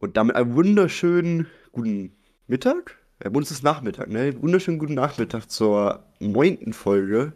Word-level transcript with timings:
Und 0.00 0.16
damit 0.16 0.34
einen 0.34 0.54
wunderschönen 0.54 1.46
guten 1.72 2.16
Mittag. 2.46 2.96
Bei 3.18 3.28
uns 3.28 3.50
ist 3.50 3.62
Nachmittag, 3.62 4.08
ne? 4.08 4.34
Wunderschönen 4.40 4.78
guten 4.78 4.94
Nachmittag 4.94 5.50
zur 5.50 6.06
neunten 6.20 6.72
Folge 6.72 7.34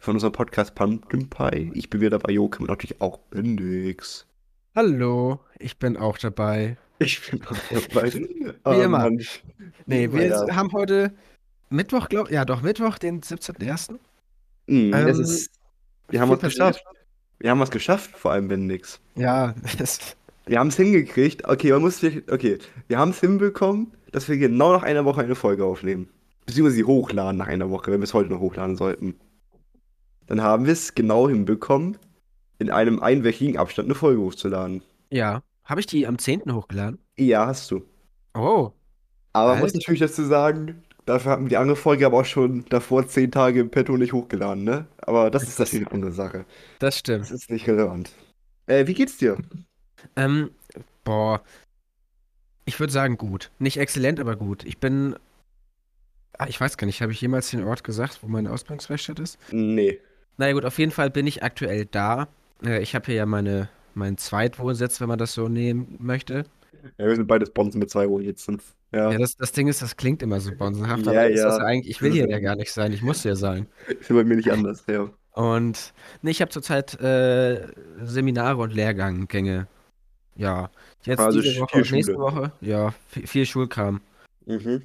von 0.00 0.14
unserem 0.14 0.32
Podcast 0.32 0.74
Pumpkin 0.74 1.30
Pie. 1.30 1.70
Ich 1.74 1.90
bin 1.90 2.00
wieder 2.00 2.18
dabei, 2.18 2.32
Joachim 2.32 2.62
und 2.62 2.70
natürlich 2.70 3.00
auch 3.00 3.18
Bendix. 3.30 4.26
Hallo, 4.74 5.38
ich 5.60 5.78
bin 5.78 5.96
auch 5.96 6.18
dabei. 6.18 6.76
Ich 6.98 7.30
bin 7.30 7.40
auch 7.46 7.56
dabei. 7.70 8.12
Wie 8.14 8.82
immer. 8.82 9.08
Nee, 9.86 10.10
wir 10.10 10.26
ja. 10.26 10.56
haben 10.56 10.72
heute 10.72 11.12
Mittwoch, 11.70 12.08
glaube 12.08 12.32
Ja, 12.32 12.44
doch, 12.44 12.62
Mittwoch, 12.62 12.98
den 12.98 13.20
17.01. 13.20 13.92
Mhm, 14.66 14.92
ähm, 14.92 15.06
ist, 15.06 15.52
wir 16.08 16.20
haben 16.20 16.30
was 16.30 16.40
geschafft. 16.40 16.84
Wir 17.38 17.50
haben 17.50 17.60
was 17.60 17.70
geschafft, 17.70 18.10
vor 18.16 18.32
allem 18.32 18.48
Bendix. 18.48 18.98
Ja, 19.14 19.54
das 19.78 20.16
wir 20.46 20.58
haben 20.58 20.68
es 20.68 20.76
hingekriegt. 20.76 21.48
Okay, 21.48 21.72
man 21.72 21.82
muss 21.82 22.02
okay, 22.02 22.58
wir 22.88 22.98
haben 22.98 23.10
es 23.10 23.20
hinbekommen, 23.20 23.92
dass 24.10 24.28
wir 24.28 24.36
genau 24.38 24.72
nach 24.72 24.82
einer 24.82 25.04
Woche 25.04 25.22
eine 25.22 25.34
Folge 25.34 25.64
aufnehmen. 25.64 26.08
Beziehungsweise 26.46 26.76
sie 26.76 26.84
hochladen 26.84 27.36
nach 27.36 27.46
einer 27.46 27.70
Woche, 27.70 27.92
wenn 27.92 28.00
wir 28.00 28.04
es 28.04 28.14
heute 28.14 28.30
noch 28.30 28.40
hochladen 28.40 28.76
sollten. 28.76 29.14
Dann 30.26 30.42
haben 30.42 30.66
wir 30.66 30.72
es 30.72 30.94
genau 30.94 31.28
hinbekommen, 31.28 31.98
in 32.58 32.70
einem 32.70 33.00
einwöchigen 33.00 33.58
Abstand 33.58 33.86
eine 33.86 33.94
Folge 33.94 34.20
hochzuladen. 34.20 34.82
Ja. 35.10 35.42
Habe 35.64 35.80
ich 35.80 35.86
die 35.86 36.06
am 36.06 36.18
10. 36.18 36.52
hochgeladen? 36.52 36.98
Ja, 37.16 37.46
hast 37.46 37.70
du. 37.70 37.84
Oh. 38.34 38.72
Aber 39.32 39.52
man 39.52 39.60
muss 39.60 39.74
natürlich 39.74 40.00
dazu 40.00 40.24
sagen, 40.24 40.82
dafür 41.06 41.32
hatten 41.32 41.44
wir 41.44 41.50
die 41.50 41.56
andere 41.56 41.76
Folge 41.76 42.04
aber 42.04 42.20
auch 42.20 42.24
schon 42.24 42.64
davor 42.68 43.06
zehn 43.06 43.30
Tage 43.30 43.60
im 43.60 43.70
Petto 43.70 43.96
nicht 43.96 44.12
hochgeladen, 44.12 44.64
ne? 44.64 44.86
Aber 44.98 45.30
das 45.30 45.44
ist 45.44 45.58
natürlich 45.58 45.86
eine 45.86 45.94
andere 45.94 46.12
Sache. 46.12 46.44
Das 46.78 46.98
stimmt. 46.98 47.22
Das 47.22 47.30
ist 47.30 47.50
nicht 47.50 47.66
relevant. 47.68 48.10
Äh, 48.66 48.86
wie 48.86 48.94
geht's 48.94 49.16
dir? 49.16 49.38
Ähm, 50.16 50.50
boah. 51.04 51.42
Ich 52.64 52.78
würde 52.78 52.92
sagen 52.92 53.16
gut. 53.16 53.50
Nicht 53.58 53.78
exzellent, 53.78 54.20
aber 54.20 54.36
gut. 54.36 54.64
Ich 54.64 54.78
bin. 54.78 55.16
Ah, 56.38 56.46
ich 56.48 56.60
weiß 56.60 56.76
gar 56.76 56.86
nicht, 56.86 57.02
habe 57.02 57.12
ich 57.12 57.20
jemals 57.20 57.50
den 57.50 57.64
Ort 57.64 57.84
gesagt, 57.84 58.20
wo 58.22 58.28
meine 58.28 58.50
Ausbildungswerkstatt 58.50 59.18
ist? 59.18 59.38
Nee. 59.52 60.00
Naja 60.38 60.54
gut, 60.54 60.64
auf 60.64 60.78
jeden 60.78 60.92
Fall 60.92 61.10
bin 61.10 61.26
ich 61.26 61.42
aktuell 61.42 61.84
da. 61.84 62.28
Äh, 62.64 62.82
ich 62.82 62.94
habe 62.94 63.06
hier 63.06 63.16
ja 63.16 63.26
meine, 63.26 63.68
meinen 63.94 64.16
Zweitwohnsitz, 64.16 65.00
wenn 65.00 65.08
man 65.08 65.18
das 65.18 65.34
so 65.34 65.48
nehmen 65.48 65.96
möchte. 65.98 66.44
Ja, 66.98 67.06
wir 67.06 67.16
sind 67.16 67.26
beides 67.26 67.50
Bonzen 67.50 67.78
mit 67.78 67.90
zwei 67.90 68.08
Wohnsitzen. 68.08 68.60
Ja, 68.92 69.10
ja 69.12 69.18
das, 69.18 69.36
das 69.36 69.52
Ding 69.52 69.68
ist, 69.68 69.82
das 69.82 69.96
klingt 69.96 70.22
immer 70.22 70.40
so 70.40 70.52
bonsenhaft, 70.52 71.06
ja, 71.06 71.12
aber 71.12 71.28
ja. 71.28 71.56
eigentlich, 71.58 71.90
ich 71.90 72.02
will 72.02 72.12
hier 72.12 72.28
ja 72.28 72.40
gar 72.40 72.56
nicht 72.56 72.72
sein, 72.72 72.92
ich 72.92 73.02
muss 73.02 73.22
hier 73.22 73.36
sein. 73.36 73.66
Ist 74.00 74.08
bei 74.08 74.24
mir 74.24 74.36
nicht 74.36 74.50
anders, 74.50 74.84
ja. 74.88 75.10
Und 75.32 75.94
nee, 76.20 76.30
ich 76.30 76.40
habe 76.42 76.50
zurzeit 76.50 77.00
äh, 77.00 77.68
Seminare 78.02 78.60
und 78.60 78.74
Lehrgänge 78.74 79.66
ja, 80.36 80.70
jetzt 81.04 81.20
also 81.20 81.40
diese 81.40 81.60
Woche 81.60 81.78
und 81.78 81.90
nächste 81.90 82.18
Woche, 82.18 82.52
ja, 82.60 82.94
viel, 83.08 83.26
viel 83.26 83.46
Schulkram. 83.46 84.00
Mhm. 84.46 84.82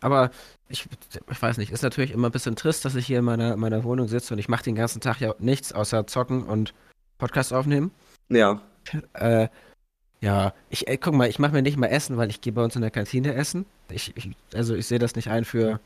Aber 0.00 0.30
ich, 0.68 0.86
ich 1.30 1.42
weiß 1.42 1.56
nicht, 1.56 1.72
ist 1.72 1.82
natürlich 1.82 2.10
immer 2.10 2.28
ein 2.28 2.32
bisschen 2.32 2.56
trist, 2.56 2.84
dass 2.84 2.94
ich 2.94 3.06
hier 3.06 3.20
in 3.20 3.24
meiner, 3.24 3.56
meiner 3.56 3.84
Wohnung 3.84 4.08
sitze 4.08 4.34
und 4.34 4.40
ich 4.40 4.48
mache 4.48 4.64
den 4.64 4.74
ganzen 4.74 5.00
Tag 5.00 5.20
ja 5.20 5.34
nichts 5.38 5.72
außer 5.72 6.06
zocken 6.06 6.42
und 6.42 6.74
Podcast 7.18 7.52
aufnehmen. 7.52 7.90
Ja. 8.28 8.60
Äh, 9.14 9.48
ja, 10.20 10.54
ich 10.70 10.88
ey, 10.88 10.98
guck 10.98 11.14
mal, 11.14 11.28
ich 11.28 11.38
mache 11.38 11.52
mir 11.52 11.62
nicht 11.62 11.76
mal 11.76 11.86
Essen, 11.86 12.16
weil 12.16 12.30
ich 12.30 12.40
gehe 12.40 12.52
bei 12.52 12.62
uns 12.62 12.76
in 12.76 12.82
der 12.82 12.90
Kantine 12.90 13.34
essen. 13.34 13.66
Ich, 13.90 14.16
ich 14.16 14.30
also 14.54 14.74
ich 14.74 14.86
sehe 14.86 14.98
das 14.98 15.16
nicht 15.16 15.28
ein 15.28 15.44
für 15.44 15.80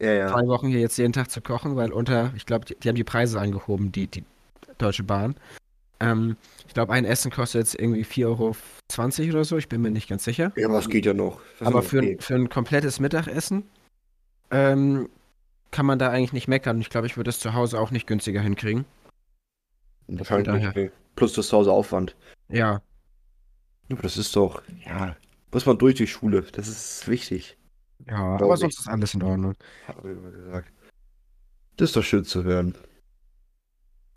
ja, 0.00 0.12
ja. 0.12 0.30
drei 0.30 0.46
Wochen 0.46 0.68
hier 0.68 0.80
jetzt 0.80 0.96
jeden 0.96 1.12
Tag 1.12 1.30
zu 1.30 1.40
kochen, 1.40 1.76
weil 1.76 1.92
unter, 1.92 2.32
ich 2.36 2.46
glaube, 2.46 2.66
die, 2.66 2.76
die, 2.76 2.88
haben 2.88 2.96
die 2.96 3.04
Preise 3.04 3.40
angehoben, 3.40 3.90
die, 3.90 4.06
die 4.06 4.24
Deutsche 4.78 5.02
Bahn. 5.02 5.34
Ähm, 6.00 6.36
ich 6.66 6.74
glaube, 6.74 6.92
ein 6.92 7.04
Essen 7.04 7.30
kostet 7.30 7.60
jetzt 7.60 7.74
irgendwie 7.74 8.04
4,20 8.04 8.26
Euro 8.26 8.56
oder 9.30 9.44
so, 9.44 9.56
ich 9.56 9.68
bin 9.68 9.80
mir 9.80 9.90
nicht 9.90 10.08
ganz 10.08 10.24
sicher. 10.24 10.52
Ja, 10.56 10.68
aber 10.68 10.78
es 10.78 10.88
geht 10.88 11.06
ja 11.06 11.14
noch. 11.14 11.40
Das 11.58 11.68
aber 11.68 11.82
für, 11.82 12.00
ein, 12.00 12.20
für 12.20 12.34
ein 12.34 12.48
komplettes 12.48 13.00
Mittagessen 13.00 13.64
ähm, 14.50 15.08
kann 15.70 15.86
man 15.86 15.98
da 15.98 16.10
eigentlich 16.10 16.32
nicht 16.32 16.48
meckern. 16.48 16.80
Ich 16.80 16.90
glaube, 16.90 17.06
ich 17.06 17.16
würde 17.16 17.30
es 17.30 17.40
zu 17.40 17.54
Hause 17.54 17.80
auch 17.80 17.90
nicht 17.90 18.06
günstiger 18.06 18.40
hinkriegen. 18.40 18.84
Wahrscheinlich 20.06 20.62
nicht. 20.62 20.76
Nee. 20.76 20.90
Plus 21.16 21.32
das 21.32 21.48
zu 21.48 21.56
Hause 21.56 21.72
Aufwand. 21.72 22.16
Ja. 22.48 22.80
Aber 23.90 24.02
das 24.02 24.16
ist 24.16 24.36
doch, 24.36 24.62
ja, 24.84 25.16
muss 25.52 25.66
man 25.66 25.78
durch 25.78 25.96
die 25.96 26.06
Schule. 26.06 26.42
Das 26.52 26.68
ist 26.68 27.08
wichtig. 27.08 27.56
Ja, 28.06 28.36
aber 28.36 28.56
sonst 28.56 28.78
ist 28.78 28.88
alles 28.88 29.14
in 29.14 29.22
Ordnung. 29.22 29.54
Habe 29.86 30.12
ich 30.12 30.16
immer 30.16 30.30
gesagt. 30.30 30.72
Das 31.76 31.90
ist 31.90 31.96
doch 31.96 32.02
schön 32.02 32.24
zu 32.24 32.44
hören. 32.44 32.76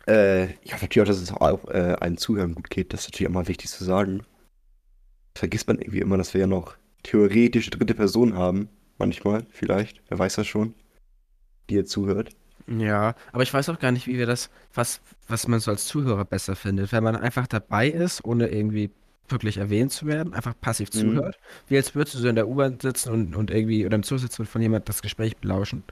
Äh, 0.06 0.46
ja, 0.64 0.76
natürlich 0.80 1.00
auch, 1.00 1.06
dass 1.06 1.20
es 1.20 1.32
auch 1.32 1.68
äh, 1.68 1.96
allen 2.00 2.16
Zuhörern 2.16 2.54
gut 2.54 2.70
geht. 2.70 2.92
Das 2.92 3.00
ist 3.00 3.08
natürlich 3.08 3.30
immer 3.30 3.48
wichtig 3.48 3.70
zu 3.70 3.84
sagen. 3.84 4.24
Vergisst 5.34 5.68
man 5.68 5.78
irgendwie 5.78 6.00
immer, 6.00 6.18
dass 6.18 6.34
wir 6.34 6.40
ja 6.40 6.46
noch 6.46 6.76
theoretische 7.02 7.70
dritte 7.70 7.94
Person 7.94 8.34
haben. 8.34 8.68
Manchmal, 8.98 9.46
vielleicht. 9.50 10.02
Wer 10.08 10.18
weiß 10.18 10.34
das 10.36 10.46
schon. 10.46 10.74
Die 11.70 11.74
ihr 11.74 11.86
zuhört. 11.86 12.30
Ja, 12.66 13.14
aber 13.32 13.42
ich 13.42 13.52
weiß 13.52 13.68
auch 13.68 13.78
gar 13.78 13.92
nicht, 13.92 14.06
wie 14.06 14.18
wir 14.18 14.26
das, 14.26 14.50
was, 14.74 15.00
was 15.28 15.48
man 15.48 15.60
so 15.60 15.70
als 15.70 15.86
Zuhörer 15.86 16.24
besser 16.24 16.54
findet. 16.56 16.92
Wenn 16.92 17.02
man 17.02 17.16
einfach 17.16 17.46
dabei 17.46 17.88
ist, 17.88 18.24
ohne 18.24 18.48
irgendwie 18.48 18.90
wirklich 19.28 19.56
erwähnt 19.56 19.92
zu 19.92 20.06
werden, 20.06 20.34
einfach 20.34 20.54
passiv 20.60 20.90
mhm. 20.94 20.98
zuhört. 20.98 21.38
Wie 21.68 21.76
als 21.76 21.94
würdest 21.94 22.14
du 22.14 22.18
so 22.20 22.28
in 22.28 22.36
der 22.36 22.48
U-Bahn 22.48 22.78
sitzen 22.80 23.12
und, 23.12 23.34
und 23.34 23.50
irgendwie 23.50 23.86
oder 23.86 23.96
im 23.96 24.02
Zug 24.02 24.18
sitzen 24.18 24.42
und 24.42 24.48
von 24.48 24.62
jemand 24.62 24.88
das 24.88 25.02
Gespräch 25.02 25.36
belauschen. 25.36 25.84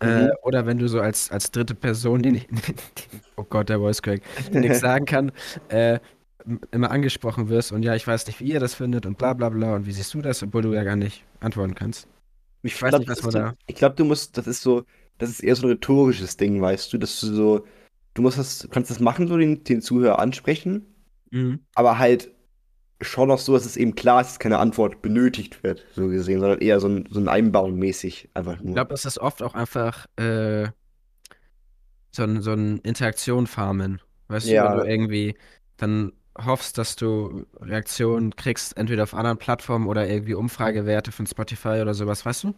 Äh, 0.00 0.24
mhm. 0.24 0.30
oder 0.42 0.64
wenn 0.66 0.78
du 0.78 0.88
so 0.88 1.00
als, 1.00 1.30
als 1.30 1.50
dritte 1.50 1.74
Person, 1.74 2.22
die 2.22 2.42
oh 3.36 3.44
Gott, 3.44 3.68
der 3.68 3.78
Voice 3.78 4.00
Crack, 4.00 4.22
nichts 4.52 4.80
sagen 4.80 5.04
kann, 5.04 5.32
äh, 5.68 5.98
immer 6.70 6.90
angesprochen 6.90 7.50
wirst 7.50 7.70
und 7.72 7.82
ja, 7.82 7.94
ich 7.94 8.06
weiß 8.06 8.26
nicht, 8.26 8.40
wie 8.40 8.52
ihr 8.52 8.60
das 8.60 8.74
findet 8.74 9.04
und 9.04 9.18
bla 9.18 9.34
bla 9.34 9.50
bla 9.50 9.74
und 9.74 9.86
wie 9.86 9.92
siehst 9.92 10.14
du 10.14 10.22
das, 10.22 10.42
obwohl 10.42 10.62
du 10.62 10.72
ja 10.72 10.84
gar 10.84 10.96
nicht 10.96 11.24
antworten 11.40 11.74
kannst. 11.74 12.08
Ich, 12.62 12.74
ich 12.74 12.82
weiß 12.82 12.90
glaub, 12.90 13.00
nicht, 13.00 13.10
was 13.10 13.22
man 13.22 13.32
da. 13.32 13.54
Ich 13.66 13.74
glaube, 13.74 13.94
du 13.94 14.04
musst, 14.04 14.38
das 14.38 14.46
ist 14.46 14.62
so, 14.62 14.84
das 15.18 15.28
ist 15.28 15.40
eher 15.40 15.54
so 15.54 15.66
ein 15.66 15.72
rhetorisches 15.72 16.38
Ding, 16.38 16.60
weißt 16.62 16.92
du, 16.92 16.98
dass 16.98 17.20
du 17.20 17.26
so, 17.26 17.66
du 18.14 18.22
musst 18.22 18.38
das, 18.38 18.68
kannst 18.70 18.90
das 18.90 19.00
machen, 19.00 19.28
so 19.28 19.36
den, 19.36 19.64
den 19.64 19.82
Zuhörer 19.82 20.18
ansprechen, 20.18 20.86
mhm. 21.30 21.60
aber 21.74 21.98
halt 21.98 22.32
schon 23.00 23.28
noch 23.28 23.38
so, 23.38 23.54
dass 23.54 23.64
es 23.64 23.76
eben 23.76 23.94
klar 23.94 24.20
ist, 24.20 24.28
dass 24.28 24.38
keine 24.38 24.58
Antwort 24.58 25.02
benötigt 25.02 25.62
wird, 25.62 25.86
so 25.94 26.08
gesehen, 26.08 26.40
sondern 26.40 26.60
eher 26.60 26.80
so 26.80 26.88
ein, 26.88 27.08
so 27.10 27.20
ein 27.20 27.28
Einbauen 27.28 27.76
mäßig 27.76 28.30
einfach 28.34 28.58
nur. 28.60 28.68
Ich 28.68 28.74
glaube, 28.74 28.94
es 28.94 29.04
ist 29.04 29.18
oft 29.18 29.42
auch 29.42 29.54
einfach 29.54 30.06
äh, 30.16 30.68
so 32.10 32.24
ein, 32.24 32.42
so 32.42 32.52
ein 32.52 32.78
Interaktion 32.78 33.46
farmen. 33.46 34.00
Weißt 34.28 34.46
ja. 34.46 34.64
du, 34.64 34.70
wenn 34.70 34.84
du 34.84 34.90
irgendwie 34.90 35.34
dann 35.76 36.12
hoffst, 36.38 36.78
dass 36.78 36.96
du 36.96 37.46
Reaktionen 37.60 38.36
kriegst, 38.36 38.76
entweder 38.76 39.02
auf 39.02 39.14
anderen 39.14 39.38
Plattformen 39.38 39.86
oder 39.86 40.08
irgendwie 40.08 40.34
Umfragewerte 40.34 41.12
von 41.12 41.26
Spotify 41.26 41.80
oder 41.80 41.94
sowas, 41.94 42.24
weißt 42.24 42.44
du? 42.44 42.54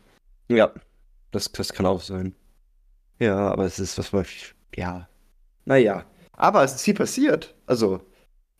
Ja, 0.48 0.72
das, 1.30 1.50
das 1.52 1.72
kann 1.72 1.86
auch 1.86 2.00
sein. 2.00 2.34
Ja, 3.18 3.50
aber 3.50 3.64
es 3.64 3.78
ist 3.78 4.12
was 4.12 4.54
ja, 4.74 5.08
naja. 5.64 6.04
Aber 6.32 6.64
es 6.64 6.74
ist 6.74 6.84
hier 6.84 6.94
passiert. 6.94 7.54
Also, 7.66 8.00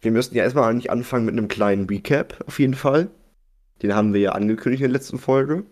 wir 0.03 0.11
müssten 0.11 0.37
ja 0.37 0.43
erstmal 0.43 0.71
eigentlich 0.71 0.91
anfangen 0.91 1.25
mit 1.25 1.37
einem 1.37 1.49
kleinen 1.49 1.87
Recap, 1.87 2.45
auf 2.47 2.59
jeden 2.59 2.75
Fall. 2.75 3.11
Den 3.83 3.95
haben 3.95 4.13
wir 4.13 4.21
ja 4.21 4.33
angekündigt 4.33 4.83
in 4.83 4.91
der 4.91 4.99
letzten 4.99 5.19
Folge. 5.19 5.65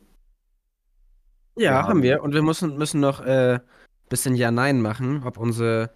Ja, 1.57 1.73
ja. 1.73 1.89
haben 1.89 2.03
wir. 2.03 2.23
Und 2.23 2.33
wir 2.33 2.43
müssen, 2.43 2.79
müssen 2.79 3.01
noch 3.01 3.21
ein 3.21 3.27
äh, 3.27 3.61
bisschen 4.09 4.35
Ja-Nein 4.35 4.81
machen, 4.81 5.23
ob 5.25 5.37
unsere, 5.37 5.91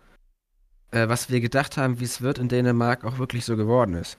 äh, 0.91 1.09
was 1.09 1.31
wir 1.31 1.41
gedacht 1.41 1.77
haben, 1.77 2.01
wie 2.01 2.05
es 2.05 2.23
wird 2.23 2.39
in 2.39 2.49
Dänemark, 2.49 3.05
auch 3.05 3.19
wirklich 3.19 3.45
so 3.45 3.57
geworden 3.57 3.95
ist. 3.95 4.19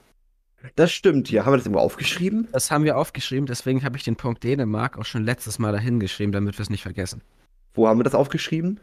Das 0.74 0.90
stimmt, 0.90 1.30
ja. 1.30 1.44
Haben 1.44 1.52
wir 1.52 1.58
das 1.58 1.66
irgendwo 1.66 1.82
aufgeschrieben? 1.82 2.48
Das 2.52 2.70
haben 2.70 2.84
wir 2.84 2.96
aufgeschrieben, 2.96 3.46
deswegen 3.46 3.84
habe 3.84 3.96
ich 3.96 4.04
den 4.04 4.16
Punkt 4.16 4.42
Dänemark 4.42 4.98
auch 4.98 5.04
schon 5.04 5.24
letztes 5.24 5.58
Mal 5.58 5.72
dahin 5.72 6.00
geschrieben, 6.00 6.32
damit 6.32 6.58
wir 6.58 6.62
es 6.62 6.70
nicht 6.70 6.82
vergessen. 6.82 7.22
Wo 7.74 7.86
haben 7.86 7.98
wir 7.98 8.04
das 8.04 8.14
aufgeschrieben? 8.14 8.80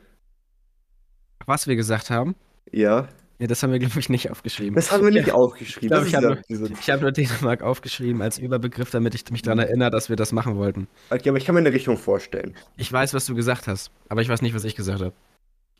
Was 1.45 1.67
wir 1.67 1.75
gesagt 1.75 2.09
haben? 2.09 2.35
Ja. 2.71 3.09
Ja, 3.43 3.47
das 3.47 3.61
haben 3.61 3.73
wir, 3.73 3.79
glaube 3.79 3.99
ich, 3.99 4.07
nicht 4.07 4.31
aufgeschrieben. 4.31 4.73
Das 4.75 4.89
haben 4.89 5.03
wir 5.03 5.11
nicht 5.11 5.33
aufgeschrieben. 5.33 6.01
Ich, 6.03 6.07
ich 6.07 6.15
habe 6.15 6.41
nur, 6.47 6.69
hab 6.69 7.01
nur 7.01 7.11
Dänemark 7.11 7.61
aufgeschrieben 7.61 8.21
als 8.21 8.39
Überbegriff, 8.39 8.89
damit 8.91 9.15
ich 9.15 9.29
mich 9.31 9.41
daran 9.41 9.59
erinnere, 9.59 9.89
dass 9.89 10.07
wir 10.07 10.15
das 10.15 10.31
machen 10.31 10.55
wollten. 10.55 10.87
Okay, 11.09 11.27
aber 11.27 11.37
ich 11.37 11.43
kann 11.43 11.53
mir 11.53 11.59
eine 11.59 11.73
Richtung 11.73 11.97
vorstellen. 11.97 12.55
Ich 12.77 12.89
weiß, 12.89 13.13
was 13.13 13.25
du 13.25 13.35
gesagt 13.35 13.67
hast, 13.67 13.91
aber 14.07 14.21
ich 14.21 14.29
weiß 14.29 14.41
nicht, 14.43 14.55
was 14.55 14.63
ich 14.63 14.75
gesagt 14.75 15.01
habe. 15.01 15.11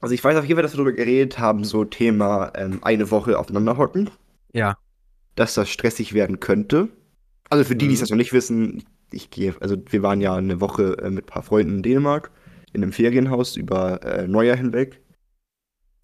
Also 0.02 0.14
ich 0.14 0.22
weiß 0.22 0.36
auf 0.36 0.44
jeden 0.44 0.58
Fall, 0.58 0.64
dass 0.64 0.74
wir 0.74 0.84
darüber 0.84 0.92
geredet 0.92 1.40
haben, 1.40 1.64
so 1.64 1.86
Thema 1.86 2.52
ähm, 2.54 2.80
eine 2.82 3.10
Woche 3.12 3.40
aufeinander 3.40 3.78
hocken. 3.78 4.10
Ja. 4.52 4.76
Dass 5.36 5.54
das 5.54 5.70
stressig 5.70 6.14
werden 6.14 6.42
könnte. 6.42 6.90
Also 7.50 7.64
für 7.64 7.78
die, 7.78 7.88
die 7.88 7.94
es 7.94 8.02
mhm. 8.02 8.08
noch 8.10 8.18
nicht 8.18 8.34
wissen, 8.34 8.84
ich 9.10 9.30
gehe, 9.30 9.56
also 9.62 9.78
wir 9.90 10.04
waren 10.04 10.20
ja 10.20 10.36
eine 10.36 10.60
Woche 10.60 10.98
äh, 10.98 11.10
mit 11.10 11.24
ein 11.24 11.28
paar 11.28 11.44
Freunden 11.44 11.78
in 11.78 11.82
Dänemark, 11.84 12.30
in 12.74 12.84
einem 12.84 12.92
Ferienhaus 12.92 13.56
über 13.56 14.04
äh, 14.04 14.28
Neujahr 14.28 14.58
hinweg 14.58 15.00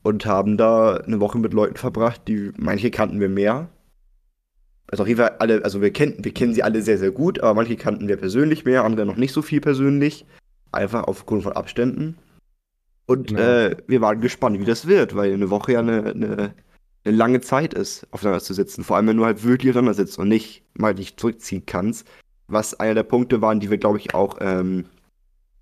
und 0.04 0.26
haben 0.26 0.58
da 0.58 0.96
eine 0.96 1.20
Woche 1.20 1.40
mit 1.40 1.54
Leuten 1.54 1.76
verbracht, 1.76 2.22
die 2.28 2.52
manche 2.58 2.92
kannten 2.92 3.20
wir 3.20 3.30
mehr. 3.30 3.70
Also 4.88 5.04
auf 5.04 5.08
jeden 5.08 5.20
Fall 5.20 5.36
alle, 5.40 5.64
also 5.64 5.82
wir 5.82 5.92
kennen, 5.92 6.16
wir 6.24 6.34
kennen 6.34 6.54
sie 6.54 6.64
alle 6.64 6.82
sehr, 6.82 6.98
sehr 6.98 7.12
gut, 7.12 7.40
aber 7.42 7.54
manche 7.54 7.76
kannten 7.76 8.08
wir 8.08 8.18
persönlich 8.18 8.66
mehr, 8.66 8.84
andere 8.84 9.06
noch 9.06 9.18
nicht 9.18 9.34
so 9.34 9.42
viel 9.42 9.62
persönlich. 9.62 10.26
Einfach 10.72 11.04
aufgrund 11.04 11.44
von 11.44 11.54
Abständen. 11.54 12.18
Und 13.06 13.30
genau. 13.30 13.42
äh, 13.42 13.78
wir 13.88 14.02
waren 14.02 14.22
gespannt, 14.22 14.60
wie 14.60 14.66
das 14.66 14.88
wird, 14.88 15.16
weil 15.16 15.34
eine 15.34 15.50
Woche 15.50 15.74
ja 15.74 15.80
eine, 15.80 16.06
eine 16.06 16.54
eine 17.06 17.16
lange 17.16 17.42
Zeit 17.42 17.74
ist, 17.74 18.08
aufeinander 18.12 18.44
zu 18.44 18.54
sitzen. 18.54 18.84
Vor 18.84 18.98
allem, 18.98 19.08
wenn 19.08 19.18
du 19.18 19.26
halt 19.26 19.44
wirklich 19.44 19.72
aufeinander 19.72 19.94
sitzt 19.94 20.20
und 20.20 20.28
nicht 20.28 20.64
mal 20.74 20.94
dich 20.94 21.18
zurückziehen 21.18 21.64
kannst. 21.66 22.08
Was 22.48 22.80
einer 22.80 22.96
der 22.96 23.04
Punkte 23.04 23.42
waren, 23.42 23.60
die 23.60 23.70
wir, 23.70 23.78
glaube 23.78 24.00
ich, 24.00 24.14
auch 24.14 24.38
ähm, 24.42 24.86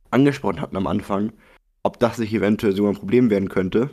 angesprochen 0.10 0.62
hatten 0.62 0.78
am 0.78 0.88
Anfang, 0.88 1.34
ob 1.84 2.00
das 2.00 2.18
sich 2.18 2.34
eventuell 2.34 2.76
sogar 2.76 2.94
ein 2.94 2.98
Problem 2.98 3.30
werden 3.30 3.50
könnte. 3.50 3.90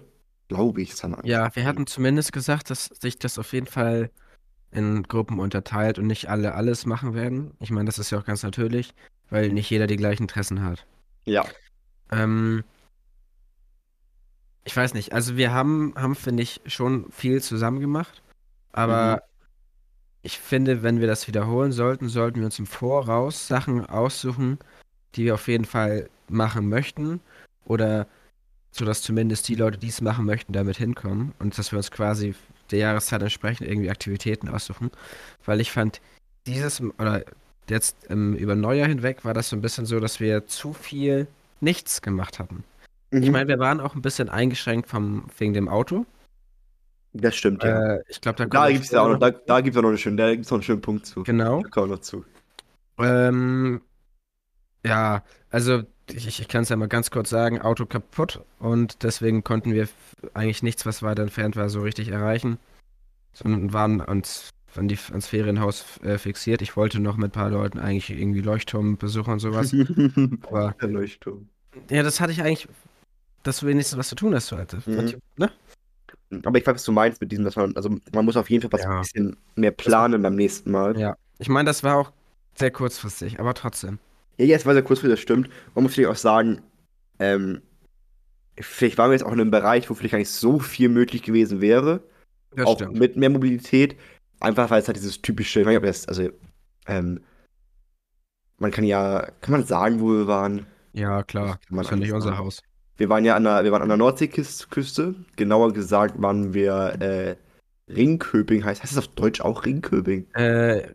Glaube 0.54 0.82
ich, 0.82 0.90
das 0.90 1.02
haben 1.02 1.16
wir 1.16 1.26
Ja, 1.26 1.54
wir 1.54 1.64
hatten 1.64 1.86
zumindest 1.86 2.32
gesagt, 2.32 2.70
dass 2.70 2.86
sich 2.86 3.18
das 3.18 3.38
auf 3.38 3.52
jeden 3.52 3.66
Fall 3.66 4.10
in 4.70 5.02
Gruppen 5.04 5.38
unterteilt 5.38 5.98
und 5.98 6.06
nicht 6.06 6.28
alle 6.28 6.54
alles 6.54 6.86
machen 6.86 7.14
werden. 7.14 7.52
Ich 7.60 7.70
meine, 7.70 7.86
das 7.86 7.98
ist 7.98 8.10
ja 8.10 8.18
auch 8.18 8.24
ganz 8.24 8.42
natürlich, 8.42 8.94
weil 9.30 9.50
nicht 9.50 9.70
jeder 9.70 9.86
die 9.86 9.96
gleichen 9.96 10.24
Interessen 10.24 10.62
hat. 10.62 10.86
Ja. 11.24 11.44
Ähm, 12.10 12.64
ich 14.64 14.76
weiß 14.76 14.94
nicht, 14.94 15.12
also 15.12 15.36
wir 15.36 15.52
haben, 15.52 15.94
haben 15.96 16.14
finde 16.14 16.42
ich, 16.42 16.60
schon 16.66 17.10
viel 17.10 17.42
zusammen 17.42 17.80
gemacht, 17.80 18.22
aber 18.72 19.16
Mhm. 19.16 19.20
ich 20.22 20.38
finde, 20.38 20.82
wenn 20.82 21.00
wir 21.00 21.06
das 21.06 21.26
wiederholen 21.28 21.72
sollten, 21.72 22.08
sollten 22.08 22.38
wir 22.40 22.46
uns 22.46 22.58
im 22.58 22.66
Voraus 22.66 23.46
Sachen 23.46 23.84
aussuchen, 23.86 24.58
die 25.14 25.24
wir 25.26 25.34
auf 25.34 25.48
jeden 25.48 25.66
Fall 25.66 26.08
machen 26.28 26.68
möchten 26.68 27.20
oder 27.66 28.06
so 28.76 28.84
dass 28.84 29.02
zumindest 29.02 29.48
die 29.48 29.54
Leute, 29.54 29.78
die 29.78 29.88
es 29.88 30.00
machen 30.00 30.24
möchten, 30.26 30.52
damit 30.52 30.76
hinkommen 30.76 31.32
und 31.38 31.56
dass 31.58 31.72
wir 31.72 31.76
uns 31.78 31.90
quasi 31.90 32.34
der 32.70 32.78
Jahreszeit 32.80 33.22
entsprechend 33.22 33.68
irgendwie 33.68 33.90
Aktivitäten 33.90 34.48
aussuchen, 34.48 34.90
weil 35.44 35.60
ich 35.60 35.70
fand 35.72 36.00
dieses 36.46 36.80
oder 36.98 37.24
jetzt 37.68 37.96
ähm, 38.10 38.34
über 38.36 38.54
Neujahr 38.56 38.88
hinweg 38.88 39.24
war 39.24 39.34
das 39.34 39.48
so 39.50 39.56
ein 39.56 39.62
bisschen 39.62 39.86
so, 39.86 40.00
dass 40.00 40.20
wir 40.20 40.46
zu 40.46 40.72
viel 40.72 41.26
nichts 41.60 42.02
gemacht 42.02 42.38
hatten. 42.38 42.64
Ich 43.20 43.28
Mhm. 43.28 43.32
meine, 43.32 43.48
wir 43.48 43.58
waren 43.58 43.80
auch 43.80 43.94
ein 43.94 44.02
bisschen 44.02 44.28
eingeschränkt 44.28 44.88
vom, 44.88 45.26
wegen 45.38 45.54
dem 45.54 45.68
Auto. 45.68 46.04
Das 47.12 47.36
stimmt, 47.36 47.62
ja. 47.62 47.96
Äh, 47.96 48.02
ich 48.08 48.20
glaube, 48.20 48.36
da 48.38 48.46
da 48.46 48.70
gibt 48.70 48.84
es 48.86 48.90
ja 48.90 49.02
auch 49.02 49.08
noch, 49.08 49.18
da, 49.18 49.30
da 49.30 49.60
gibt's 49.60 49.76
auch 49.78 49.82
noch 49.82 49.88
einen 49.90 49.98
schönen, 49.98 50.16
da 50.16 50.34
gibt's 50.34 50.50
noch 50.50 50.56
einen 50.58 50.64
schönen 50.64 50.80
Punkt 50.80 51.06
zu. 51.06 51.22
Genau. 51.22 51.62
Da 51.62 51.68
kommen 51.68 51.90
wir 51.90 51.94
noch 51.96 52.02
zu. 52.02 52.24
Ähm, 52.98 53.82
ja, 54.84 55.24
also 55.50 55.82
ich, 56.12 56.40
ich 56.40 56.48
kann 56.48 56.62
es 56.62 56.68
ja 56.68 56.76
mal 56.76 56.88
ganz 56.88 57.10
kurz 57.10 57.30
sagen, 57.30 57.60
Auto 57.60 57.86
kaputt 57.86 58.40
und 58.58 59.02
deswegen 59.02 59.42
konnten 59.44 59.72
wir 59.72 59.88
eigentlich 60.34 60.62
nichts, 60.62 60.84
was 60.86 61.02
weiter 61.02 61.22
entfernt 61.22 61.56
war, 61.56 61.68
so 61.68 61.80
richtig 61.80 62.08
erreichen, 62.08 62.58
sondern 63.32 63.72
waren 63.72 64.00
ans, 64.00 64.50
an 64.76 64.88
die, 64.88 64.98
ans 65.10 65.26
Ferienhaus 65.28 66.00
äh, 66.02 66.18
fixiert. 66.18 66.62
Ich 66.62 66.76
wollte 66.76 67.00
noch 67.00 67.16
mit 67.16 67.28
ein 67.28 67.32
paar 67.32 67.50
Leuten 67.50 67.78
eigentlich 67.78 68.10
irgendwie 68.10 68.40
Leuchtturm 68.40 68.96
besuchen 68.96 69.34
und 69.34 69.38
sowas, 69.40 69.72
aber 70.42 70.74
Der 70.80 70.88
Leuchtturm. 70.88 71.48
ja, 71.90 72.02
das 72.02 72.20
hatte 72.20 72.32
ich 72.32 72.42
eigentlich, 72.42 72.68
das 73.42 73.64
wenigstens 73.64 73.98
was 73.98 74.08
zu 74.08 74.14
tun 74.14 74.34
hast 74.34 74.50
du 74.52 74.56
heute. 74.56 74.82
Mhm. 74.86 75.14
Ne? 75.36 75.50
Aber 76.44 76.58
ich 76.58 76.66
weiß, 76.66 76.74
was 76.74 76.84
du 76.84 76.92
meinst 76.92 77.20
mit 77.20 77.30
diesem, 77.30 77.44
dass 77.44 77.54
man, 77.56 77.74
also 77.76 77.96
man 78.12 78.24
muss 78.24 78.36
auf 78.36 78.50
jeden 78.50 78.62
Fall 78.62 78.72
was 78.72 78.82
Ja. 78.82 78.90
ein 78.96 79.02
bisschen 79.02 79.36
mehr 79.54 79.70
planen 79.70 80.22
beim 80.22 80.34
nächsten 80.34 80.70
Mal. 80.70 80.98
Ja, 80.98 81.16
ich 81.38 81.48
meine, 81.48 81.66
das 81.68 81.82
war 81.84 81.96
auch 81.96 82.12
sehr 82.56 82.70
kurzfristig, 82.70 83.38
aber 83.40 83.54
trotzdem. 83.54 83.98
Ja, 84.36 84.44
jetzt 84.46 84.66
war 84.66 84.74
sehr 84.74 84.82
kurzfristig, 84.82 85.18
das 85.18 85.22
stimmt. 85.22 85.48
Man 85.74 85.84
muss 85.84 85.94
vielleicht 85.94 86.10
auch 86.10 86.16
sagen, 86.16 86.62
ähm, 87.18 87.62
vielleicht 88.58 88.98
waren 88.98 89.10
wir 89.10 89.14
jetzt 89.14 89.24
auch 89.24 89.32
in 89.32 89.40
einem 89.40 89.50
Bereich, 89.50 89.88
wo 89.88 89.94
vielleicht 89.94 90.12
gar 90.12 90.18
nicht 90.18 90.30
so 90.30 90.58
viel 90.58 90.88
möglich 90.88 91.22
gewesen 91.22 91.60
wäre. 91.60 92.02
Das 92.54 92.66
auch 92.66 92.76
stimmt. 92.76 92.98
mit 92.98 93.16
mehr 93.16 93.30
Mobilität. 93.30 93.96
Einfach 94.40 94.70
weil 94.70 94.80
es 94.80 94.88
halt 94.88 94.96
dieses 94.96 95.22
typische, 95.22 95.60
ich 95.60 95.66
weiß 95.66 95.70
nicht, 95.70 95.78
ob 95.78 95.84
das, 95.84 96.08
also, 96.08 96.28
ähm, 96.86 97.20
man 98.58 98.70
kann 98.70 98.84
ja, 98.84 99.30
kann 99.40 99.52
man 99.52 99.64
sagen, 99.64 100.00
wo 100.00 100.08
wir 100.08 100.26
waren? 100.26 100.66
Ja, 100.92 101.22
klar, 101.22 101.58
man 101.70 101.78
das 101.78 101.86
ist 101.86 101.90
ja 101.90 101.96
nicht 101.96 102.12
unser. 102.12 102.38
Haus. 102.38 102.62
Wir 102.96 103.08
waren 103.08 103.24
ja 103.24 103.34
an 103.34 103.44
der, 103.44 103.64
wir 103.64 103.72
waren 103.72 103.82
an 103.82 103.88
der 103.88 103.96
Nordseeküste. 103.96 105.14
Genauer 105.36 105.72
gesagt 105.72 106.20
waren 106.20 106.54
wir, 106.54 106.96
äh, 107.00 107.36
Ringköping 107.88 108.64
heißt. 108.64 108.82
Heißt 108.82 108.96
das 108.96 109.06
auf 109.06 109.14
Deutsch 109.14 109.40
auch 109.40 109.64
Ringköping? 109.64 110.26
Äh, 110.34 110.94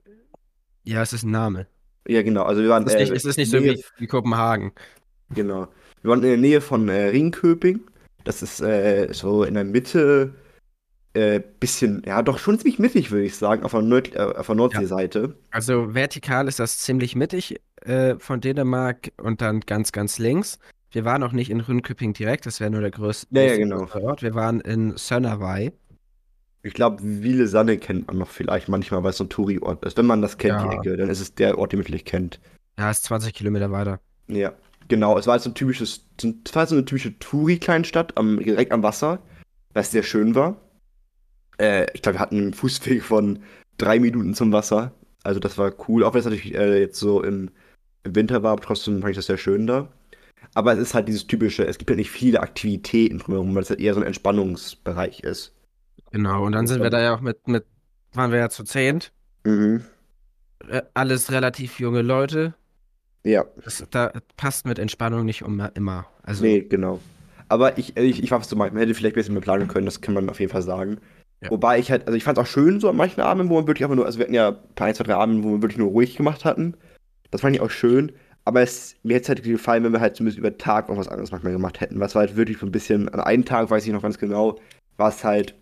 ja, 0.83 1.01
es 1.01 1.13
ist 1.13 1.24
ein 1.24 1.31
Name. 1.31 1.68
Ja, 2.10 2.24
genau. 2.24 2.44
Also 2.44 2.62
wir 2.64 2.70
waren, 2.70 2.86
Es 2.88 2.94
ist 2.94 3.00
nicht, 3.00 3.12
äh, 3.12 3.16
es 3.16 3.26
ist 3.26 3.38
nicht 3.38 3.52
so 3.52 3.64
wie, 3.64 3.84
wie 3.98 4.08
Kopenhagen. 4.08 4.72
Genau. 5.30 5.68
Wir 6.02 6.10
waren 6.10 6.24
in 6.24 6.30
der 6.30 6.38
Nähe 6.38 6.60
von 6.60 6.90
äh, 6.90 7.10
Ringköping. 7.10 7.82
Das 8.24 8.42
ist 8.42 8.62
äh, 8.62 9.10
so 9.12 9.44
in 9.44 9.54
der 9.54 9.64
Mitte, 9.64 10.34
äh, 11.14 11.40
bisschen, 11.60 12.02
ja, 12.06 12.22
doch 12.24 12.40
schon 12.40 12.58
ziemlich 12.58 12.80
mittig, 12.80 13.12
würde 13.12 13.26
ich 13.26 13.36
sagen, 13.36 13.64
auf 13.64 13.72
der, 13.72 13.84
Nord 13.84 14.16
äh, 14.16 14.20
auf 14.20 14.48
der 14.48 14.56
Nordseeseite. 14.56 15.36
Also 15.52 15.94
vertikal 15.94 16.48
ist 16.48 16.60
das 16.60 16.80
ziemlich 16.80 17.16
mittig 17.16 17.62
äh, 17.82 18.16
von 18.18 18.42
Dänemark 18.42 19.12
und 19.22 19.42
dann 19.42 19.60
ganz, 19.62 19.92
ganz 19.92 20.18
links. 20.18 20.58
Wir 20.92 21.06
waren 21.06 21.22
auch 21.22 21.32
nicht 21.32 21.52
in 21.52 21.60
Rünköping 21.60 22.14
direkt, 22.14 22.48
das 22.48 22.60
wäre 22.60 22.72
nur 22.72 22.82
der 22.82 22.92
größte 22.92 23.28
Ja, 23.32 23.44
ja, 23.44 23.58
genau. 23.58 23.88
Ort. 23.94 24.24
Wir 24.24 24.34
waren 24.34 24.62
in 24.62 24.98
Sönnervej. 24.98 25.74
Ich 26.62 26.74
glaube, 26.74 26.98
Wiele 27.02 27.48
Sanne 27.48 27.78
kennt 27.78 28.08
man 28.08 28.18
noch 28.18 28.28
vielleicht 28.30 28.68
manchmal, 28.68 29.02
weil 29.04 29.12
es 29.12 29.18
so 29.18 29.24
ein 29.24 29.30
Touri-Ort 29.30 29.86
ist. 29.86 29.98
Wenn 29.98 30.06
man 30.06 30.22
das 30.22 30.38
kennt, 30.38 30.60
Ja. 30.62 30.68
die 30.68 30.76
Ecke, 30.76 30.98
dann 30.98 31.10
ist 31.10 31.22
es 31.22 31.34
der 31.34 31.58
Ort, 31.58 31.72
den 31.72 31.80
man 31.80 31.86
vielleicht 31.86 32.06
kennt. 32.08 32.40
Ja, 32.78 32.92
ist 32.92 33.04
20 33.06 33.34
Kilometer 33.34 33.72
weiter. 33.72 34.00
Ja, 34.28 34.54
genau. 34.90 35.18
Es 35.18 35.26
war 35.26 35.34
halt 35.34 35.42
so 35.42 35.50
ein 35.50 35.56
typisches, 35.56 36.06
es 36.22 36.56
war 36.56 36.68
so 36.68 36.76
eine 36.76 36.86
typische 36.86 37.18
Touri-Kleinstadt 37.20 38.18
am, 38.18 38.40
direkt 38.40 38.72
am 38.74 38.84
Wasser, 38.84 39.20
was 39.74 39.92
sehr 39.92 40.04
schön 40.04 40.36
war. 40.36 40.58
Äh, 41.60 41.88
ich 41.94 42.02
glaube, 42.02 42.18
wir 42.18 42.22
hatten 42.22 42.38
einen 42.38 42.54
Fußweg 42.54 43.04
von 43.04 43.40
drei 43.78 44.00
Minuten 44.00 44.34
zum 44.34 44.52
Wasser. 44.52 44.94
Also 45.24 45.40
das 45.40 45.58
war 45.58 45.74
cool, 45.88 46.04
auch 46.04 46.14
wenn 46.14 46.20
es 46.20 46.26
natürlich 46.26 46.56
äh, 46.56 46.80
jetzt 46.80 47.00
so 47.00 47.24
im, 47.24 47.52
im 48.04 48.16
Winter 48.16 48.44
war, 48.44 48.52
aber 48.54 48.62
trotzdem 48.62 49.00
fand 49.02 49.12
ich 49.12 49.18
das 49.18 49.26
sehr 49.28 49.38
schön 49.38 49.68
da. 49.68 49.90
Aber 50.56 50.74
es 50.74 50.80
ist 50.80 50.94
halt 50.94 51.08
dieses 51.08 51.28
typische, 51.28 51.66
es 51.68 51.78
gibt 51.78 51.90
halt 51.90 52.00
nicht 52.00 52.12
viele 52.12 52.40
Aktivitäten 52.42 53.20
drumherum, 53.20 53.54
weil 53.56 53.64
es 53.64 53.70
halt 53.70 53.80
eher 53.80 53.94
so 53.94 54.00
ein 54.00 54.06
Entspannungsbereich 54.08 55.22
ist. 55.22 55.54
Genau, 56.12 56.46
und 56.46 56.54
dann 56.54 56.68
sind 56.68 56.82
wir 56.82 56.90
da 56.90 57.02
ja 57.02 57.16
auch 57.16 57.22
mit, 57.22 57.48
mit 57.48 57.66
waren 58.14 58.32
wir 58.32 58.40
ja 58.40 58.50
zu 58.50 58.64
zehnt. 58.64 59.12
Mhm. 59.44 59.84
Äh, 60.68 60.82
alles 60.94 61.32
relativ 61.32 61.80
junge 61.80 62.02
Leute. 62.02 62.54
Ja. 63.24 63.46
Das, 63.64 63.86
da 63.92 64.12
passt 64.38 64.66
mit 64.66 64.80
Entspannung 64.80 65.26
nicht 65.26 65.42
immer. 65.42 65.72
immer. 65.76 66.06
Also, 66.24 66.44
Nee, 66.44 66.62
genau. 66.62 67.00
Aber 67.48 67.78
ich, 67.78 67.98
ich, 67.98 68.24
ich 68.24 68.32
war 68.32 68.40
was 68.40 68.48
du 68.48 68.56
meinst, 68.56 68.74
man 68.74 68.82
hätte 68.82 68.94
vielleicht 68.94 69.16
ein 69.16 69.20
bisschen 69.20 69.34
mehr 69.34 69.42
planen 69.42 69.68
können, 69.68 69.86
das 69.86 70.02
kann 70.02 70.14
man 70.14 70.30
auf 70.30 70.40
jeden 70.40 70.52
Fall 70.52 70.62
sagen. 70.62 71.00
Ja. 71.42 71.50
Wobei 71.50 71.80
ich 71.80 71.90
halt, 71.90 72.06
also 72.06 72.16
ich 72.16 72.24
fand 72.24 72.38
es 72.38 72.44
auch 72.44 72.48
schön 72.48 72.80
so 72.80 72.90
an 72.90 72.96
manchen 72.96 73.22
Abenden, 73.22 73.50
wo 73.50 73.56
man 73.56 73.68
wirklich 73.68 73.84
einfach 73.86 73.96
nur, 73.96 74.06
also 74.06 74.20
wir 74.20 74.26
hatten 74.26 74.34
ja 74.34 74.50
ein 74.50 74.76
paar, 74.76 74.88
ein, 74.88 74.96
zwei, 74.96 75.06
drei 75.06 75.16
Abende, 75.16 75.44
wo 75.44 75.52
wir 75.52 75.62
wirklich 75.62 75.78
nur 75.78 75.90
ruhig 75.90 76.16
gemacht 76.16 76.46
hatten. 76.46 76.76
Das 77.32 77.42
fand 77.42 77.56
ich 77.56 77.62
auch 77.62 77.70
schön. 77.70 78.12
Aber 78.46 78.62
es, 78.62 78.96
mir 79.04 79.16
hätte 79.16 79.24
es 79.24 79.30
halt 79.30 79.44
gefallen, 79.44 79.84
wenn 79.84 79.94
wir 79.94 80.02
halt 80.02 80.16
zumindest 80.16 80.38
über 80.38 80.58
Tag 80.58 80.90
noch 80.90 80.98
was 80.98 81.08
anderes 81.08 81.32
manchmal 81.32 81.54
gemacht 81.54 81.82
hätten. 81.82 82.00
Was 82.00 82.16
war 82.16 82.22
halt 82.22 82.36
wirklich 82.36 82.58
so 82.58 82.66
ein 82.66 82.72
bisschen, 82.72 83.10
an 83.10 83.20
einem 83.20 83.46
Tag 83.46 83.70
weiß 83.70 83.86
ich 83.86 83.94
noch 83.94 84.02
ganz 84.02 84.18
genau, 84.18 84.60
war 84.98 85.10
es 85.10 85.24
halt 85.24 85.56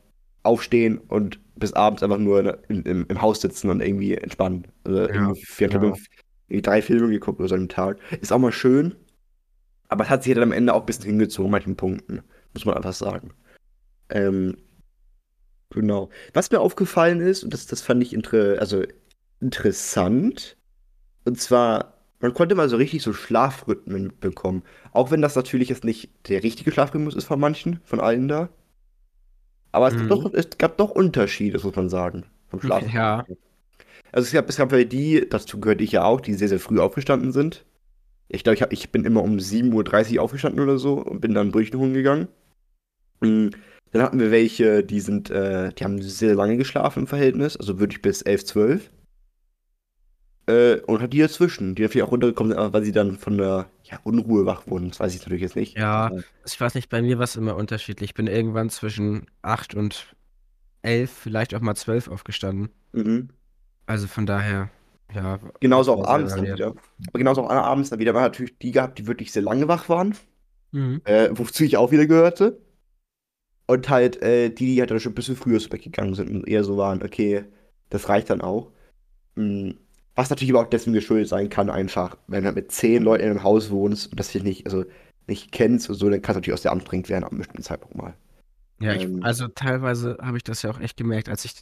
aufstehen 0.48 0.98
und 0.98 1.40
bis 1.56 1.74
abends 1.74 2.04
einfach 2.04 2.18
nur 2.18 2.60
in, 2.70 2.84
im, 2.84 3.06
im 3.08 3.22
Haus 3.22 3.42
sitzen 3.42 3.70
und 3.70 3.82
irgendwie 3.82 4.16
entspannen. 4.16 4.68
Also 4.84 5.00
irgendwie, 5.02 5.44
wir 5.58 5.70
haben 5.70 5.84
ja. 5.84 5.94
irgendwie 6.48 6.62
drei 6.62 6.82
Filme 6.82 7.10
geguckt 7.10 7.40
oder 7.40 7.50
so 7.50 7.56
dem 7.56 7.70
Tag. 7.70 8.00
Ist 8.22 8.32
auch 8.32 8.40
mal 8.40 8.52
schön. 8.52 8.96
Aber 9.90 10.04
es 10.04 10.10
hat 10.10 10.24
sich 10.24 10.34
dann 10.34 10.44
am 10.44 10.52
Ende 10.52 10.74
auch 10.74 10.82
ein 10.82 10.86
bisschen 10.86 11.06
hingezogen, 11.06 11.48
an 11.48 11.52
manchen 11.52 11.76
Punkten. 11.76 12.22
Muss 12.54 12.66
man 12.66 12.76
einfach 12.76 12.94
sagen. 12.94 13.32
Ähm, 14.10 14.58
genau. 15.70 16.10
Was 16.34 16.52
mir 16.52 16.60
aufgefallen 16.60 17.22
ist, 17.22 17.44
und 17.44 17.54
das, 17.54 17.68
das 17.68 17.82
fand 17.82 18.02
ich 18.04 18.14
inter 18.14 18.60
also 18.60 18.84
interessant, 19.40 20.58
und 21.26 21.40
zwar, 21.40 21.94
man 22.20 22.34
konnte 22.34 22.56
mal 22.56 22.70
so 22.70 22.78
richtig 22.78 23.02
so 23.02 23.14
Schlafrhythmen 23.14 24.14
bekommen. 24.20 24.64
Auch 24.92 25.12
wenn 25.12 25.22
das 25.22 25.36
natürlich 25.36 25.70
jetzt 25.70 25.84
nicht 25.84 26.10
der 26.30 26.44
richtige 26.44 26.72
Schlafrhythmus 26.72 27.16
ist 27.16 27.26
von 27.26 27.40
manchen, 27.40 27.80
von 27.84 28.00
allen 28.00 28.28
da. 28.28 28.50
Aber 29.72 29.88
es, 29.88 29.96
Mhm. 29.96 30.08
gab, 30.08 30.10
doch, 30.10 30.34
es 30.34 30.50
gab 30.58 30.78
doch 30.78 30.92
Unterschiede, 30.92 31.54
das 31.54 31.64
muss 31.64 31.76
man 31.76 31.90
sagen. 31.90 32.26
Vom 32.50 32.62
Schlaf. 32.62 32.84
Ja. 32.94 33.26
Also 34.12 34.28
es 34.28 34.34
gab, 34.34 34.50
es 34.50 34.58
gab 34.58 34.72
ja 34.72 34.84
die, 34.84 35.28
dazu 35.30 35.60
gehörte 35.60 35.84
ich 35.84 35.92
ja 35.92 36.04
auch, 36.06 36.22
die 36.22 36.34
sehr, 36.34 36.48
sehr 36.50 36.60
früh 36.60 36.80
aufgestanden 36.80 37.32
sind. 37.32 37.66
Ich 38.30 38.44
glaube, 38.44 38.56
ich, 38.56 38.62
hab, 38.62 38.74
ich 38.74 38.92
bin 38.92 39.06
immer 39.06 39.24
um 39.24 39.38
7.30 39.40 40.18
Uhr 40.18 40.24
aufgestanden 40.24 40.62
oder 40.62 40.78
so 40.78 40.96
und 40.96 41.22
bin 41.22 41.34
dann 41.34 41.52
Brötchen 41.52 41.80
holen 41.80 41.94
gegangen. 41.94 42.28
Mm, 43.22 43.50
Dann 43.92 44.02
hatten 44.02 44.20
wir 44.20 44.32
welche, 44.32 44.84
die 44.84 45.00
sind, 45.02 45.30
äh, 45.32 45.72
die 45.74 45.84
haben 45.84 46.02
sehr 46.02 46.36
lange 46.36 46.58
geschlafen 46.58 47.02
im 47.02 47.08
Verhältnis, 47.08 47.58
also 47.58 47.80
wirklich 47.80 48.02
bis 48.02 48.22
11, 48.22 48.46
12. 48.46 48.92
Äh, 50.48 50.80
und 50.82 51.02
hat 51.02 51.12
die 51.12 51.20
dazwischen, 51.20 51.76
die 51.76 51.82
natürlich 51.82 52.04
auch 52.04 52.12
runtergekommen 52.12 52.52
sind, 52.52 52.60
aber 52.60 52.74
weil 52.74 52.84
sie 52.84 52.94
dann 52.94 53.18
von 53.18 53.38
der 53.38 53.68
ja, 53.84 54.00
Unruhe 54.04 54.46
wach 54.46 54.66
wurden. 54.68 54.90
Das 54.90 55.00
weiß 55.00 55.14
ich 55.14 55.22
natürlich 55.22 55.42
jetzt 55.42 55.58
nicht. 55.58 55.78
Ja, 55.78 56.12
ich 56.46 56.60
weiß 56.60 56.76
nicht, 56.76 56.90
bei 56.90 57.02
mir 57.02 57.18
war 57.18 57.26
es 57.26 57.36
immer 57.36 57.56
unterschiedlich. 57.56 58.12
Ich 58.12 58.14
bin 58.14 58.28
irgendwann 58.28 58.70
zwischen 58.70 59.26
8 59.42 59.76
und 59.76 60.16
11, 60.84 61.12
vielleicht 61.12 61.54
auch 61.54 61.60
mal 61.60 61.76
12 61.76 62.08
aufgestanden. 62.08 62.70
Mhm. 62.94 63.30
Also 63.88 64.08
von 64.08 64.26
daher, 64.26 64.70
ja. 65.14 65.40
Genauso 65.60 65.92
war 65.92 66.00
auch 66.00 66.08
abends 66.08 66.34
dann 66.34 66.46
wieder. 66.46 66.68
Aber 66.68 67.20
genauso 67.20 67.44
auch 67.44 67.50
abends 67.50 67.90
dann 67.90 68.00
wieder. 68.00 68.14
Hat 68.14 68.34
natürlich 68.34 68.58
die 68.58 68.72
gehabt, 68.72 69.00
die 69.00 69.08
wirklich 69.08 69.34
sehr 69.34 69.44
lange 69.44 69.68
wach 69.68 69.90
waren. 69.90 70.16
Mhm. 70.72 71.02
äh, 71.06 71.30
wozu 71.32 71.64
ich 71.64 71.78
auch 71.78 71.92
wieder 71.92 72.06
gehörte. 72.06 72.62
Und 73.68 73.90
halt 73.90 74.22
äh, 74.22 74.50
die, 74.50 74.66
die 74.66 74.80
halt 74.80 74.92
dann 74.92 75.00
schon 75.00 75.12
ein 75.12 75.16
bisschen 75.16 75.36
früher 75.36 75.60
zu 75.60 75.70
Bett 75.70 75.82
gegangen 75.82 76.14
sind 76.14 76.30
und 76.30 76.48
eher 76.48 76.64
so 76.64 76.78
waren, 76.78 77.04
okay, 77.04 77.44
das 77.90 78.08
reicht 78.08 78.30
dann 78.30 78.42
auch. 78.42 78.72
Mm, 79.36 79.72
Was 80.18 80.32
natürlich 80.32 80.52
aber 80.52 80.64
auch 80.66 80.70
deswegen 80.70 80.96
geschuldet 80.96 81.30
sein 81.30 81.48
kann, 81.48 81.70
einfach, 81.70 82.18
wenn 82.26 82.44
du 82.44 82.52
mit 82.52 82.72
zehn 82.72 83.04
Leuten 83.04 83.24
in 83.24 83.30
einem 83.30 83.44
Haus 83.44 83.70
wohnst 83.70 84.10
und 84.10 84.20
das 84.20 84.32
dich 84.32 84.42
nicht, 84.42 84.66
also 84.66 84.84
nicht 85.28 85.52
kennst 85.52 85.90
und 85.90 85.96
so, 85.96 86.10
dann 86.10 86.24
kann 86.24 86.34
es 86.34 86.38
natürlich 86.38 86.58
auch 86.58 86.62
sehr 86.64 86.72
anstrengend 86.72 87.08
werden 87.08 87.24
am 87.24 87.38
bestimmten 87.38 87.62
Zeitpunkt 87.62 87.96
mal. 87.96 88.16
Ja, 88.80 88.94
ich, 88.94 89.04
Ähm, 89.04 89.22
also 89.22 89.48
teilweise 89.48 90.18
habe 90.20 90.38
ich 90.38 90.44
das 90.44 90.64
ja 90.64 90.72
auch 90.72 90.80
echt 90.80 90.98
gemerkt, 90.98 91.30
als 91.30 91.46
ich 91.46 91.54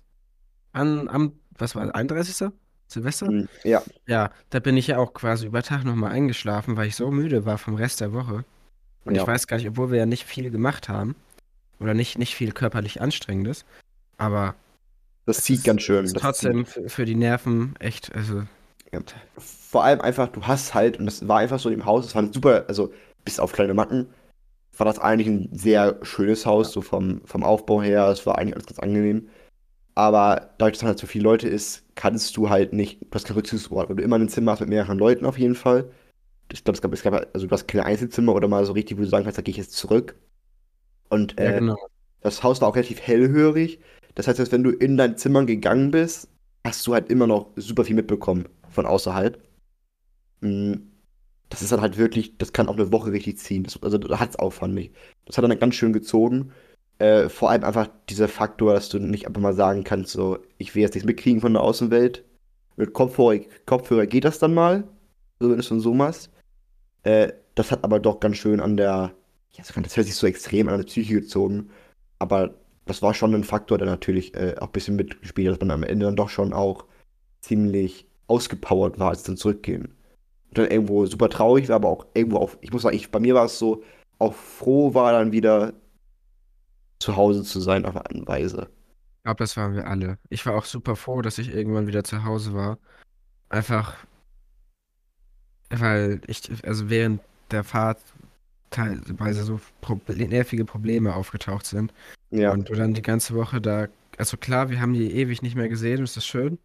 an, 0.71 1.09
am, 1.09 1.33
was 1.57 1.75
war, 1.75 1.93
31. 1.93 2.49
Silvester? 2.87 3.29
mh, 3.29 3.47
ja, 3.65 3.83
Ja, 4.07 4.31
da 4.51 4.59
bin 4.59 4.77
ich 4.77 4.87
ja 4.87 4.99
auch 4.99 5.13
quasi 5.13 5.47
über 5.47 5.61
Tag 5.61 5.83
nochmal 5.83 6.11
eingeschlafen, 6.13 6.77
weil 6.77 6.87
ich 6.87 6.95
so 6.95 7.11
müde 7.11 7.45
war 7.45 7.57
vom 7.57 7.75
Rest 7.75 7.99
der 7.99 8.13
Woche. 8.13 8.45
Und 9.03 9.15
ich 9.15 9.21
ja, 9.21 9.27
weiß 9.27 9.47
gar 9.47 9.57
nicht, 9.57 9.67
obwohl 9.67 9.91
wir 9.91 9.97
ja 9.97 10.05
nicht 10.05 10.23
viel 10.23 10.49
gemacht 10.49 10.87
haben 10.87 11.15
oder 11.81 11.93
nicht, 11.93 12.17
nicht 12.17 12.35
viel 12.35 12.53
körperlich 12.53 13.01
Anstrengendes, 13.01 13.65
aber 14.17 14.55
das 15.25 15.39
es 15.39 15.43
zieht 15.43 15.63
ganz 15.63 15.81
schön. 15.81 16.05
ist 16.05 16.15
trotzdem 16.15 16.65
zieht. 16.65 16.91
für, 16.91 17.05
die 17.05 17.15
Nerven 17.15 17.75
echt, 17.79 18.13
also, 18.15 18.43
Ja. 18.91 18.99
Vor 19.37 19.83
allem 19.83 20.01
einfach, 20.01 20.29
du 20.29 20.43
hast 20.43 20.73
halt, 20.73 20.99
und 20.99 21.05
das 21.05 21.27
war 21.27 21.39
einfach 21.39 21.59
so 21.59 21.69
im 21.69 21.85
Haus, 21.85 22.05
es 22.05 22.15
war 22.15 22.31
super, 22.31 22.65
also 22.67 22.93
bis 23.25 23.39
auf 23.39 23.51
kleine 23.51 23.73
Macken, 23.73 24.07
war 24.77 24.85
das 24.85 24.99
eigentlich 24.99 25.27
ein 25.27 25.49
sehr 25.51 25.99
schönes 26.03 26.45
Haus, 26.45 26.71
so 26.71 26.81
vom, 26.81 27.21
vom 27.25 27.43
Aufbau 27.43 27.81
her, 27.81 28.07
es 28.09 28.25
war 28.25 28.37
eigentlich 28.37 28.55
alles 28.55 28.67
ganz 28.67 28.79
angenehm. 28.79 29.29
Aber 29.95 30.53
dadurch, 30.57 30.77
dass 30.77 30.83
halt 30.83 30.99
so 30.99 31.07
viele 31.07 31.23
Leute 31.23 31.47
ist, 31.47 31.83
kannst 31.95 32.35
du 32.35 32.49
halt 32.49 32.73
nicht, 32.73 33.01
du 33.01 33.07
hast 33.13 33.25
kein 33.25 33.35
Rückzugsort, 33.37 33.89
weil 33.89 33.95
du 33.95 34.03
immer 34.03 34.17
ein 34.17 34.27
Zimmer 34.27 34.51
hast 34.51 34.59
mit 34.59 34.69
mehreren 34.69 34.97
Leuten 34.97 35.25
auf 35.25 35.39
jeden 35.39 35.55
Fall. 35.55 35.89
Ich 36.51 36.63
glaube, 36.63 36.75
es 36.75 36.81
gab, 36.81 36.93
es 36.93 37.01
gab, 37.01 37.33
also 37.33 37.47
du 37.47 37.51
hast 37.51 37.67
keine 37.67 37.85
Einzelzimmer 37.85 38.35
oder 38.35 38.49
mal 38.49 38.65
so 38.65 38.73
richtig, 38.73 38.97
wo 38.97 39.01
du 39.01 39.07
sagen 39.07 39.23
kannst, 39.23 39.37
da 39.37 39.41
gehe 39.41 39.53
ich 39.53 39.57
jetzt 39.57 39.73
zurück. 39.73 40.15
Und 41.09 41.39
ja, 41.39 41.45
äh, 41.45 41.59
genau. 41.59 41.77
Das 42.25 42.43
Haus 42.43 42.61
war 42.61 42.69
auch 42.69 42.75
relativ 42.75 43.01
hellhörig. 43.01 43.79
Das 44.15 44.27
heißt, 44.27 44.51
wenn 44.51 44.63
du 44.63 44.71
in 44.71 44.97
dein 44.97 45.17
Zimmer 45.17 45.45
gegangen 45.45 45.91
bist, 45.91 46.29
hast 46.65 46.85
du 46.87 46.93
halt 46.93 47.09
immer 47.11 47.27
noch 47.27 47.51
super 47.55 47.85
viel 47.85 47.95
mitbekommen 47.95 48.47
von 48.69 48.85
außerhalb. 48.85 49.41
Mm, 50.41 50.73
Das 51.49 51.61
ist 51.63 51.71
dann 51.71 51.81
halt 51.81 51.97
wirklich, 51.97 52.37
das 52.37 52.53
kann 52.53 52.69
auch 52.69 52.75
eine 52.75 52.91
Woche 52.91 53.11
richtig 53.11 53.39
ziehen. 53.39 53.63
Das, 53.63 53.81
also 53.83 53.97
da 53.99 54.19
hat 54.19 54.31
es 54.31 54.39
auch, 54.39 54.51
fand 54.53 54.79
ich. 54.79 54.91
Das 55.25 55.37
hat 55.37 55.45
dann 55.45 55.59
ganz 55.59 55.75
schön 55.75 55.93
gezogen. 55.93 56.53
Äh, 56.99 57.29
vor 57.29 57.49
allem 57.51 57.63
einfach 57.63 57.89
dieser 58.09 58.27
Faktor, 58.29 58.73
dass 58.73 58.89
du 58.89 58.99
nicht 58.99 59.27
einfach 59.27 59.41
mal 59.41 59.53
sagen 59.55 59.83
kannst, 59.83 60.11
so, 60.13 60.39
ich 60.57 60.75
will 60.75 60.83
jetzt 60.83 60.95
nichts 60.95 61.07
mitkriegen 61.07 61.41
von 61.41 61.53
der 61.53 61.63
Außenwelt. 61.63 62.25
Mit 62.77 62.93
Kopfhörer, 62.93 63.41
Kopfhörer 63.65 64.07
geht 64.07 64.25
das 64.25 64.39
dann 64.39 64.53
mal, 64.53 64.85
so 65.39 65.49
wenn 65.49 65.57
du 65.57 65.61
es 65.61 65.69
dann 65.69 65.79
so 65.81 65.93
machst. 65.93 66.31
Äh, 67.03 67.33
das 67.55 67.71
hat 67.71 67.83
aber 67.83 67.99
doch 67.99 68.19
ganz 68.19 68.37
schön 68.37 68.59
an 68.59 68.77
der, 68.77 69.13
ja, 69.53 69.63
das 69.65 69.75
hört 69.75 70.07
sich 70.07 70.15
so 70.15 70.27
extrem 70.27 70.67
an 70.69 70.77
der 70.77 70.85
Psyche 70.85 71.15
gezogen. 71.15 71.71
Aber 72.25 72.55
das 72.85 73.01
war 73.01 73.13
schon 73.13 73.35
ein 73.35 73.43
Faktor, 73.43 73.77
der 73.77 73.87
natürlich 73.87 74.33
äh, 74.35 74.55
auch 74.59 74.67
ein 74.67 74.71
bisschen 74.71 74.95
mitgespielt 74.95 75.47
hat, 75.47 75.61
dass 75.61 75.67
man 75.67 75.71
am 75.71 75.83
Ende 75.83 76.07
dann 76.07 76.15
doch 76.15 76.29
schon 76.29 76.53
auch 76.53 76.85
ziemlich 77.41 78.07
ausgepowert 78.27 78.97
war, 78.99 79.09
als 79.09 79.23
dann 79.23 79.37
zurückgehen. 79.37 79.95
Und 80.49 80.57
dann 80.57 80.71
irgendwo 80.71 81.05
super 81.05 81.29
traurig 81.29 81.69
war, 81.69 81.75
aber 81.75 81.89
auch 81.89 82.07
irgendwo 82.15 82.37
auch, 82.37 82.51
ich 82.61 82.71
muss 82.73 82.81
sagen, 82.81 82.95
ich, 82.95 83.11
bei 83.11 83.19
mir 83.19 83.35
war 83.35 83.45
es 83.45 83.59
so, 83.59 83.83
auch 84.17 84.33
froh 84.33 84.93
war 84.95 85.11
dann 85.11 85.31
wieder 85.31 85.73
zu 86.99 87.15
Hause 87.15 87.43
zu 87.43 87.59
sein 87.59 87.85
auf 87.85 87.95
eine 87.95 88.05
Art 88.05 88.13
und 88.15 88.27
Weise. 88.27 88.69
Ich 89.17 89.23
glaube, 89.23 89.37
das 89.37 89.57
waren 89.57 89.75
wir 89.75 89.87
alle. 89.87 90.17
Ich 90.29 90.45
war 90.45 90.55
auch 90.55 90.65
super 90.65 90.95
froh, 90.95 91.21
dass 91.21 91.37
ich 91.37 91.53
irgendwann 91.53 91.87
wieder 91.87 92.03
zu 92.03 92.23
Hause 92.23 92.53
war. 92.53 92.79
Einfach, 93.49 93.95
weil 95.69 96.21
ich, 96.27 96.41
also 96.65 96.89
während 96.89 97.21
der 97.51 97.63
Fahrt 97.63 97.99
teilweise 98.75 99.43
so 99.43 99.59
Proble 99.81 100.27
nervige 100.27 100.65
Probleme 100.65 101.15
aufgetaucht 101.15 101.65
sind. 101.65 101.93
Ja, 102.37 102.51
Und 102.51 102.69
du 102.69 102.73
dann 102.75 102.93
die 102.93 103.01
ganze 103.01 103.35
Woche 103.35 103.61
da, 103.61 103.87
also 104.17 104.37
klar, 104.37 104.69
wir 104.69 104.79
haben 104.81 104.93
die 104.93 105.11
ewig 105.13 105.41
nicht 105.41 105.55
mehr 105.55 105.69
gesehen, 105.69 106.01
das 106.01 106.17
ist 106.17 106.25
schön, 106.25 106.59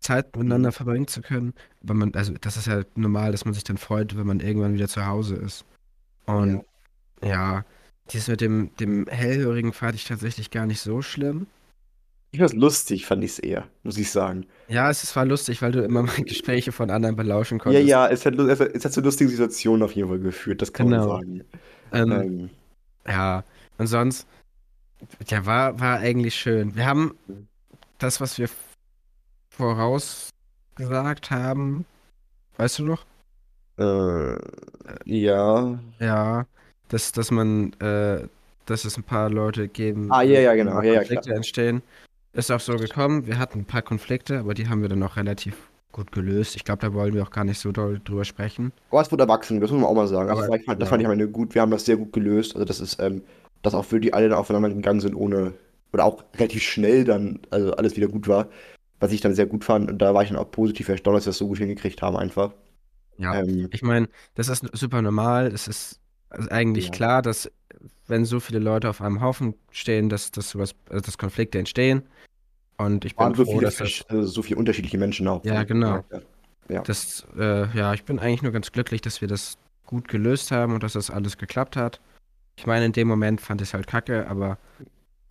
Zeit 0.00 0.36
mhm. 0.42 0.42
miteinander 0.42 0.72
verbringen 0.72 1.08
zu 1.08 1.22
können. 1.22 1.54
Aber 1.82 1.94
man, 1.94 2.14
also 2.14 2.34
das 2.40 2.56
ist 2.56 2.66
ja 2.66 2.82
normal, 2.96 3.32
dass 3.32 3.44
man 3.44 3.54
sich 3.54 3.64
dann 3.64 3.78
freut, 3.78 4.16
wenn 4.16 4.26
man 4.26 4.40
irgendwann 4.40 4.74
wieder 4.74 4.88
zu 4.88 5.06
Hause 5.06 5.36
ist. 5.36 5.64
ja. 6.36 6.36
Und 6.36 6.64
ja, 7.24 7.64
dieses 8.12 8.28
mit 8.28 8.40
dem, 8.42 8.74
dem 8.80 9.06
Hellhörigen 9.08 9.72
fand 9.72 9.96
ich 9.96 10.06
tatsächlich 10.06 10.50
gar 10.50 10.66
nicht 10.66 10.80
so 10.80 11.02
schlimm. 11.02 11.48
Ich 12.32 12.40
fand's 12.40 12.54
lustig, 12.54 13.06
fand 13.06 13.22
ich 13.24 13.32
es 13.32 13.38
eher, 13.38 13.68
muss 13.84 13.96
ich 13.98 14.10
sagen. 14.10 14.46
Ja, 14.68 14.88
es 14.90 15.02
ist- 15.04 15.16
war 15.16 15.26
lustig, 15.26 15.60
weil 15.62 15.72
du 15.72 15.82
immer 15.84 16.02
mal 16.02 16.14
Gespräche 16.24 16.72
von 16.72 16.90
anderen 16.90 17.16
belauschen 17.16 17.58
Ja, 17.64 17.64
konntest. 17.64 17.80
ja, 17.80 18.08
es 18.08 18.24
hat, 18.26 18.34
lu- 18.34 18.48
es 18.48 18.60
hat, 18.60 18.68
es 18.74 18.84
hat 18.84 18.92
zu 18.92 19.00
lustigen 19.00 19.30
Situationen 19.30 19.82
auf 19.82 19.92
jeden 19.92 20.08
Fall 20.08 20.18
geführt, 20.20 20.62
das 20.62 20.72
kann 20.72 20.88
man 20.88 21.00
Genau. 21.00 21.02
sagen. 21.02 21.44
Ähm, 21.92 22.10
Ähm, 22.10 22.50
ja, 23.06 23.44
und 23.78 23.86
sonst, 23.88 24.26
ja, 25.28 25.46
war, 25.46 25.78
war 25.80 25.98
eigentlich 25.98 26.34
schön. 26.34 26.74
Wir 26.76 26.86
haben 26.86 27.16
das, 27.98 28.20
was 28.20 28.38
wir 28.38 28.48
vorausgesagt 29.50 31.30
haben, 31.30 31.84
weißt 32.56 32.78
du 32.80 32.84
noch? 32.84 33.04
äh, 33.78 34.36
ja. 35.04 35.78
Ja, 35.98 36.46
dass, 36.88 37.12
dass 37.12 37.30
man, 37.30 37.72
äh, 37.80 38.26
dass 38.66 38.84
es 38.84 38.96
ein 38.96 39.04
paar 39.04 39.30
Leute 39.30 39.68
geben 39.68 40.12
Ah, 40.12 40.22
ja, 40.22 40.40
ja, 40.40 40.54
genau. 40.54 40.74
mal 40.74 40.84
Ja, 40.84 40.92
ja. 40.94 40.98
Konflikte 41.00 41.34
entstehen. 41.34 41.82
Ist 42.32 42.50
auch 42.50 42.60
so 42.60 42.76
gekommen. 42.76 43.26
Wir 43.26 43.38
hatten 43.38 43.60
ein 43.60 43.64
paar 43.64 43.82
Konflikte, 43.82 44.38
aber 44.38 44.54
die 44.54 44.68
haben 44.68 44.82
wir 44.82 44.88
dann 44.88 45.02
auch 45.02 45.16
relativ 45.16 45.56
gut 45.92 46.12
gelöst. 46.12 46.54
Ich 46.56 46.64
glaube, 46.64 46.80
da 46.80 46.92
wollen 46.94 47.14
wir 47.14 47.22
auch 47.22 47.30
gar 47.30 47.44
nicht 47.44 47.58
so 47.58 47.72
doll 47.72 48.00
drüber 48.04 48.24
sprechen. 48.24 48.72
Aber 48.90 49.00
es 49.00 49.10
wurde 49.10 49.24
erwachsen, 49.24 49.60
das 49.60 49.70
muss 49.70 49.80
man 49.80 49.90
auch 49.90 49.94
mal 49.94 50.06
sagen. 50.06 50.30
Also, 50.30 50.42
Aber 50.44 50.56
das, 50.56 50.64
fand- 50.64 50.80
das 50.80 50.88
fand 50.88 51.00
genau. 51.00 51.10
ich 51.10 51.14
am 51.14 51.20
Ende 51.20 51.32
gut. 51.32 51.54
Wir 51.54 51.62
haben 51.62 51.70
das 51.72 51.84
sehr 51.84 51.96
gut 51.96 52.12
gelöst. 52.12 52.54
Also, 52.54 52.64
das 52.64 52.78
ist, 52.80 53.00
ähm, 53.00 53.22
dass 53.62 53.74
auch 53.74 53.90
wirklich 53.92 54.14
alle 54.14 54.28
da 54.28 54.36
aufeinander 54.36 54.70
gegangen 54.70 55.00
sind, 55.00 55.14
ohne, 55.14 55.54
oder 55.92 56.04
auch 56.04 56.24
relativ 56.36 56.62
schnell 56.62 57.04
dann, 57.04 57.40
also 57.50 57.72
alles 57.72 57.96
wieder 57.96 58.08
gut 58.08 58.28
war. 58.28 58.48
Was 58.98 59.12
ich 59.12 59.20
dann 59.22 59.34
sehr 59.34 59.46
gut 59.46 59.64
fand. 59.64 59.90
Und 59.90 59.98
da 59.98 60.12
war 60.12 60.22
ich 60.22 60.28
dann 60.28 60.38
auch 60.38 60.50
positiv 60.50 60.88
erstaunt, 60.88 61.16
dass 61.16 61.24
wir 61.24 61.30
das 61.30 61.38
so 61.38 61.48
gut 61.48 61.58
hingekriegt 61.58 62.02
haben, 62.02 62.16
einfach. 62.16 62.52
Ja, 63.16 63.40
Ähm, 63.40 63.68
ich 63.70 63.82
meine, 63.82 64.08
das 64.34 64.48
ist 64.48 64.64
super 64.72 65.02
normal. 65.02 65.46
Es 65.48 65.68
ist 65.68 66.00
also 66.30 66.48
eigentlich 66.50 66.86
ja. 66.86 66.90
klar, 66.92 67.22
dass 67.22 67.50
wenn 68.06 68.24
so 68.24 68.40
viele 68.40 68.58
Leute 68.58 68.88
auf 68.88 69.00
einem 69.00 69.20
Haufen 69.20 69.54
stehen, 69.70 70.08
dass, 70.08 70.30
dass 70.30 70.50
sowas, 70.50 70.74
also 70.88 71.04
dass 71.04 71.18
Konflikte 71.18 71.58
entstehen. 71.58 72.02
Und 72.76 73.04
ich 73.04 73.14
bin 73.14 73.34
so 73.34 73.44
froh, 73.44 73.60
dass 73.60 73.76
das, 73.76 74.04
also 74.08 74.26
so 74.26 74.42
viele 74.42 74.58
unterschiedliche 74.58 74.96
Menschen 74.96 75.28
auch. 75.28 75.44
ja, 75.44 75.64
genau. 75.64 76.04
Ja, 76.10 76.20
ja. 76.68 76.82
Das, 76.82 77.26
äh, 77.38 77.68
ja, 77.76 77.92
ich 77.94 78.04
bin 78.04 78.18
eigentlich 78.18 78.42
nur 78.42 78.52
ganz 78.52 78.72
glücklich, 78.72 79.00
dass 79.02 79.20
wir 79.20 79.28
das 79.28 79.58
gut 79.86 80.08
gelöst 80.08 80.50
haben 80.50 80.72
und 80.72 80.82
dass 80.82 80.94
das 80.94 81.10
alles 81.10 81.36
geklappt 81.36 81.76
hat. 81.76 82.00
Ich 82.60 82.66
meine, 82.66 82.84
in 82.84 82.92
dem 82.92 83.08
Moment 83.08 83.40
fand 83.40 83.62
ich 83.62 83.68
es 83.68 83.74
halt 83.74 83.86
kacke, 83.86 84.28
aber 84.28 84.58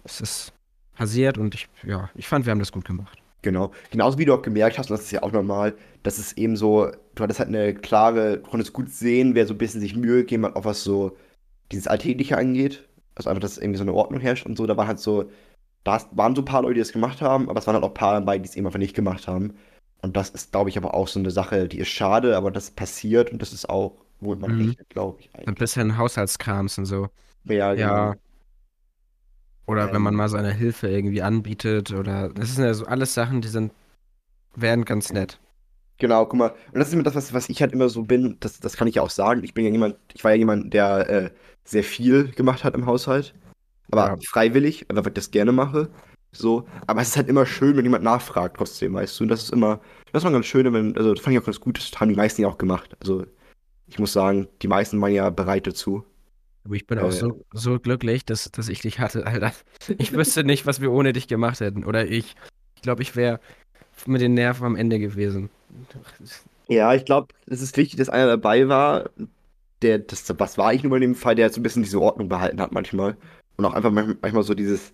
es 0.03 0.19
ist 0.19 0.51
passiert 0.95 1.37
und 1.37 1.53
ich, 1.53 1.69
ja, 1.83 2.09
ich 2.15 2.27
fand, 2.27 2.47
wir 2.47 2.51
haben 2.51 2.57
das 2.57 2.71
gut 2.71 2.85
gemacht. 2.85 3.19
Genau. 3.43 3.71
Genauso 3.91 4.17
wie 4.17 4.25
du 4.25 4.33
auch 4.33 4.41
gemerkt 4.41 4.79
hast, 4.79 4.89
und 4.89 4.97
das 4.97 5.05
ist 5.05 5.11
ja 5.11 5.21
auch 5.21 5.31
normal, 5.31 5.75
dass 6.01 6.17
es 6.17 6.33
eben 6.33 6.57
so, 6.57 6.89
du 7.13 7.23
hattest 7.23 7.39
halt 7.39 7.49
eine 7.49 7.75
klare, 7.75 8.39
du 8.39 8.49
konntest 8.49 8.73
gut 8.73 8.89
sehen, 8.89 9.35
wer 9.35 9.45
so 9.45 9.53
ein 9.53 9.59
bisschen 9.59 9.79
sich 9.79 9.95
Mühe 9.95 10.21
gegeben 10.21 10.43
hat, 10.43 10.55
auch 10.55 10.65
was 10.65 10.83
so 10.83 11.15
dieses 11.71 11.85
Alltägliche 11.85 12.35
angeht. 12.35 12.83
Also 13.13 13.29
einfach, 13.29 13.41
dass 13.41 13.59
irgendwie 13.59 13.77
so 13.77 13.83
eine 13.83 13.93
Ordnung 13.93 14.21
herrscht 14.21 14.47
und 14.47 14.57
so. 14.57 14.65
Da 14.65 14.75
war 14.75 14.87
halt 14.87 14.99
so, 14.99 15.29
da 15.83 16.01
waren 16.13 16.35
so 16.35 16.41
ein 16.41 16.45
paar 16.45 16.63
Leute, 16.63 16.73
die 16.73 16.79
das 16.79 16.93
gemacht 16.93 17.21
haben, 17.21 17.47
aber 17.47 17.59
es 17.59 17.67
waren 17.67 17.75
halt 17.75 17.83
auch 17.83 17.89
ein 17.89 17.93
paar 17.93 18.19
dabei, 18.19 18.39
die 18.39 18.49
es 18.49 18.55
eben 18.55 18.65
einfach 18.65 18.79
nicht 18.79 18.95
gemacht 18.95 19.27
haben. 19.27 19.53
Und 20.01 20.17
das 20.17 20.31
ist, 20.31 20.51
glaube 20.51 20.71
ich, 20.71 20.77
aber 20.79 20.95
auch 20.95 21.07
so 21.07 21.19
eine 21.19 21.29
Sache, 21.29 21.67
die 21.67 21.77
ist 21.77 21.89
schade, 21.89 22.35
aber 22.35 22.49
das 22.49 22.71
passiert 22.71 23.31
und 23.31 23.39
das 23.39 23.53
ist 23.53 23.69
auch, 23.69 23.93
womit 24.21 24.39
man 24.41 24.51
Mhm. 24.51 24.53
rechnet, 24.53 24.89
glaube 24.89 25.21
ich, 25.21 25.33
So 25.45 25.51
ein 25.51 25.55
eigentlich. 25.55 25.55
bisschen 25.55 25.97
Haushaltskrams 25.97 26.77
und 26.79 26.85
so. 26.85 27.09
Ja, 27.43 27.73
genau. 27.75 27.95
Ja, 28.07 28.17
oder 29.65 29.91
wenn 29.93 30.01
man 30.01 30.15
Ähm, 30.15 30.15
mal 30.15 30.27
seine 30.29 30.51
Hilfe 30.53 30.87
irgendwie 30.89 31.21
anbietet 31.21 31.91
oder, 31.93 32.29
das 32.29 32.55
sind 32.55 32.63
ja 32.65 32.73
so 32.73 32.85
alles 32.85 33.13
Sachen, 33.13 33.41
die 33.41 33.47
sind, 33.47 33.73
wären 34.55 34.85
ganz 34.85 35.13
nett. 35.13 35.39
Genau, 35.97 36.25
guck 36.25 36.39
mal. 36.39 36.49
Und 36.71 36.79
das 36.79 36.87
ist 36.87 36.93
immer 36.93 37.03
das, 37.03 37.15
was, 37.15 37.33
was 37.33 37.49
ich 37.49 37.61
halt 37.61 37.73
immer 37.73 37.89
so 37.89 38.03
bin, 38.03 38.37
das, 38.39 38.59
das 38.59 38.77
kann 38.77 38.87
ich 38.87 38.95
ja 38.95 39.01
auch 39.01 39.09
sagen. 39.09 39.43
Ich 39.43 39.53
bin 39.53 39.65
ja 39.65 39.71
jemand, 39.71 39.97
ich 40.13 40.23
war 40.23 40.31
ja 40.31 40.37
jemand, 40.37 40.73
der 40.73 41.09
äh, 41.09 41.31
sehr 41.65 41.83
viel 41.83 42.31
gemacht 42.31 42.63
hat 42.63 42.73
im 42.75 42.85
Haushalt. 42.85 43.33
Aber 43.91 44.11
Ja, 44.11 44.19
freiwillig, 44.25 44.85
weil 44.89 45.07
ich 45.07 45.13
das 45.13 45.31
gerne 45.31 45.51
mache. 45.53 45.89
So. 46.31 46.67
Aber 46.87 47.01
es 47.01 47.09
ist 47.09 47.17
halt 47.17 47.29
immer 47.29 47.45
schön, 47.45 47.77
wenn 47.77 47.85
jemand 47.85 48.03
nachfragt, 48.05 48.57
trotzdem, 48.57 48.93
weißt 48.93 49.19
du. 49.19 49.25
Und 49.25 49.29
das 49.29 49.43
ist 49.43 49.53
immer, 49.53 49.81
das 50.13 50.23
war 50.23 50.31
ganz 50.31 50.45
schön, 50.47 50.71
wenn, 50.73 50.97
also 50.97 51.13
das 51.15 51.23
fand 51.23 51.35
ich 51.35 51.41
auch 51.41 51.45
ganz 51.45 51.59
gut, 51.61 51.77
das 51.79 51.99
haben 51.99 52.09
die 52.09 52.15
meisten 52.15 52.41
ja 52.43 52.49
auch 52.49 52.59
gemacht. 52.59 52.95
Also 53.01 53.25
ich 53.89 53.99
muss 53.99 54.13
sagen, 54.13 54.47
die 54.61 54.67
meisten 54.67 54.99
waren 55.01 55.11
ja 55.13 55.29
bereit 55.29 55.67
dazu. 55.67 56.03
aber 56.65 56.75
ich 56.75 56.85
bin 56.87 56.99
auch 56.99 57.09
Äh, 57.09 57.11
so, 57.11 57.45
so 57.53 57.79
glücklich, 57.79 58.25
dass, 58.25 58.49
dass 58.51 58.69
ich 58.69 58.81
dich 58.81 58.99
hatte, 58.99 59.25
Alter. 59.25 59.51
Ich 59.97 60.13
wüsste 60.13 60.43
nicht, 60.43 60.65
was 60.65 60.81
wir 60.81 60.91
ohne 60.91 61.13
dich 61.13 61.27
gemacht 61.27 61.59
hätten. 61.61 61.83
Oder 61.85 62.07
ich. 62.07 62.35
Ich 62.75 62.81
glaube, 62.81 63.01
ich 63.01 63.15
wäre 63.15 63.39
mit 64.05 64.21
den 64.21 64.33
Nerven 64.33 64.65
am 64.65 64.75
Ende 64.77 64.99
gewesen. 64.99 65.49
ja, 66.67 66.93
ich 66.93 67.05
glaube, 67.05 67.27
es 67.47 67.61
ist 67.61 67.75
wichtig, 67.77 67.97
dass 67.97 68.09
einer 68.09 68.27
dabei 68.27 68.67
war, 68.69 69.09
der, 69.81 69.99
das, 69.99 70.25
was 70.37 70.57
war 70.57 70.73
ich 70.73 70.83
nur 70.83 70.95
in 70.97 71.01
dem 71.01 71.15
Fall, 71.15 71.35
der 71.35 71.49
so 71.49 71.59
ein 71.59 71.63
bisschen 71.63 71.83
diese 71.83 71.99
Ordnung 72.01 72.29
behalten 72.29 72.61
hat 72.61 72.71
manchmal. 72.71 73.17
Und 73.57 73.65
auch 73.65 73.73
einfach 73.73 73.91
manchmal, 73.91 74.43
so 74.43 74.53
dieses, 74.53 74.93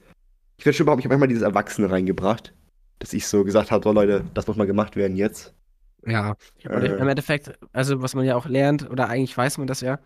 ich 0.58 0.66
würde 0.66 0.76
schon 0.78 0.86
behaupten, 0.86 1.02
ich 1.02 1.06
habe 1.06 1.14
manchmal 1.16 1.28
dieses 1.28 1.44
Erwachsene 1.44 1.90
reingebracht, 1.92 2.54
dass 3.00 3.14
ich 3.14 3.28
so 3.28 3.44
gesagt 3.44 3.72
habe, 3.72 3.84
so 3.84 3.92
Leute, 3.92 4.24
das 4.34 4.48
muss 4.48 4.58
mal 4.58 4.66
gemacht 4.68 4.96
werden 4.96 5.18
jetzt. 5.18 5.54
Ja. 6.06 6.36
Und 6.66 6.84
Äh, 6.84 6.96
im 6.98 7.08
Endeffekt, 7.08 7.58
also 7.74 8.02
was 8.02 8.14
man 8.16 8.26
ja 8.26 8.36
auch 8.36 8.46
lernt, 8.46 8.90
oder 8.90 9.10
eigentlich 9.10 9.36
weiß 9.38 9.58
man 9.58 9.68
das 9.68 9.82
ja, 9.82 10.00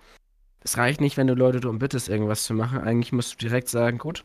es 0.61 0.77
reicht 0.77 0.99
nicht, 1.01 1.17
wenn 1.17 1.27
du 1.27 1.35
Leute 1.35 1.59
darum 1.59 1.79
bittest, 1.79 2.09
irgendwas 2.09 2.43
zu 2.43 2.53
machen. 2.53 2.79
Eigentlich 2.79 3.11
musst 3.13 3.33
du 3.33 3.37
direkt 3.37 3.69
sagen, 3.69 3.97
gut, 3.97 4.23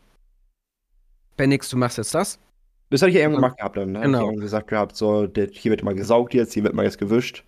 Bennix, 1.37 1.69
du 1.69 1.77
machst 1.77 1.99
jetzt 1.99 2.15
das. 2.15 2.39
das 2.91 3.03
hatte 3.03 3.11
ich 3.11 3.17
ja 3.17 3.23
irgendwann 3.23 3.43
gemacht 3.43 3.59
gehabt, 3.59 3.77
dann 3.77 3.97
habe 3.97 3.99
ich 3.99 4.13
genau. 4.13 4.21
irgendwann 4.27 4.41
gesagt 4.43 4.69
gehabt, 4.69 4.97
so, 4.97 5.29
hier 5.53 5.71
wird 5.71 5.83
mal 5.83 5.95
gesaugt 5.95 6.35
jetzt, 6.35 6.53
hier 6.55 6.63
wird 6.65 6.75
mal 6.75 6.85
jetzt 6.85 6.99
gewischt. 6.99 7.45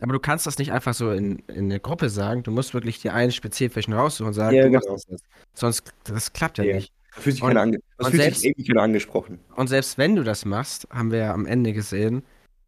Aber 0.00 0.12
du 0.12 0.20
kannst 0.20 0.46
das 0.46 0.58
nicht 0.58 0.72
einfach 0.72 0.92
so 0.94 1.10
in, 1.12 1.38
in 1.48 1.64
eine 1.66 1.80
Gruppe 1.80 2.10
sagen. 2.10 2.42
Du 2.42 2.50
musst 2.50 2.74
wirklich 2.74 3.00
dir 3.00 3.14
einen 3.14 3.32
spezifischen 3.32 3.94
raussuchen 3.94 4.28
und 4.28 4.34
sagen, 4.34 4.56
Ja, 4.56 4.64
genau. 4.68 4.80
das. 4.86 5.06
Sonst, 5.54 5.92
das 6.04 6.32
klappt 6.32 6.58
ja 6.58 6.64
Ja. 6.64 6.74
nicht. 6.76 6.92
Da 7.14 7.20
fühlt 7.20 7.36
sich 7.36 7.42
Und- 7.42 7.48
keiner, 7.50 7.60
ange 7.62 7.78
das 7.96 8.08
fühlt 8.08 8.22
selbst- 8.22 8.40
sich 8.40 8.50
irgendwie 8.50 8.64
keiner 8.72 8.82
angesprochen. 8.82 9.38
Und 9.54 9.68
selbst 9.68 9.96
wenn 9.96 10.16
du 10.16 10.24
das 10.24 10.44
machst, 10.44 10.88
haben 10.90 11.10
wir 11.12 11.18
ja 11.20 11.32
am 11.32 11.46
Ende 11.46 11.72
gesehen, 11.72 12.24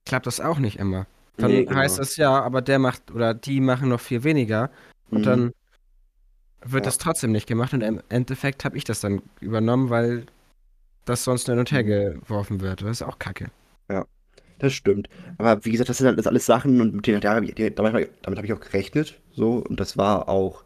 klappt 0.07 0.27
das 0.27 0.41
auch 0.41 0.59
nicht 0.59 0.79
immer. 0.79 1.07
Dann 1.37 1.51
Nee, 1.51 1.65
genau. 1.65 1.77
heißt 1.77 1.99
es 1.99 2.17
ja, 2.17 2.41
aber 2.41 2.63
der 2.63 2.79
macht 2.79 3.11
oder 3.11 3.35
die 3.35 3.61
machen 3.61 3.91
noch 3.91 4.01
viel 4.01 4.25
weniger 4.25 4.71
und 5.11 5.21
Mhm. 5.21 5.25
dann 5.25 5.53
wird 6.63 6.85
Ja. 6.85 6.89
das 6.89 6.99
trotzdem 6.99 7.33
nicht 7.33 7.47
gemacht 7.47 7.75
und 7.75 7.83
im 7.83 8.01
Endeffekt 8.09 8.65
habe 8.65 8.77
ich 8.79 8.85
das 8.85 9.01
dann 9.01 9.21
übernommen, 9.41 9.91
weil 9.91 10.27
das 11.05 11.25
sonst 11.25 11.47
hin 11.47 11.59
und 11.59 11.71
her 11.71 11.83
Mhm. 11.85 12.21
geworfen 12.23 12.61
wird. 12.61 12.81
Das 12.83 12.91
ist 12.91 13.03
auch 13.03 13.19
kacke. 13.19 13.51
Das 14.59 14.73
stimmt. 14.73 15.11
Aber 15.37 15.63
wie 15.67 15.71
gesagt, 15.71 15.91
das 15.91 15.99
sind 15.99 16.07
halt 16.07 16.27
alles 16.27 16.47
Sachen 16.47 16.81
und 16.81 16.95
mit 16.95 17.07
denen, 17.07 17.21
ja, 17.21 17.39
damit, 17.39 17.95
habe 17.99 18.47
ich 18.47 18.53
auch 18.55 18.61
gerechnet. 18.61 19.21
So, 19.33 19.59
und 19.59 19.79
das 19.79 19.99
war 19.99 20.31
auch, 20.31 20.65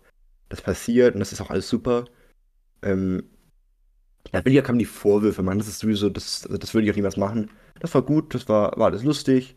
das 0.48 0.62
passiert 0.62 1.14
und 1.14 1.18
das 1.18 1.32
ist 1.32 1.40
auch 1.40 1.50
alles 1.50 1.68
super. 1.68 2.04
Ähm, 2.82 3.24
da 4.30 4.44
will 4.44 4.52
ja 4.52 4.62
kamen 4.62 4.78
die 4.78 4.84
Vorwürfe, 4.84 5.42
man. 5.42 5.58
Das 5.58 5.66
ist 5.66 5.80
sowieso, 5.80 6.08
das, 6.08 6.46
also 6.46 6.56
das 6.56 6.72
würde 6.72 6.86
ich 6.86 6.92
auch 6.92 6.96
niemals 6.96 7.16
machen. 7.16 7.50
Das 7.80 7.94
war 7.94 8.02
gut, 8.02 8.34
das 8.34 8.48
war, 8.48 8.76
war 8.78 8.86
alles 8.86 9.02
lustig. 9.02 9.56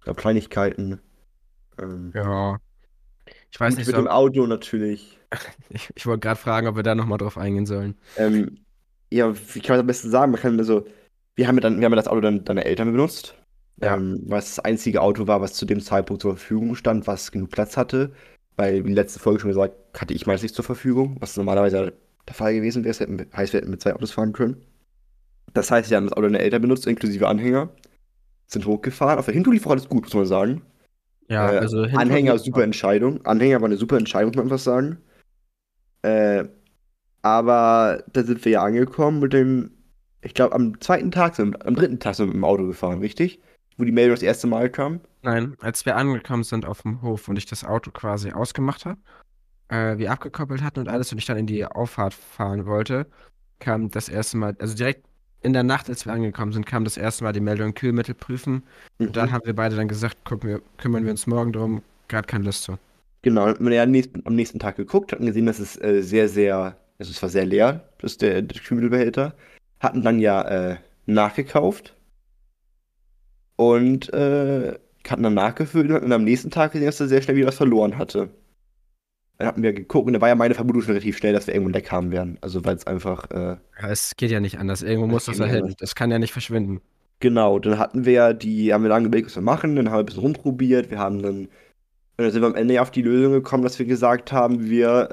Es 0.00 0.06
gab 0.06 0.16
Kleinigkeiten. 0.16 1.00
Ähm, 1.78 2.12
Ja. 2.14 2.58
Ich 3.50 3.60
weiß 3.60 3.76
nicht, 3.76 3.86
mit 3.86 3.96
so, 3.96 4.02
dem 4.02 4.08
Auto 4.08 4.46
natürlich. 4.46 5.18
ich, 5.70 5.90
ich 5.94 6.06
wollte 6.06 6.20
gerade 6.20 6.40
fragen, 6.40 6.66
ob 6.66 6.76
wir 6.76 6.82
da 6.82 6.94
nochmal 6.94 7.18
drauf 7.18 7.38
eingehen 7.38 7.66
sollen. 7.66 7.96
Ähm, 8.16 8.64
ja, 9.12 9.34
wie 9.34 9.60
kann 9.60 9.76
man 9.76 9.78
das 9.78 9.80
am 9.80 9.86
besten 9.86 10.10
sagen? 10.10 10.32
Man 10.32 10.40
kann 10.40 10.58
also, 10.58 10.86
wir 11.36 11.48
haben 11.48 11.56
ja 11.56 11.60
dann, 11.60 11.78
wir 11.78 11.84
haben 11.84 11.96
das 11.96 12.08
Auto 12.08 12.20
dann 12.20 12.44
deiner 12.44 12.64
Eltern 12.66 12.92
benutzt. 12.92 13.36
Ja. 13.80 13.96
Ähm, 13.96 14.22
weil 14.26 14.38
es 14.38 14.56
das 14.56 14.64
einzige 14.64 15.02
Auto 15.02 15.26
war, 15.26 15.40
was 15.40 15.54
zu 15.54 15.66
dem 15.66 15.80
Zeitpunkt 15.80 16.22
zur 16.22 16.36
Verfügung 16.36 16.74
stand, 16.76 17.06
was 17.06 17.32
genug 17.32 17.50
Platz 17.50 17.76
hatte. 17.76 18.12
Weil, 18.56 18.84
wie 18.84 18.88
die 18.88 18.94
letzte 18.94 19.18
Folge 19.18 19.40
schon 19.40 19.50
gesagt, 19.50 19.74
hatte 19.98 20.14
ich 20.14 20.26
meins 20.26 20.42
nicht 20.42 20.54
zur 20.54 20.64
Verfügung, 20.64 21.16
was 21.20 21.36
normalerweise 21.36 21.94
der 22.28 22.34
Fall 22.34 22.54
gewesen 22.54 22.84
wäre. 22.84 22.94
Heißt, 23.36 23.52
wir 23.52 23.60
hätten 23.60 23.70
mit 23.70 23.82
zwei 23.82 23.94
Autos 23.94 24.12
fahren 24.12 24.32
können. 24.32 24.64
Das 25.54 25.70
heißt, 25.70 25.90
wir 25.90 25.96
haben 25.96 26.04
das 26.06 26.12
Auto 26.14 26.22
deiner 26.22 26.40
Eltern 26.40 26.62
benutzt, 26.62 26.86
inklusive 26.86 27.28
Anhänger. 27.28 27.70
Sind 28.46 28.66
hochgefahren. 28.66 29.18
Auf 29.18 29.26
der 29.26 29.34
Hintour 29.34 29.52
lief 29.54 29.66
alles 29.66 29.88
gut, 29.88 30.04
muss 30.04 30.14
man 30.14 30.26
sagen. 30.26 30.62
Ja, 31.28 31.52
Äh, 31.52 31.58
also 31.58 31.82
Anhänger, 31.82 32.38
super 32.38 32.62
Entscheidung. 32.64 33.24
Anhänger 33.24 33.60
war 33.60 33.66
eine 33.66 33.76
super 33.76 33.96
Entscheidung, 33.98 34.30
muss 34.30 34.36
man 34.36 34.44
einfach 34.46 34.58
sagen. 34.58 34.98
Äh, 36.02 36.44
aber 37.22 38.02
da 38.12 38.22
sind 38.24 38.44
wir 38.44 38.52
ja 38.52 38.64
angekommen 38.64 39.20
mit 39.20 39.32
dem, 39.32 39.70
ich 40.22 40.34
glaube, 40.34 40.54
am 40.54 40.80
zweiten 40.80 41.10
Tag, 41.10 41.36
sind, 41.36 41.52
wir- 41.54 41.66
am 41.66 41.74
dritten 41.76 42.00
Tag 42.00 42.14
sind 42.16 42.26
wir 42.26 42.28
mit 42.28 42.36
dem 42.36 42.44
Auto 42.44 42.66
gefahren, 42.66 42.98
richtig? 42.98 43.40
Wo 43.78 43.84
die 43.84 43.92
Meldung 43.92 44.14
das 44.14 44.22
erste 44.22 44.46
Mal 44.46 44.70
kam. 44.70 45.00
Nein, 45.22 45.56
als 45.60 45.86
wir 45.86 45.96
angekommen 45.96 46.42
sind 46.44 46.66
auf 46.66 46.82
dem 46.82 47.00
Hof 47.02 47.28
und 47.28 47.36
ich 47.36 47.46
das 47.46 47.64
Auto 47.64 47.90
quasi 47.90 48.32
ausgemacht 48.32 48.84
habe, 48.84 48.98
äh, 49.68 49.96
wir 49.98 50.10
abgekoppelt 50.10 50.62
hatten 50.62 50.80
und 50.80 50.88
alles 50.88 51.12
und 51.12 51.18
ich 51.18 51.26
dann 51.26 51.38
in 51.38 51.46
die 51.46 51.64
Auffahrt 51.64 52.12
fahren 52.12 52.66
wollte, 52.66 53.06
kam 53.60 53.90
das 53.90 54.08
erste 54.08 54.36
Mal, 54.36 54.56
also 54.58 54.74
direkt 54.76 55.06
in 55.42 55.52
der 55.52 55.62
Nacht, 55.62 55.88
als 55.88 56.06
wir 56.06 56.12
angekommen 56.12 56.52
sind, 56.52 56.66
kam 56.66 56.84
das 56.84 56.96
erste 56.96 57.24
Mal 57.24 57.32
die 57.32 57.40
Meldung 57.40 57.74
Kühlmittel 57.74 58.14
prüfen. 58.14 58.62
Und 58.98 59.16
dann 59.16 59.28
Mhm. 59.28 59.32
haben 59.32 59.46
wir 59.46 59.54
beide 59.54 59.76
dann 59.76 59.88
gesagt, 59.88 60.24
gucken 60.24 60.48
wir, 60.50 60.62
kümmern 60.78 61.04
wir 61.04 61.10
uns 61.10 61.26
morgen 61.26 61.52
drum, 61.52 61.82
gerade 62.08 62.26
keine 62.26 62.44
Lust 62.44 62.64
zu. 62.64 62.78
Genau, 63.22 63.46
haben 63.46 63.64
wir 63.64 63.74
ja 63.74 63.82
am 63.84 63.90
nächsten, 64.34 64.58
Tag 64.58 64.76
geguckt, 64.76 65.12
hatten 65.12 65.26
gesehen, 65.26 65.46
dass 65.46 65.58
es 65.60 65.80
äh, 65.80 66.02
sehr, 66.02 66.28
sehr, 66.28 66.76
also 66.98 67.10
es 67.10 67.22
war 67.22 67.28
sehr 67.28 67.46
leer, 67.46 67.88
das 67.98 68.12
ist 68.12 68.22
der, 68.22 68.42
der 68.42 68.60
Kühlmittelbehälter. 68.60 69.34
Hatten 69.80 70.02
dann 70.02 70.18
ja 70.20 70.42
äh, 70.72 70.76
nachgekauft 71.06 71.96
und 73.56 74.12
äh, 74.12 74.78
hatten 75.08 75.22
dann 75.22 75.34
nachgefüllt 75.34 75.90
und 75.90 76.12
am 76.12 76.24
nächsten 76.24 76.50
Tag 76.50 76.72
gesehen, 76.72 76.86
dass 76.86 77.00
er 77.00 77.08
sehr 77.08 77.22
schnell 77.22 77.36
wieder 77.36 77.48
was 77.48 77.56
verloren 77.56 77.98
hatte. 77.98 78.30
Dann 79.38 79.48
hatten 79.48 79.62
wir 79.62 79.72
geguckt 79.72 80.06
und 80.06 80.12
da 80.12 80.20
war 80.20 80.28
ja 80.28 80.34
meine 80.34 80.54
Vermutung 80.54 80.82
schon 80.82 80.92
relativ 80.92 81.16
schnell, 81.18 81.32
dass 81.32 81.46
wir 81.46 81.54
irgendwo 81.54 81.70
ein 81.70 81.74
Leck 81.74 81.90
haben 81.90 82.10
werden. 82.12 82.38
Also 82.40 82.64
weil 82.64 82.76
es 82.76 82.86
einfach, 82.86 83.30
äh, 83.30 83.56
Ja, 83.80 83.90
es 83.90 84.14
geht 84.16 84.30
ja 84.30 84.40
nicht 84.40 84.58
anders. 84.58 84.82
Irgendwo 84.82 85.06
muss 85.08 85.24
das 85.24 85.38
ja 85.38 85.46
hin. 85.46 85.74
Das 85.78 85.94
kann 85.94 86.10
ja 86.10 86.18
nicht 86.18 86.32
verschwinden. 86.32 86.80
Genau, 87.20 87.58
dann 87.58 87.78
hatten 87.78 88.04
wir 88.04 88.12
ja 88.12 88.32
die, 88.32 88.72
haben 88.74 88.82
wir 88.82 88.88
lange 88.88 89.06
überlegt, 89.06 89.28
was 89.28 89.36
wir 89.36 89.42
machen, 89.42 89.76
dann 89.76 89.86
haben 89.88 89.94
wir 89.94 90.00
ein 90.00 90.06
bisschen 90.06 90.22
rumprobiert, 90.22 90.90
wir 90.90 90.98
haben 90.98 91.22
dann, 91.22 91.36
und 91.44 91.48
dann 92.16 92.30
sind 92.32 92.42
wir 92.42 92.48
am 92.48 92.56
Ende 92.56 92.74
ja 92.74 92.82
auf 92.82 92.90
die 92.90 93.02
Lösung 93.02 93.32
gekommen, 93.32 93.62
dass 93.62 93.78
wir 93.78 93.86
gesagt 93.86 94.32
haben, 94.32 94.68
wir 94.68 95.10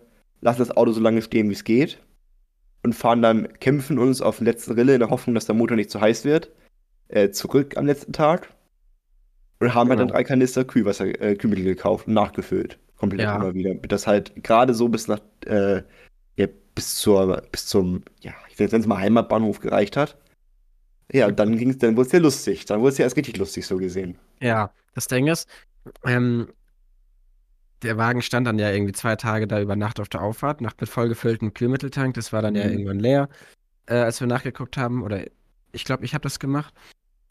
äh, 0.00 0.04
lassen 0.40 0.58
das 0.60 0.70
Auto 0.74 0.92
so 0.92 1.00
lange 1.02 1.20
stehen, 1.20 1.50
wie 1.50 1.52
es 1.52 1.64
geht 1.64 2.00
und 2.82 2.94
fahren 2.94 3.20
dann, 3.20 3.46
kämpfen 3.60 3.98
uns 3.98 4.22
auf 4.22 4.38
den 4.38 4.46
letzten 4.46 4.72
Rille 4.72 4.94
in 4.94 5.00
der 5.00 5.10
Hoffnung, 5.10 5.34
dass 5.34 5.44
der 5.44 5.54
Motor 5.54 5.76
nicht 5.76 5.90
zu 5.90 6.00
heiß 6.00 6.24
wird, 6.24 6.50
äh, 7.08 7.28
zurück 7.30 7.76
am 7.76 7.84
letzten 7.84 8.14
Tag 8.14 8.48
und 9.58 9.74
haben 9.74 9.90
halt 9.90 10.00
dann 10.00 10.06
Genau. 10.08 10.16
drei 10.16 10.24
Kanister 10.24 10.64
Kühlwasser, 10.64 11.04
äh, 11.20 11.34
Kühlmittel 11.36 11.64
gekauft 11.66 12.06
und 12.08 12.14
nachgefüllt, 12.14 12.78
komplett 13.00 13.22
Ja. 13.22 13.36
immer 13.36 13.54
wieder, 13.54 13.74
das 13.74 14.06
halt 14.06 14.32
gerade 14.44 14.74
so 14.74 14.88
bis 14.88 15.08
nach, 15.08 15.20
äh, 15.46 15.82
ja, 16.36 16.46
bis 16.74 16.96
zur, 16.96 17.42
bis 17.50 17.66
zum, 17.66 18.02
ja, 18.20 18.32
ich 18.48 18.58
nenne 18.58 18.76
es 18.76 18.86
mal 18.86 18.98
Heimatbahnhof 18.98 19.58
gereicht 19.60 19.96
hat. 19.96 20.16
Ja, 21.12 21.30
dann 21.32 21.56
ging's, 21.58 21.78
dann 21.78 21.96
wurde 21.96 22.06
es 22.06 22.12
ja 22.12 22.20
lustig. 22.20 22.66
Dann 22.66 22.80
wurde 22.80 22.90
es 22.92 22.98
ja 22.98 23.04
erst 23.04 23.16
richtig 23.16 23.36
lustig 23.36 23.66
so 23.66 23.78
gesehen. 23.78 24.16
Ja, 24.40 24.70
das 24.94 25.08
Ding 25.08 25.26
ist, 25.26 25.48
ähm, 26.04 26.48
der 27.82 27.96
Wagen 27.96 28.22
stand 28.22 28.46
dann 28.46 28.58
ja 28.58 28.70
irgendwie 28.70 28.92
zwei 28.92 29.16
Tage 29.16 29.48
da 29.48 29.60
über 29.60 29.74
Nacht 29.74 29.98
auf 29.98 30.08
der 30.08 30.22
Auffahrt, 30.22 30.60
nach 30.60 30.74
mit 30.78 30.88
vollgefülltem 30.88 31.52
Kühlmitteltank. 31.54 32.14
Das 32.14 32.32
war 32.32 32.42
dann 32.42 32.54
ja 32.54 32.64
Mhm. 32.66 32.70
irgendwann 32.72 33.00
leer, 33.00 33.28
äh, 33.86 33.94
als 33.94 34.20
wir 34.20 34.26
nachgeguckt 34.28 34.76
haben. 34.76 35.02
Oder 35.02 35.24
ich 35.72 35.84
glaube, 35.84 36.04
ich 36.04 36.12
habe 36.14 36.22
das 36.22 36.38
gemacht. 36.38 36.74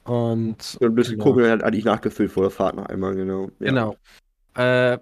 Und 0.03 0.77
ein 0.81 0.95
bisschen 0.95 1.13
Genau. 1.19 1.23
gucken, 1.25 1.43
dann 1.43 1.61
hatte 1.61 1.77
ich 1.77 1.85
nachgefüllt 1.85 2.31
vor 2.31 2.43
der 2.43 2.49
Fahrt 2.51 2.75
noch 2.75 2.87
einmal, 2.87 3.13
genau. 3.15 3.51
Ja. 3.59 3.67
Genau. 3.69 3.95
Äh, 4.55 4.97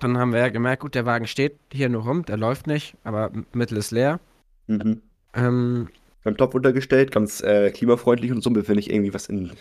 dann 0.00 0.18
haben 0.18 0.32
wir 0.32 0.40
ja 0.40 0.48
gemerkt, 0.48 0.82
gut, 0.82 0.94
der 0.94 1.06
Wagen 1.06 1.26
steht 1.26 1.58
hier 1.72 1.88
nur 1.88 2.02
rum, 2.04 2.24
der 2.24 2.36
läuft 2.36 2.66
nicht, 2.66 2.96
aber 3.04 3.30
Mittel 3.52 3.78
ist 3.78 3.90
leer. 3.90 4.20
Mhm. 4.66 5.02
Ähm, 5.34 5.88
Beim 6.24 6.36
Topf 6.36 6.54
untergestellt, 6.54 7.12
ganz 7.12 7.40
äh, 7.42 7.70
klimafreundlich 7.70 8.32
und 8.32 8.42
so, 8.42 8.50
befinde 8.50 8.80
ich 8.80 8.90
irgendwie 8.90 9.14
was 9.14 9.26
in. 9.28 9.52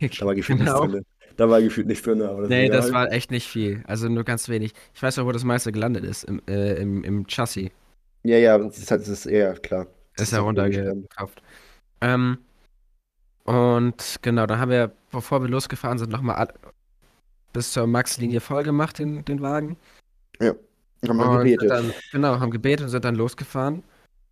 Da 0.00 0.26
war 0.26 0.34
gefühlt 0.34 0.58
Genau. 0.58 0.80
nichts 0.84 0.92
drin. 0.94 1.06
Da 1.36 1.48
war 1.48 1.62
gefühlt 1.62 1.86
nichts 1.86 2.04
drin, 2.04 2.20
aber 2.22 2.42
das 2.42 2.50
Nee, 2.50 2.68
das 2.68 2.88
egal. 2.88 3.06
war 3.06 3.12
echt 3.12 3.30
nicht 3.30 3.46
viel. 3.48 3.82
Also 3.86 4.08
nur 4.08 4.24
ganz 4.24 4.48
wenig. 4.48 4.72
Ich 4.94 5.02
weiß 5.02 5.18
auch, 5.18 5.26
wo 5.26 5.32
das 5.32 5.44
meiste 5.44 5.72
gelandet 5.72 6.04
ist. 6.04 6.24
Im, 6.24 6.42
äh, 6.48 6.74
im, 6.74 7.04
im 7.04 7.26
Chassis. 7.26 7.70
Ja, 8.22 8.36
ja, 8.36 8.58
das 8.58 8.78
ist, 8.78 8.90
halt- 8.90 9.00
das 9.02 9.08
ist 9.08 9.26
eher 9.26 9.54
klar. 9.54 9.86
Das 10.16 10.28
Ist 10.28 10.32
ja 10.32 10.40
runtergekauft. 10.40 11.42
Ähm, 12.02 12.38
und 13.44 14.16
genau, 14.22 14.46
dann 14.46 14.58
haben 14.58 14.70
wir, 14.70 14.92
bevor 15.10 15.40
wir 15.42 15.48
losgefahren 15.48 15.98
sind, 15.98 16.10
nochmal 16.12 16.48
bis 17.52 17.72
zur 17.72 17.86
Max-Linie 17.86 18.40
voll 18.40 18.62
gemacht, 18.62 18.98
den, 18.98 19.24
den 19.24 19.40
Wagen. 19.42 19.76
Haben 20.40 21.16
wir 21.16 21.38
gebetet. 21.38 21.70
dann, 21.70 21.92
genau, 22.12 22.38
haben 22.40 22.50
gebetet 22.50 22.84
und 22.84 22.90
sind 22.90 23.04
dann 23.04 23.16
losgefahren. 23.16 23.82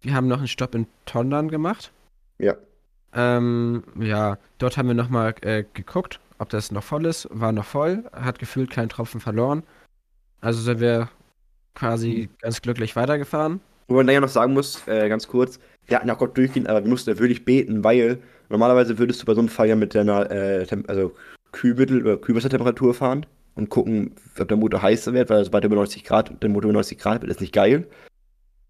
Wir 0.03 0.15
haben 0.15 0.29
noch 0.29 0.39
einen 0.39 0.49
Stopp 0.49 0.75
in 0.75 0.87
Tondern 1.05 1.49
gemacht. 1.49 1.93
Ja. 2.39 2.55
Ähm, 3.13 3.83
ja, 3.99 4.39
dort 4.59 4.77
haben 4.77 4.87
wir 4.89 4.95
nochmal 4.95 5.35
äh, 5.43 5.65
geguckt, 5.75 6.21
ob 6.39 6.49
das 6.49 6.71
noch 6.71 6.85
voll 6.85 7.07
ist. 7.07 7.29
War 7.33 7.53
noch 7.53 7.65
voll, 7.65 8.05
hat 8.13 8.39
gefühlt 8.39 8.71
keinen 8.71 8.89
Tropfen 8.89 9.21
verloren. 9.21 9.65
Also 10.41 10.61
sind 10.61 10.81
wir 10.81 11.09
quasi 11.75 12.29
Mhm. 12.31 12.37
ganz 12.41 12.63
glücklich 12.63 12.95
weitergefahren. 12.97 13.61
Wo 13.89 13.95
man 13.95 14.07
dann 14.07 14.15
ja 14.15 14.21
noch 14.21 14.29
sagen 14.29 14.53
muss, 14.55 14.87
äh, 14.87 15.09
ganz 15.09 15.27
kurz, 15.27 15.59
wir 15.87 15.97
hatten 15.97 16.09
auch 16.11 16.19
Gott 16.19 16.37
durchgehen, 16.39 16.69
aber 16.69 16.83
wir 16.85 16.89
mussten 16.89 17.11
ja 17.11 17.19
wirklich 17.19 17.45
beten, 17.45 17.83
weil 17.83 18.23
normalerweise 18.49 18.97
würdest 18.99 19.21
du 19.23 19.27
bei 19.27 19.35
so 19.35 19.41
einem 19.41 19.49
Fall 19.49 19.69
ja 19.69 19.77
mit 19.77 19.95
deiner 19.95 20.31
äh, 20.31 20.67
also 20.87 21.13
Kühlmittel- 21.53 22.03
oder 22.03 22.17
Kühlwassertemperatur 22.17 22.95
fahren 22.95 23.27
und 23.55 23.69
gucken, 23.71 24.15
ob 24.39 24.49
der 24.49 24.57
Motor 24.57 24.83
heißer 24.83 25.13
wird, 25.13 25.31
weil 25.31 25.45
sobald 25.45 25.65
er 25.65 25.67
über 25.67 25.77
90 25.77 26.05
Grad, 26.05 26.43
der 26.43 26.49
Motor 26.51 26.71
über 26.71 26.75
90 26.79 26.99
Grad 26.99 27.23
wird, 27.23 27.31
ist 27.31 27.41
nicht 27.41 27.53
geil. 27.53 27.87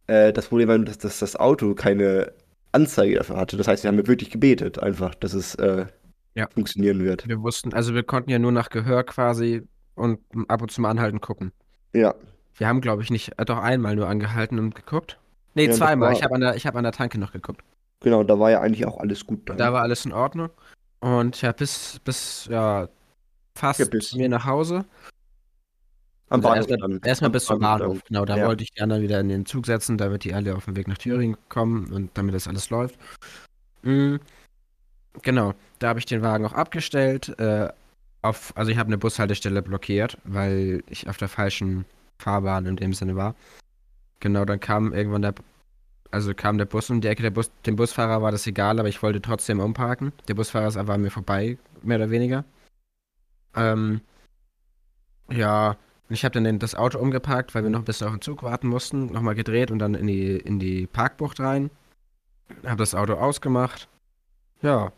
Äh, 0.06 0.32
das 0.32 0.46
Problem 0.48 0.68
war, 0.68 0.76
nur, 0.78 0.86
dass, 0.86 0.98
dass 0.98 1.18
das 1.18 1.36
Auto 1.36 1.74
keine 1.74 2.32
Anzeige 2.72 3.16
dafür 3.16 3.36
hatte. 3.36 3.56
Das 3.56 3.68
heißt, 3.68 3.82
wir 3.84 3.88
haben 3.88 4.06
wirklich 4.06 4.30
gebetet, 4.30 4.78
einfach, 4.78 5.14
dass 5.14 5.34
es 5.34 5.54
äh, 5.56 5.86
Ja. 6.34 6.48
funktionieren 6.52 7.00
wird. 7.04 7.26
Wir 7.28 7.42
wussten, 7.42 7.74
also 7.74 7.94
wir 7.94 8.02
konnten 8.02 8.30
ja 8.30 8.38
nur 8.38 8.52
nach 8.52 8.70
Gehör 8.70 9.04
quasi 9.04 9.62
und 9.94 10.20
ab 10.48 10.62
und 10.62 10.70
zu 10.70 10.80
mal 10.80 10.90
anhalten 10.90 11.20
gucken. 11.20 11.52
Ja, 11.92 12.14
Wir 12.56 12.68
haben, 12.68 12.80
glaube 12.80 13.02
ich, 13.02 13.10
nicht, 13.10 13.32
äh, 13.38 13.44
doch 13.44 13.58
einmal 13.58 13.96
nur 13.96 14.08
angehalten 14.08 14.58
und 14.58 14.74
geguckt. 14.74 15.18
Nee, 15.54 15.66
Ja, 15.66 15.72
zweimal. 15.72 16.10
war- 16.10 16.16
Ich 16.16 16.22
habe 16.22 16.34
an, 16.34 16.40
der- 16.40 16.56
ich 16.56 16.66
hab 16.66 16.76
an 16.76 16.84
der 16.84 16.92
Tanke 16.92 17.18
noch 17.18 17.32
geguckt. 17.32 17.62
genau, 18.00 18.22
da 18.22 18.38
war 18.38 18.50
ja 18.50 18.60
eigentlich 18.60 18.86
auch 18.86 18.98
alles 18.98 19.26
gut 19.26 19.48
dran. 19.48 19.56
Da 19.58 19.72
war 19.72 19.82
alles 19.82 20.04
in 20.06 20.12
Ordnung. 20.12 20.50
Und 21.00 21.40
ja, 21.42 21.52
bis, 21.52 21.98
bis, 22.04 22.46
ja, 22.50 22.88
fast 23.56 23.80
Ja, 23.80 23.86
bis- 23.86 24.14
mir 24.14 24.28
nach 24.28 24.44
Hause. 24.44 24.84
Am 26.28 26.44
Also 26.44 26.68
Bahnhof 26.68 27.02
erstmal 27.04 27.28
Am 27.28 27.32
bis 27.32 27.44
zum 27.44 27.58
Bahnhof. 27.58 28.04
Genau, 28.04 28.24
da 28.24 28.36
Ja. 28.36 28.46
wollte 28.46 28.62
ich 28.62 28.70
die 28.70 28.80
anderen 28.80 29.02
wieder 29.02 29.18
in 29.18 29.28
den 29.28 29.46
Zug 29.46 29.66
setzen, 29.66 29.98
damit 29.98 30.22
die 30.24 30.32
alle 30.32 30.54
auf 30.54 30.66
dem 30.66 30.76
Weg 30.76 30.86
nach 30.86 30.98
Thüringen 30.98 31.36
kommen 31.48 31.92
und 31.92 32.10
damit 32.14 32.34
das 32.34 32.46
alles 32.46 32.70
läuft. 32.70 32.96
Mm, 33.82 34.16
genau, 35.22 35.54
da 35.80 35.88
habe 35.88 35.98
ich 35.98 36.06
den 36.06 36.22
Wagen 36.22 36.44
auch 36.46 36.52
abgestellt. 36.52 37.36
Äh, 37.40 37.68
auf, 38.22 38.52
also 38.56 38.70
ich 38.70 38.76
habe 38.78 38.88
eine 38.88 38.98
Bushaltestelle 38.98 39.62
blockiert, 39.62 40.18
weil 40.24 40.84
ich 40.88 41.08
auf 41.08 41.16
der 41.16 41.28
falschen 41.28 41.84
Fahrbahn 42.20 42.66
in 42.66 42.76
dem 42.76 42.92
Sinne 42.92 43.16
war. 43.16 43.34
Genau, 44.20 44.44
dann 44.44 44.60
kam 44.60 44.92
irgendwann 44.92 45.22
der, 45.22 45.34
also 46.10 46.34
kam 46.34 46.58
der 46.58 46.64
Bus 46.66 46.90
um 46.90 47.00
die 47.00 47.08
Ecke. 47.08 47.22
Der 47.22 47.30
Bus, 47.30 47.50
dem 47.66 47.76
Busfahrer 47.76 48.22
war 48.22 48.32
das 48.32 48.46
egal, 48.46 48.78
aber 48.78 48.88
ich 48.88 49.02
wollte 49.02 49.20
trotzdem 49.22 49.60
umparken. 49.60 50.12
Der 50.28 50.34
Busfahrer 50.34 50.68
ist 50.68 50.76
aber 50.76 50.94
an 50.94 51.02
mir 51.02 51.10
vorbei, 51.10 51.58
mehr 51.82 51.96
oder 51.98 52.10
weniger. 52.10 52.44
Ähm, 53.54 54.00
ja, 55.30 55.76
ich 56.08 56.24
habe 56.24 56.40
dann 56.40 56.58
das 56.58 56.74
Auto 56.74 56.98
umgeparkt, 56.98 57.54
weil 57.54 57.62
wir 57.62 57.70
noch 57.70 57.80
ein 57.80 57.84
bisschen 57.84 58.06
auf 58.08 58.14
den 58.14 58.20
Zug 58.20 58.42
warten 58.42 58.68
mussten, 58.68 59.06
nochmal 59.06 59.34
gedreht 59.34 59.70
und 59.70 59.78
dann 59.78 59.94
in 59.94 60.06
die, 60.06 60.36
in 60.36 60.58
die 60.58 60.86
Parkbucht 60.86 61.38
rein. 61.40 61.70
Habe 62.64 62.78
das 62.78 62.94
Auto 62.94 63.14
ausgemacht. 63.14 63.88
Ja, 64.62 64.92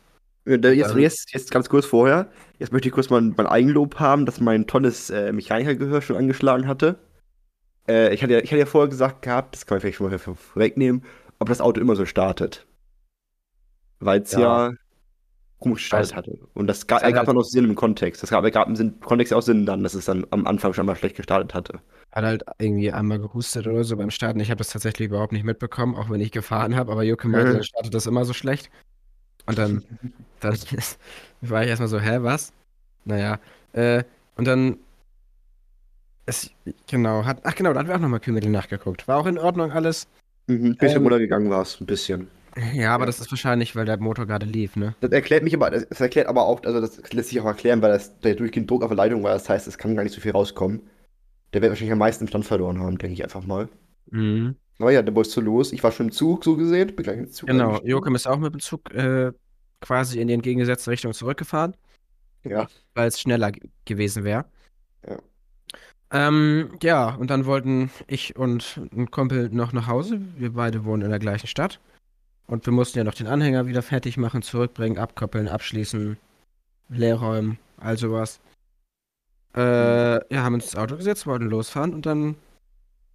Äh, 0.44 0.56
Jetzt, 0.56 0.86
Also- 0.88 0.98
jetzt, 0.98 1.32
jetzt 1.34 1.50
ganz 1.52 1.68
kurz 1.68 1.86
vorher. 1.86 2.28
Jetzt 2.58 2.72
möchte 2.72 2.88
ich 2.88 2.94
kurz 2.94 3.10
mal 3.10 3.20
mein 3.20 3.46
Eigenlob 3.46 4.00
haben, 4.00 4.26
dass 4.26 4.40
mein 4.40 4.66
tolles 4.66 5.08
äh, 5.10 5.32
Mechanikergehör 5.32 6.02
schon 6.02 6.16
angeschlagen 6.16 6.66
hatte. 6.66 6.98
Äh, 7.88 8.14
ich, 8.14 8.22
hatte 8.22 8.32
ja, 8.34 8.38
ich 8.40 8.50
hatte 8.50 8.60
ja 8.60 8.66
vorher 8.66 8.88
gesagt 8.88 9.22
gehabt, 9.22 9.54
das 9.54 9.66
kann 9.66 9.76
man 9.76 9.80
vielleicht 9.80 9.96
schon 9.98 10.10
mal 10.10 10.18
vor- 10.18 10.36
vorwegnehmen, 10.36 11.02
ob 11.38 11.48
das 11.48 11.60
Auto 11.60 11.80
immer 11.80 11.96
so 11.96 12.06
startet. 12.06 12.66
Weil 14.00 14.22
es 14.22 14.32
Ja. 14.32 14.68
ja. 14.70 14.72
komisch 15.58 15.82
gestartet 15.84 16.12
Also- 16.12 16.16
hatte. 16.32 16.38
Und 16.54 16.66
das 16.66 16.88
ga, 16.88 16.96
Es 16.96 17.02
hat 17.02 17.06
ergab 17.10 17.18
halt- 17.20 17.28
dann 17.28 17.38
auch 17.38 17.44
Sinn 17.44 17.64
im 17.66 17.76
Kontext. 17.76 18.20
Das 18.20 18.30
gab, 18.30 18.42
ergab 18.42 18.66
im 18.66 18.74
Sinn, 18.74 18.98
Kontext 18.98 19.32
auch 19.32 19.42
Sinn 19.42 19.64
dann, 19.64 19.84
dass 19.84 19.94
es 19.94 20.06
dann 20.06 20.26
am 20.30 20.44
Anfang 20.48 20.72
schon 20.74 20.86
mal 20.86 20.96
schlecht 20.96 21.16
gestartet 21.16 21.54
hatte. 21.54 21.80
hat 22.14 22.24
halt 22.24 22.42
irgendwie 22.58 22.92
einmal 22.92 23.18
gehustet 23.20 23.66
oder 23.68 23.84
so 23.84 23.96
beim 23.96 24.10
Starten. 24.10 24.38
Ich 24.40 24.50
habe 24.50 24.58
das 24.58 24.68
tatsächlich 24.68 25.08
überhaupt 25.08 25.32
nicht 25.32 25.44
mitbekommen, 25.44 25.94
auch 25.96 26.10
wenn 26.10 26.20
ich 26.20 26.30
gefahren 26.32 26.74
habe, 26.76 26.90
aber 26.92 27.04
Jocke 27.04 27.26
meinte, 27.28 27.54
Mhm. 27.58 27.62
startet 27.62 27.94
das 27.94 28.06
immer 28.06 28.24
so 28.26 28.32
schlecht. 28.34 28.70
Und 29.46 29.56
dann, 29.56 29.82
dann 30.40 30.52
war 31.40 31.62
ich 31.62 31.68
erstmal 31.70 31.88
so, 31.88 31.98
hä, 32.00 32.18
was? 32.20 32.52
Naja, 33.06 33.38
äh, 33.72 34.02
und 34.36 34.46
dann 34.46 34.78
es, 36.26 36.50
genau, 36.88 37.24
hat, 37.24 37.40
ach 37.44 37.54
genau, 37.54 37.72
da 37.72 37.80
hatten 37.80 37.88
wir 37.88 37.96
auch 37.96 38.00
nochmal 38.00 38.20
Kühlmittel 38.20 38.50
nachgeguckt. 38.50 39.06
War 39.08 39.18
auch 39.18 39.26
in 39.26 39.38
Ordnung 39.38 39.72
alles. 39.72 40.06
Mhm, 40.46 40.76
bisschen 40.76 40.96
Ähm, 40.98 41.02
runtergegangen 41.02 41.50
war 41.50 41.62
es, 41.62 41.80
ein 41.80 41.86
bisschen. 41.86 42.28
Ja, 42.74 42.94
aber 42.94 43.04
Ja. 43.04 43.06
das 43.06 43.20
ist 43.20 43.30
wahrscheinlich, 43.30 43.74
weil 43.76 43.86
der 43.86 43.96
Motor 43.98 44.26
gerade 44.26 44.44
lief, 44.46 44.76
ne? 44.76 44.94
Das 45.00 45.10
erklärt 45.10 45.42
mich 45.42 45.54
aber, 45.54 45.70
das 45.70 46.00
erklärt 46.00 46.26
aber 46.28 46.42
auch, 46.46 46.62
also 46.64 46.80
das 46.80 47.00
lässt 47.12 47.30
sich 47.30 47.40
auch 47.40 47.46
erklären, 47.46 47.80
weil 47.82 47.90
das 47.92 48.18
der 48.20 48.34
durchgehend 48.34 48.70
Druck 48.70 48.82
auf 48.82 48.88
der 48.88 48.96
Leitung 48.96 49.22
war. 49.22 49.32
Das 49.32 49.48
heißt, 49.48 49.66
es 49.66 49.78
kann 49.78 49.96
gar 49.96 50.02
nicht 50.02 50.14
so 50.14 50.20
viel 50.20 50.32
rauskommen. 50.32 50.82
Der 51.54 51.62
wird 51.62 51.70
wahrscheinlich 51.70 51.92
am 51.92 51.98
meisten 51.98 52.28
Stand 52.28 52.44
verloren 52.44 52.78
haben, 52.80 52.98
denke 52.98 53.14
ich 53.14 53.24
einfach 53.24 53.44
mal. 53.44 53.68
Mhm. 54.10 54.56
Aber 54.78 54.90
ja, 54.90 55.02
der 55.02 55.14
wolltest 55.14 55.36
du 55.36 55.40
los. 55.40 55.72
Ich 55.72 55.82
war 55.82 55.92
schon 55.92 56.06
im 56.06 56.12
Zug, 56.12 56.44
so 56.44 56.56
gesehen. 56.56 56.94
Bin 56.94 57.04
gleich 57.04 57.18
im 57.18 57.30
Zug 57.30 57.46
Genau. 57.48 57.80
Joachim 57.84 58.14
ist 58.14 58.26
auch 58.26 58.38
mit 58.38 58.52
dem 58.52 58.60
Zug 58.60 58.92
äh, 58.92 59.32
quasi 59.80 60.20
in 60.20 60.28
die 60.28 60.34
entgegengesetzte 60.34 60.90
Richtung 60.90 61.12
zurückgefahren, 61.12 61.74
Ja. 62.44 62.66
weil 62.94 63.08
es 63.08 63.20
schneller 63.20 63.52
gewesen 63.84 64.24
wäre. 64.24 64.44
Ja. 66.12 66.28
Ähm, 66.28 66.70
ja, 66.82 67.14
und 67.14 67.30
dann 67.30 67.46
wollten 67.46 67.90
ich 68.06 68.36
und 68.36 68.80
ein 68.94 69.10
Kumpel 69.10 69.48
noch 69.50 69.72
nach 69.72 69.86
Hause. 69.86 70.20
Wir 70.36 70.52
beide 70.52 70.84
wohnen 70.84 71.02
in 71.02 71.10
der 71.10 71.18
gleichen 71.18 71.46
Stadt. 71.46 71.80
Und 72.46 72.66
wir 72.66 72.72
mussten 72.72 72.98
ja 72.98 73.04
noch 73.04 73.14
den 73.14 73.28
Anhänger 73.28 73.66
wieder 73.66 73.82
fertig 73.82 74.16
machen, 74.16 74.42
zurückbringen, 74.42 74.98
abkoppeln, 74.98 75.48
abschließen, 75.48 76.18
leerräumen, 76.88 77.58
all 77.78 77.96
sowas. 77.96 78.40
Äh, 79.56 80.34
ja, 80.34 80.42
haben 80.42 80.54
uns 80.54 80.64
ins 80.64 80.76
Auto 80.76 80.96
gesetzt, 80.96 81.26
wollten 81.26 81.46
losfahren 81.46 81.94
und 81.94 82.06
dann 82.06 82.36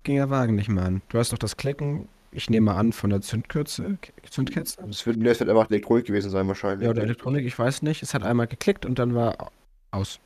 ging 0.03 0.15
der 0.15 0.29
Wagen 0.29 0.55
nicht 0.55 0.69
mehr 0.69 0.85
an. 0.85 1.01
Du 1.09 1.17
hast 1.17 1.33
doch 1.33 1.37
das 1.37 1.57
Klicken, 1.57 2.07
ich 2.31 2.49
nehme 2.49 2.67
mal 2.67 2.77
an, 2.77 2.93
von 2.93 3.09
der 3.09 3.21
Zündkürze, 3.21 3.97
Zündkerze. 4.29 4.77
Das 4.85 5.05
wird, 5.05 5.17
das 5.25 5.39
wird 5.39 5.49
einfach 5.49 5.69
Elektronik 5.69 6.05
gewesen 6.05 6.29
sein, 6.29 6.47
wahrscheinlich. 6.47 6.85
Ja, 6.85 6.91
oder 6.91 7.03
Elektronik, 7.03 7.45
ich 7.45 7.57
weiß 7.57 7.81
nicht. 7.81 8.03
Es 8.03 8.13
hat 8.13 8.23
einmal 8.23 8.47
geklickt 8.47 8.85
und 8.85 8.99
dann 8.99 9.15
war 9.15 9.51
aus. 9.91 10.19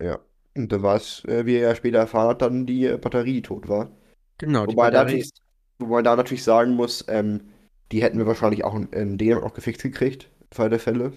Ja. 0.00 0.18
Und 0.56 0.72
dann 0.72 0.82
war 0.82 0.96
es, 0.96 1.24
äh, 1.26 1.46
wie 1.46 1.56
er 1.56 1.74
später 1.74 1.98
erfahren 1.98 2.28
hat, 2.28 2.42
dann 2.42 2.66
die 2.66 2.86
äh, 2.86 2.96
Batterie, 2.96 3.42
tot 3.42 3.68
war. 3.68 3.90
Genau, 4.38 4.66
die 4.66 4.72
Wobei, 4.72 4.90
Batterie. 4.90 5.04
natürlich, 5.04 5.30
wobei 5.78 6.02
da 6.02 6.16
natürlich 6.16 6.44
sagen 6.44 6.74
muss, 6.74 7.04
ähm, 7.08 7.40
die 7.92 8.02
hätten 8.02 8.18
wir 8.18 8.26
wahrscheinlich 8.26 8.64
auch 8.64 8.74
in, 8.74 8.88
in 8.92 9.18
Dänemark 9.18 9.44
noch 9.44 9.54
gefixt 9.54 9.82
gekriegt, 9.82 10.30
im 10.40 10.56
Fall 10.56 10.70
der 10.70 10.80
Fälle. 10.80 11.12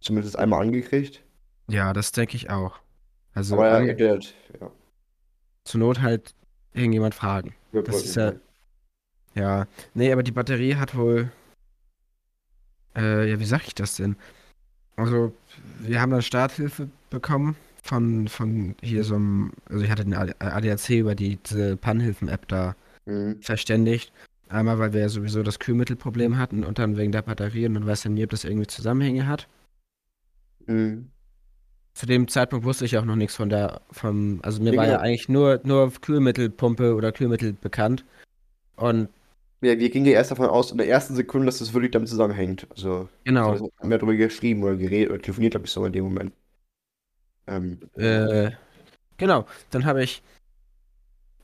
Zumindest 0.00 0.38
einmal 0.38 0.62
angekriegt. 0.62 1.22
Ja, 1.68 1.92
das 1.92 2.12
denke 2.12 2.36
ich 2.36 2.50
auch. 2.50 2.78
Also 3.34 3.54
Aber 3.54 3.68
er 3.68 3.78
an, 3.78 3.88
erklärt, 3.88 4.34
ja. 4.60 4.70
zur 5.64 5.80
Not 5.80 6.00
halt 6.00 6.34
irgendjemand 6.72 7.14
fragen. 7.14 7.54
wir 7.72 7.82
Das 7.82 8.04
ist 8.04 8.16
ja-. 8.16 8.34
Ja, 9.34 9.66
nee, 9.94 10.12
aber 10.12 10.22
die 10.22 10.32
Batterie 10.32 10.76
hat 10.76 10.96
wohl. 10.96 11.30
Äh, 12.96 13.30
ja, 13.30 13.38
wie 13.38 13.44
sag 13.44 13.66
ich 13.66 13.74
das 13.74 13.96
denn? 13.96 14.16
Also, 14.96 15.32
wir 15.80 16.00
haben 16.00 16.10
dann 16.10 16.22
Starthilfe 16.22 16.88
bekommen 17.10 17.56
von, 17.88 18.28
von 18.28 18.74
hier 18.82 19.02
so 19.04 19.14
einem. 19.16 19.52
Also, 19.68 19.84
ich 19.84 19.90
hatte 19.90 20.04
den 20.04 20.14
ADAC 20.14 20.90
über 20.90 21.14
die, 21.14 21.36
diese 21.36 21.76
Pannhilfen-App 21.76 22.46
da 22.48 22.76
Mhm. 23.06 23.40
verständigt. 23.40 24.12
Einmal, 24.50 24.78
weil 24.78 24.92
wir 24.92 25.00
ja 25.00 25.08
sowieso 25.08 25.42
das 25.42 25.58
Kühlmittelproblem 25.58 26.36
hatten 26.38 26.62
und 26.64 26.78
dann 26.78 26.96
wegen 26.98 27.10
der 27.12 27.22
Batterie 27.22 27.66
und 27.66 27.74
dann 27.74 27.86
weiß 27.86 28.04
ja 28.04 28.10
nie, 28.10 28.24
ob 28.24 28.30
das 28.30 28.44
irgendwie 28.44 28.66
Zusammenhänge 28.66 29.26
hat. 29.26 29.48
Mhm. 30.66 31.08
Zu 31.94 32.06
dem 32.06 32.28
Zeitpunkt 32.28 32.64
wusste 32.64 32.84
ich 32.84 32.96
auch 32.98 33.04
noch 33.04 33.16
nichts 33.16 33.34
von 33.34 33.48
der, 33.48 33.80
vom, 33.90 34.40
also 34.42 34.62
mir 34.62 34.72
Ja, 34.72 34.76
war 34.76 34.86
ja 34.86 34.90
genau. 34.92 35.04
eigentlich 35.04 35.28
nur, 35.28 35.60
nur 35.64 35.90
Kühlmittelpumpe 35.92 36.94
oder 36.94 37.12
Kühlmittel 37.12 37.54
bekannt. 37.54 38.04
Und 38.76 39.08
Ja, 39.60 39.78
wir 39.78 39.90
gingen 39.90 40.06
ja 40.06 40.12
erst 40.12 40.30
davon 40.30 40.46
aus, 40.46 40.70
in 40.70 40.78
der 40.78 40.88
ersten 40.88 41.14
Sekunde, 41.16 41.46
dass 41.46 41.58
das 41.58 41.72
wirklich 41.74 41.90
damit 41.90 42.08
zusammenhängt. 42.08 42.66
Also, 42.70 43.08
genau, 43.24 43.50
also, 43.50 43.70
haben 43.80 43.90
wir 43.90 43.98
darüber 43.98 44.14
geschrieben 44.14 44.62
oder 44.62 44.76
geredet 44.76 45.10
oder 45.10 45.20
telefoniert, 45.22 45.52
glaube 45.52 45.66
ich, 45.66 45.72
so 45.72 45.84
in 45.84 45.92
dem 45.92 46.04
Moment. 46.04 46.32
Ähm, 47.48 47.78
äh, 47.96 48.50
genau, 49.16 49.46
dann 49.70 49.84
habe 49.84 50.02
ich 50.02 50.22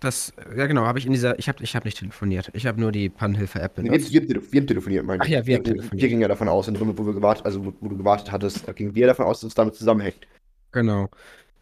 das, 0.00 0.34
ja 0.54 0.66
genau, 0.66 0.82
habe 0.84 0.98
ich 0.98 1.06
in 1.06 1.12
dieser, 1.12 1.38
ich 1.38 1.48
habe 1.48 1.62
ich 1.64 1.74
hab 1.74 1.84
nicht 1.84 1.98
telefoniert, 1.98 2.50
ich 2.52 2.66
habe 2.66 2.78
nur 2.78 2.92
die 2.92 3.08
Pannhilfe-App 3.08 3.76
wir, 3.78 3.84
benutzt. 3.84 4.12
wir, 4.12 4.20
haben 4.20 4.28
telef- 4.28 4.52
wir 4.52 4.60
haben 4.60 4.66
telefoniert, 4.66 5.06
meine 5.06 5.22
Ach 5.22 5.26
ja, 5.26 5.46
wir 5.46 5.56
haben 5.56 5.64
Wir, 5.64 5.72
telefoniert. 5.72 6.02
wir 6.02 6.08
gingen 6.08 6.20
ja 6.20 6.28
davon 6.28 6.48
aus, 6.48 6.68
in 6.68 6.74
Moment, 6.74 6.98
wo 6.98 7.06
wir 7.06 7.14
gewartet, 7.14 7.46
also 7.46 7.64
wo, 7.64 7.72
wo 7.80 7.88
du 7.88 7.96
gewartet 7.96 8.30
hattest, 8.30 8.68
da 8.68 8.72
gingen 8.72 8.94
wir 8.94 9.06
davon 9.06 9.24
aus, 9.24 9.40
dass 9.40 9.48
es 9.48 9.54
damit 9.54 9.74
zusammenhängt. 9.76 10.26
Genau. 10.72 11.08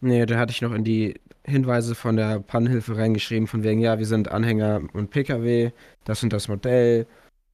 Nee, 0.01 0.25
da 0.25 0.37
hatte 0.37 0.51
ich 0.51 0.61
noch 0.61 0.73
in 0.73 0.83
die 0.83 1.21
Hinweise 1.45 1.95
von 1.95 2.17
der 2.17 2.39
Pannhilfe 2.41 2.97
reingeschrieben, 2.97 3.47
von 3.47 3.63
wegen, 3.63 3.79
ja, 3.79 3.97
wir 3.97 4.05
sind 4.05 4.29
Anhänger 4.29 4.81
und 4.91 5.09
PKW, 5.09 5.71
das 6.03 6.21
und 6.23 6.33
das 6.33 6.49
Modell, 6.49 7.07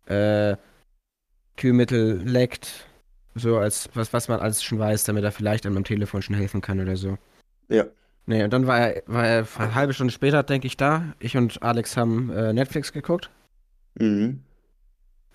äh, 0.08 0.56
Kühlmittel 1.58 2.21
leckt, 2.23 2.88
so 3.36 3.58
als 3.58 3.89
was, 3.94 4.13
was 4.13 4.28
man 4.28 4.39
alles 4.39 4.63
schon 4.63 4.80
weiß, 4.80 5.04
damit 5.06 5.24
er 5.24 5.32
vielleicht 5.32 5.65
an 5.65 5.74
meinem 5.74 5.84
Telefon 5.84 6.22
schon 6.22 6.36
helfen 6.36 6.62
kann 6.62 6.80
oder 6.80 6.96
so. 6.98 7.18
Ja. 7.70 7.86
Nee, 8.26 8.44
und 8.44 8.52
dann 8.52 8.68
war 8.68 8.80
er, 8.80 9.04
war 9.08 9.26
er 9.26 9.48
eine 9.58 9.76
halbe 9.76 9.94
Stunde 9.94 10.13
später, 10.13 10.44
denke 10.44 10.68
ich, 10.68 10.78
da. 10.78 11.04
Ich 11.20 11.36
und 11.36 11.63
Alex 11.63 11.98
haben 11.98 12.30
äh, 12.30 12.54
Netflix 12.54 12.94
geguckt. 12.94 13.30
Mhm. 13.96 14.42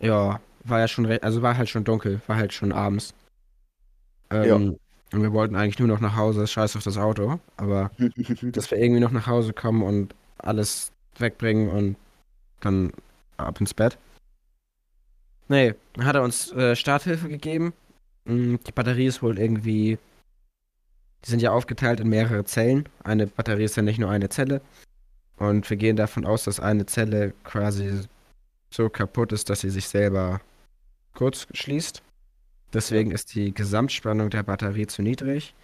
Ja, 0.01 0.41
war 0.65 0.81
ja 0.81 0.89
schon, 0.89 1.07
also 1.07 1.43
war 1.43 1.57
halt 1.57 1.69
schon 1.69 1.85
dunkel, 1.85 2.21
war 2.27 2.37
halt 2.37 2.53
schon 2.53 2.73
abends. 2.73 3.15
Ähm, 4.31 4.79
Und 5.13 5.23
wir 5.23 5.33
wollten 5.33 5.57
eigentlich 5.57 5.79
nur 5.79 5.89
noch 5.89 6.01
nach 6.01 6.17
Hause, 6.17 6.47
scheiß 6.47 6.77
auf 6.77 6.85
das 6.85 6.97
Auto, 6.97 7.39
aber 7.57 7.91
dass 7.99 8.71
wir 8.71 8.79
irgendwie 8.79 9.01
noch 9.01 9.13
nach 9.13 9.27
Hause 9.27 9.53
kommen 9.53 9.83
und 9.83 10.15
alles 10.39 10.91
wegbringen 11.19 11.71
und 11.71 11.97
dann 12.61 12.93
ab 13.37 13.61
ins 13.61 13.75
Bett. 13.75 13.99
Nee, 15.49 15.75
dann 15.95 16.07
hat 16.07 16.17
er 16.17 16.23
uns 16.23 16.53
äh, 16.53 16.75
Starthilfe 16.75 17.29
gegeben. 17.29 17.73
Mm, 18.25 18.57
Die 18.67 18.73
Batterie 18.73 19.07
ist 19.07 19.23
wohl 19.23 19.39
irgendwie. 19.39 19.99
Die 21.25 21.31
sind 21.31 21.41
ja 21.41 21.53
aufgeteilt 21.53 22.01
in 22.01 22.09
mehrere 22.09 22.45
Zellen. 22.45 22.89
Eine 23.03 23.27
Batterie 23.27 23.65
ist 23.65 23.77
ja 23.77 23.83
nicht 23.83 23.99
nur 23.99 24.11
eine 24.11 24.29
Zelle. 24.29 24.61
Und 25.37 25.69
wir 25.69 25.77
gehen 25.77 25.97
davon 25.97 26.27
aus, 26.27 26.45
dass 26.45 26.61
eine 26.61 26.87
Zelle 26.87 27.33
quasi 27.45 28.01
so 28.71 28.89
kaputt 28.89 29.33
ist, 29.33 29.49
dass 29.51 29.61
sie 29.61 29.71
sich 29.71 29.89
selber 29.89 30.41
kurz 31.15 31.47
schließt. 31.53 32.03
Deswegen 32.73 33.11
ist 33.11 33.35
die 33.35 33.55
Gesamtspannung 33.55 34.31
der 34.31 34.43
Batterie 34.43 34.87
zu 34.87 35.03
niedrig. 35.03 35.55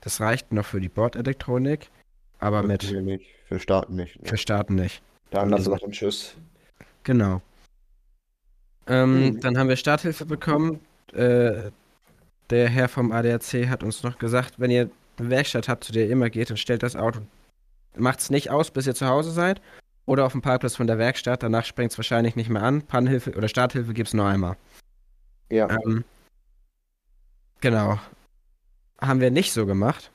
Das 0.00 0.20
reicht 0.20 0.52
noch 0.52 0.66
für 0.66 0.80
die 0.80 0.88
Bordelektronik, 0.88 1.90
aber 2.38 2.60
Für 2.62 2.66
mit 2.68 2.90
wir 2.90 3.02
nicht, 3.02 3.26
für 3.48 3.58
Starten 3.58 3.96
nicht. 3.96 4.20
Ne? 4.20 4.28
für 4.28 4.36
Starten 4.36 4.74
nicht. 4.74 5.02
Der 5.32 5.40
andere 5.42 5.62
sagt 5.62 5.82
dann 5.82 5.92
Tschüss. 5.92 6.36
Genau. 7.04 7.40
Ähm, 8.86 9.28
Mhm. 9.28 9.40
Dann 9.40 9.58
haben 9.58 9.68
wir 9.68 9.76
Starthilfe 9.76 10.26
bekommen. 10.26 10.80
Äh, 11.12 11.70
der 12.50 12.68
Herr 12.68 12.88
vom 12.88 13.12
ADAC 13.12 13.68
hat 13.68 13.82
uns 13.82 14.02
noch 14.02 14.18
gesagt, 14.18 14.58
wenn 14.58 14.70
ihr 14.70 14.90
eine 15.18 15.30
Werkstatt 15.30 15.68
habt, 15.68 15.84
zu 15.84 15.92
der 15.92 16.06
ihr 16.06 16.12
immer 16.12 16.30
geht, 16.30 16.50
dann 16.50 16.56
stellt 16.56 16.82
das 16.82 16.96
Auto, 16.96 17.20
macht's 17.96 18.30
nicht 18.30 18.50
aus, 18.50 18.70
bis 18.70 18.86
ihr 18.86 18.94
zu 18.94 19.06
Hause 19.06 19.30
seid. 19.30 19.60
Oder 20.06 20.24
auf 20.24 20.32
dem 20.32 20.42
Parkplatz 20.42 20.76
von 20.76 20.86
der 20.86 20.98
Werkstatt. 20.98 21.42
Danach 21.42 21.64
springt 21.64 21.90
es 21.90 21.98
wahrscheinlich 21.98 22.36
nicht 22.36 22.48
mehr 22.48 22.62
an. 22.62 22.82
Pannhilfe 22.82 23.34
oder 23.34 23.48
Starthilfe 23.48 23.92
gibt's 23.92 24.14
nur 24.14 24.26
einmal. 24.26 24.56
Ja. 25.50 25.68
Ähm, 25.68 26.04
genau. 27.60 27.98
Haben 29.00 29.20
wir 29.20 29.32
nicht 29.32 29.52
so 29.52 29.66
gemacht. 29.66 30.12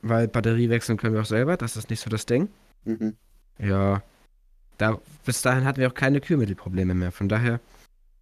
Weil 0.00 0.28
Batterie 0.28 0.70
wechseln 0.70 0.96
können 0.96 1.14
wir 1.14 1.22
auch 1.22 1.26
selber. 1.26 1.56
Das 1.56 1.76
ist 1.76 1.90
nicht 1.90 2.00
so 2.00 2.08
das 2.08 2.24
Ding. 2.24 2.50
Mhm. 2.84 3.16
Ja. 3.58 4.02
Da, 4.78 4.98
bis 5.26 5.42
dahin 5.42 5.64
hatten 5.64 5.80
wir 5.80 5.88
auch 5.88 5.94
keine 5.94 6.20
Kühlmittelprobleme 6.20 6.94
mehr. 6.94 7.10
Von 7.10 7.28
daher, 7.28 7.58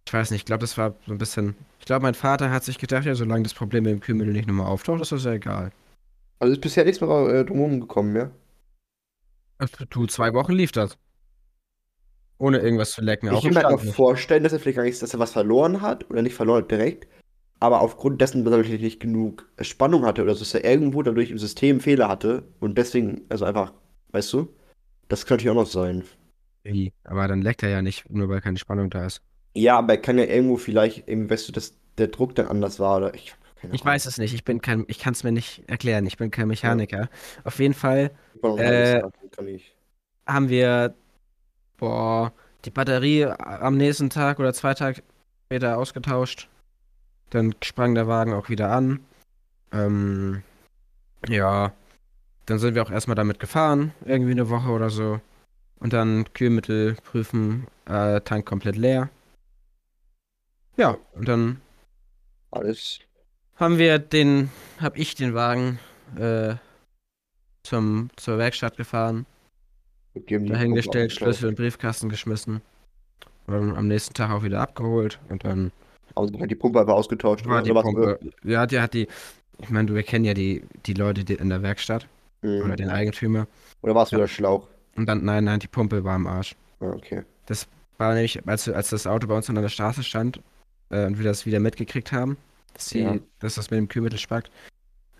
ich 0.09 0.13
weiß 0.13 0.31
nicht, 0.31 0.41
ich 0.41 0.45
glaube, 0.45 0.61
das 0.61 0.75
war 0.75 0.95
so 1.05 1.11
ein 1.11 1.19
bisschen. 1.19 1.55
Ich 1.77 1.85
glaube, 1.85 2.01
mein 2.01 2.15
Vater 2.15 2.49
hat 2.49 2.63
sich 2.63 2.79
gedacht, 2.79 3.05
ja, 3.05 3.13
solange 3.13 3.43
das 3.43 3.53
Problem 3.53 3.83
mit 3.83 3.91
dem 3.91 3.99
Kühlmittel 3.99 4.33
nicht 4.33 4.47
nochmal 4.47 4.65
auftaucht, 4.65 5.01
ist 5.01 5.11
das 5.11 5.23
ja 5.23 5.33
egal. 5.33 5.71
Also 6.39 6.53
ist 6.53 6.61
bisher 6.61 6.83
nichts 6.83 6.99
mehr 6.99 7.09
äh, 7.27 7.45
drumherum 7.45 7.79
gekommen, 7.79 8.15
ja? 8.15 8.31
Du, 9.91 10.07
zwei 10.07 10.33
Wochen 10.33 10.53
lief 10.53 10.71
das. 10.71 10.97
Ohne 12.39 12.57
irgendwas 12.57 12.89
zu 12.91 13.01
lecken. 13.01 13.27
Ich 13.27 13.33
Auch 13.33 13.43
kann 13.43 13.53
mir 13.53 13.63
halt 13.63 13.69
noch 13.69 13.83
nicht. 13.83 13.95
vorstellen, 13.95 14.41
dass 14.41 14.51
er 14.51 14.59
vielleicht 14.59 14.77
gar 14.77 14.83
nicht, 14.83 14.99
dass 14.99 15.13
er 15.13 15.19
was 15.19 15.33
verloren 15.33 15.81
hat 15.81 16.09
oder 16.09 16.23
nicht 16.23 16.33
verloren 16.33 16.63
hat 16.63 16.71
direkt, 16.71 17.07
aber 17.59 17.81
aufgrund 17.81 18.19
dessen, 18.19 18.43
dass 18.45 18.53
er 18.53 18.59
wirklich 18.59 18.81
nicht 18.81 18.99
genug 18.99 19.47
Spannung 19.61 20.05
hatte 20.05 20.23
oder 20.23 20.33
dass 20.33 20.53
er 20.55 20.65
irgendwo 20.65 21.03
dadurch 21.03 21.29
im 21.29 21.37
System 21.37 21.81
Fehler 21.81 22.07
hatte 22.07 22.45
und 22.59 22.79
deswegen, 22.79 23.21
also 23.29 23.45
einfach, 23.45 23.73
weißt 24.11 24.33
du, 24.33 24.47
das 25.07 25.27
könnte 25.27 25.45
ja 25.45 25.51
auch 25.51 25.55
noch 25.55 25.67
sein. 25.67 26.03
Wie? 26.63 26.93
Aber 27.03 27.27
dann 27.27 27.41
leckt 27.41 27.63
er 27.63 27.69
ja 27.69 27.81
nicht, 27.81 28.09
nur 28.09 28.29
weil 28.29 28.41
keine 28.41 28.57
Spannung 28.57 28.89
da 28.89 29.05
ist. 29.05 29.21
Ja, 29.55 29.77
aber 29.79 29.93
er 29.93 30.01
kann 30.01 30.17
ja 30.17 30.25
irgendwo 30.25 30.57
vielleicht, 30.57 31.07
eben, 31.07 31.29
weißt 31.29 31.47
du, 31.49 31.51
dass 31.51 31.73
der 31.97 32.07
Druck 32.07 32.35
dann 32.35 32.47
anders 32.47 32.79
war 32.79 32.97
oder 32.97 33.13
ich, 33.13 33.35
Ich 33.71 33.83
weiß 33.85 34.05
es 34.05 34.17
nicht, 34.17 34.33
ich 34.33 34.43
bin 34.45 34.61
kein, 34.61 34.85
ich 34.87 34.99
kann 34.99 35.13
es 35.13 35.23
mir 35.23 35.31
nicht 35.31 35.63
erklären, 35.67 36.05
ich 36.05 36.17
bin 36.17 36.31
kein 36.31 36.47
Mechaniker. 36.47 37.09
Auf 37.43 37.59
jeden 37.59 37.73
Fall 37.73 38.11
Äh, 38.55 39.03
haben 40.27 40.49
wir, 40.49 40.93
boah, 41.77 42.33
die 42.65 42.71
Batterie 42.71 43.25
am 43.27 43.77
nächsten 43.77 44.09
Tag 44.09 44.39
oder 44.39 44.53
zwei 44.53 44.73
Tage 44.73 45.03
später 45.47 45.77
ausgetauscht. 45.77 46.49
Dann 47.31 47.55
sprang 47.63 47.95
der 47.95 48.07
Wagen 48.07 48.33
auch 48.33 48.49
wieder 48.49 48.71
an. 48.71 49.01
Ähm, 49.73 50.43
ja, 51.27 51.73
dann 52.47 52.59
sind 52.59 52.75
wir 52.75 52.83
auch 52.83 52.91
erstmal 52.91 53.15
damit 53.15 53.39
gefahren, 53.39 53.93
irgendwie 54.05 54.31
eine 54.33 54.49
Woche 54.49 54.69
oder 54.71 54.89
so. 54.89 55.21
Und 55.79 55.93
dann 55.93 56.25
Kühlmittel 56.33 56.95
prüfen, 57.03 57.67
äh, 57.87 58.21
Tank 58.21 58.45
komplett 58.47 58.77
leer. 58.77 59.09
Ja, 60.79 60.97
und 61.13 61.27
dann 61.27 61.59
Alles. 62.51 62.99
haben 63.57 63.77
wir 63.77 63.99
den, 63.99 64.49
hab 64.79 64.97
ich 64.97 65.13
den 65.13 65.33
Wagen 65.33 65.77
äh, 66.17 66.55
zum, 67.63 68.09
zur 68.15 68.37
Werkstatt 68.37 68.77
gefahren. 68.77 69.25
dahingestellt, 70.15 71.09
Pumpe 71.09 71.15
Schlüssel 71.25 71.49
den 71.49 71.55
Briefkasten 71.55 72.07
geschmissen. 72.07 72.61
Und 73.47 73.75
am 73.75 73.87
nächsten 73.89 74.13
Tag 74.13 74.31
auch 74.31 74.43
wieder 74.43 74.61
abgeholt. 74.61 75.19
Und 75.27 75.43
dann. 75.43 75.73
Also 76.15 76.39
hat 76.39 76.49
die 76.49 76.55
Pumpe 76.55 76.79
einfach 76.79 76.93
ausgetauscht. 76.93 77.45
oder? 77.45 77.61
die 77.61 77.75
war's- 77.75 77.83
Pumpe. 77.83 78.17
Ja, 78.45 78.65
die 78.65 78.79
hat 78.79 78.93
die. 78.93 79.07
Ich 79.61 79.69
meine, 79.69 79.93
wir 79.93 80.03
kennen 80.03 80.23
ja 80.23 80.33
die, 80.33 80.63
die 80.85 80.93
Leute 80.93 81.25
die 81.25 81.33
in 81.33 81.49
der 81.49 81.61
Werkstatt 81.61 82.07
Mhm. 82.41 82.61
oder 82.63 82.77
den 82.77 82.89
Eigentümer. 82.89 83.47
Oder 83.81 83.95
war 83.95 84.03
es 84.03 84.11
Ja. 84.11 84.19
wieder 84.19 84.29
Schlauch? 84.29 84.65
Und 84.95 85.07
dann, 85.07 85.25
nein, 85.25 85.43
nein, 85.43 85.59
die 85.59 85.67
Pumpe 85.67 86.05
war 86.05 86.13
am 86.15 86.25
Arsch. 86.25 86.55
Ah, 86.79 86.91
okay. 86.91 87.23
War 87.97 88.13
nämlich, 88.13 88.47
als, 88.47 88.69
als 88.69 88.91
das 88.91 89.05
Auto 89.07 89.27
bei 89.27 89.35
uns 89.35 89.49
an 89.49 89.55
der 89.55 89.67
Straße 89.67 90.03
stand 90.03 90.39
äh, 90.89 91.05
und 91.05 91.17
wir 91.17 91.25
das 91.25 91.45
wieder 91.45 91.59
mitgekriegt 91.59 92.11
haben, 92.11 92.37
dass, 92.73 92.87
die, 92.89 92.99
Ja. 92.99 93.17
dass 93.39 93.55
das 93.55 93.69
mit 93.71 93.77
dem 93.77 93.87
Kühlmittel 93.87 94.19
spackt, 94.19 94.51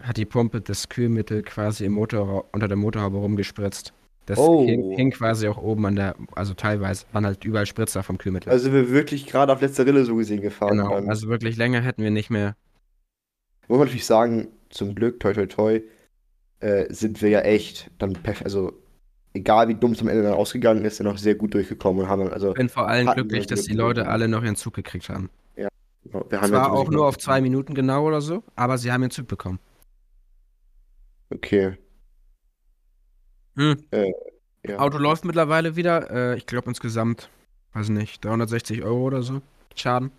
hat 0.01 0.17
die 0.17 0.25
Pumpe 0.25 0.61
das 0.61 0.89
Kühlmittel 0.89 1.43
quasi 1.43 1.85
im 1.85 1.93
Motor, 1.93 2.45
unter 2.53 2.67
der 2.67 2.77
Motorhaube 2.77 3.17
rumgespritzt. 3.17 3.93
Das 4.25 4.37
Oh. 4.37 4.63
hing, 4.65 4.91
hing 4.95 5.11
quasi 5.11 5.47
auch 5.47 5.57
oben 5.57 5.85
an 5.87 5.95
der, 5.95 6.15
also 6.35 6.53
teilweise 6.53 7.05
waren 7.11 7.25
halt 7.25 7.43
überall 7.43 7.65
Spritzer 7.65 8.03
vom 8.03 8.17
Kühlmittel. 8.19 8.51
Also 8.51 8.65
sind 8.65 8.73
wir 8.73 8.91
wirklich 8.91 9.25
gerade 9.25 9.51
auf 9.51 9.59
letzter 9.61 9.85
Rille 9.85 10.05
so 10.05 10.15
gesehen 10.15 10.41
gefahren. 10.41 10.77
Genau, 10.77 10.97
Ähm, 10.97 11.09
also 11.09 11.27
wirklich 11.29 11.57
länger 11.57 11.81
hätten 11.81 12.03
wir 12.03 12.11
nicht 12.11 12.29
mehr. 12.29 12.55
muss 13.67 13.77
man 13.79 13.87
natürlich 13.87 14.05
sagen, 14.05 14.47
zum 14.69 14.93
Glück, 14.95 15.19
toi 15.19 15.33
toi 15.33 15.47
toi, 15.47 15.81
äh, 16.59 16.93
sind 16.93 17.21
wir 17.21 17.29
ja 17.29 17.39
echt 17.41 17.89
dann 17.97 18.13
perf 18.13 18.41
also 18.43 18.73
egal 19.33 19.67
wie 19.67 19.75
dumm 19.75 19.93
es 19.93 20.01
am 20.01 20.07
Ende 20.09 20.23
dann 20.23 20.33
ausgegangen 20.33 20.85
ist, 20.85 20.99
dann 20.99 21.07
noch 21.07 21.17
sehr 21.17 21.35
gut 21.35 21.53
durchgekommen 21.55 22.03
und 22.03 22.09
haben 22.09 22.23
dann, 22.25 22.33
also 22.33 22.49
Ich 22.49 22.55
bin 22.55 22.69
vor 22.69 22.87
allem 22.87 23.07
glücklich, 23.07 23.47
dass 23.47 23.63
die. 23.63 23.73
Leute 23.73 24.07
alle 24.07 24.27
noch 24.27 24.43
ihren 24.43 24.55
Zug 24.55 24.73
gekriegt 24.75 25.09
haben. 25.09 25.29
Wir 26.11 26.41
haben 26.41 26.49
Zwar 26.49 26.71
auch 26.71 26.89
nur 26.89 27.07
auf 27.07 27.17
zwei 27.17 27.41
Minuten 27.41 27.73
genau 27.73 28.05
oder 28.07 28.21
so, 28.21 28.43
aber 28.55 28.77
sie 28.77 28.91
haben 28.91 29.03
ihren 29.03 29.11
Zug 29.11 29.27
bekommen. 29.27 29.59
Okay. 31.29 31.77
Hm. 33.55 33.77
Ja. 34.65 34.79
Auto 34.79 34.97
läuft 34.97 35.25
mittlerweile 35.25 35.75
wieder. 35.75 36.09
Äh, 36.11 36.37
ich 36.37 36.45
glaube 36.45 36.69
insgesamt, 36.69 37.29
weiß 37.73 37.89
nicht, 37.89 38.23
360 38.23 38.83
Euro 38.83 39.03
oder 39.03 39.21
so. 39.21 39.41
Schaden. 39.75 40.11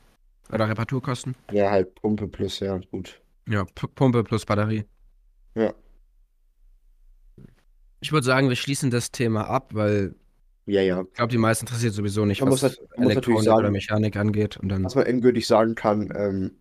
Oder 0.52 0.68
Reparaturkosten. 0.68 1.36
Ja, 1.52 1.70
halt 1.70 1.94
Pumpe 1.94 2.26
plus, 2.26 2.60
ja, 2.60 2.78
gut. 2.90 3.20
Ja, 3.48 3.64
P 3.64 3.86
Pumpe 3.94 4.24
plus 4.24 4.44
Batterie. 4.44 4.84
Ja. 5.54 5.72
Ich 8.00 8.12
würde 8.12 8.24
sagen, 8.24 8.48
wir 8.48 8.56
schließen 8.56 8.90
das 8.90 9.10
Thema 9.10 9.48
ab, 9.48 9.74
weil 9.74 10.14
Ja, 10.70 10.82
ja. 10.82 11.02
ich 11.02 11.14
glaube, 11.14 11.30
die 11.32 11.38
meisten 11.38 11.66
interessiert 11.66 11.92
sowieso 11.94 12.24
nicht, 12.24 12.40
Man 12.40 12.50
was 12.52 12.62
muss 12.62 12.70
halt- 12.78 12.88
man 12.96 13.10
Elektronik 13.10 13.42
sagen- 13.42 13.58
oder 13.58 13.70
Mechanik 13.70 14.16
angeht. 14.16 14.56
Und 14.58 14.68
dann, 14.68 14.84
Was 14.84 14.94
man 14.94 15.06
endgültig 15.06 15.46
sagen 15.46 15.74
kann, 15.74 16.12
ähm, 16.16 16.52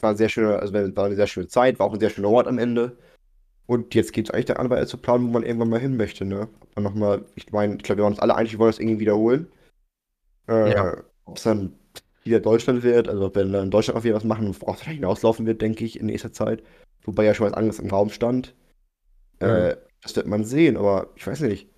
war 0.00 0.14
sehr 0.16 0.28
schöner, 0.28 0.60
also 0.60 0.72
war 0.72 1.04
eine 1.06 1.16
sehr 1.16 1.26
schöne 1.26 1.48
Zeit, 1.48 1.78
war 1.78 1.86
auch 1.86 1.94
ein 1.94 2.00
sehr 2.00 2.10
schöner 2.10 2.28
Ort 2.30 2.46
am 2.46 2.58
Ende. 2.58 2.96
Und 3.66 3.94
jetzt 3.94 4.12
geht 4.12 4.26
es 4.28 4.30
eigentlich 4.30 4.46
daran, 4.46 4.70
weiter 4.70 4.86
zu 4.86 4.96
planen, 4.96 5.26
wo 5.26 5.30
man 5.32 5.42
irgendwann 5.42 5.68
mal 5.68 5.80
hin 5.80 5.96
möchte, 5.96 6.24
ne? 6.24 6.48
Man 6.74 6.84
nochmal, 6.84 7.24
ich 7.34 7.50
meine, 7.52 7.74
ich 7.76 7.82
glaube, 7.82 7.98
wir 7.98 8.04
waren 8.04 8.12
uns 8.12 8.20
alle 8.20 8.34
einig, 8.36 8.52
wir 8.52 8.58
wollen 8.60 8.70
das 8.70 8.78
irgendwie 8.78 9.00
wiederholen. 9.00 9.48
Äh, 10.48 10.72
Ja. 10.72 10.96
Ob 11.26 11.36
es 11.36 11.42
dann 11.42 11.74
wieder 12.22 12.40
Deutschland 12.40 12.82
wird, 12.82 13.08
also 13.08 13.34
wenn 13.34 13.52
dann 13.52 13.64
in 13.64 13.70
Deutschland 13.70 13.98
auch 13.98 14.04
wieder 14.04 14.14
was 14.14 14.24
machen, 14.24 14.46
worauf 14.46 14.76
es 14.76 14.80
wahrscheinlich 14.80 15.00
hinauslaufen 15.00 15.44
wird, 15.46 15.60
denke 15.60 15.84
ich, 15.84 15.98
in 16.00 16.06
nächster 16.06 16.32
Zeit. 16.32 16.62
Wobei 17.04 17.24
ja 17.24 17.34
schon 17.34 17.46
was 17.46 17.52
anderes 17.54 17.78
im 17.80 17.90
Raum 17.90 18.08
stand. 18.10 18.54
Äh, 19.40 19.76
das 20.02 20.14
wird 20.16 20.26
man 20.26 20.44
sehen, 20.44 20.76
aber 20.76 21.08
ich 21.16 21.26
weiß 21.26 21.40
nicht. 21.40 21.68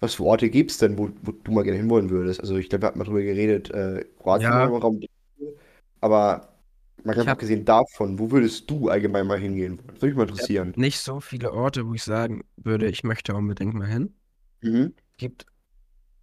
Was 0.00 0.14
für 0.14 0.24
Orte 0.24 0.48
gibt 0.48 0.70
es 0.70 0.78
denn, 0.78 0.98
wo, 0.98 1.10
wo 1.22 1.32
du 1.32 1.52
mal 1.52 1.62
gerne 1.62 1.78
hinwollen 1.78 2.10
würdest? 2.10 2.40
Also 2.40 2.56
ich 2.56 2.68
glaube, 2.68 2.82
wir 2.82 2.86
hatten 2.88 2.98
mal 2.98 3.04
drüber 3.04 3.22
geredet, 3.22 3.70
äh, 3.70 4.04
Kroatien 4.18 4.50
Ja. 4.50 4.60
war 4.60 4.68
im 4.68 4.74
Raum. 4.76 5.00
Aber 6.00 6.48
mal 7.04 7.14
ganz 7.14 7.28
abgesehen 7.28 7.64
davon, 7.64 8.18
wo 8.18 8.30
würdest 8.30 8.70
du 8.70 8.88
allgemein 8.88 9.26
mal 9.26 9.38
hingehen? 9.38 9.78
Das 9.88 9.96
würde 10.02 10.06
mich 10.06 10.16
mal 10.16 10.22
interessieren. 10.28 10.72
nicht 10.76 11.00
so 11.00 11.20
viele 11.20 11.52
Orte, 11.52 11.86
wo 11.86 11.94
ich 11.94 12.02
sagen 12.02 12.44
würde, 12.56 12.86
ich 12.88 13.04
möchte 13.04 13.34
unbedingt 13.34 13.74
mal 13.74 13.86
hin. 13.86 14.14
Mhm. 14.62 14.94
gibt 15.18 15.46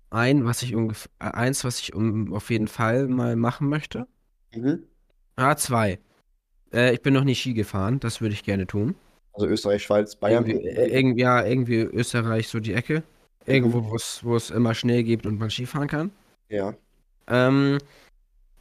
ein, 0.10 0.46
was 0.46 0.64
ich 0.64 0.76
ungefähr, 0.76 1.12
eins, 1.20 1.64
was 1.64 1.80
ich 1.80 1.94
um, 1.94 2.34
auf 2.34 2.50
jeden 2.50 2.68
Fall 2.68 3.08
mal 3.08 3.36
machen 3.36 3.70
möchte. 3.70 4.08
Mhm. 4.56 4.84
Ah, 5.36 5.56
zwei. 5.56 6.00
Äh, 6.74 6.94
ich 6.94 7.02
bin 7.02 7.14
noch 7.14 7.24
nie 7.24 7.36
Ski 7.36 7.54
gefahren, 7.54 8.00
das 8.00 8.22
würde 8.22 8.34
ich 8.34 8.44
gerne 8.44 8.68
tun. 8.68 8.96
Also 9.34 9.48
Österreich, 9.48 9.84
Schweiz, 9.84 10.16
Bayern. 10.16 10.46
Irgendwie, 10.46 10.68
äh, 10.68 10.98
irgendwie, 10.98 11.22
ja, 11.22 11.46
irgendwie 11.46 11.82
Österreich, 11.82 12.48
so 12.48 12.60
die 12.60 12.74
Ecke. 12.74 13.04
Irgendwo, 13.48 13.90
wo 13.90 13.96
es, 13.96 14.24
wo 14.24 14.36
es 14.36 14.50
immer 14.50 14.74
Schnee 14.74 15.04
gibt 15.04 15.26
und 15.26 15.40
man 15.40 15.50
Skifahren 15.50 15.88
kann. 15.88 16.12
Ja. 16.50 16.74
Ähm, 17.28 17.78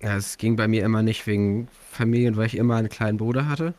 ja, 0.03 0.17
es 0.17 0.39
ging 0.39 0.57
bei 0.57 0.69
mir 0.69 0.85
immer 0.85 1.03
nicht 1.03 1.27
wegen 1.27 1.69
Familien, 1.91 2.37
weil 2.37 2.47
ich 2.47 2.57
immer 2.57 2.77
einen 2.77 2.89
kleinen 2.89 3.19
Bruder 3.19 3.49
hatte. 3.49 3.75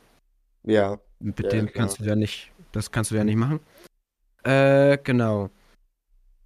Ja. 0.63 0.99
Mit 1.19 1.39
Ja, 1.39 1.49
dem 1.49 1.71
kannst 1.71 1.99
du 1.99 2.03
ja 2.03 2.15
nicht, 2.15 2.51
das 2.71 2.91
kannst 2.91 3.11
du 3.11 3.15
ja 3.15 3.23
nicht 3.23 3.37
machen. 3.37 3.59
Äh, 4.43 4.97
genau. 5.03 5.49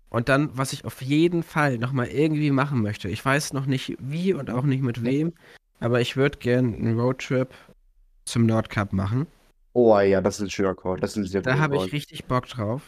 Und 0.09 0.27
dann, 0.27 0.55
was 0.57 0.73
ich 0.73 0.85
auf 0.85 1.01
jeden 1.01 1.41
Fall 1.41 1.77
nochmal 1.77 2.07
irgendwie 2.07 2.51
machen 2.51 2.81
möchte. 2.81 3.07
Ich 3.09 3.23
weiß 3.23 3.53
noch 3.53 3.65
nicht 3.65 3.95
wie 3.99 4.33
und 4.33 4.49
auch 4.49 4.63
nicht 4.63 4.83
mit 4.83 5.03
wem, 5.03 5.33
aber 5.79 6.01
ich 6.01 6.17
würde 6.17 6.37
gern 6.37 6.75
einen 6.75 6.99
Roadtrip 6.99 7.53
zum 8.25 8.45
Nordkap 8.45 8.93
machen. 8.93 9.27
Oh 9.73 9.97
ja, 9.99 10.19
das 10.19 10.35
ist 10.35 10.47
ein 10.47 10.49
schöner 10.49 10.75
Call. 10.75 10.99
Das 10.99 11.11
ist 11.11 11.17
ein 11.17 11.25
sehr 11.25 11.41
Da 11.41 11.57
habe 11.57 11.77
ich 11.77 11.93
richtig 11.93 12.25
Bock 12.25 12.47
drauf. 12.47 12.81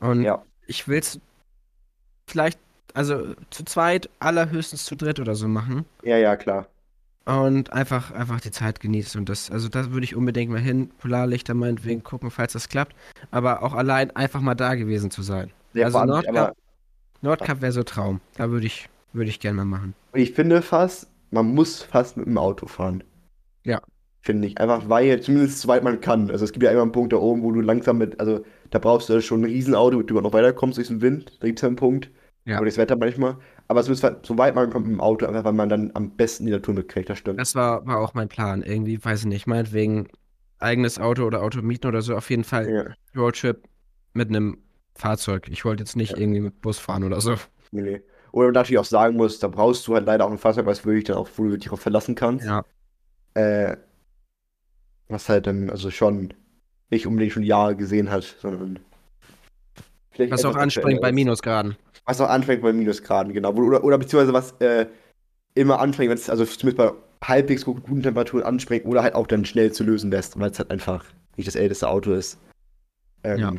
Und 0.00 0.22
Ja. 0.22 0.44
Ich 0.72 0.88
will 0.88 0.98
es 1.00 1.20
vielleicht, 2.26 2.58
also 2.94 3.34
zu 3.50 3.64
zweit, 3.64 4.08
allerhöchstens 4.20 4.84
zu 4.84 4.96
dritt 4.96 5.20
oder 5.20 5.34
so 5.34 5.48
machen. 5.48 5.84
Ja, 6.02 6.16
ja, 6.16 6.36
klar. 6.36 6.66
Und 7.24 7.72
einfach, 7.72 8.10
einfach 8.10 8.40
die 8.40 8.50
Zeit 8.50 8.80
genießen. 8.80 9.20
Und 9.20 9.28
das, 9.28 9.50
also 9.50 9.68
das 9.68 9.90
würde 9.90 10.04
ich 10.04 10.16
unbedingt 10.16 10.50
mal 10.50 10.60
hin. 10.60 10.90
Polarlichter 10.98 11.54
meinetwegen 11.54 12.02
gucken, 12.02 12.30
falls 12.30 12.54
das 12.54 12.68
klappt. 12.68 12.96
Aber 13.30 13.62
auch 13.62 13.74
allein 13.74 14.10
einfach 14.16 14.40
mal 14.40 14.54
da 14.56 14.74
gewesen 14.74 15.10
zu 15.10 15.22
sein. 15.22 15.52
Ja, 15.74 15.86
Also 15.86 15.98
Nordkap- 15.98 16.28
aber 16.28 16.52
Nordkap 17.20 17.60
wäre 17.60 17.70
so 17.72 17.82
Traum. 17.84 18.20
Da 18.36 18.50
würde 18.50 18.66
ich, 18.66 18.88
würde 19.12 19.28
ich 19.30 19.38
gerne 19.38 19.58
mal 19.58 19.64
machen. 19.66 19.94
ich 20.14 20.32
finde 20.32 20.62
fast, 20.62 21.08
man 21.30 21.54
muss 21.54 21.82
fast 21.82 22.16
mit 22.16 22.26
dem 22.26 22.38
Auto 22.38 22.66
fahren. 22.66 23.04
Ja. 23.64 23.80
Finde 24.22 24.48
ich. 24.48 24.58
Einfach 24.58 24.88
weil, 24.88 25.20
zumindest 25.20 25.60
soweit 25.60 25.84
man 25.84 26.00
kann. 26.00 26.30
Also 26.30 26.44
es 26.44 26.52
gibt 26.52 26.64
ja 26.64 26.70
immer 26.72 26.82
einen 26.82 26.92
Punkt 26.92 27.12
da 27.12 27.18
oben, 27.18 27.42
wo 27.42 27.52
du 27.52 27.60
langsam 27.60 27.98
mit, 27.98 28.18
also 28.18 28.44
da 28.72 28.78
brauchst 28.78 29.08
du 29.08 29.20
schon 29.20 29.42
ein 29.42 29.44
Riesenauto, 29.44 29.90
damit 29.90 30.10
du 30.10 30.20
noch 30.20 30.32
weiterkommst 30.32 30.78
durch 30.78 30.88
den 30.88 31.00
Wind. 31.02 31.36
Da 31.40 31.46
gibt 31.46 31.58
es 31.58 31.62
ja 31.62 31.68
einen 31.68 31.76
Punkt. 31.76 32.10
Ja. 32.44 32.56
Oder 32.56 32.66
das 32.66 32.78
Wetter 32.78 32.96
manchmal. 32.96 33.36
Aber 33.68 33.80
es 33.80 33.88
ist 33.88 34.04
soweit 34.24 34.54
man 34.54 34.70
kommt 34.70 34.86
mit 34.86 34.96
dem 34.96 35.00
Auto, 35.00 35.26
einfach 35.26 35.44
weil 35.44 35.52
man 35.52 35.68
dann 35.68 35.90
am 35.94 36.10
besten 36.16 36.46
die 36.46 36.52
Natur 36.52 36.74
mitkriegt, 36.74 37.08
das 37.08 37.18
stimmt. 37.18 37.38
Das 37.38 37.54
war, 37.54 37.86
war 37.86 37.98
auch 38.00 38.14
mein 38.14 38.28
Plan. 38.28 38.62
Irgendwie, 38.62 39.02
weiß 39.02 39.20
ich 39.20 39.26
nicht, 39.26 39.46
meinetwegen 39.46 40.08
eigenes 40.58 40.98
Auto 40.98 41.24
oder 41.24 41.42
Auto 41.42 41.62
mieten 41.62 41.86
oder 41.86 42.02
so. 42.02 42.16
Auf 42.16 42.30
jeden 42.30 42.44
Fall 42.44 42.68
Ja, 42.68 42.84
Roadtrip 43.14 43.62
mit 44.14 44.28
einem 44.28 44.58
Fahrzeug. 44.94 45.48
Ich 45.50 45.64
wollte 45.64 45.82
jetzt 45.82 45.96
nicht 45.96 46.12
Ja. 46.12 46.18
irgendwie 46.18 46.40
mit 46.40 46.60
Bus 46.62 46.78
fahren 46.78 47.04
oder 47.04 47.20
so. 47.20 47.36
nee, 47.70 47.82
nee. 47.82 48.02
Oder 48.32 48.50
natürlich 48.50 48.78
auch 48.78 48.84
sagen 48.86 49.16
muss, 49.16 49.38
da 49.38 49.48
brauchst 49.48 49.86
du 49.86 49.94
halt 49.94 50.06
leider 50.06 50.24
auch 50.24 50.30
ein 50.30 50.38
Fahrzeug, 50.38 50.64
was 50.64 50.84
wirklich 50.86 51.04
dann 51.04 51.16
auch, 51.18 51.28
wo 51.36 51.44
du 51.44 51.56
dich 51.56 51.64
darauf 51.64 51.80
verlassen 51.80 52.14
kannst. 52.14 52.46
Ja. 52.46 52.64
Äh, 53.34 53.76
was 55.08 55.28
halt 55.28 55.46
dann 55.46 55.70
also 55.70 55.90
schon 55.90 56.32
nicht 56.92 57.06
unbedingt 57.06 57.32
schon 57.32 57.42
Jahre 57.42 57.74
gesehen 57.74 58.10
hat, 58.10 58.22
sondern 58.40 58.78
Was 60.28 60.44
auch 60.44 60.54
anspringt 60.54 61.00
bei. 61.00 61.10
Minusgraden. 61.10 61.76
Was 62.04 62.20
auch 62.20 62.28
anfängt 62.28 62.62
bei 62.62 62.72
Minusgraden, 62.72 63.32
genau. 63.32 63.52
Oder, 63.52 63.82
oder 63.82 63.98
beziehungsweise 63.98 64.32
was 64.32 64.52
äh, 64.60 64.86
immer 65.54 65.80
anfängt, 65.80 66.10
wenn 66.10 66.18
es 66.18 66.28
also 66.30 66.44
zumindest 66.44 66.76
bei 66.76 66.92
halbwegs 67.26 67.64
guten 67.64 68.02
Temperaturen 68.02 68.44
anspringt 68.44 68.84
oder 68.84 69.02
halt 69.02 69.14
auch 69.14 69.26
dann 69.26 69.44
schnell 69.44 69.72
zu 69.72 69.84
lösen 69.84 70.10
lässt, 70.10 70.38
weil 70.38 70.50
es 70.50 70.58
halt 70.58 70.70
einfach 70.70 71.04
nicht 71.36 71.46
das 71.46 71.54
älteste 71.54 71.88
Auto 71.88 72.12
ist. 72.12 72.38
Ähm, 73.24 73.38
Ja. 73.38 73.52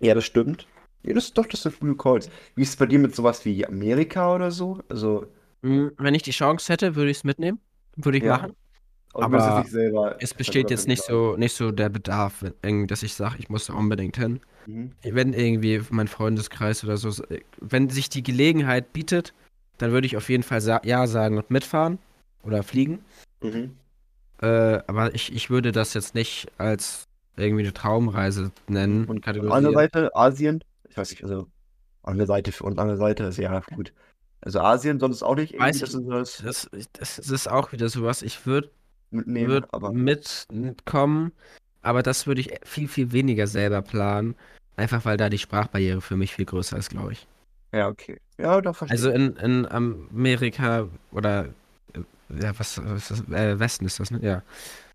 ja. 0.00 0.14
das 0.14 0.24
stimmt. 0.24 0.66
Ja, 1.04 1.14
das 1.14 1.24
ist 1.24 1.36
doch, 1.38 1.46
das 1.46 1.62
sind 1.64 1.80
gute 1.80 1.96
Calls. 1.96 2.30
Wie 2.54 2.62
ist 2.62 2.70
es 2.70 2.76
bei 2.76 2.86
dir 2.86 3.00
mit 3.00 3.14
sowas 3.14 3.44
wie 3.44 3.66
Amerika 3.66 4.34
oder 4.34 4.50
so? 4.50 4.80
Also, 4.88 5.26
Hm, 5.64 5.92
Wenn 5.98 6.14
ich 6.14 6.22
die 6.22 6.30
Chance 6.32 6.72
hätte, 6.72 6.96
würde 6.96 7.10
ich 7.10 7.18
es 7.18 7.24
mitnehmen. 7.24 7.60
Würde 7.96 8.18
ich 8.18 8.24
Ja. 8.24 8.36
machen. 8.36 8.52
Aber, 9.14 10.16
Es 10.20 10.34
besteht 10.34 10.70
jetzt 10.70 10.88
nicht 10.88 11.02
so, 11.02 11.36
nicht 11.36 11.54
so 11.54 11.70
der 11.70 11.88
Bedarf, 11.88 12.44
dass 12.62 13.02
ich 13.02 13.14
sage, 13.14 13.36
ich 13.38 13.48
muss 13.48 13.66
da 13.66 13.74
unbedingt 13.74 14.16
hin. 14.16 14.40
Mhm. 14.66 14.92
Wenn 15.02 15.32
irgendwie 15.32 15.82
mein 15.90 16.08
Freundeskreis 16.08 16.84
oder 16.84 16.96
so, 16.96 17.22
wenn 17.60 17.90
sich 17.90 18.08
die 18.08 18.22
Gelegenheit 18.22 18.92
bietet, 18.92 19.34
dann 19.78 19.92
würde 19.92 20.06
ich 20.06 20.16
auf 20.16 20.28
jeden 20.28 20.42
Fall 20.42 20.60
sa 20.60 20.80
ja 20.84 21.06
sagen 21.06 21.36
und 21.36 21.50
mitfahren 21.50 21.98
oder 22.44 22.62
fliegen. 22.62 23.00
Mhm. 23.42 23.76
Äh, 24.40 24.80
aber 24.86 25.14
ich, 25.14 25.34
ich 25.34 25.50
würde 25.50 25.72
das 25.72 25.94
jetzt 25.94 26.14
nicht 26.14 26.48
als 26.58 27.04
irgendwie 27.36 27.62
eine 27.62 27.72
Traumreise 27.72 28.52
nennen 28.68 29.04
und 29.06 29.26
Andere. 29.26 29.72
Seite, 29.72 30.14
Asien. 30.14 30.62
Ich 30.88 30.96
weiß 30.96 31.10
nicht, 31.10 31.24
also 31.24 31.46
andere 32.02 32.26
Seite 32.26 32.52
für 32.52 32.64
uns, 32.64 32.78
andere 32.78 32.96
Seite 32.98 33.24
ist 33.24 33.38
ja 33.38 33.60
gut. 33.74 33.92
Also 34.40 34.60
Asien 34.60 34.98
sonst 34.98 35.22
auch 35.22 35.36
nicht 35.36 35.58
Weiß 35.58 35.78
du 35.78 36.00
das 36.10 36.42
Das, 36.44 36.68
das 36.92 37.18
ist 37.18 37.48
auch 37.48 37.72
wieder 37.72 37.88
sowas. 37.88 38.22
Ich 38.22 38.44
würde 38.44 38.70
mitnehmen, 39.12 39.48
würd 39.48 39.72
aber 39.72 39.92
mitkommen, 39.92 41.32
aber 41.82 42.02
das 42.02 42.26
würde 42.26 42.40
ich 42.40 42.54
viel, 42.64 42.88
viel 42.88 43.12
weniger 43.12 43.46
selber 43.46 43.82
planen. 43.82 44.34
Einfach 44.76 45.04
weil 45.04 45.16
da 45.16 45.28
die 45.28 45.38
Sprachbarriere 45.38 46.00
für 46.00 46.16
mich 46.16 46.34
viel 46.34 46.46
größer 46.46 46.78
ist, 46.78 46.90
glaube 46.90 47.12
ich. 47.12 47.26
ja, 47.72 47.88
okay. 47.88 48.18
Ja, 48.38 48.60
da 48.60 48.72
verstehe 48.72 48.96
Also 48.96 49.10
in, 49.10 49.36
in 49.36 49.66
Amerika 49.66 50.88
oder 51.12 51.48
ja, 52.40 52.58
was, 52.58 52.82
was 52.82 53.10
ist 53.10 53.28
das? 53.28 53.38
Äh, 53.38 53.58
Westen 53.58 53.84
ist 53.84 54.00
das, 54.00 54.10
ne? 54.10 54.20
Ja. 54.22 54.42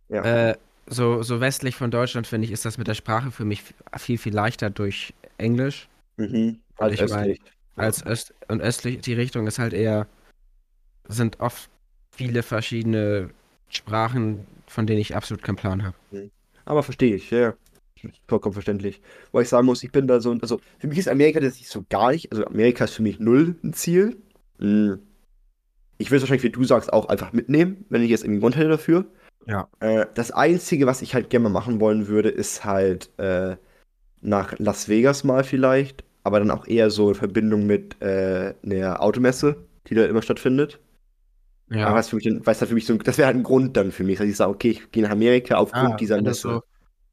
Ja. 0.10 0.50
Äh, 0.50 0.58
so, 0.88 1.22
so 1.22 1.42
westlich 1.42 1.76
von 1.76 1.92
Deutschland, 1.92 2.28
finde 2.28 2.46
ich, 2.46 2.52
ist 2.52 2.66
das 2.66 2.78
mit 2.78 2.88
der 2.88 2.94
Sprache 2.94 3.32
für 3.32 3.46
mich 3.46 3.64
viel, 3.98 4.18
viel 4.18 4.34
leichter 4.34 4.70
durch 4.70 5.14
Englisch 5.38 5.90
mhm. 6.18 6.60
Als 6.78 6.94
ich 6.94 7.10
mein, 7.10 7.32
östlich. 7.32 7.42
als 7.76 8.06
öst 8.06 8.34
und 8.48 8.62
östlich 8.62 9.02
die 9.02 9.14
Richtung 9.14 9.48
ist 9.48 9.60
halt 9.60 9.74
eher, 9.74 10.08
sind 11.08 11.40
oft 11.40 11.70
viele 12.12 12.44
verschiedene 12.44 13.30
Sprachen, 13.70 14.46
von 14.68 14.88
denen 14.88 15.00
ich 15.00 15.16
absolut 15.16 15.44
keinen 15.44 15.56
Plan 15.56 15.84
habe. 15.84 15.96
Aber 16.66 16.84
verstehe 16.84 17.16
ich, 17.16 17.32
ja. 17.32 17.54
Vollkommen 18.28 18.54
verständlich. 18.54 19.02
Wo 19.32 19.40
ich 19.40 19.50
sagen 19.50 19.66
muss, 19.66 19.84
ich 19.84 19.92
bin 19.92 20.08
da 20.08 20.20
so, 20.20 20.32
also 20.42 20.60
für 20.78 20.88
mich 20.88 21.00
ist 21.00 21.10
Amerika 21.10 21.40
das 21.40 21.56
nicht 21.56 21.70
so 21.70 21.84
gar 21.90 22.12
nicht, 22.12 22.32
also 22.32 22.46
Amerika 22.46 22.84
ist 22.84 22.94
für 22.94 23.02
mich 23.02 23.20
null 23.20 23.56
ein 23.64 23.74
Ziel. 23.74 24.18
Hm. 24.60 25.00
Ich 25.98 26.12
würde 26.12 26.18
es 26.18 26.22
wahrscheinlich, 26.24 26.44
wie 26.44 26.52
du 26.52 26.64
sagst, 26.64 26.94
auch 26.94 27.08
einfach 27.08 27.34
mitnehmen, 27.34 27.86
wenn 27.90 28.04
ich 28.04 28.10
jetzt 28.10 28.24
irgendwie 28.24 28.42
Grund 28.42 28.56
hätte 28.56 28.70
dafür. 28.70 29.06
Ja. 29.48 29.68
Äh, 29.80 30.06
das 30.14 30.32
Einzige, 30.32 30.86
was 30.86 31.02
ich 31.02 31.16
halt 31.16 31.30
gerne 31.30 31.44
mal 31.46 31.50
machen 31.50 31.80
wollen 31.80 32.08
würde, 32.08 32.30
ist 32.30 32.66
halt 32.66 33.10
äh, 33.18 33.56
nach 34.22 34.60
Las 34.60 34.90
Vegas 34.90 35.24
mal 35.24 35.44
vielleicht, 35.44 36.04
aber 36.24 36.40
dann 36.40 36.52
auch 36.52 36.68
eher 36.68 36.92
so 36.92 37.10
in 37.10 37.16
Verbindung 37.16 37.66
mit 37.66 38.00
äh, 38.02 38.54
einer 38.64 39.02
Automesse, 39.02 39.56
die 39.88 39.96
da 39.96 40.06
immer 40.06 40.22
stattfindet. 40.22 40.80
Ja. 41.70 41.88
Aber 41.88 41.96
was 41.98 42.10
für 42.10 42.16
mich, 42.18 42.26
was 42.46 42.60
da 42.60 42.66
für 42.66 42.74
mich 42.74 42.86
so, 42.86 42.98
das 42.98 43.18
wäre 43.18 43.28
halt 43.28 43.36
ein 43.38 43.44
Grund 43.44 43.76
dann 43.78 43.92
für 43.92 44.04
mich, 44.04 44.18
dass 44.20 44.28
ich 44.28 44.36
sage, 44.38 44.52
okay, 44.52 44.70
ich 44.72 44.92
gehe 44.92 45.04
nach 45.04 45.12
Amerika 45.12 45.56
aufgrund 45.58 45.94
Ah, 45.94 45.98
dieser 45.98 46.18
Messe. 46.22 46.42
so, 46.42 46.64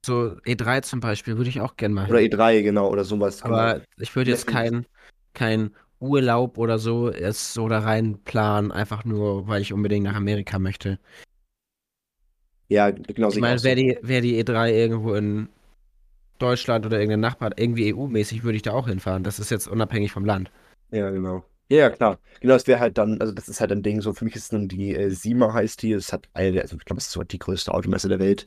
so 0.04 0.36
E3 0.44 0.80
zum 0.82 1.00
Beispiel 1.00 1.36
würde 1.36 1.50
ich 1.50 1.60
auch 1.60 1.76
gerne 1.76 1.94
mal 1.94 2.08
Oder 2.08 2.20
hin. 2.20 2.28
E3, 2.30 2.62
genau, 2.62 2.90
oder 2.90 3.04
sowas. 3.04 3.42
genau. 3.42 3.54
Aber 3.54 3.82
ich 3.98 4.14
würde 4.16 4.30
jetzt 4.30 4.46
keinen 4.46 4.86
kein 5.34 5.74
Urlaub 6.00 6.58
oder 6.58 6.78
so 6.78 7.12
jetzt 7.12 7.54
so 7.54 7.68
da 7.68 7.80
rein 7.80 8.18
planen, 8.24 8.72
einfach 8.72 9.04
nur, 9.04 9.48
weil 9.48 9.62
ich 9.62 9.72
unbedingt 9.72 10.04
nach 10.04 10.14
Amerika 10.16 10.58
möchte. 10.58 10.98
Ja, 12.68 12.90
genau. 12.90 13.30
Ich 13.30 13.38
meine, 13.40 13.62
wäre 13.62 13.76
die, 13.76 13.98
wär 14.02 14.20
die 14.20 14.36
E3 14.38 14.70
irgendwo 14.72 15.14
in 15.14 15.48
Deutschland 16.38 16.86
oder 16.86 16.98
irgendein 16.98 17.20
Nachbar, 17.20 17.52
irgendwie 17.58 17.88
EU-mäßig, 17.88 18.44
würde 18.44 18.56
ich 18.56 18.62
da 18.62 18.72
auch 18.72 18.88
hinfahren. 18.88 19.24
Das 19.24 19.38
ist 19.40 19.50
jetzt 19.50 19.68
unabhängig 19.68 20.12
vom 20.12 20.24
Land. 20.24 20.50
Ja, 20.90 21.10
genau. 21.10 21.44
Ja, 21.70 21.78
ja, 21.78 21.90
klar. 21.90 22.18
Genau, 22.40 22.54
das 22.54 22.66
wäre 22.66 22.80
halt 22.80 22.98
dann, 22.98 23.20
also 23.20 23.32
das 23.32 23.48
ist 23.48 23.60
halt 23.60 23.72
ein 23.72 23.82
Ding, 23.82 24.00
so 24.00 24.12
für 24.12 24.24
mich 24.24 24.36
ist 24.36 24.52
dann 24.52 24.68
die 24.68 24.94
äh, 24.94 25.10
SIMA 25.10 25.52
heißt 25.52 25.82
die, 25.82 25.92
es 25.92 26.12
hat 26.12 26.28
eine, 26.34 26.60
also 26.60 26.76
ich 26.76 26.84
glaube, 26.84 26.98
es 26.98 27.06
ist 27.06 27.12
so 27.12 27.22
die 27.22 27.38
größte 27.38 27.72
Automesse 27.72 28.08
der 28.08 28.18
Welt, 28.18 28.46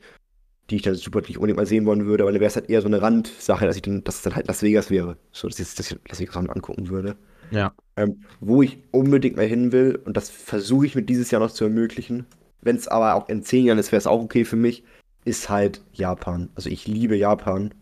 die 0.70 0.78
ich 0.78 0.82
dann 0.84 0.96
super 0.96 1.22
nicht 1.22 1.38
unbedingt 1.38 1.58
mal 1.58 1.66
sehen 1.66 1.86
wollen 1.86 2.06
würde, 2.06 2.24
aber 2.24 2.32
dann 2.32 2.42
wäre 2.42 2.50
es 2.50 2.56
halt 2.56 2.70
eher 2.70 2.82
so 2.82 2.88
eine 2.88 3.02
Randsache, 3.02 3.66
dass 3.66 3.76
ich 3.76 3.82
dann, 3.82 4.04
dass 4.04 4.18
es 4.18 4.22
dann 4.22 4.36
halt 4.36 4.48
Las 4.48 4.62
Vegas 4.62 4.92
wäre. 4.92 5.18
So, 5.32 5.48
dass 5.48 5.60
ich, 5.60 5.74
dass 5.74 5.92
ich 5.92 5.98
Las 6.08 6.20
Vegas 6.20 6.36
auch 6.36 6.50
angucken 6.50 6.90
würde. 6.90 7.16
Ja. 7.52 7.74
Ähm, 7.96 8.24
wo 8.40 8.62
ich 8.62 8.78
unbedingt 8.92 9.38
mal 9.38 9.46
hin 9.48 9.72
will, 9.72 10.00
und 10.06 10.18
das 10.18 10.30
versuche 10.30 10.86
ich 10.86 10.96
mit 10.96 11.10
dieses 11.10 11.32
Jahr 11.32 11.42
noch 11.42 11.52
zu 11.52 11.64
ermöglichen, 11.64 12.26
wenn 12.62 12.76
es 12.76 12.88
aber 12.88 13.16
auch 13.16 13.30
in 13.30 13.44
zehn 13.44 13.66
Jahren 13.66 13.80
ist, 13.80 13.92
wäre 13.92 14.00
es 14.00 14.08
auch 14.08 14.22
okay 14.22 14.44
für 14.46 14.58
mich, 14.58 14.84
ist 15.26 15.50
halt 15.50 15.82
Japan. 15.94 16.50
Also 16.56 16.70
ich 16.70 16.88
liebe 16.88 17.16
Japan. 17.16 17.74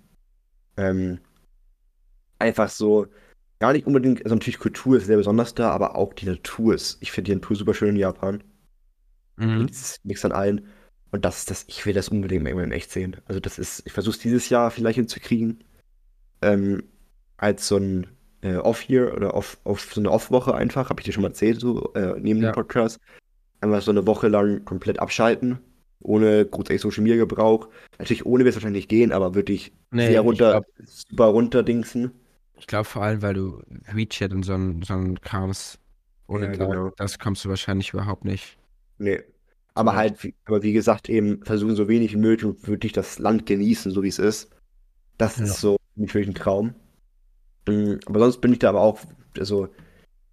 Ähm, 0.77 1.19
einfach 2.39 2.69
so, 2.69 3.07
gar 3.59 3.73
nicht 3.73 3.87
unbedingt, 3.87 4.23
also 4.23 4.35
natürlich 4.35 4.59
Kultur 4.59 4.97
ist 4.97 5.05
sehr 5.07 5.17
besonders 5.17 5.53
da, 5.55 5.71
aber 5.71 5.95
auch 5.95 6.13
die 6.13 6.25
Natur 6.27 6.73
ist, 6.75 6.97
ich 7.01 7.11
finde 7.11 7.31
die 7.31 7.35
Natur 7.35 7.55
super 7.55 7.73
schön 7.73 7.89
in 7.89 7.95
Japan. 7.97 8.43
Mhm. 9.37 9.67
Dieses 9.67 9.97
Mix 10.03 10.23
an 10.25 10.31
allen. 10.31 10.67
Und 11.11 11.23
das 11.25 11.39
ist 11.39 11.51
das, 11.51 11.65
ich 11.67 11.85
will 11.85 11.93
das 11.93 12.09
unbedingt 12.09 12.43
mal 12.43 12.51
in 12.63 12.71
echt 12.71 12.91
sehen. 12.91 13.17
Also 13.25 13.39
das 13.39 13.57
ist, 13.59 13.83
ich 13.85 13.93
versuche 13.93 14.15
es 14.15 14.21
dieses 14.21 14.49
Jahr 14.49 14.71
vielleicht 14.71 14.97
hinzukriegen. 14.97 15.63
Ähm, 16.41 16.83
als 17.37 17.67
so 17.67 17.77
ein 17.77 18.07
äh, 18.41 18.55
Off-Year 18.57 19.13
oder 19.15 19.33
off, 19.33 19.57
off, 19.63 19.93
so 19.93 20.01
eine 20.01 20.11
Off-Woche 20.11 20.53
einfach, 20.55 20.89
habe 20.89 20.99
ich 21.01 21.05
dir 21.05 21.13
schon 21.13 21.23
mal 21.23 21.29
erzählt, 21.29 21.59
so 21.59 21.93
äh, 21.93 22.19
neben 22.19 22.41
Ja. 22.41 22.51
dem 22.51 22.55
Podcast. 22.55 22.99
Einfach 23.61 23.81
so 23.81 23.91
eine 23.91 24.05
Woche 24.05 24.27
lang 24.27 24.65
komplett 24.65 24.99
abschalten, 24.99 25.59
ohne 25.99 26.45
großartig 26.45 26.81
Social 26.81 27.03
Media 27.03 27.17
Gebrauch. 27.17 27.69
Natürlich 27.97 28.25
ohne 28.25 28.43
wird 28.43 28.51
es 28.53 28.55
wahrscheinlich 28.57 28.83
nicht 28.83 28.89
gehen, 28.89 29.11
aber 29.11 29.35
wirklich 29.35 29.73
Nee, 29.91 30.07
sehr 30.07 30.21
ich 30.21 30.27
runter, 30.27 30.63
super 30.85 31.25
runterdingsen. 31.25 32.11
Ich 32.57 32.67
glaube 32.67 32.85
vor 32.85 33.03
allem, 33.03 33.21
weil 33.21 33.33
du 33.33 33.61
WeChat 33.91 34.33
und 34.33 34.43
so 34.43 34.53
ein, 34.53 34.81
so 34.81 34.93
Krams 35.21 35.77
ohne 36.27 36.45
Ja, 36.45 36.51
genau. 36.51 36.89
das 36.97 37.19
kommst 37.19 37.45
du 37.45 37.49
wahrscheinlich 37.49 37.93
überhaupt 37.93 38.25
nicht. 38.25 38.57
Nee. 38.97 39.21
Aber 39.73 39.91
Zum 39.91 39.97
halt, 39.97 40.23
wie, 40.23 40.35
aber 40.45 40.63
wie 40.63 40.73
gesagt, 40.73 41.09
eben 41.09 41.43
versuchen 41.43 41.75
so 41.75 41.87
wenig 41.87 42.13
wie 42.13 42.17
möglich 42.17 42.45
und 42.45 42.67
wirklich 42.67 42.93
das 42.93 43.19
Land 43.19 43.45
genießen, 43.45 43.91
so 43.91 44.03
wie 44.03 44.07
es 44.07 44.19
ist. 44.19 44.49
Das 45.17 45.39
Ja. 45.39 45.45
ist 45.45 45.59
so 45.61 45.77
mich 45.95 46.13
wirklich 46.13 46.29
ein 46.29 46.35
Traum. 46.35 46.75
Mm, 47.67 47.95
Aber 48.05 48.19
sonst 48.19 48.41
bin 48.41 48.53
ich 48.53 48.59
da 48.59 48.69
aber 48.69 48.81
auch, 48.81 48.99
also, 49.39 49.69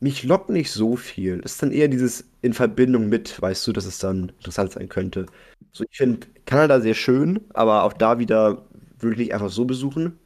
mich 0.01 0.25
lockt 0.25 0.51
nicht 0.51 0.73
so 0.73 0.97
viel. 0.97 1.41
Es 1.45 1.53
ist 1.55 1.63
dann 1.63 1.73
eher 1.73 1.89
dieses 1.89 2.27
in 2.43 2.55
Verbindung 2.55 3.09
mit, 3.09 3.41
weißt 3.43 3.67
du, 3.67 3.73
dass 3.73 3.87
es 3.87 3.99
dann 3.99 4.31
interessant 4.31 4.73
sein 4.73 4.89
könnte. 4.89 5.27
So, 5.73 5.85
ich 5.91 5.97
finde 5.97 6.27
Kanada 6.47 6.81
sehr 6.81 6.95
schön, 6.95 7.41
aber 7.55 7.85
auch 7.85 7.93
da 7.95 8.19
wieder 8.19 8.67
würde 8.99 9.15
ich 9.15 9.19
nicht 9.21 9.35
einfach 9.35 9.51
so 9.51 9.65
besuchen. 9.67 10.19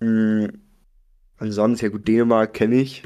Mm, 0.00 0.46
Ansonsten, 1.38 1.86
ja 1.86 1.90
gut, 1.92 2.06
Dänemark 2.06 2.54
kenne 2.54 2.76
ich. 2.76 3.02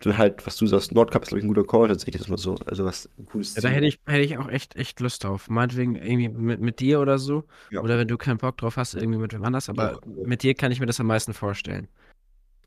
Dann 0.00 0.18
halt, 0.18 0.46
was 0.46 0.56
du 0.56 0.66
sagst, 0.66 0.92
Nordkap 0.92 1.22
ist, 1.22 1.28
glaube 1.28 1.38
ich, 1.40 1.44
ein 1.44 1.48
guter 1.48 1.66
Call, 1.66 1.88
tatsächlich, 1.88 2.18
das 2.18 2.28
mal 2.28 2.36
so. 2.36 2.56
Also 2.66 2.84
was 2.84 3.08
cooles 3.30 3.54
Ja, 3.54 3.62
da 3.62 3.68
hätte 3.68 3.86
ich, 3.86 3.98
hätte 4.06 4.20
ich 4.22 4.36
auch 4.36 4.48
echt, 4.48 4.76
echt 4.76 5.00
Lust 5.00 5.24
drauf. 5.24 5.48
Meinetwegen 5.48 5.96
irgendwie 5.96 6.28
mit, 6.28 6.60
mit 6.60 6.80
dir 6.80 7.00
oder 7.00 7.18
so. 7.18 7.44
Ja. 7.70 7.80
Oder 7.80 7.98
wenn 7.98 8.06
du 8.06 8.18
keinen 8.18 8.36
Bock 8.36 8.58
drauf 8.58 8.76
hast, 8.76 8.94
irgendwie 8.94 9.18
mit 9.18 9.32
wem 9.32 9.42
anders. 9.44 9.68
Aber 9.70 9.92
Ja. 9.92 9.98
mit 10.26 10.42
dir 10.42 10.54
kann 10.54 10.70
ich 10.70 10.80
mir 10.80 10.86
das 10.86 11.00
am 11.00 11.06
meisten 11.06 11.32
vorstellen. 11.32 11.88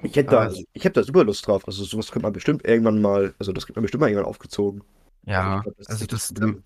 Ich 0.01 0.15
hätte 0.15 0.31
da, 0.31 0.39
Also- 0.39 0.63
ich 0.73 0.83
hätte 0.83 1.01
da 1.01 1.03
super 1.03 1.23
Lust 1.23 1.45
drauf. 1.45 1.67
Also 1.67 1.83
sowas 1.83 2.11
könnte 2.11 2.25
man 2.25 2.33
bestimmt 2.33 2.65
irgendwann 2.67 2.99
mal, 3.01 3.35
also 3.37 3.51
das 3.51 3.65
könnte 3.67 3.79
man 3.79 3.83
bestimmt 3.83 4.01
mal 4.01 4.07
irgendwann 4.09 4.29
aufgezogen. 4.29 4.81
Ja, 5.25 5.59
glaub, 5.59 5.77
das 5.77 5.87
also 5.87 6.05
das, 6.07 6.33
gut. 6.33 6.63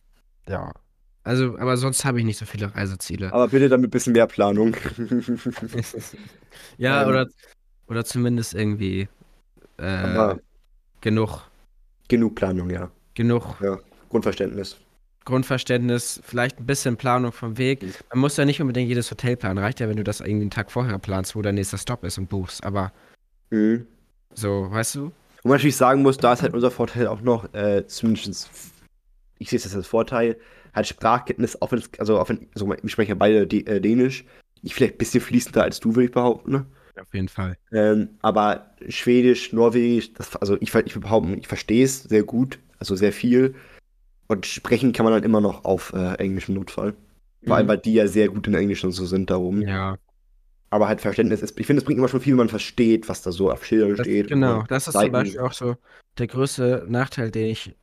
ja. 0.48 0.72
Also, 1.26 1.58
aber 1.58 1.76
sonst 1.78 2.06
habe 2.06 2.19
ich 2.19 2.26
nicht 2.26 2.38
so 2.38 2.46
viele 2.46 2.74
Reiseziele. 2.74 3.34
Aber 3.34 3.48
bitte 3.50 3.67
dann 3.69 3.82
mit 3.82 3.89
ein 3.89 3.91
bisschen 3.91 4.13
mehr 4.13 4.28
Planung. 4.28 4.76
Ja, 6.78 7.04
Ähm. 7.04 7.10
oder, 7.10 7.28
oder 7.88 8.06
zumindest 8.06 8.54
irgendwie 8.54 9.08
äh, 9.78 10.36
genug, 11.02 11.41
genug 12.08 12.36
Planung, 12.36 12.69
ja. 12.69 12.89
genug 13.13 13.56
Grundverständnis. 14.10 14.78
Grundverständnis, 15.26 16.22
vielleicht 16.24 16.60
ein 16.60 16.65
bisschen 16.65 16.98
Planung 16.98 17.32
vom 17.32 17.58
Weg. 17.58 17.82
Mhm. 17.82 17.93
Man 18.12 18.19
muss 18.19 18.38
ja 18.38 18.46
nicht 18.46 18.62
unbedingt 18.62 18.89
jedes 18.89 19.10
Hotel 19.10 19.38
planen. 19.38 19.58
Reicht 19.58 19.80
ja, 19.80 19.88
wenn 19.88 19.98
du 19.98 20.04
das 20.04 20.19
irgendwie 20.19 20.41
einen 20.41 20.52
Tag 20.52 20.72
vorher 20.72 21.00
planst, 21.00 21.36
wo 21.36 21.41
dein 21.41 21.56
nächster 21.56 21.78
Stopp 21.78 22.04
ist 22.04 22.17
und 22.17 22.30
buchst. 22.30 22.63
Aber 22.63 22.91
Mhm. 23.50 23.88
so, 24.34 24.69
weißt 24.69 24.96
du? 24.96 25.12
Wo 25.43 25.50
man 25.50 25.58
natürlich 25.58 25.78
sagen 25.78 26.02
muss, 26.02 26.17
da 26.17 26.34
ist 26.34 26.41
halt 26.41 26.54
unser 26.54 26.72
Vorteil 26.72 27.08
auch 27.08 27.22
noch, 27.22 27.54
äh, 27.54 27.86
zumindest, 27.88 28.50
ich 29.39 29.50
sehe 29.50 29.60
es 29.60 29.76
als 29.76 29.88
Vorteil, 29.88 30.38
halt 30.74 30.88
Sprachkenntnis, 30.88 31.62
auch 31.62 31.72
wenn 31.72 31.84
also 32.00 32.19
auch 32.19 32.30
wenn, 32.30 32.48
also 32.54 32.67
wir 32.67 32.89
sprechen 32.89 33.10
ja 33.10 33.15
beide 33.15 33.46
D 33.46 33.60
äh, 33.62 33.80
Dänisch, 33.80 34.26
ich 34.62 34.74
vielleicht 34.74 34.96
ein 34.96 34.98
bisschen 34.98 35.22
fließender 35.22 35.62
als 35.62 35.80
du, 35.80 35.96
würde 35.96 36.06
ich 36.06 36.12
behaupten, 36.12 36.52
ne? 36.52 36.65
Auf 36.99 37.13
jeden 37.13 37.27
Fall. 37.29 37.58
Ähm, 37.71 38.10
aber 38.21 38.71
Schwedisch, 38.89 39.51
Norwegisch, 39.53 40.13
das, 40.13 40.36
also 40.36 40.56
ich, 40.62 40.74
ich 40.76 40.95
ich 40.95 41.47
verstehe 41.47 41.86
es 41.86 42.03
sehr 42.03 42.24
gut, 42.24 42.59
also 42.80 42.95
sehr 42.95 43.13
viel. 43.13 43.55
Und 44.28 44.45
sprechen 44.45 44.93
kann 44.93 45.05
man 45.05 45.13
dann 45.13 45.24
immer 45.24 45.41
noch 45.41 45.65
auf 45.65 45.93
äh, 45.93 46.15
Englisch 46.15 46.49
im 46.49 46.55
Notfall. 46.55 46.95
Vor 47.45 47.57
allem, 47.57 47.68
Mhm. 47.68 47.70
weil 47.70 47.80
die 47.80 47.93
ja 47.95 48.07
sehr 48.07 48.30
gut 48.30 48.47
in 48.47 48.55
Englisch 48.55 48.84
und 48.84 48.91
so 48.93 49.05
sind 49.05 49.30
darum. 49.30 49.68
Ja, 49.68 49.97
Aber 50.70 50.88
halt 50.89 51.01
Verständnis 51.01 51.41
ist, 51.41 51.57
ich 51.59 51.65
finde, 51.68 51.80
es 51.80 51.86
bringt 51.86 51.99
immer 51.99 52.07
schon 52.09 52.20
viel, 52.22 52.34
wenn 52.34 52.38
man 52.39 52.49
versteht, 52.49 53.07
was 53.09 53.22
da 53.22 53.32
so 53.32 53.51
auf 53.51 53.63
Schildern 53.65 53.95
das, 53.95 54.07
steht. 54.07 54.28
genau. 54.28 54.63
Das 54.68 54.88
ist 54.88 54.99
zum 54.99 55.11
Seiten. 55.11 55.11
Beispiel 55.11 55.39
auch 55.41 55.53
so 55.53 55.76
der 56.18 56.28
größte 56.28 56.86
Nachteil, 56.89 57.32
den 57.32 57.47
ich 57.47 57.76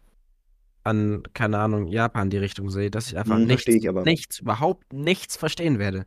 an, 0.84 1.22
keine 1.34 1.58
Ahnung, 1.58 1.86
Japan 1.88 2.30
die 2.30 2.38
Richtung 2.38 2.70
sehe, 2.70 2.90
dass 2.90 3.08
ich 3.08 3.18
einfach 3.18 3.38
Hm, 3.38 3.46
nichts, 3.46 3.74
ich 3.74 3.88
nichts, 4.02 4.40
überhaupt 4.40 4.92
nichts 4.92 5.36
verstehen 5.36 5.78
werde. 5.78 6.06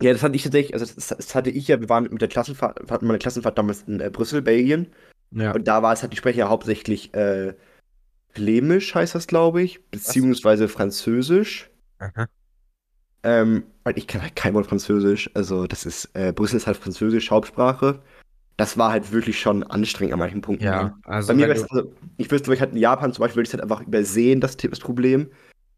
Ja, 0.00 0.12
das 0.12 0.22
hatte 0.22 0.34
ich 0.34 0.42
tatsächlich, 0.42 0.74
also 0.74 0.86
das, 0.86 1.08
das 1.08 1.34
hatte 1.34 1.50
ich 1.50 1.68
ja, 1.68 1.80
wir 1.80 1.88
waren 1.88 2.04
mit 2.04 2.20
der 2.20 2.28
Klassenfahrt, 2.28 2.90
hatten 2.90 3.06
meine 3.06 3.18
Klassenfahrt 3.18 3.58
damals 3.58 3.82
in 3.86 4.00
äh, 4.00 4.10
Brüssel, 4.10 4.42
Belgien. 4.42 4.88
Ja. 5.30 5.52
Und 5.52 5.66
da 5.68 5.82
war 5.82 5.92
es 5.92 6.02
halt, 6.02 6.12
die 6.12 6.30
ja 6.30 6.48
hauptsächlich 6.48 7.14
äh, 7.14 7.54
Flämisch 8.34 8.94
heißt 8.94 9.14
das, 9.14 9.26
glaube 9.26 9.62
ich, 9.62 9.84
beziehungsweise 9.90 10.68
Französisch. 10.68 11.70
Aha. 11.98 12.26
Ähm, 13.22 13.64
weil 13.84 13.98
ich 13.98 14.06
kann 14.06 14.22
halt 14.22 14.34
kein 14.36 14.54
Wort 14.54 14.66
Französisch. 14.66 15.30
Also, 15.34 15.66
das 15.66 15.84
ist, 15.84 16.10
äh, 16.14 16.32
Brüssel 16.32 16.56
ist 16.56 16.66
halt 16.66 16.76
Französisch 16.76 17.30
Hauptsprache. 17.30 18.00
Das 18.56 18.78
war 18.78 18.90
halt 18.90 19.12
wirklich 19.12 19.38
schon 19.40 19.62
anstrengend 19.64 20.14
an 20.14 20.18
manchen 20.18 20.40
Punkten. 20.40 20.64
Ja, 20.64 20.98
also 21.04 21.28
Bei 21.28 21.34
mir 21.34 21.48
wäre 21.48 21.58
es, 21.58 21.70
also, 21.70 21.92
ich 22.16 22.30
wüsste, 22.30 22.48
weil 22.48 22.54
ich 22.54 22.60
halt 22.60 22.72
in 22.72 22.78
Japan 22.78 23.12
zum 23.12 23.22
Beispiel 23.22 23.36
würde 23.36 23.48
ich 23.48 23.50
es 23.50 23.54
halt 23.54 23.62
einfach 23.62 23.86
übersehen, 23.86 24.40
das 24.40 24.56
Problem. 24.56 25.30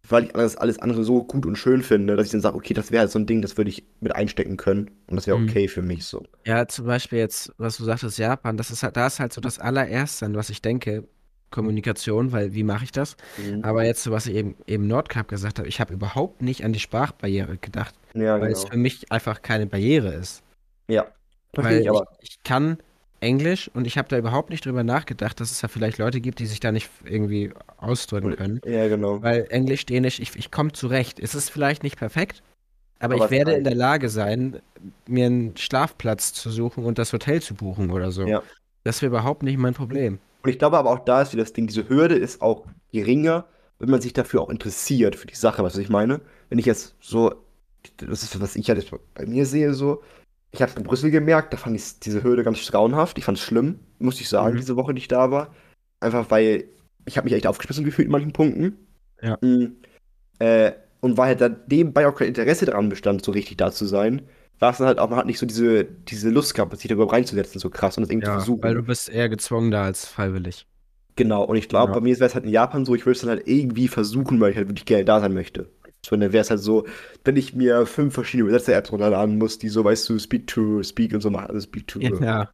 Weil 0.09 0.25
ich 0.25 0.35
alles, 0.37 0.57
alles 0.57 0.79
andere 0.81 1.03
so 1.05 1.25
gut 1.25 1.47
und 1.47 1.57
schön 1.57 1.83
finde, 1.83 2.15
dass 2.17 2.27
ich 2.27 2.33
dann 2.33 2.41
sage, 2.43 2.57
okay, 2.57 2.75
das 2.75 2.91
wäre 2.93 3.09
so 3.09 3.19
ein 3.19 3.27
Ding, 3.27 3.41
das 3.41 3.57
würde 3.57 3.71
ich 3.71 3.85
mit 4.01 4.15
einstecken 4.15 4.57
können. 4.59 4.91
Und 5.07 5.17
das 5.17 5.27
wäre 5.27 5.39
Mhm. 5.39 5.49
okay 5.49 5.67
für 5.69 5.81
mich 5.83 6.05
so. 6.05 6.23
ja, 6.45 6.67
zum 6.69 6.87
Beispiel 6.87 7.19
jetzt, 7.19 7.53
was 7.57 7.79
du 7.79 7.85
sagtest, 7.85 8.19
Japan, 8.19 8.57
das 8.59 8.71
ist 8.71 8.83
halt, 8.83 8.97
da 8.97 9.07
ist 9.07 9.19
halt 9.21 9.33
so 9.33 9.41
das 9.41 9.59
allererste, 9.59 10.27
an 10.27 10.35
was 10.37 10.51
ich 10.51 10.61
denke, 10.61 11.05
Kommunikation, 11.51 12.33
weil 12.33 12.53
wie 12.53 12.65
mache 12.65 12.85
ich 12.85 12.93
das? 12.93 13.17
Mhm. 13.39 13.65
Aber 13.65 13.85
jetzt, 13.85 14.11
was 14.11 14.27
ich 14.27 14.35
eben 14.35 14.57
eben 14.67 14.87
Nordkap 14.89 15.29
gesagt 15.29 15.59
habe, 15.59 15.69
ich 15.69 15.81
habe 15.81 15.95
überhaupt 15.95 16.43
nicht 16.43 16.65
an 16.65 16.73
die 16.73 16.81
Sprachbarriere 16.81 17.57
gedacht, 17.59 17.95
Ja, 18.15 18.41
weil 18.41 18.51
es 18.53 18.63
genau. 18.63 18.73
für 18.73 18.79
mich 18.79 19.13
einfach 19.13 19.41
keine 19.41 19.67
Barriere 19.67 20.13
ist. 20.15 20.43
Ja. 20.89 21.07
Weil 21.53 21.81
ich 21.83 21.89
aber. 21.89 22.09
ich, 22.21 22.31
ich 22.33 22.43
kann 22.43 22.79
Englisch 23.25 23.71
und 23.75 23.87
ich 23.87 23.99
habe 23.99 24.09
da 24.09 24.19
überhaupt 24.19 24.51
nicht 24.51 24.65
drüber 24.65 24.85
nachgedacht, 24.85 25.41
dass 25.41 25.51
es 25.51 25.63
ja 25.63 25.69
vielleicht 25.69 25.99
Leute 25.99 26.21
gibt, 26.21 26.39
die 26.39 26.47
sich 26.47 26.61
da 26.61 26.71
nicht 26.71 26.91
irgendwie 27.05 27.51
ausdrücken 27.79 28.37
können. 28.37 28.61
Ja, 28.65 28.87
genau. 28.89 29.23
Weil 29.23 29.47
Englisch, 29.49 29.87
Dänisch, 29.87 30.21
ich, 30.21 30.37
ich 30.37 30.51
komme 30.51 30.73
zurecht. 30.73 31.19
Es 31.19 31.35
ist 31.35 31.51
vielleicht 31.51 31.83
nicht 31.83 31.97
perfekt, 31.97 32.43
aber, 33.05 33.17
Aber 33.17 33.25
ich 33.27 33.31
werde 33.31 33.53
in 33.53 33.65
der 33.65 33.75
Lage 33.75 34.09
sein, 34.09 34.61
mir 35.07 35.27
einen 35.27 35.57
Schlafplatz 35.57 36.33
zu 36.33 36.51
suchen 36.51 36.85
und 36.85 36.99
das 36.99 37.13
Hotel 37.13 37.43
zu 37.43 37.55
buchen 37.55 37.91
oder 37.91 38.11
so. 38.11 38.27
Ja. 38.27 38.43
Das 38.85 39.03
wäre 39.03 39.11
überhaupt 39.11 39.43
nicht 39.43 39.59
mein 39.59 39.75
Problem. 39.75 40.19
Und 40.43 40.51
ich 40.51 40.59
glaube 40.59 40.79
aber 40.79 40.91
auch 40.91 41.01
da 41.01 41.23
ist 41.23 41.33
wieder 41.33 41.43
das 41.43 41.53
Ding, 41.53 41.67
diese 41.67 41.89
Hürde 41.89 42.17
ist 42.17 42.41
auch 42.41 42.67
geringer, 42.93 43.47
wenn 43.79 43.91
man 43.91 44.01
sich 44.01 44.13
dafür 44.13 44.43
auch 44.43 44.51
interessiert, 44.51 45.17
für 45.17 45.27
die 45.27 45.35
Sache, 45.35 45.63
was 45.63 45.77
ich 45.77 45.89
meine. 45.89 46.21
Wenn 46.49 46.59
ich 46.59 46.67
jetzt 46.67 46.95
so, 47.01 47.35
das 47.97 48.23
ist, 48.23 48.41
was 48.41 48.57
ich 48.57 48.69
halt 48.69 48.91
bei 49.15 49.27
mir 49.27 49.47
sehe, 49.47 49.75
so, 49.75 50.03
ich 50.55 50.63
habe 50.63 50.71
es 50.73 50.77
in 50.77 50.85
Brüssel 50.85 51.11
gemerkt, 51.11 51.53
da 51.53 51.57
fand 51.57 51.77
ich 51.77 51.99
diese 52.01 52.23
Hürde 52.23 52.45
ganz 52.45 52.65
grauenhaft. 52.71 53.19
Ich 53.19 53.25
fand 53.25 53.39
es 53.39 53.45
schlimm, 53.45 53.81
muss 53.99 54.21
ich 54.21 54.29
sagen, 54.29 54.55
Mhm. 54.55 54.61
diese 54.61 54.77
Woche, 54.77 54.95
die 54.95 54.99
ich 55.01 55.09
da 55.09 55.31
war. 55.31 55.55
Einfach 56.01 56.31
weil 56.31 56.65
ich 57.07 57.17
habe 57.17 57.25
mich 57.27 57.35
echt 57.35 57.47
aufgeschmissen 57.47 57.85
gefühlt 57.85 58.07
in 58.07 58.13
manchen 58.13 58.33
Punkten. 58.33 58.77
Ja. 59.21 59.37
Mhm. 59.43 59.77
Äh, 60.39 60.73
und 61.01 61.17
weil 61.19 61.29
halt 61.29 61.41
dann 61.41 61.57
nebenbei 61.69 62.07
auch 62.09 62.15
kein 62.15 62.29
Interesse 62.29 62.65
daran 62.67 62.89
bestand, 62.89 63.25
so 63.25 63.33
richtig 63.33 63.57
da 63.59 63.71
zu 63.71 63.85
sein, 63.87 64.23
war 64.59 64.71
es 64.71 64.79
dann 64.79 64.87
halt 64.87 64.99
auch, 64.99 65.11
man 65.11 65.19
hat 65.19 65.27
nicht 65.27 65.39
so 65.39 65.47
diese, 65.47 65.85
diese 65.85 66.31
Lust 66.31 66.55
gehabt, 66.55 66.77
sich 66.79 66.89
darüber 66.89 67.13
reinzusetzen, 67.13 67.61
so 67.61 67.69
krass 67.69 67.97
und 67.99 68.03
das 68.05 68.11
irgendwie 68.11 68.27
zu 68.27 68.31
Ja, 68.33 68.37
versuchen. 68.39 68.63
weil 68.63 68.75
du 68.75 68.83
bist 68.83 69.09
eher 69.11 69.29
gezwungen 69.29 69.71
da 69.71 69.85
als 69.85 70.07
freiwillig. 70.07 70.67
Genau, 71.17 71.45
und 71.45 71.57
ich 71.57 71.69
glaube, 71.69 71.93
Ja. 71.93 71.99
bei 71.99 72.01
mir 72.03 72.15
wäre 72.19 72.27
es 72.27 72.35
halt 72.35 72.45
in 72.45 72.51
Japan 72.51 72.85
so, 72.85 72.95
ich 72.95 73.05
würde 73.07 73.13
es 73.17 73.21
dann 73.21 73.31
halt 73.31 73.47
irgendwie 73.47 73.89
versuchen, 73.89 74.41
weil 74.41 74.51
ich 74.53 74.57
halt 74.57 74.69
wirklich 74.69 74.87
gerne 74.87 75.05
da 75.05 75.21
sein 75.21 75.35
möchte. 75.35 75.69
Dann 76.11 76.21
wäre 76.21 76.39
es 76.43 76.51
halt 76.51 76.61
so, 76.61 76.87
wenn 77.25 77.37
ich 77.37 77.55
mir 77.55 77.87
fünf 77.87 78.15
verschiedene 78.15 78.49
Übersetzer-Apps 78.49 78.93
runterladen 78.93 79.39
muss, 79.39 79.59
die 79.59 79.69
so, 79.69 79.85
weißt 79.85 80.09
du, 80.09 80.19
Speak 80.19 80.47
to 80.47 80.83
Speak 80.83 81.13
und 81.15 81.21
so 81.21 81.31
machen, 81.31 81.49
also 81.49 81.61
Speak 81.61 81.87
to 81.89 82.01
Ja, 82.01 82.51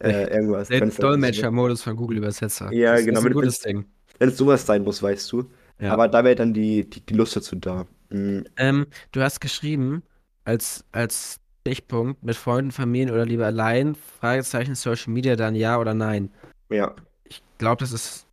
äh, 0.00 0.34
irgendwas. 0.34 0.68
der 0.68 0.86
Dolmetscher-Modus 0.86 1.82
von 1.82 1.96
Google 1.96 2.18
Übersetzer. 2.18 2.72
Ja, 2.72 2.92
das 2.96 3.04
genau, 3.04 3.18
ist 3.20 3.24
ein 3.24 3.30
wenn- 3.30 3.32
gutes 3.32 3.60
Ding. 3.60 3.84
Wenn 4.18 4.28
es 4.28 4.36
sowas 4.36 4.64
sein 4.64 4.82
muss, 4.84 5.02
weißt 5.02 5.30
du. 5.32 5.44
Ja. 5.80 5.92
Aber 5.92 6.06
da 6.08 6.22
wäre 6.22 6.36
dann 6.36 6.54
die, 6.54 6.88
die, 6.88 7.00
die 7.00 7.14
Lust 7.14 7.34
dazu 7.36 7.56
da. 7.56 7.86
Mhm. 8.10 8.44
Ähm, 8.56 8.86
du 9.12 9.20
hast 9.22 9.40
geschrieben, 9.40 10.02
als, 10.44 10.84
als 10.92 11.40
Stichpunkt, 11.66 12.22
mit 12.22 12.36
Freunden, 12.36 12.70
Familien 12.70 13.10
oder 13.10 13.26
lieber 13.26 13.46
allein, 13.46 13.94
Fragezeichen, 13.96 14.74
Social 14.76 15.12
Media, 15.12 15.34
dann 15.34 15.54
ja 15.56 15.78
oder 15.78 15.94
nein. 15.94 16.30
Ja. 16.70 16.94
Ich 17.24 17.42
glaube, 17.58 17.80
das 17.80 17.92
ist, 17.92 18.26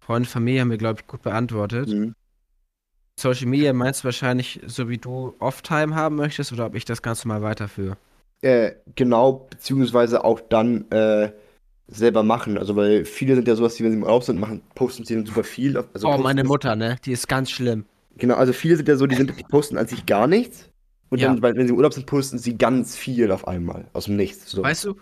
Freunde, 0.00 0.28
Familie 0.28 0.62
haben 0.62 0.70
wir, 0.70 0.78
glaube 0.78 1.00
ich, 1.00 1.06
gut 1.06 1.22
beantwortet. 1.22 1.88
Mhm. 1.88 2.14
Social 3.22 3.46
Media 3.46 3.72
meinst 3.72 4.00
du 4.02 4.04
wahrscheinlich, 4.06 4.60
so 4.66 4.88
wie 4.88 4.98
du 4.98 5.34
Off-Time 5.38 5.94
haben 5.94 6.16
möchtest, 6.16 6.52
oder 6.52 6.66
ob 6.66 6.74
ich 6.74 6.84
das 6.84 7.02
Ganze 7.02 7.28
mal 7.28 7.40
weiterführe? 7.42 7.96
Äh, 8.42 8.72
genau, 8.96 9.46
beziehungsweise 9.50 10.24
auch 10.24 10.40
dann 10.40 10.90
äh, 10.90 11.30
selber 11.86 12.22
machen. 12.22 12.58
Also, 12.58 12.74
weil 12.76 13.04
viele 13.04 13.36
sind 13.36 13.46
ja 13.46 13.54
sowas, 13.54 13.76
die, 13.76 13.84
wenn 13.84 13.92
sie 13.92 13.98
im 13.98 14.02
Urlaub 14.02 14.24
sind, 14.24 14.40
machen, 14.40 14.62
posten 14.74 15.04
sie 15.04 15.14
dann 15.14 15.26
super 15.26 15.44
viel. 15.44 15.76
Also 15.94 16.08
oh, 16.08 16.18
meine 16.18 16.44
Mutter, 16.44 16.74
ne? 16.74 16.96
Die 17.04 17.12
ist 17.12 17.28
ganz 17.28 17.50
schlimm. 17.50 17.84
Genau, 18.16 18.34
also 18.34 18.52
viele 18.52 18.76
sind 18.76 18.88
ja 18.88 18.96
so, 18.96 19.06
die, 19.06 19.14
sind, 19.14 19.38
die 19.38 19.44
posten 19.44 19.78
an 19.78 19.86
sich 19.86 20.04
gar 20.04 20.26
nichts. 20.26 20.68
Und 21.10 21.20
Ja. 21.20 21.28
dann, 21.34 21.42
wenn 21.42 21.66
sie 21.66 21.72
im 21.72 21.76
Urlaub 21.76 21.92
sind, 21.94 22.06
posten 22.06 22.38
sie 22.38 22.56
ganz 22.56 22.96
viel 22.96 23.30
auf 23.30 23.46
einmal. 23.46 23.86
Aus 23.92 24.06
dem 24.06 24.16
Nichts. 24.16 24.50
So. 24.50 24.62
Weißt 24.62 24.84
du, 24.84 24.96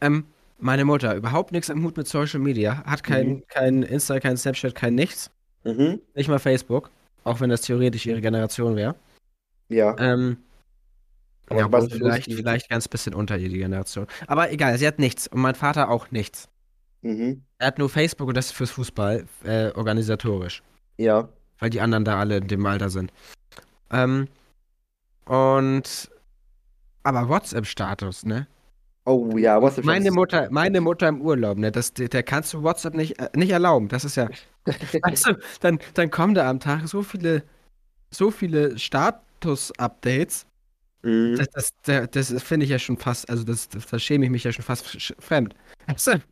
ähm, 0.00 0.24
meine 0.58 0.84
Mutter, 0.84 1.14
überhaupt 1.16 1.52
nichts 1.52 1.70
am 1.70 1.82
Hut 1.82 1.96
mit 1.96 2.06
Social 2.06 2.40
Media, 2.40 2.84
hat 2.84 3.02
kein, 3.02 3.28
Mhm. 3.28 3.42
kein 3.48 3.82
Insta, 3.82 4.20
kein 4.20 4.36
Snapchat, 4.36 4.74
kein 4.74 4.94
nichts, 4.94 5.30
Mhm. 5.64 6.00
nicht 6.14 6.28
mal 6.28 6.38
Facebook, 6.38 6.90
auch 7.24 7.40
wenn 7.40 7.50
das 7.50 7.62
theoretisch 7.62 8.06
ihre 8.06 8.20
Generation 8.20 8.76
wäre. 8.76 8.94
Ja. 9.68 9.96
Ähm, 9.98 10.36
Aber 11.48 11.60
ja, 11.60 11.78
ist 11.78 11.92
vielleicht, 11.92 12.32
vielleicht 12.32 12.68
ganz 12.70 12.86
bisschen 12.88 13.14
unter 13.14 13.36
ihr 13.36 13.48
die 13.48 13.58
Generation. 13.58 14.06
Aber 14.26 14.50
egal, 14.52 14.78
sie 14.78 14.86
hat 14.86 14.98
nichts 14.98 15.26
und 15.26 15.40
mein 15.40 15.54
Vater 15.54 15.90
auch 15.90 16.10
nichts. 16.10 16.48
Mhm. 17.02 17.42
Er 17.58 17.66
hat 17.68 17.78
nur 17.78 17.88
Facebook 17.90 18.28
und 18.28 18.36
das 18.36 18.50
fürs 18.50 18.70
Fußball, 18.70 19.26
äh, 19.44 19.70
organisatorisch, 19.72 20.62
Ja. 20.96 21.28
weil 21.58 21.70
die 21.70 21.80
anderen 21.80 22.04
da 22.04 22.18
alle 22.18 22.38
in 22.38 22.48
dem 22.48 22.64
Alter 22.64 22.88
sind. 22.90 23.12
Ähm, 23.90 24.28
und 25.26 26.10
aber 27.02 27.28
WhatsApp-Status, 27.28 28.24
ne? 28.24 28.46
Oh 29.06 29.36
ja, 29.36 29.60
was 29.60 29.76
ist 29.76 29.84
Meine 29.84 30.10
Mutter, 30.10 30.48
meine 30.50 30.80
Mutter 30.80 31.08
im 31.08 31.20
Urlaub, 31.20 31.58
ne? 31.58 31.70
Das, 31.70 31.92
der 31.92 32.22
kannst 32.22 32.54
du 32.54 32.62
WhatsApp 32.62 32.94
nicht, 32.94 33.18
äh, 33.20 33.28
nicht 33.34 33.50
erlauben. 33.50 33.88
Das 33.88 34.04
ist 34.04 34.16
ja. 34.16 34.28
Weißt 35.02 35.26
du, 35.26 35.38
dann, 35.60 35.78
dann 35.92 36.10
kommen 36.10 36.34
da 36.34 36.48
am 36.48 36.58
Tag 36.58 36.88
so 36.88 37.02
viele, 37.02 37.42
so 38.10 38.30
viele 38.30 38.78
Status-Updates. 38.78 40.46
Mhm. 41.02 41.36
Das, 41.36 41.48
das, 41.82 42.10
das, 42.10 42.28
das 42.28 42.42
finde 42.42 42.64
ich 42.64 42.70
ja 42.70 42.78
schon 42.78 42.96
fast, 42.96 43.28
also 43.28 43.44
das, 43.44 43.68
das, 43.68 43.86
da 43.86 43.98
schäme 43.98 44.24
ich 44.24 44.30
mich 44.30 44.44
ja 44.44 44.52
schon 44.52 44.64
fast 44.64 45.14
fremd. 45.18 45.54
Weißt 45.86 46.06
du? 46.06 46.22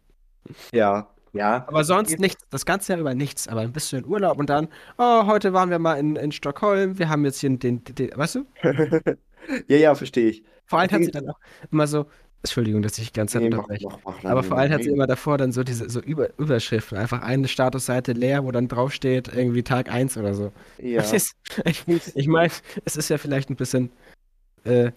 Ja. 0.73 1.09
Ja. 1.35 1.65
Aber 1.67 1.85
sonst 1.85 2.19
nichts, 2.19 2.43
das 2.51 2.67
ganze 2.67 2.93
Jahr 2.93 3.01
über 3.01 3.15
nichts. 3.15 3.49
Aber 3.49 3.61
ein 3.61 3.73
bisschen 3.73 4.01
in 4.01 4.07
Urlaub 4.07 4.39
und 4.39 4.49
dann, 4.51 4.69
oh, 4.99 5.27
heute 5.27 5.53
waren 5.53 5.71
wir 5.71 5.79
mal 5.79 5.95
in, 5.95 6.17
in 6.17 6.33
Stockholm, 6.33 6.99
wir 6.99 7.09
haben 7.09 7.25
jetzt 7.25 7.41
hier 7.41 7.51
den, 7.51 7.83
den, 7.85 7.95
den 7.95 8.11
weißt 8.17 8.37
du? 8.37 8.47
ja, 9.69 9.77
ja, 9.77 9.95
verstehe 9.95 10.31
ich. 10.31 10.45
Vor 10.67 10.79
allem 10.79 10.91
hat 10.91 11.05
sie 11.05 11.11
dann 11.11 11.29
auch 11.29 11.39
immer 11.71 11.87
so, 11.87 12.07
Entschuldigung, 12.43 12.83
dass 12.83 12.99
ich 12.99 13.13
die 13.13 13.19
ganze 13.19 13.35
Zeit 13.35 13.43
Nee, 13.43 13.51
mach, 13.51 13.69
unterbreche. 13.69 13.89
mach, 13.89 13.99
mach, 14.05 14.25
Aber 14.25 14.43
nein, 14.43 14.43
vor 14.43 14.59
allem 14.59 14.73
hat 14.73 14.83
sie 14.83 14.91
immer 14.91 15.07
davor 15.07 15.39
dann 15.39 15.53
so 15.53 15.63
diese 15.65 15.89
so 15.89 16.01
Über 16.01 16.31
Überschriften, 16.39 16.99
einfach 16.99 17.23
eine 17.23 17.49
Statusseite 17.49 18.13
leer, 18.13 18.45
wo 18.45 18.51
dann 18.53 18.69
draufsteht, 18.69 19.29
irgendwie 19.29 19.63
Tag 19.63 19.91
1 19.93 20.17
oder 20.17 20.35
so. 20.35 20.53
Ja. 20.79 21.03
Ist, 21.11 21.35
ich 21.65 21.85
ich 22.15 22.27
meine, 22.29 22.53
es 22.85 22.97
ist 22.97 23.09
ja 23.11 23.19
vielleicht 23.19 23.51
ein 23.51 23.57
bisschen 23.57 23.91
äh, 24.65 24.93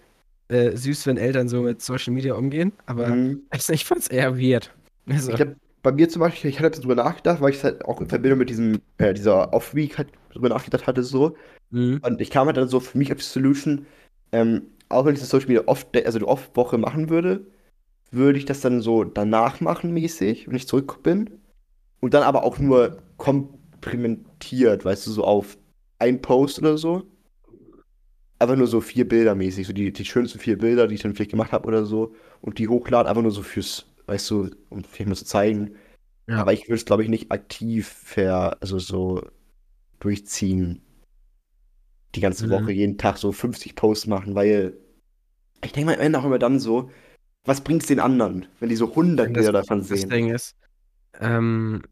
äh, 0.48 0.76
süß, 0.76 1.06
wenn 1.06 1.16
Eltern 1.18 1.48
so 1.48 1.62
mit 1.62 1.82
Social 1.82 2.12
Media 2.14 2.34
umgehen, 2.34 2.72
aber 2.86 3.08
Mhm. 3.08 3.42
also 3.50 3.72
ich 3.72 3.84
fand's 3.84 4.08
eher 4.08 4.38
weird. 4.38 4.74
Also, 5.08 5.30
Ich 5.30 5.36
glaube, 5.36 5.56
bei 5.82 5.92
mir 5.92 6.08
zum 6.08 6.20
Beispiel, 6.20 6.50
ich 6.50 6.60
hatte 6.60 6.80
darüber 6.80 6.96
nachgedacht, 6.96 7.40
weil 7.40 7.50
ich 7.50 7.56
es 7.58 7.64
halt 7.64 7.84
auch 7.84 8.00
in 8.00 8.08
Verbindung 8.08 8.38
mit 8.40 8.50
diesem, 8.50 8.80
äh, 8.98 9.14
dieser 9.14 9.52
Off-Week 9.52 9.98
halt 9.98 10.08
darüber 10.30 10.48
nachgedacht 10.50 10.86
hatte, 10.86 11.02
so. 11.04 11.36
mhm. 11.70 12.00
Und 12.02 12.20
ich 12.20 12.30
kam 12.30 12.46
halt 12.46 12.56
dann 12.56 12.68
so 12.68 12.80
für 12.80 12.98
mich 12.98 13.12
auf 13.12 13.18
die 13.18 13.24
Solution, 13.24 13.86
ähm, 14.32 14.62
auch 14.88 15.04
wenn 15.04 15.14
ich 15.14 15.20
das 15.20 15.30
Social 15.30 15.48
Media 15.48 15.64
oft, 15.66 15.96
also 15.96 16.18
eine 16.18 16.28
Off-Woche 16.28 16.78
machen 16.78 17.08
würde, 17.08 17.46
würde 18.10 18.38
ich 18.38 18.44
das 18.44 18.60
dann 18.60 18.80
so 18.80 19.04
danach 19.04 19.60
machen, 19.60 19.92
mäßig, 19.92 20.48
wenn 20.48 20.56
ich 20.56 20.68
zurück 20.68 21.02
bin. 21.02 21.30
Und 22.00 22.14
dann 22.14 22.22
aber 22.22 22.44
auch 22.44 22.58
nur 22.58 23.02
komprimentiert, 23.16 24.84
weißt 24.84 25.06
du, 25.06 25.10
so 25.10 25.24
auf 25.24 25.58
ein 25.98 26.20
Post 26.22 26.58
oder 26.58 26.78
so. 26.78 27.04
Einfach 28.38 28.56
nur 28.56 28.66
so 28.66 28.80
vier 28.80 29.08
Bilder 29.08 29.34
mäßig, 29.34 29.66
so 29.66 29.72
die, 29.72 29.92
die 29.92 30.04
schönsten 30.04 30.38
vier 30.38 30.58
Bilder, 30.58 30.86
die 30.86 30.94
ich 30.94 31.02
dann 31.02 31.14
vielleicht 31.14 31.30
gemacht 31.30 31.52
habe 31.52 31.66
oder 31.66 31.86
so. 31.86 32.14
Und 32.42 32.58
die 32.58 32.68
hochladen, 32.68 33.08
einfach 33.08 33.22
nur 33.22 33.30
so 33.32 33.42
fürs, 33.42 33.86
weißt 34.06 34.30
du, 34.30 34.50
um 34.68 34.84
vielleicht 34.84 35.08
mal 35.08 35.16
zu 35.16 35.24
zeigen. 35.24 35.74
Ja. 36.28 36.38
Aber 36.38 36.52
ich 36.52 36.64
würde 36.64 36.74
es, 36.74 36.84
glaube 36.84 37.02
ich, 37.02 37.08
nicht 37.08 37.32
aktiv 37.32 37.88
ver, 37.88 38.58
also 38.60 38.78
so 38.78 39.22
durchziehen. 40.00 40.82
Die 42.16 42.20
ganze 42.20 42.46
Mhm. 42.46 42.50
Woche, 42.50 42.72
jeden 42.72 42.96
Tag 42.98 43.18
so 43.18 43.30
50 43.30 43.74
Posts 43.74 44.06
machen, 44.06 44.34
weil 44.34 44.74
ich 45.62 45.72
denke 45.72 45.86
mal 45.86 45.94
am 45.96 46.00
Ende 46.00 46.18
auch 46.18 46.24
immer 46.24 46.38
dann 46.38 46.58
so, 46.58 46.90
was 47.44 47.60
bringt 47.60 47.82
es 47.82 47.88
den 47.88 48.00
anderen, 48.00 48.46
wenn 48.58 48.68
die 48.70 48.76
so 48.76 48.94
100 48.94 49.28
Das- 49.28 49.32
Bilder 49.34 49.52
davon 49.52 49.80
Das 49.80 49.88
sehen? 49.88 50.08
Ding 50.10 50.34
ist, 50.34 50.56
ähm, 51.20 51.82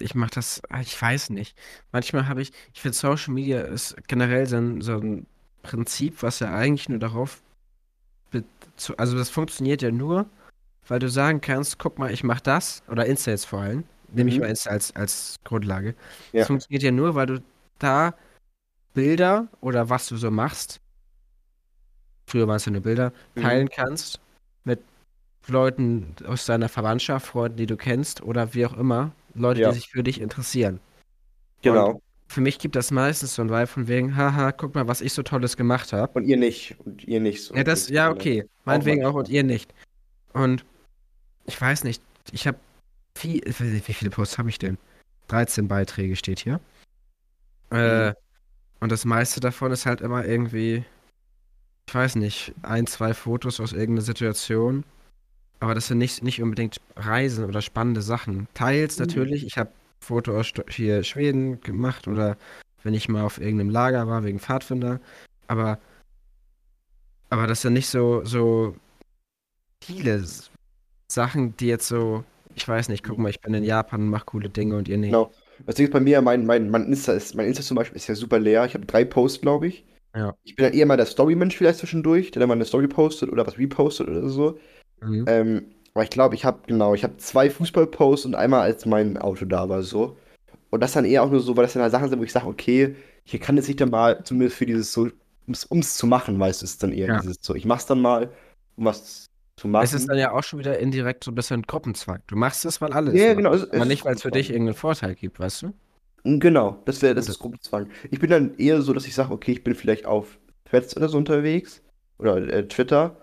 ich 0.00 0.14
mache 0.14 0.30
das, 0.34 0.60
ah, 0.70 0.80
ich 0.80 1.00
weiß 1.00 1.30
nicht. 1.30 1.56
Manchmal 1.92 2.26
habe 2.28 2.42
ich, 2.42 2.52
ich 2.74 2.80
finde 2.80 2.96
Social 2.96 3.32
Media 3.32 3.60
ist 3.60 3.94
generell 4.08 4.46
so 4.46 4.56
ein, 4.56 4.80
so 4.80 4.98
ein 4.98 5.26
Prinzip, 5.62 6.22
was 6.22 6.40
ja 6.40 6.52
eigentlich 6.54 6.88
nur 6.88 6.98
darauf, 6.98 7.42
also 8.96 9.16
das 9.16 9.30
funktioniert 9.30 9.82
ja 9.82 9.90
nur, 9.92 10.26
weil 10.88 10.98
du 10.98 11.08
sagen 11.08 11.40
kannst, 11.40 11.78
guck 11.78 11.98
mal, 11.98 12.10
ich 12.10 12.24
mache 12.24 12.42
das, 12.42 12.82
oder 12.90 13.06
Insta 13.06 13.30
jetzt 13.30 13.44
vor 13.46 13.60
allem, 13.60 13.84
nehme 14.12 14.30
ich 14.30 14.36
Mhm. 14.36 14.42
mal 14.42 14.48
Insta 14.48 14.70
als, 14.70 14.96
als 14.96 15.36
Grundlage. 15.44 15.94
Ja. 16.32 16.40
Das 16.40 16.46
funktioniert 16.48 16.82
ja 16.82 16.90
nur, 16.90 17.14
weil 17.14 17.26
du 17.26 17.42
da 17.78 18.14
Bilder 18.94 19.48
oder 19.60 19.88
was 19.88 20.06
du 20.08 20.16
so 20.16 20.30
machst, 20.30 20.80
früher 22.26 22.46
waren 22.48 22.56
es 22.56 22.64
ja 22.64 22.72
nur 22.72 22.82
Bilder, 22.82 23.12
Mhm. 23.34 23.42
teilen 23.42 23.68
kannst 23.68 24.20
mit 24.64 24.80
Leuten 25.48 26.14
aus 26.26 26.46
deiner 26.46 26.68
Verwandtschaft, 26.68 27.26
Freunden, 27.26 27.56
die 27.56 27.66
du 27.66 27.76
kennst 27.76 28.22
oder 28.22 28.54
wie 28.54 28.66
auch 28.66 28.76
immer, 28.76 29.12
Leute, 29.34 29.60
Ja. 29.62 29.68
die 29.70 29.76
sich 29.76 29.88
für 29.90 30.02
dich 30.02 30.20
interessieren. 30.20 30.80
Genau. 31.62 32.00
Für 32.28 32.40
mich 32.40 32.58
gibt 32.58 32.76
das 32.76 32.90
meistens 32.90 33.34
so 33.34 33.42
ein 33.42 33.50
Vibe 33.50 33.66
von 33.66 33.88
wegen, 33.88 34.16
haha, 34.16 34.52
guck 34.52 34.74
mal, 34.74 34.88
was 34.88 35.00
ich 35.02 35.12
so 35.12 35.22
Tolles 35.22 35.56
gemacht 35.56 35.92
habe. 35.92 36.12
Und 36.14 36.24
ihr 36.24 36.38
nicht. 36.38 36.76
Und 36.84 37.04
ihr 37.04 37.20
nicht 37.20 37.44
so. 37.44 37.54
Ja, 37.54 37.62
das, 37.62 37.88
ja, 37.90 38.10
okay. 38.10 38.48
Meinetwegen 38.64 39.04
auch 39.04 39.08
und 39.10 39.14
manchmal. 39.16 39.34
ihr 39.36 39.42
nicht. 39.44 39.74
Und 40.32 40.64
ich 41.44 41.60
weiß 41.60 41.84
nicht, 41.84 42.02
ich 42.30 42.46
habe 42.46 42.58
viel, 43.14 43.42
wie 43.58 43.80
viele 43.92 44.10
Posts 44.10 44.38
habe 44.38 44.48
ich 44.48 44.58
denn? 44.58 44.78
13 45.28 45.68
Beiträge 45.68 46.16
steht 46.16 46.38
hier. 46.40 46.58
Äh, 47.70 48.10
Mhm. 48.10 48.14
Und 48.82 48.90
das 48.90 49.04
meiste 49.04 49.38
davon 49.38 49.70
ist 49.70 49.86
halt 49.86 50.00
immer 50.00 50.24
irgendwie, 50.24 50.84
ich 51.86 51.94
weiß 51.94 52.16
nicht, 52.16 52.52
ein, 52.62 52.88
zwei 52.88 53.14
Fotos 53.14 53.60
aus 53.60 53.72
irgendeiner 53.72 54.04
Situation. 54.04 54.82
Aber 55.60 55.76
das 55.76 55.86
sind 55.86 55.98
nicht, 55.98 56.24
nicht 56.24 56.42
unbedingt 56.42 56.80
Reisen 56.96 57.44
oder 57.44 57.62
spannende 57.62 58.02
Sachen. 58.02 58.48
Teils 58.54 58.98
Mhm. 58.98 59.06
natürlich, 59.06 59.46
ich 59.46 59.56
habe 59.56 59.70
Foto 60.00 60.36
aus 60.36 60.52
hier 60.68 61.04
Schweden 61.04 61.60
gemacht 61.60 62.08
oder 62.08 62.36
wenn 62.82 62.92
ich 62.92 63.08
mal 63.08 63.22
auf 63.22 63.40
irgendeinem 63.40 63.70
Lager 63.70 64.08
war 64.08 64.24
wegen 64.24 64.40
Pfadfinder. 64.40 64.98
Aber, 65.46 65.78
aber 67.30 67.46
das 67.46 67.62
sind 67.62 67.74
nicht 67.74 67.88
so, 67.88 68.24
so 68.24 68.74
viele 69.80 70.24
Sachen, 71.06 71.56
die 71.56 71.68
jetzt 71.68 71.86
so, 71.86 72.24
ich 72.56 72.66
weiß 72.66 72.88
nicht, 72.88 73.04
guck 73.04 73.18
mal, 73.18 73.28
ich 73.28 73.40
bin 73.40 73.54
in 73.54 73.62
Japan 73.62 74.00
und 74.00 74.08
mach 74.08 74.26
coole 74.26 74.48
Dinge 74.48 74.76
und 74.76 74.88
ihr 74.88 74.98
nicht. 74.98 75.12
Genau. 75.12 75.30
Ding 75.66 75.86
ist 75.86 75.92
bei 75.92 76.00
mir, 76.00 76.20
mein, 76.22 76.46
mein, 76.46 76.70
mein 76.70 76.84
Insta 76.86 77.12
ist, 77.12 77.34
mein 77.34 77.46
Insta 77.46 77.62
zum 77.62 77.76
Beispiel 77.76 77.96
ist 77.96 78.06
ja 78.08 78.14
super 78.14 78.38
leer. 78.38 78.64
Ich 78.66 78.74
habe 78.74 78.86
drei 78.86 79.04
Posts, 79.04 79.40
glaube 79.40 79.68
ich. 79.68 79.84
Ja. 80.14 80.34
Ich 80.44 80.56
bin 80.56 80.64
dann 80.64 80.74
eher 80.74 80.86
mal 80.86 80.96
der 80.96 81.06
Story-Mensch 81.06 81.56
vielleicht 81.56 81.78
zwischendurch, 81.78 82.30
der 82.30 82.40
dann 82.40 82.48
mal 82.48 82.54
eine 82.54 82.64
Story 82.64 82.88
postet 82.88 83.30
oder 83.30 83.46
was 83.46 83.58
repostet 83.58 84.08
oder 84.08 84.28
so. 84.28 84.58
Mhm. 85.00 85.24
Ähm, 85.26 85.66
aber 85.94 86.04
ich 86.04 86.10
glaube, 86.10 86.34
ich 86.34 86.44
habe, 86.44 86.60
genau, 86.66 86.94
ich 86.94 87.04
habe 87.04 87.16
zwei 87.18 87.50
Fußball-Posts 87.50 88.26
und 88.26 88.34
einmal 88.34 88.60
als 88.62 88.86
mein 88.86 89.18
Auto 89.18 89.44
da 89.44 89.68
war, 89.68 89.82
so. 89.82 90.16
Und 90.70 90.80
das 90.82 90.92
dann 90.92 91.04
eher 91.04 91.22
auch 91.22 91.30
nur 91.30 91.40
so, 91.40 91.56
weil 91.56 91.64
das 91.64 91.74
dann 91.74 91.82
halt 91.82 91.92
Sachen 91.92 92.08
sind, 92.08 92.18
wo 92.18 92.24
ich 92.24 92.32
sage, 92.32 92.46
okay, 92.46 92.96
hier 93.24 93.40
kann 93.40 93.58
es 93.58 93.66
sich 93.66 93.76
dann 93.76 93.90
mal, 93.90 94.22
zumindest 94.24 94.56
für 94.56 94.66
dieses 94.66 94.92
so, 94.92 95.08
ums, 95.46 95.66
ums 95.70 95.96
zu 95.96 96.06
machen, 96.06 96.38
weißt 96.38 96.62
du, 96.62 96.64
ist 96.64 96.82
dann 96.82 96.92
eher 96.92 97.08
Ja. 97.08 97.20
dieses 97.20 97.36
so, 97.40 97.54
ich 97.54 97.66
mach's 97.66 97.86
dann 97.86 98.00
mal, 98.00 98.30
um 98.76 98.86
was 98.86 99.26
zu 99.56 99.68
machen. 99.68 99.84
Es 99.84 99.92
ist 99.92 100.08
dann 100.08 100.18
ja 100.18 100.32
auch 100.32 100.42
schon 100.42 100.58
wieder 100.58 100.78
indirekt 100.78 101.24
so 101.24 101.30
ein 101.30 101.34
bisschen 101.34 101.62
Gruppenzwang. 101.62 102.20
Du 102.26 102.36
machst 102.36 102.64
es, 102.64 102.80
weil 102.80 102.92
alle 102.92 103.12
es 103.12 103.20
Ja, 103.20 103.28
machen. 103.28 103.36
genau, 103.38 103.50
Aber 103.52 103.84
nicht, 103.84 104.04
weil 104.04 104.14
es 104.14 104.22
für 104.22 104.30
dich 104.30 104.50
irgendeinen 104.50 104.76
Vorteil 104.76 105.14
gibt, 105.14 105.38
weißt 105.38 105.62
du? 105.62 105.72
Genau, 106.24 106.80
das 106.84 107.02
wäre, 107.02 107.14
das 107.14 107.26
Das- 107.26 107.36
ist 107.36 107.40
Gruppenzwang. 107.40 107.88
Ich 108.10 108.18
bin 108.20 108.30
dann 108.30 108.56
eher 108.56 108.80
so, 108.82 108.92
dass 108.92 109.06
ich 109.06 109.14
sage, 109.14 109.32
okay, 109.32 109.52
ich 109.52 109.64
bin 109.64 109.74
vielleicht 109.74 110.06
auf 110.06 110.38
Threads 110.64 110.96
oder 110.96 111.08
so 111.08 111.18
unterwegs 111.18 111.82
oder 112.18 112.36
äh, 112.36 112.66
Twitter 112.68 113.20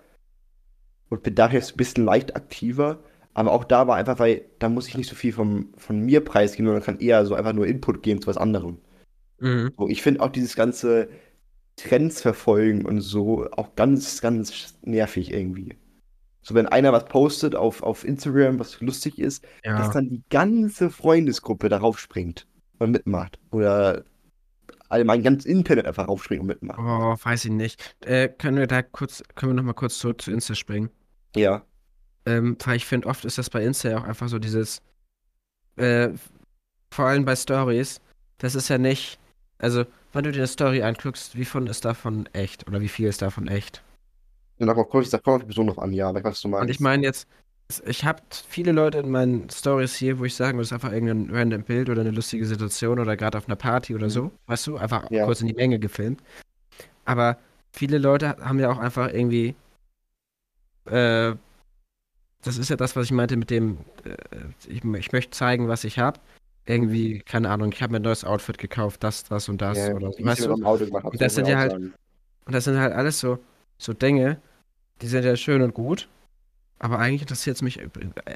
und 1.08 1.22
bin 1.22 1.34
daher 1.34 1.58
jetzt 1.58 1.72
ein 1.74 1.76
bisschen 1.76 2.04
leicht 2.04 2.36
aktiver. 2.36 3.02
Aber 3.32 3.52
auch 3.52 3.64
da 3.64 3.86
war 3.86 3.96
einfach, 3.96 4.18
weil 4.18 4.44
da 4.58 4.68
muss 4.68 4.88
ich 4.88 4.96
nicht 4.96 5.08
so 5.08 5.14
viel 5.16 5.32
vom, 5.32 5.72
von 5.76 6.00
mir 6.00 6.22
preisgeben, 6.24 6.66
sondern 6.66 6.82
kann 6.84 6.98
eher 7.00 7.24
so 7.26 7.34
einfach 7.34 7.52
nur 7.52 7.66
Input 7.66 8.02
geben 8.02 8.20
zu 8.20 8.26
was 8.26 8.36
anderem. 8.36 8.78
Mhm. 9.38 9.72
So, 9.78 9.88
ich 9.88 10.02
finde 10.02 10.20
auch 10.20 10.30
dieses 10.30 10.54
ganze 10.56 11.08
Trends 11.76 12.20
verfolgen 12.20 12.84
und 12.84 13.00
so 13.00 13.48
auch 13.52 13.74
ganz, 13.76 14.20
ganz 14.20 14.78
nervig 14.82 15.32
irgendwie. 15.32 15.76
So, 16.42 16.54
wenn 16.54 16.66
einer 16.66 16.92
was 16.92 17.04
postet 17.04 17.54
auf, 17.54 17.82
auf 17.82 18.04
Instagram, 18.04 18.58
was 18.58 18.80
lustig 18.80 19.18
ist, 19.18 19.44
dass 19.62 19.86
Ja. 19.88 19.92
dann 19.92 20.08
die 20.08 20.22
ganze 20.30 20.90
Freundesgruppe 20.90 21.68
darauf 21.68 21.98
springt 21.98 22.46
und 22.78 22.92
mitmacht. 22.92 23.38
Oder 23.50 24.04
allgemein 24.88 25.22
ganz 25.22 25.44
Internet 25.44 25.86
einfach 25.86 26.08
raufspringt 26.08 26.40
und 26.40 26.46
mitmacht. 26.48 26.78
Oh, 26.80 27.16
weiß 27.22 27.44
ich 27.44 27.50
nicht. 27.52 27.94
Äh, 28.04 28.28
können 28.28 28.56
wir 28.56 28.66
da 28.66 28.82
kurz, 28.82 29.22
können 29.34 29.52
wir 29.52 29.56
noch 29.56 29.62
mal 29.64 29.74
kurz 29.74 29.98
zurück 29.98 30.22
zu 30.22 30.30
Insta 30.32 30.54
springen? 30.54 30.90
Ja. 31.36 31.62
Ähm, 32.26 32.56
weil 32.64 32.76
ich 32.76 32.86
finde, 32.86 33.06
oft 33.08 33.24
ist 33.24 33.38
das 33.38 33.50
bei 33.50 33.62
Insta 33.62 33.90
ja 33.90 33.98
auch 33.98 34.04
einfach 34.04 34.28
so 34.28 34.38
dieses, 34.38 34.82
äh, 35.76 36.10
vor 36.90 37.04
allem 37.06 37.24
bei 37.24 37.36
Stories, 37.36 38.00
das 38.38 38.54
ist 38.54 38.68
ja 38.68 38.78
nicht, 38.78 39.18
also, 39.58 39.84
wenn 40.12 40.24
du 40.24 40.32
dir 40.32 40.38
eine 40.38 40.46
Story 40.46 40.82
anguckst, 40.82 41.36
wie 41.36 41.44
viel 41.44 41.66
ist 41.68 41.84
davon 41.84 42.26
echt 42.32 42.66
oder 42.66 42.80
wie 42.80 42.88
viel 42.88 43.08
ist 43.08 43.22
davon 43.22 43.46
echt? 43.46 43.82
Und 44.60 44.66
dann 44.66 44.76
kommt, 44.76 45.04
ich 45.04 45.10
sag, 45.10 45.22
kommt 45.24 45.36
auf 45.36 45.40
die 45.40 45.46
Person 45.46 45.66
noch 45.66 45.78
an, 45.78 45.92
ja, 45.92 46.08
aber 46.10 46.18
ich 46.18 46.24
weiß, 46.24 46.32
was 46.32 46.40
du 46.42 46.48
meinst. 46.48 46.62
Und 46.62 46.70
ich 46.70 46.80
meine 46.80 47.02
jetzt, 47.02 47.26
ich 47.86 48.04
habe 48.04 48.20
viele 48.48 48.72
Leute 48.72 48.98
in 48.98 49.10
meinen 49.10 49.48
Stories 49.48 49.94
hier, 49.94 50.18
wo 50.18 50.24
ich 50.24 50.34
sagen 50.34 50.58
würde, 50.58 50.62
es 50.62 50.68
ist 50.68 50.72
einfach 50.74 50.92
irgendein 50.92 51.34
random 51.34 51.62
Bild 51.62 51.88
oder 51.88 52.02
eine 52.02 52.10
lustige 52.10 52.44
Situation 52.44 52.98
oder 52.98 53.16
gerade 53.16 53.38
auf 53.38 53.46
einer 53.48 53.56
Party 53.56 53.94
oder 53.94 54.10
so, 54.10 54.30
weißt 54.46 54.66
du, 54.66 54.76
einfach 54.76 55.10
Ja. 55.10 55.24
kurz 55.24 55.40
in 55.40 55.46
die 55.46 55.54
Menge 55.54 55.78
gefilmt. 55.78 56.22
Aber 57.06 57.38
viele 57.72 57.98
Leute 57.98 58.36
haben 58.38 58.58
ja 58.58 58.70
auch 58.70 58.78
einfach 58.78 59.12
irgendwie, 59.12 59.54
äh, 60.86 61.34
das 62.42 62.56
ist 62.58 62.70
ja 62.70 62.76
das, 62.76 62.96
was 62.96 63.06
ich 63.06 63.12
meinte 63.12 63.36
mit 63.36 63.50
dem, 63.50 63.78
äh, 64.04 64.14
ich, 64.68 64.84
ich 64.84 65.12
möchte 65.12 65.30
zeigen, 65.30 65.68
was 65.68 65.84
ich 65.84 65.98
habe. 65.98 66.20
Irgendwie, 66.66 67.20
keine 67.20 67.50
Ahnung, 67.50 67.72
ich 67.72 67.82
habe 67.82 67.92
mir 67.92 68.00
ein 68.00 68.02
neues 68.02 68.24
Outfit 68.24 68.58
gekauft, 68.58 69.02
das, 69.02 69.24
das 69.24 69.48
und 69.48 69.60
das 69.62 69.78
ja, 69.78 69.94
oder 69.94 70.08
weißt 70.08 70.44
du? 70.44 70.54
gemacht 70.56 71.04
Und 71.04 71.20
das 71.20 71.34
sind 71.34 71.48
ja 71.48 71.56
halt- 71.58 71.72
sagen. 71.72 71.94
Und 72.46 72.54
das 72.54 72.64
sind 72.64 72.78
halt 72.78 72.92
alles 72.92 73.20
so, 73.20 73.38
so 73.78 73.92
Dinge, 73.92 74.40
die 75.02 75.06
sind 75.06 75.24
ja 75.24 75.36
schön 75.36 75.62
und 75.62 75.74
gut. 75.74 76.08
Aber 76.82 76.98
eigentlich 76.98 77.20
interessiert 77.22 77.56
es 77.56 77.62
mich 77.62 77.78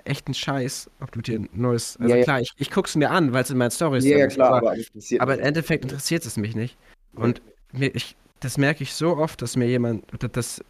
echt 0.04 0.28
ein 0.28 0.34
Scheiß, 0.34 0.90
ob 1.00 1.10
du 1.12 1.22
dir 1.22 1.38
ein 1.38 1.48
neues. 1.54 1.96
Also 1.96 2.10
Ja, 2.10 2.18
ja. 2.18 2.24
klar, 2.24 2.40
ich, 2.40 2.52
ich 2.58 2.70
gucke 2.70 2.88
es 2.88 2.94
mir 2.94 3.10
an, 3.10 3.32
weil 3.32 3.42
es 3.42 3.50
in 3.50 3.56
meinen 3.56 3.70
Stories 3.70 4.04
Ja, 4.04 4.10
drin 4.10 4.20
ja, 4.20 4.26
ist, 4.26 4.34
klar, 4.34 4.48
aber, 4.48 4.56
aber 4.58 4.70
eigentlich 4.72 4.88
interessiert 4.88 5.22
aber 5.22 5.34
im 5.34 5.40
Endeffekt 5.40 5.84
interessiert 5.84 6.26
es 6.26 6.36
mich 6.36 6.54
nicht. 6.54 6.76
Und 7.14 7.40
mir, 7.72 7.94
ich, 7.94 8.16
das 8.40 8.58
merke 8.58 8.82
ich 8.82 8.92
so 8.92 9.16
oft, 9.16 9.40
dass 9.40 9.56
mir 9.56 9.66
jemand, 9.66 10.04
dass, 10.22 10.30
dass 10.32 10.64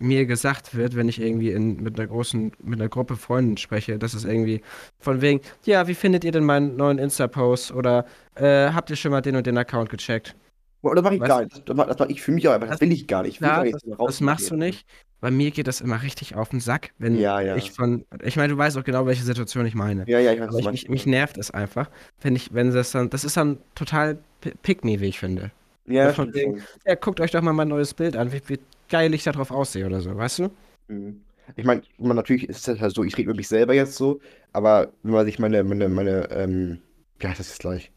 mir 0.00 0.26
gesagt 0.26 0.74
wird, 0.74 0.96
wenn 0.96 1.08
ich 1.08 1.20
irgendwie 1.20 1.52
in, 1.52 1.80
mit 1.80 1.98
einer 1.98 2.08
großen, 2.08 2.52
mit 2.60 2.80
einer 2.80 2.88
Gruppe 2.88 3.16
Freunden 3.16 3.56
spreche, 3.56 3.98
dass 3.98 4.14
es 4.14 4.24
irgendwie 4.24 4.60
von 4.98 5.20
wegen, 5.20 5.40
ja, 5.64 5.86
wie 5.86 5.94
findet 5.94 6.24
ihr 6.24 6.32
denn 6.32 6.44
meinen 6.44 6.76
neuen 6.76 6.98
Insta-Post? 6.98 7.72
Oder 7.72 8.04
äh, 8.34 8.70
habt 8.72 8.90
ihr 8.90 8.96
schon 8.96 9.12
mal 9.12 9.20
den 9.20 9.36
und 9.36 9.46
den 9.46 9.56
Account 9.58 9.90
gecheckt? 9.90 10.34
Oder 10.82 11.02
mach 11.02 11.12
ich 11.12 11.20
Weißt 11.20 11.28
gar 11.28 11.42
nicht. 11.44 11.68
Das 11.68 11.76
das 11.76 11.98
mach 11.98 12.08
ich 12.08 12.22
für 12.22 12.32
mich 12.32 12.46
auch 12.48 12.52
einfach. 12.52 12.68
Das 12.68 12.78
Das- 12.78 12.80
will 12.88 12.92
ich 12.92 13.06
gar 13.06 13.22
nicht. 13.22 13.34
Ich 13.36 13.40
will 13.40 13.46
Klar, 13.48 13.58
gar 13.58 13.64
nicht 13.64 13.74
das, 13.74 13.82
das 14.06 14.20
machst 14.20 14.50
du 14.50 14.56
nicht. 14.56 14.86
Bei 15.20 15.30
mir 15.30 15.52
geht 15.52 15.68
das 15.68 15.80
immer 15.80 16.02
richtig 16.02 16.34
auf 16.34 16.48
den 16.48 16.58
Sack, 16.58 16.90
wenn 16.98 17.16
Ja, 17.16 17.40
ja. 17.40 17.54
ich 17.54 17.70
von. 17.70 18.04
Ich 18.24 18.36
meine, 18.36 18.52
du 18.52 18.58
weißt 18.58 18.76
auch 18.76 18.82
genau, 18.82 19.06
welche 19.06 19.22
Situation 19.22 19.64
ich 19.66 19.76
meine. 19.76 20.04
Ja, 20.08 20.18
ja, 20.18 20.32
ich 20.32 20.40
weiß, 20.40 20.48
Aber 20.48 20.58
ich, 20.58 20.66
mich, 20.70 20.88
mich 20.88 21.06
nervt 21.06 21.38
es 21.38 21.52
einfach, 21.52 21.88
wenn 22.22 22.34
ich, 22.34 22.52
wenn 22.52 22.72
das 22.72 22.90
dann. 22.90 23.08
Das 23.10 23.22
ist 23.22 23.36
dann 23.36 23.58
total 23.76 24.18
pi- 24.40 24.54
pick 24.62 24.84
me, 24.84 24.98
wie 25.00 25.06
ich 25.06 25.20
finde. 25.20 25.52
Ja, 25.86 26.12
von 26.12 26.34
wegen-. 26.34 26.60
Ja, 26.84 26.96
guckt 26.96 27.20
euch 27.20 27.30
doch 27.30 27.42
mal 27.42 27.52
mein 27.52 27.68
neues 27.68 27.94
Bild 27.94 28.16
an, 28.16 28.32
wie, 28.32 28.40
wie 28.48 28.58
geil 28.88 29.14
ich 29.14 29.22
da 29.22 29.30
drauf 29.32 29.52
aussehe 29.52 29.86
oder 29.86 30.00
so, 30.00 30.16
weißt 30.16 30.40
du? 30.40 30.50
Mhm. 30.88 31.20
Ich 31.56 31.64
meine, 31.64 31.82
natürlich 31.98 32.48
ist 32.48 32.66
es 32.68 32.80
halt 32.80 32.94
so, 32.94 33.04
ich 33.04 33.14
rede 33.16 33.24
über 33.30 33.34
mich 33.36 33.48
selber 33.48 33.74
jetzt 33.74 33.94
so, 33.96 34.20
aber 34.52 34.92
wenn 35.02 35.12
man 35.12 35.26
sich 35.26 35.38
meine, 35.38 35.62
meine, 35.64 35.88
meine, 35.88 36.30
ähm, 36.30 36.78
heißt 37.22 37.40
das 37.40 37.48
jetzt 37.48 37.60
gleich? 37.60 37.90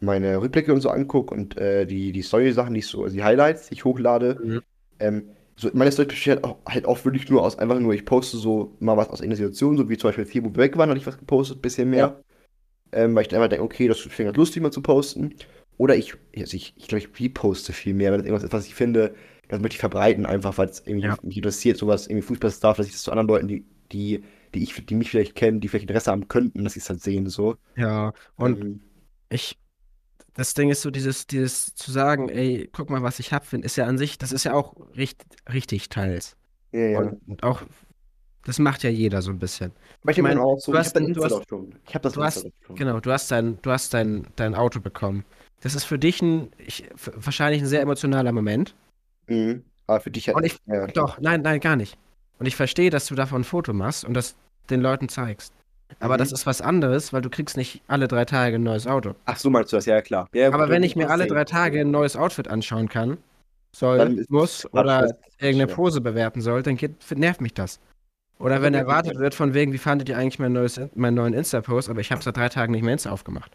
Meine 0.00 0.40
Rückblicke 0.40 0.72
und 0.72 0.80
so 0.80 0.90
anguckt 0.90 1.30
und 1.32 1.56
äh, 1.58 1.86
die, 1.86 2.12
die 2.12 2.22
Story-Sachen, 2.22 2.74
die 2.74 2.80
ich 2.80 2.86
so, 2.86 3.02
also 3.04 3.14
die 3.14 3.22
Highlights, 3.24 3.68
die 3.68 3.74
ich 3.74 3.84
hochlade, 3.84 4.42
Mhm. 4.42 4.60
ähm, 5.00 5.30
so 5.56 5.70
meine 5.74 5.92
Story 5.92 6.08
besteht 6.08 6.36
halt 6.36 6.44
auch, 6.44 6.58
halt 6.68 6.86
auch 6.86 7.04
wirklich 7.04 7.30
nur 7.30 7.42
aus, 7.44 7.58
einfach 7.58 7.78
nur, 7.80 7.94
ich 7.94 8.04
poste 8.06 8.38
so 8.38 8.76
mal 8.80 8.96
was 8.96 9.10
aus 9.10 9.20
einer 9.22 9.36
Situation, 9.36 9.76
so 9.76 9.88
wie 9.90 9.98
zum 9.98 10.08
Beispiel 10.10 10.26
hier, 10.26 10.44
wo 10.44 10.50
wir 10.50 10.56
weg 10.58 10.76
waren, 10.78 10.90
hatte 10.90 11.00
ich 11.00 11.06
was 11.06 11.18
gepostet, 11.18 11.58
ein 11.58 11.62
bisschen 11.62 11.90
mehr. 11.90 12.20
Ähm, 12.92 13.14
weil 13.14 13.22
ich 13.22 13.28
dann 13.28 13.38
einfach 13.40 13.50
denke, 13.50 13.64
okay, 13.64 13.88
das 13.88 14.00
finde 14.00 14.32
ich 14.32 14.36
lustig 14.36 14.62
mal 14.62 14.72
zu 14.72 14.82
posten. 14.82 15.34
Oder 15.78 15.96
ich, 15.96 16.14
also 16.36 16.56
ich, 16.56 16.74
ich 16.76 16.88
glaube, 16.88 17.04
ich 17.04 17.20
reposte 17.20 17.72
viel 17.72 17.94
mehr, 17.94 18.12
wenn 18.12 18.18
das 18.20 18.26
irgendwas 18.26 18.44
ist, 18.44 18.52
was 18.52 18.66
ich 18.66 18.74
finde, 18.74 19.14
das 19.48 19.60
möchte 19.60 19.74
ich 19.76 19.80
verbreiten, 19.80 20.26
einfach, 20.26 20.58
weil 20.58 20.68
es 20.68 20.80
irgendwie 20.86 21.08
Ja. 21.08 21.16
mich 21.22 21.36
interessiert, 21.36 21.76
sowas, 21.78 22.06
irgendwie 22.06 22.22
Fußballstuff, 22.26 22.76
dass 22.76 22.86
ich 22.86 22.92
das 22.92 23.02
zu 23.02 23.12
anderen 23.12 23.28
Leuten, 23.28 23.48
die, 23.48 23.64
die, 23.92 24.24
die 24.54 24.62
ich, 24.62 24.84
die 24.86 24.94
mich 24.94 25.10
vielleicht 25.10 25.34
kennen, 25.36 25.60
die 25.60 25.68
vielleicht 25.68 25.84
Interesse 25.84 26.10
haben 26.10 26.28
könnten, 26.28 26.64
dass 26.64 26.74
sie 26.74 26.80
es 26.80 26.90
halt 26.90 27.00
sehen, 27.02 27.28
so. 27.28 27.56
Ja, 27.76 28.12
und 28.36 28.60
Ähm, 28.62 28.82
ich. 29.30 29.58
Das 30.34 30.54
Ding 30.54 30.70
ist 30.70 30.82
so, 30.82 30.90
dieses, 30.90 31.26
dieses 31.26 31.74
zu 31.74 31.90
sagen, 31.90 32.28
ey, 32.28 32.68
guck 32.72 32.88
mal, 32.90 33.02
was 33.02 33.18
ich 33.18 33.32
hab, 33.32 33.44
find, 33.46 33.64
ist 33.64 33.76
ja 33.76 33.86
an 33.86 33.98
sich, 33.98 34.16
das 34.18 34.32
ist 34.32 34.44
ja 34.44 34.54
auch 34.54 34.74
richtig, 34.96 35.26
richtig 35.52 35.88
teils. 35.88 36.36
ja, 36.72 36.80
ja. 36.80 36.98
Und, 37.00 37.20
und 37.26 37.42
auch, 37.42 37.62
das 38.44 38.58
macht 38.58 38.82
ja 38.84 38.90
jeder 38.90 39.22
so 39.22 39.30
ein 39.32 39.38
bisschen. 39.38 39.72
Aber 40.02 40.12
ich 40.12 40.16
denke 40.16 40.28
mein, 40.28 40.38
mir 40.38 40.44
auch 40.44 40.58
so, 40.58 40.72
du 40.72 40.78
ich 40.78 40.84
hast- 40.86 40.94
habe 40.94 41.04
dein 41.04 41.12
du 41.14 41.24
hast- 41.24 41.48
schon. 41.48 41.74
Ich 41.86 41.94
habe 41.94 42.02
das 42.02 42.12
du 42.14 42.22
hast- 42.22 42.46
schon. 42.64 42.76
Genau, 42.76 43.00
du 43.00 43.10
hast 43.12 43.30
dein, 43.30 43.58
du 43.62 43.70
hast 43.70 43.92
dein, 43.92 44.26
dein 44.36 44.54
Auto 44.54 44.80
bekommen. 44.80 45.24
Das 45.60 45.74
ist 45.74 45.84
für 45.84 45.98
dich 45.98 46.22
ein, 46.22 46.50
ich, 46.58 46.88
wahrscheinlich 47.16 47.60
ein 47.62 47.66
sehr 47.68 47.82
emotionaler 47.82 48.32
Moment. 48.32 48.74
Mhm. 49.26 49.64
Aber 49.86 50.00
für 50.00 50.10
dich 50.10 50.28
halt. 50.28 50.36
Und 50.36 50.44
ich- 50.44 50.56
ja. 50.66 50.86
Doch, 50.86 51.20
nein, 51.20 51.42
nein, 51.42 51.60
gar 51.60 51.76
nicht. 51.76 51.98
Und 52.38 52.46
ich 52.46 52.56
verstehe, 52.56 52.88
dass 52.90 53.06
du 53.06 53.14
davon 53.14 53.42
ein 53.42 53.44
Foto 53.44 53.72
machst 53.74 54.04
und 54.04 54.14
das 54.14 54.36
den 54.70 54.80
Leuten 54.80 55.08
zeigst. 55.08 55.52
Aber 55.98 56.14
Mhm. 56.14 56.18
das 56.18 56.32
ist 56.32 56.46
was 56.46 56.60
anderes, 56.60 57.12
weil 57.12 57.22
du 57.22 57.30
kriegst 57.30 57.56
nicht 57.56 57.82
alle 57.88 58.06
drei 58.08 58.24
Tage 58.24 58.56
ein 58.56 58.62
neues 58.62 58.86
Auto. 58.86 59.14
Ach 59.26 59.36
so 59.36 59.50
meinst 59.50 59.72
du 59.72 59.76
das, 59.76 59.86
ja, 59.86 60.00
klar. 60.02 60.28
Ja, 60.32 60.52
Aber 60.52 60.68
wenn 60.68 60.82
ich 60.82 60.96
mir 60.96 61.10
alle 61.10 61.26
drei 61.26 61.44
Tage 61.44 61.80
ein 61.80 61.90
neues 61.90 62.16
Outfit 62.16 62.48
anschauen 62.48 62.88
kann, 62.88 63.18
soll, 63.74 64.24
muss 64.28 64.66
oder 64.72 65.02
das 65.02 65.12
irgendeine. 65.38 65.72
Pose 65.72 66.00
bewerten 66.00 66.40
soll, 66.40 66.62
dann 66.62 66.76
geht, 66.76 66.92
nervt 67.16 67.40
mich 67.40 67.54
das. 67.54 67.80
Oder 68.38 68.62
wenn 68.62 68.72
erwartet 68.74 69.18
wird 69.18 69.34
von 69.34 69.52
wegen, 69.52 69.72
wie 69.72 69.78
fandet 69.78 70.08
ihr 70.08 70.16
eigentlich 70.16 70.38
mein 70.38 70.52
neues, 70.52 70.80
meinen 70.94 71.14
neuen 71.14 71.34
Insta-Post, 71.34 71.90
aber 71.90 72.00
ich 72.00 72.10
habe 72.10 72.22
seit 72.22 72.36
drei 72.36 72.48
Tagen 72.48 72.72
nicht 72.72 72.82
mehr 72.82 72.92
Insta 72.94 73.10
aufgemacht. 73.10 73.52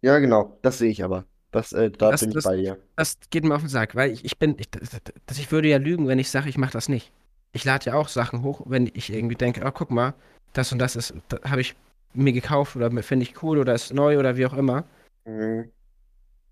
Ja, 0.00 0.18
genau, 0.20 0.56
das 0.62 0.78
sehe 0.78 0.90
ich 0.90 1.02
aber. 1.02 1.24
Das, 1.50 1.72
äh, 1.72 1.90
da 1.90 2.10
Das- 2.12 2.20
bin 2.20 2.28
ich 2.30 2.34
das- 2.36 2.44
bei 2.44 2.56
dir. 2.56 2.78
Das 2.94 3.18
geht 3.30 3.44
mir 3.44 3.54
auf 3.54 3.62
den 3.62 3.68
Sack, 3.68 3.94
weil 3.96 4.12
ich, 4.12 4.24
ich 4.24 4.38
bin, 4.38 4.54
ich, 4.58 4.70
das, 4.70 5.38
ich 5.38 5.50
würde 5.50 5.66
ja 5.68 5.78
lügen, 5.78 6.06
wenn 6.06 6.18
ich 6.20 6.30
sage, 6.30 6.48
ich 6.48 6.56
mache 6.58 6.72
das 6.72 6.88
nicht. 6.88 7.10
Ich 7.52 7.64
lade 7.64 7.86
ja 7.86 7.94
auch 7.94 8.08
Sachen 8.08 8.42
hoch, 8.42 8.62
wenn 8.66 8.90
ich 8.94 9.12
irgendwie 9.12 9.34
denke, 9.34 9.62
oh, 9.64 9.70
guck 9.72 9.90
mal, 9.90 10.14
das 10.52 10.72
und 10.72 10.78
das 10.78 10.96
ist, 10.96 11.14
da 11.28 11.38
habe 11.48 11.60
ich 11.60 11.74
mir 12.14 12.32
gekauft 12.32 12.76
oder 12.76 12.90
finde 13.02 13.24
ich 13.24 13.42
cool 13.42 13.58
oder 13.58 13.74
ist 13.74 13.92
neu 13.92 14.18
oder 14.18 14.36
wie 14.36 14.46
auch 14.46 14.54
immer. 14.54 14.84
Mhm. 15.24 15.70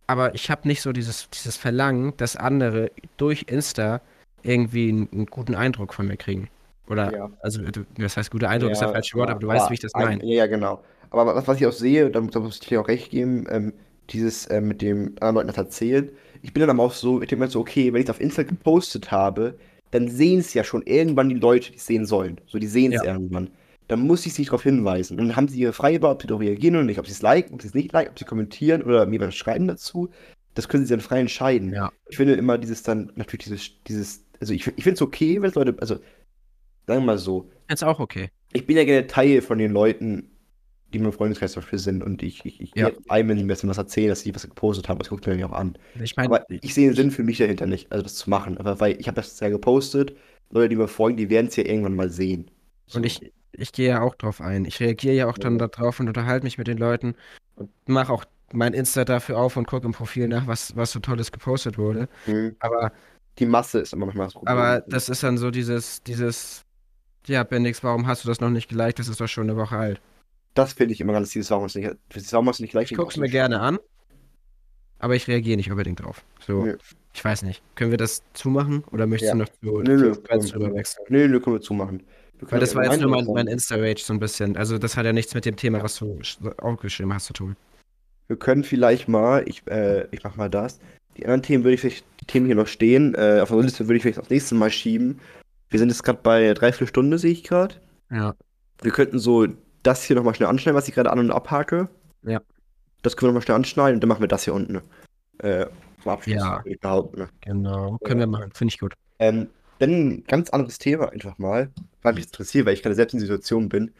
Aber 0.07 0.34
ich 0.34 0.51
habe 0.51 0.68
nicht 0.68 0.82
so 0.82 0.92
dieses, 0.92 1.28
dieses 1.30 1.57
Verlangen, 1.57 2.12
dass 2.16 2.36
andere 2.36 2.90
durch 3.16 3.47
Insta 3.49 4.01
irgendwie 4.42 4.90
einen, 4.90 5.09
einen 5.12 5.26
guten 5.26 5.55
Eindruck 5.55 5.94
von 5.94 6.07
mir 6.07 6.16
kriegen. 6.16 6.49
Oder, 6.88 7.12
Ja. 7.12 7.30
also, 7.40 7.62
das 7.99 8.16
heißt, 8.16 8.30
guter 8.30 8.49
Eindruck 8.49 8.70
ist 8.70 8.80
Ja, 8.80 8.88
falsche 8.88 9.16
Wort, 9.18 9.30
aber 9.30 9.40
du 9.40 9.49
weißt, 9.49 9.70
wie 9.70 9.74
ich 9.74 9.80
das 9.80 9.94
ein- 9.94 10.05
meine. 10.05 10.24
Ja, 10.24 10.34
ja, 10.36 10.47
genau. 10.47 10.84
Aber 11.11 11.34
was, 11.34 11.49
was 11.49 11.57
ich 11.61 11.66
auch 11.66 11.72
sehe, 11.72 12.11
da, 12.11 12.20
da 12.20 12.40
muss 12.40 12.61
ich 12.61 12.68
dir 12.68 12.80
auch 12.80 12.86
recht 12.88 13.11
geben, 13.11 13.47
ähm, 13.51 13.72
dieses 14.11 14.47
äh, 14.47 14.61
mit 14.61 14.82
dem 14.82 15.16
anderen 15.20 15.34
Leuten 15.34 15.49
das 15.49 15.57
erzählen. 15.57 16.11
Ich 16.42 16.53
bin 16.53 16.61
dann 16.61 16.70
aber 16.70 16.84
auch 16.84 16.92
so, 16.92 17.20
ich 17.22 17.28
denke 17.28 17.44
mir 17.44 17.51
so, 17.51 17.59
okay, 17.61 17.92
wenn 17.92 18.01
ich 18.01 18.07
es 18.07 18.11
auf 18.11 18.20
Insta 18.20 18.44
gepostet 18.44 19.11
habe, 19.11 19.59
dann 19.97 20.09
sehen 20.09 20.40
es 20.40 20.55
ja 20.55 20.64
schon 20.64 20.82
irgendwann 20.82 21.28
die 21.28 21.36
Leute, 21.36 21.70
die 21.70 21.76
es 21.78 21.86
sehen 21.86 22.07
sollen. 22.07 22.40
So, 22.47 22.59
die 22.59 22.66
sehen 22.66 22.92
es 22.92 23.03
Ja. 23.03 23.12
irgendwann. 23.14 23.51
Dann 23.88 24.01
muss 24.01 24.26
ich 24.26 24.34
sie 24.34 24.44
darauf 24.44 24.62
hinweisen. 24.64 25.18
Und 25.18 25.28
dann 25.28 25.36
haben 25.36 25.49
sie 25.49 25.61
ihre 25.61 25.72
freie 25.72 26.03
Wahl, 26.03 26.12
ob 26.12 26.22
sie 26.22 26.26
darauf 26.28 26.42
reagieren 26.42 26.74
oder 26.76 26.84
nicht, 26.84 26.99
ob 26.99 27.07
sie 27.07 27.12
es 27.12 27.22
liken, 27.22 27.55
ob 27.55 27.62
sie 27.62 27.68
es 27.68 27.74
nicht 27.74 27.92
liken, 27.92 28.11
ob 28.11 28.18
sie 28.18 28.24
kommentieren 28.24 28.82
oder 28.82 29.07
mir 29.07 29.20
was 29.20 29.34
schreiben 29.36 29.68
dazu. 29.68 30.11
Das 30.55 30.68
können 30.68 30.84
sie 30.84 30.90
dann 30.90 31.01
frei 31.01 31.20
entscheiden. 31.20 31.72
Ja. 31.72 31.92
Ich 32.09 32.16
finde 32.16 32.34
immer 32.34 32.59
dieses 32.59 32.82
dann, 32.82 33.12
natürlich 33.14 33.44
dieses, 33.44 33.70
dieses, 33.86 34.24
also 34.40 34.55
ich, 34.55 34.66
ich 34.66 34.82
finde 34.84 34.94
es 34.94 35.03
okay, 35.03 35.40
wenn 35.40 35.51
es 35.51 35.55
Leute, 35.55 35.76
also 35.80 35.97
sagen 36.86 37.01
wir 37.03 37.07
mal 37.07 37.18
so, 37.18 37.51
Ist 37.68 37.84
auch 37.84 38.01
okay. 38.01 38.30
ich 38.53 38.66
bin 38.66 38.76
ja 38.76 38.84
gerne 38.84 39.07
Teil 39.07 39.40
von 39.42 39.59
den 39.59 39.72
Leuten, 39.72 40.30
die 40.99 41.03
in 41.03 41.09
meinem 41.09 41.12
Freundeskreis 41.16 41.53
zum 41.53 41.62
Beispiel 41.62 41.78
sind 41.78 42.03
und 42.03 42.22
ich, 42.22 42.44
ich, 42.44 42.61
ich 42.61 42.72
Ja. 42.74 42.90
einem, 43.09 43.28
wenn 43.30 43.47
mir 43.47 43.53
was 43.53 43.78
erzählen, 43.78 44.09
dass 44.09 44.20
sie 44.20 44.34
was 44.34 44.42
gepostet 44.49 44.88
haben, 44.88 44.99
das 44.99 45.09
guckt 45.09 45.26
mir 45.26 45.36
ja 45.36 45.47
auch 45.47 45.53
an. 45.53 45.76
Ich 46.03 46.16
meine, 46.16 46.28
Aber 46.28 46.47
ich 46.49 46.74
sehe 46.74 46.88
den 46.88 46.97
Sinn 46.97 47.11
für 47.11 47.22
mich 47.22 47.38
dahinter 47.38 47.66
nicht, 47.66 47.90
also 47.92 48.03
das 48.03 48.14
zu 48.16 48.30
machen. 48.30 48.59
Aber 48.59 48.80
weil 48.80 48.99
ich 49.01 49.07
habe 49.09 49.16
das 49.16 49.38
ja 49.40 49.49
gepostet, 49.49 50.16
Leute, 50.51 50.70
die 50.70 50.76
mir 50.76 50.88
folgen, 50.88 51.16
die 51.16 51.28
werden 51.30 51.47
es 51.49 51.57
ja 51.57 51.64
irgendwann 51.64 51.94
mal 51.97 52.11
sehen. 52.11 52.51
So. 52.86 52.99
Und 52.99 53.05
ich, 53.05 53.32
ich 53.53 53.72
gehe 53.72 53.88
ja 53.88 54.01
auch 54.01 54.14
drauf 54.14 54.40
ein. 54.40 54.64
Ich 54.64 54.80
reagiere 54.80 55.14
ja 55.14 55.26
auch 55.28 55.38
dann 55.38 55.59
Ja. 55.59 55.68
darauf 55.68 56.01
und 56.01 56.09
unterhalte 56.09 56.44
mich 56.44 56.59
mit 56.59 56.66
den 56.68 56.78
Leuten 56.78 57.14
und 57.57 57.70
mache 57.86 58.12
auch 58.12 58.24
mein 58.53 58.74
Insta 58.74 59.05
dafür 59.05 59.38
auf 59.38 59.57
und 59.57 59.66
gucke 59.66 59.86
im 59.86 59.92
Profil 59.92 60.28
nach, 60.28 60.47
was, 60.47 60.76
was 60.76 60.92
so 60.92 61.01
Tolles 61.01 61.32
gepostet 61.32 61.78
wurde. 61.78 62.09
Mhm. 62.26 62.57
Aber, 62.61 62.92
Die 63.38 63.47
Masse 63.47 63.80
ist 63.80 63.92
immer 63.92 64.07
noch 64.07 64.14
mal 64.14 64.24
das 64.24 64.34
Problem. 64.34 64.57
aber 64.57 64.80
das 64.88 65.09
ist 65.09 65.22
dann 65.22 65.36
so 65.36 65.51
dieses, 65.51 66.03
dieses, 66.05 66.64
ja, 67.26 67.42
Bendix, 67.44 67.82
warum 67.84 68.07
hast 68.07 68.24
du 68.24 68.28
das 68.28 68.40
noch 68.40 68.51
nicht 68.51 68.68
geliked? 68.68 68.99
Das 69.01 69.09
ist 69.09 69.20
doch 69.20 69.28
schon 69.28 69.51
eine 69.51 69.57
Woche 69.59 69.76
alt. 69.76 70.01
Das 70.57 70.72
finde 70.72 70.94
ich 70.94 71.00
immer 71.00 71.12
ganz 71.12 71.30
dieses 71.30 71.50
Warum 71.50 71.66
es 71.66 71.74
nicht, 71.74 71.90
dieses 72.14 72.32
Warum 72.32 72.48
es 72.48 72.61
nicht 72.61 72.70
gleich 72.72 72.90
Ich 72.90 72.96
gucke 72.96 73.11
es 73.11 73.16
mir 73.16 73.28
gerne 73.28 73.61
an, 73.61 73.78
aber 74.98 75.14
ich 75.14 75.28
reagiere 75.28 75.57
nicht 75.57 75.70
unbedingt 75.70 76.00
drauf. 76.00 76.24
So, 76.46 76.64
Nö. 76.64 76.76
ich 77.14 77.24
weiß 77.24 77.42
nicht. 77.42 77.62
Können 77.74 77.90
wir 77.90 77.98
das 77.98 78.22
zumachen 78.32 78.82
oder 78.90 79.07
möchtest 79.07 79.28
Ja. 79.30 79.34
du 79.34 79.38
noch 79.42 79.48
zu, 79.48 79.82
Nö, 79.82 79.96
nö, 79.96 80.12
zu 80.14 80.22
komm. 80.22 80.40
drüber 80.40 80.74
wechseln? 80.74 81.04
Nee, 81.09 81.28
nö, 81.28 81.40
können 81.40 81.57
wir 81.57 81.61
zumachen. 81.61 82.02
Wir 82.38 82.50
Weil 82.50 82.61
das 82.61 82.74
war 82.74 82.84
jetzt 82.84 83.00
nur 83.00 83.11
mein. 83.32 83.46
Insta-Rage 83.46 84.02
so 84.02 84.12
ein 84.12 84.20
bisschen. 84.20 84.57
Also 84.57 84.76
das 84.78 84.96
hat 84.96 85.07
ja 85.07 85.12
nichts 85.12 85.34
mit 85.34 85.44
dem 85.46 85.57
Thema, 85.57 85.82
was 85.82 85.96
du 85.96 86.18
sch- 86.20 86.59
aufgeschrieben 86.59 87.12
hast, 87.14 87.26
zu 87.26 87.32
tun. 87.32 87.57
Wir 88.28 88.36
können 88.36 88.62
vielleicht 88.64 89.09
mal, 89.09 89.42
ich, 89.48 89.66
äh, 89.68 90.07
ich 90.11 90.22
mach 90.24 90.36
mal 90.36 90.50
das. 90.50 90.78
Die 91.16 91.24
anderen 91.24 91.42
Themen 91.42 91.64
würde 91.64 91.74
ich 91.74 91.80
vielleicht, 91.80 92.04
die 92.20 92.26
Themen 92.26 92.44
hier 92.46 92.54
noch 92.57 92.66
stehen. 92.66 93.14
Äh, 93.14 93.40
auf 93.40 93.48
der 93.48 93.59
Liste 93.62 93.86
würde 93.86 93.96
ich 93.96 94.02
vielleicht 94.02 94.18
aufs 94.18 94.28
nächste 94.30 94.54
Mal 94.54 94.70
schieben. 94.70 95.20
Wir 95.70 95.78
sind 95.78 95.88
jetzt 95.88 96.02
gerade 96.02 96.18
bei 96.22 96.52
dreiviertel 96.52 96.88
Stunde, 96.88 97.18
sehe 97.18 97.32
ich 97.32 97.42
gerade. 97.42 97.76
Ja. 98.11 98.34
Wir 98.82 98.90
könnten 98.92 99.18
so 99.18 99.46
das 99.87 100.03
hier 100.05 100.16
nochmal 100.16 100.34
schnell 100.34 100.49
anschneiden, 100.49 100.76
was 100.76 100.89
ich 100.89 100.95
gerade 100.95 101.11
an- 101.11 101.18
und 101.18 101.30
abhake. 101.30 101.89
Ja. 102.22 102.41
Das 103.03 103.16
können 103.16 103.28
wir 103.28 103.32
nochmal 103.32 103.43
schnell 103.43 103.57
anschneiden 103.57 103.95
und 103.97 104.01
dann 104.01 104.09
machen 104.09 104.22
wir 104.22 104.28
das 104.28 104.45
hier 104.45 104.55
unten. 104.55 104.80
Äh, 105.39 105.66
zum 106.03 106.12
Abschluss, 106.12 106.34
Ja. 106.37 106.62
behaupten. 106.80 107.20
Ne? 107.20 107.28
Genau. 107.43 107.99
Können 108.05 108.20
wir 108.20 108.26
machen. 108.26 108.51
Finde 108.53 108.72
ich 108.72 108.78
gut. 108.78 108.95
Ähm, 109.18 109.49
dann 109.78 109.91
ein 109.91 110.24
ganz 110.24 110.51
anderes 110.51 110.78
Thema 110.78 111.11
einfach 111.12 111.39
mal, 111.39 111.70
weil 112.03 112.14
mich 112.14 112.26
interessiert, 112.26 112.66
weil 112.66 112.74
ich 112.74 112.82
gerade 112.82 112.95
selbst 112.95 113.12
in 113.12 113.20
der 113.20 113.26
Situation 113.28 113.68
bin. 113.68 113.93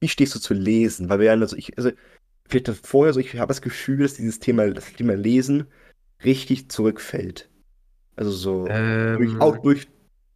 Wie 0.00 0.08
stehst 0.08 0.34
du 0.34 0.38
zu 0.38 0.54
Lesen? 0.54 1.08
Weil 1.08 1.18
wir 1.18 1.26
ja, 1.26 1.32
also 1.32 1.56
ich, 1.56 1.76
also 1.76 1.90
vielleicht 2.48 2.86
vorher 2.86 3.12
so, 3.12 3.20
ich 3.20 3.36
habe 3.38 3.48
das 3.48 3.62
Gefühl, 3.62 3.98
dass 4.02 4.14
dieses 4.14 4.38
Thema, 4.38 4.68
das 4.70 4.92
Thema 4.92 5.14
Lesen 5.14 5.66
richtig 6.24 6.70
zurückfällt. 6.70 7.48
Also 8.16 8.30
so, 8.30 8.66
durch, 8.66 9.30
Ähm, 9.32 9.40
auch 9.42 9.58
durch 9.58 9.88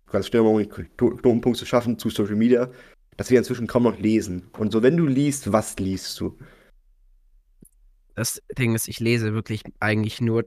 quasi 0.06 0.26
Störungen, 0.28 0.68
Knotenpunkt 0.68 1.58
zu 1.58 1.66
schaffen 1.66 1.98
zu 1.98 2.10
Social 2.10 2.34
Media, 2.34 2.70
dass 3.18 3.28
wir 3.30 3.38
inzwischen 3.38 3.66
kaum 3.66 3.82
noch 3.82 3.98
lesen. 3.98 4.48
Und 4.56 4.72
so, 4.72 4.82
wenn 4.82 4.96
du 4.96 5.06
liest, 5.06 5.52
was 5.52 5.76
liest 5.78 6.18
du? 6.20 6.38
das 8.14 8.42
Ding 8.58 8.74
ist, 8.74 8.88
ich 8.88 8.98
lese 8.98 9.32
wirklich 9.32 9.62
eigentlich 9.78 10.20
nur, 10.20 10.44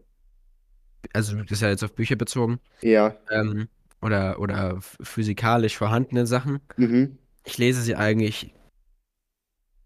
also 1.14 1.38
das 1.38 1.52
ist 1.52 1.62
ja 1.62 1.70
jetzt 1.70 1.84
auf 1.86 1.94
Bücher 1.94 2.18
bezogen, 2.18 2.60
Ja. 2.82 3.16
ähm, 3.30 3.70
oder, 4.02 4.40
oder 4.40 4.82
physikalisch 4.82 5.78
vorhandene 5.78 6.28
Sachen. 6.28 6.60
Mhm. 6.76 7.18
Ich 7.46 7.58
lese 7.58 7.82
sie 7.82 7.96
eigentlich 7.96 8.54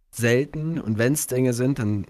selten 0.10 0.80
und 0.80 0.98
wenn 0.98 1.14
es 1.14 1.28
Dinge 1.28 1.54
sind, 1.54 1.78
dann 1.78 2.08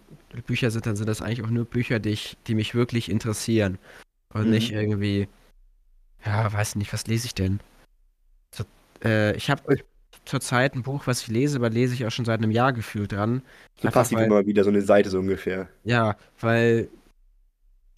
Bücher 0.48 0.72
sind, 0.72 0.86
dann 0.86 0.96
sind 0.96 1.10
das 1.10 1.22
eigentlich 1.22 1.44
auch 1.44 1.50
nur 1.50 1.66
Bücher, 1.66 2.00
die, 2.00 2.10
ich, 2.12 2.38
die 2.48 2.56
mich 2.56 2.74
wirklich 2.74 3.10
interessieren. 3.10 3.78
Und 4.34 4.46
Mhm. 4.46 4.52
nicht 4.52 4.72
irgendwie, 4.72 5.28
ja, 6.26 6.54
weiß 6.54 6.76
nicht, 6.76 6.94
was 6.94 7.06
lese 7.08 7.26
ich 7.26 7.36
denn? 7.36 7.60
So, 8.54 8.64
äh, 9.04 9.36
ich 9.36 9.50
habe 9.50 9.78
zurzeit 10.26 10.76
ein 10.76 10.84
Buch, 10.84 11.08
was 11.08 11.22
ich 11.22 11.28
lese, 11.28 11.58
aber 11.58 11.70
lese 11.70 11.94
ich 11.94 12.06
auch 12.06 12.12
schon 12.12 12.26
seit 12.26 12.40
einem 12.42 12.52
Jahr 12.52 12.74
gefühlt 12.74 13.12
dran. 13.12 13.42
So 13.82 13.90
passiv 13.90 14.18
weil- 14.18 14.26
immer 14.26 14.46
wieder 14.46 14.64
so 14.64 14.70
eine 14.70 14.82
Seite 14.82 15.10
so 15.10 15.20
ungefähr. 15.20 15.70
Ja, 15.84 16.16
weil 16.40 16.90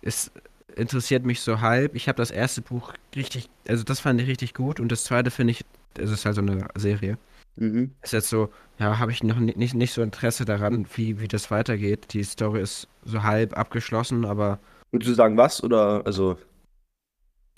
es 0.01 0.31
interessiert 0.75 1.25
mich 1.25 1.41
so 1.41 1.61
halb. 1.61 1.95
Ich 1.95 2.07
habe 2.07 2.17
das 2.17 2.29
erste 2.31 2.61
Buch 2.61 2.93
richtig, 3.15 3.49
also 3.67 3.83
das 3.83 3.99
fand 3.99 4.21
ich 4.21 4.27
richtig 4.27 4.53
gut 4.53 4.79
und 4.79 4.91
das 4.91 5.03
zweite 5.03 5.31
finde 5.31 5.51
ich, 5.51 5.65
es 5.97 6.11
ist 6.11 6.25
halt 6.25 6.35
so 6.35 6.41
eine 6.41 6.67
Serie. 6.75 7.17
Mhm. 7.55 7.91
Ist 8.03 8.13
jetzt 8.13 8.29
so, 8.29 8.49
ja, 8.77 8.99
habe 8.99 9.11
ich 9.11 9.23
noch 9.23 9.39
ni- 9.39 9.55
nicht, 9.57 9.73
nicht 9.73 9.93
so 9.93 10.03
Interesse 10.03 10.45
daran, 10.45 10.85
wie, 10.95 11.19
wie 11.19 11.27
das 11.27 11.49
weitergeht. 11.49 12.13
Die 12.13 12.23
Story 12.23 12.61
ist 12.61 12.87
so 13.03 13.23
halb 13.23 13.57
abgeschlossen, 13.57 14.25
aber 14.25 14.59
Würdest 14.91 15.09
du 15.09 15.15
sagen, 15.15 15.35
was? 15.37 15.63
Oder, 15.63 16.03
also. 16.05 16.37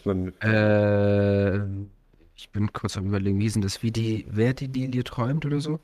Man, 0.06 0.30
äh, 0.40 1.60
ich 2.40 2.50
bin 2.52 2.72
kurz 2.72 2.96
am 2.98 3.06
überlegen, 3.08 3.40
wie 3.40 3.46
ist 3.48 3.56
denn 3.56 3.62
das, 3.62 3.84
wie 3.84 3.92
die, 3.92 4.26
wer 4.30 4.54
die 4.54 4.68
Lilie 4.68 5.04
träumt 5.04 5.46
oder 5.46 5.60
so? 5.60 5.80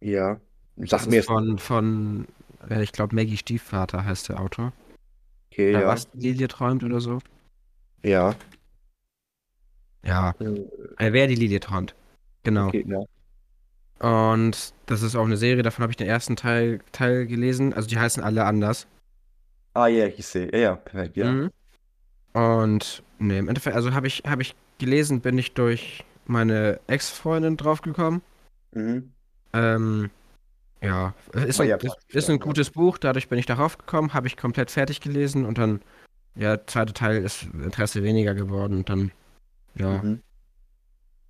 ja. 0.00 0.40
Das 0.76 0.90
Sag 0.90 1.00
ist 1.02 1.10
mir 1.10 1.22
jetzt. 1.22 1.26
von, 1.26 1.58
von, 1.58 2.26
äh, 2.68 2.82
ich 2.82 2.90
glaube, 2.92 3.14
Maggie 3.14 3.36
Stiefvater 3.36 4.04
heißt 4.04 4.28
der 4.28 4.40
Autor. 4.40 4.72
Okay, 5.52 5.74
Oder 5.74 5.82
ja. 5.82 5.86
was 5.86 6.10
die 6.12 6.30
Lilie 6.32 6.48
träumt 6.48 6.84
oder 6.84 7.00
so. 7.00 7.20
Ja. 8.04 8.34
Ja, 10.04 10.34
Äh, 10.38 10.44
äh, 10.98 11.12
wer 11.12 11.26
die 11.26 11.34
Lilie 11.34 11.60
träumt. 11.60 11.94
Genau. 12.42 12.68
Okay, 12.68 12.84
ja. 12.88 13.04
Und 14.00 14.74
das 14.86 15.02
ist 15.02 15.16
auch 15.16 15.24
eine 15.24 15.36
Serie, 15.36 15.62
davon 15.62 15.82
habe 15.82 15.92
ich 15.92 15.96
den 15.96 16.06
ersten 16.08 16.36
Teil, 16.36 16.80
Teil 16.92 17.26
gelesen. 17.26 17.72
Also 17.74 17.88
die 17.88 17.98
heißen 17.98 18.22
alle 18.22 18.44
anders. 18.44 18.86
Ah, 19.74 19.86
ja, 19.88 20.06
ich 20.06 20.26
sehe. 20.26 20.50
Ja, 20.52 20.58
ja, 20.58 20.76
perfekt, 20.76 21.16
ja. 21.16 21.30
Mhm. 21.30 21.50
Und 22.32 23.02
nee, 23.18 23.38
im 23.38 23.48
Endeffekt, 23.48 23.76
also 23.76 23.92
habe 23.94 24.06
ich, 24.06 24.22
habe 24.26 24.42
ich 24.42 24.54
gelesen, 24.78 25.20
bin 25.20 25.38
ich 25.38 25.54
durch 25.54 26.04
meine 26.26 26.80
Ex-Freundin 26.86 27.56
draufgekommen. 27.56 28.22
Mhm. 28.72 29.12
Ähm, 29.52 30.10
ja, 30.82 31.14
ist 31.32 31.60
Oh 31.60 31.62
ein, 31.62 31.70
ist, 31.70 31.96
ist 32.08 32.28
ein 32.28 32.38
ja. 32.38 32.42
gutes 32.42 32.70
Buch, 32.70 32.98
dadurch 32.98 33.28
bin 33.28 33.38
ich 33.38 33.46
darauf 33.46 33.78
gekommen, 33.78 34.12
habe 34.12 34.26
ich 34.26 34.36
komplett 34.36 34.70
fertig 34.70 35.00
gelesen 35.00 35.46
und 35.46 35.58
dann, 35.58 35.80
ja, 36.34 36.58
zweite 36.66 36.92
Teil 36.92 37.22
ist 37.22 37.44
Interesse 37.54 38.02
weniger 38.02 38.34
geworden 38.34 38.78
und 38.78 38.88
dann, 38.88 39.12
ja. 39.76 40.02
Mhm. 40.02 40.20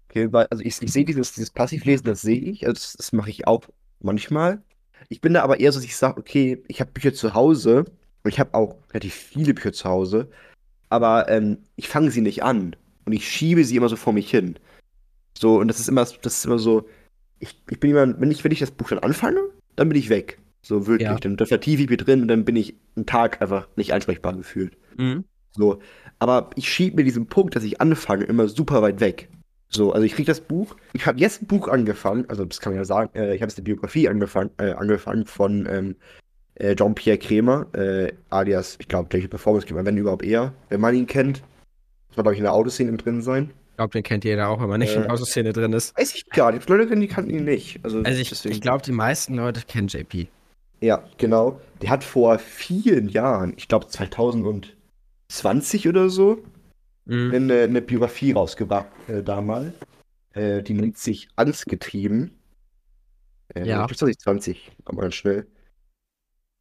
Okay, 0.09 0.33
weil, 0.33 0.47
also 0.47 0.63
ich, 0.65 0.81
ich 0.81 0.93
sehe 0.93 1.05
dieses, 1.05 1.33
dieses 1.33 1.51
Passivlesen, 1.51 2.07
das 2.07 2.23
sehe 2.23 2.41
ich, 2.41 2.67
also 2.67 2.75
das, 2.75 2.95
das 2.95 3.13
mache 3.13 3.31
ich 3.31 3.47
auch 3.47 3.65
manchmal. 4.01 4.63
Ich 5.09 5.21
bin 5.21 5.35
da 5.35 5.43
aber 5.43 5.61
eher 5.61 5.73
so, 5.73 5.79
dass 5.79 5.85
ich 5.85 5.97
sage, 5.97 6.21
okay, 6.21 6.63
ich 6.69 6.81
habe 6.81 6.93
Bücher 6.93 7.13
zu 7.13 7.35
Hause 7.35 7.85
und 8.23 8.31
ich 8.31 8.41
habe 8.41 8.55
auch 8.55 8.77
relativ 8.91 9.15
viele 9.15 9.55
Bücher 9.55 9.73
zu 9.73 9.89
Hause, 9.89 10.29
aber 10.89 11.29
ähm, 11.29 11.59
ich 11.77 11.89
fange 11.89 12.11
sie 12.11 12.23
nicht 12.23 12.43
an 12.43 12.75
und 13.05 13.13
ich 13.13 13.29
schiebe 13.29 13.65
sie 13.65 13.77
immer 13.77 13.89
so 13.89 13.97
vor 13.97 14.13
mich 14.13 14.31
hin. 14.31 14.57
So, 15.37 15.59
und 15.59 15.69
das 15.69 15.81
ist 15.81 15.89
immer, 15.89 16.03
das 16.05 16.39
ist 16.39 16.45
immer 16.45 16.59
so, 16.59 16.89
ich, 17.39 17.61
ich 17.71 17.81
bin 17.81 17.91
immer, 17.91 18.21
wenn 18.21 18.31
ich, 18.31 18.45
wenn 18.45 18.53
ich 18.53 18.61
das 18.61 18.71
Buch 18.71 18.89
dann 18.89 19.01
anfange, 19.01 19.41
dann 19.77 19.89
bin 19.89 19.99
ich 19.99 20.09
weg. 20.09 20.39
So 20.63 20.87
wirklich. 20.87 21.09
Ja. 21.09 21.17
Dann, 21.17 21.37
dann 21.37 21.47
vertiefe 21.47 21.83
ich 21.83 21.91
mich 21.91 21.99
drin 21.99 22.23
und 22.23 22.29
dann 22.29 22.45
bin 22.45 22.57
ich 22.57 22.75
einen 22.97 23.07
Tag 23.07 23.43
einfach 23.43 23.69
nicht 23.77 23.93
ansprechbar 23.93 24.35
gefühlt. 24.35 24.77
Mhm. 24.97 25.25
So, 25.53 25.81
aber 26.19 26.51
ich 26.57 26.69
schiebe 26.69 26.97
mir 26.97 27.05
diesen 27.05 27.27
Punkt, 27.27 27.55
dass 27.55 27.65
ich 27.65 27.81
anfange, 27.81 28.25
immer 28.25 28.49
super 28.49 28.83
weit 28.83 29.01
weg. 29.01 29.29
So, 29.69 29.93
also 29.93 30.05
ich 30.05 30.15
kriege 30.15 30.27
das 30.27 30.41
Buch. 30.41 30.77
Ich 30.93 31.07
habe 31.07 31.19
jetzt 31.19 31.43
ein 31.43 31.47
Buch 31.47 31.69
angefangen, 31.69 32.25
also 32.29 32.45
das 32.45 32.61
kann 32.61 32.73
man 32.73 32.79
ja 32.79 32.85
sagen, 32.85 33.11
äh, 33.15 33.35
ich 33.35 33.43
habe 33.43 33.51
jetzt 33.51 33.59
eine 33.59 33.65
Biografie 33.65 34.09
angefangen, 34.09 34.51
äh, 34.59 34.73
angefangen 34.73 35.27
von 35.27 35.67
ähm, 35.71 35.97
äh, 36.55 36.75
Jean-Pierre 36.77 37.19
Kremer, 37.19 37.67
äh, 37.75 38.13
alias, 38.31 38.77
ich 38.79 38.89
glaube, 38.89 39.09
der 39.11 39.27
Performance 39.27 39.67
Kremer, 39.67 39.85
wenn 39.85 39.97
überhaupt 39.97 40.25
eher, 40.25 40.55
wenn 40.69 40.81
man 40.81 40.95
ihn 40.95 41.07
kennt. 41.07 41.43
Das 42.15 42.19
war, 42.19 42.23
glaube 42.23 42.35
ich, 42.35 42.39
in 42.39 42.45
der 42.45 42.53
Autoszene 42.53 42.97
drin 42.97 43.23
sein. 43.23 43.51
Ich 43.73 43.77
glaube, 43.77 43.91
den 43.91 44.05
kennt 44.05 44.25
jeder 44.25 44.49
auch, 44.51 44.61
wenn 44.63 44.69
man 44.69 44.79
nicht 44.79 44.93
in 44.95 45.01
Äh, 45.01 45.07
der 45.07 45.13
Autoszene 45.13 45.53
drin 45.53 45.73
ist. 45.73 45.99
Weiß 45.99 46.15
ich 46.15 46.27
gar 46.31 46.53
nicht. 46.53 46.69
Leute 46.69 46.87
kennen, 46.87 47.01
die 47.01 47.09
kannten 47.09 47.31
ihn 47.31 47.43
nicht. 47.45 47.81
Also, 47.83 47.99
Also 48.03 48.21
ich, 48.21 48.29
deswegen- 48.29 48.55
ich 48.55 48.61
glaube, 48.61 48.85
die 48.85 48.93
meisten 48.93 49.35
Leute 49.35 49.63
kennen 49.67 49.89
JP. 49.89 50.29
Ja, 50.81 51.03
genau. 51.19 51.61
Der 51.83 51.91
hat 51.91 52.05
vor 52.05 52.39
vielen 52.39 53.09
Jahren, 53.09 53.55
ich 53.57 53.67
glaube 53.67 53.89
2020 53.89 55.89
oder 55.89 56.09
so, 56.09 56.39
Mhm. 57.07 57.33
eine, 57.35 57.63
eine 57.63 57.83
Biografie 57.83 58.31
rausgebracht 58.33 58.87
äh, 59.09 59.23
damals. 59.25 59.73
Äh, 60.35 60.63
die 60.63 60.75
nennt 60.75 60.97
sich 60.97 61.27
Ansgetrieben. 61.37 62.31
Äh, 63.55 63.67
Ja. 63.67 63.83
Ich 63.83 63.89
glaube 63.89 63.97
2020, 63.97 64.71
aber 64.85 65.03
ganz 65.03 65.15
schnell. 65.17 65.47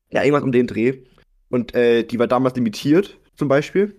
Ja, 0.10 0.24
irgendwas 0.24 0.43
um 0.43 0.51
den 0.51 0.66
Dreh. 0.68 1.04
Und 1.49 1.74
äh, 1.76 2.04
die 2.04 2.18
war 2.20 2.28
damals 2.28 2.56
limitiert, 2.56 3.18
zum 3.36 3.47
Beispiel. 3.47 3.95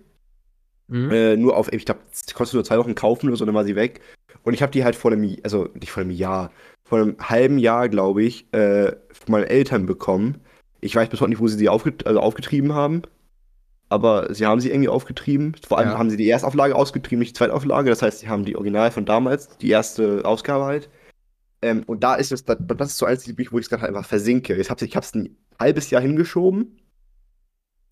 Mhm. 0.87 1.11
Äh, 1.11 1.37
nur 1.37 1.57
auf, 1.57 1.71
ich 1.73 1.85
glaube, 1.85 2.01
kostet 2.33 2.55
nur 2.55 2.63
zwei 2.63 2.77
Wochen 2.77 2.95
kaufen 2.95 3.27
oder 3.27 3.37
so, 3.37 3.45
dann 3.45 3.55
war 3.55 3.65
sie 3.65 3.75
weg. 3.75 4.01
Und 4.43 4.53
ich 4.53 4.61
habe 4.61 4.71
die 4.71 4.83
halt 4.83 4.95
vor 4.95 5.11
einem, 5.11 5.35
also 5.43 5.69
nicht 5.73 5.91
vor 5.91 6.01
einem 6.01 6.11
Jahr, 6.11 6.51
vor 6.83 6.99
einem 6.99 7.15
halben 7.19 7.57
Jahr, 7.57 7.89
glaube 7.89 8.23
ich, 8.23 8.51
äh, 8.53 8.91
von 9.11 9.31
meinen 9.31 9.45
Eltern 9.45 9.85
bekommen. 9.85 10.41
Ich 10.81 10.95
weiß 10.95 11.09
bis 11.09 11.19
heute 11.19 11.31
nicht, 11.31 11.39
wo 11.39 11.47
sie 11.47 11.57
sie 11.57 11.69
aufget 11.69 12.05
also 12.05 12.19
aufgetrieben 12.19 12.73
haben. 12.73 13.01
Aber 13.89 14.33
sie 14.33 14.45
haben 14.45 14.61
sie 14.61 14.69
irgendwie 14.69 14.89
aufgetrieben. 14.89 15.55
Vor 15.67 15.77
allem 15.77 15.89
Ja. 15.89 15.97
haben 15.97 16.09
sie 16.09 16.17
die 16.17 16.29
Erstauflage 16.29 16.75
ausgetrieben, 16.75 17.19
nicht 17.19 17.35
die 17.35 17.37
Zweitauflage. 17.37 17.89
Das 17.89 18.01
heißt, 18.01 18.19
sie 18.19 18.29
haben 18.29 18.45
die 18.45 18.55
Original 18.55 18.91
von 18.91 19.05
damals, 19.05 19.57
die 19.57 19.69
erste 19.69 20.25
Ausgabe 20.25 20.65
halt. 20.65 20.89
Ähm, 21.61 21.83
und 21.87 22.03
da 22.03 22.15
ist 22.15 22.31
es, 22.31 22.45
das, 22.45 22.57
das 22.59 22.89
ist 22.91 22.97
so 22.97 23.05
eins 23.05 23.27
wo 23.27 23.57
ich 23.57 23.65
es 23.65 23.69
gerade 23.69 23.87
einfach 23.87 24.05
versinke. 24.05 24.55
Ich 24.55 24.69
habe 24.69 24.83
es 24.83 25.15
ein 25.15 25.35
halbes 25.59 25.89
Jahr 25.89 26.01
hingeschoben. 26.01 26.79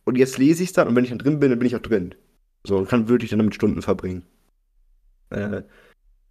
Und 0.03 0.17
jetzt 0.17 0.37
lese 0.37 0.63
ich 0.63 0.69
es 0.69 0.73
dann 0.73 0.87
und 0.87 0.95
wenn 0.95 1.03
ich 1.03 1.11
dann 1.11 1.19
drin 1.19 1.39
bin, 1.39 1.49
dann 1.49 1.59
bin 1.59 1.67
ich 1.67 1.75
auch 1.75 1.81
drin. 1.81 2.13
So, 2.65 2.77
und 2.77 2.89
kann 2.89 3.07
wirklich 3.09 3.29
dann 3.29 3.39
damit 3.39 3.55
Stunden 3.55 3.81
verbringen. 3.81 4.25
Äh, 5.29 5.63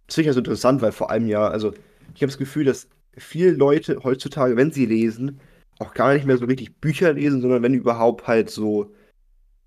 das 0.07 0.15
finde 0.15 0.23
ich 0.23 0.27
also 0.29 0.39
interessant, 0.41 0.81
weil 0.81 0.91
vor 0.91 1.11
allem 1.11 1.27
ja, 1.27 1.47
also 1.47 1.69
ich 2.15 2.21
habe 2.21 2.27
das 2.27 2.37
Gefühl, 2.37 2.65
dass 2.65 2.87
viele 3.17 3.51
Leute 3.51 4.03
heutzutage, 4.03 4.57
wenn 4.57 4.71
sie 4.71 4.85
lesen, 4.85 5.39
auch 5.79 5.93
gar 5.93 6.13
nicht 6.13 6.25
mehr 6.25 6.37
so 6.37 6.45
richtig 6.45 6.75
Bücher 6.77 7.13
lesen, 7.13 7.41
sondern 7.41 7.63
wenn 7.63 7.73
überhaupt 7.73 8.27
halt 8.27 8.49
so, 8.49 8.93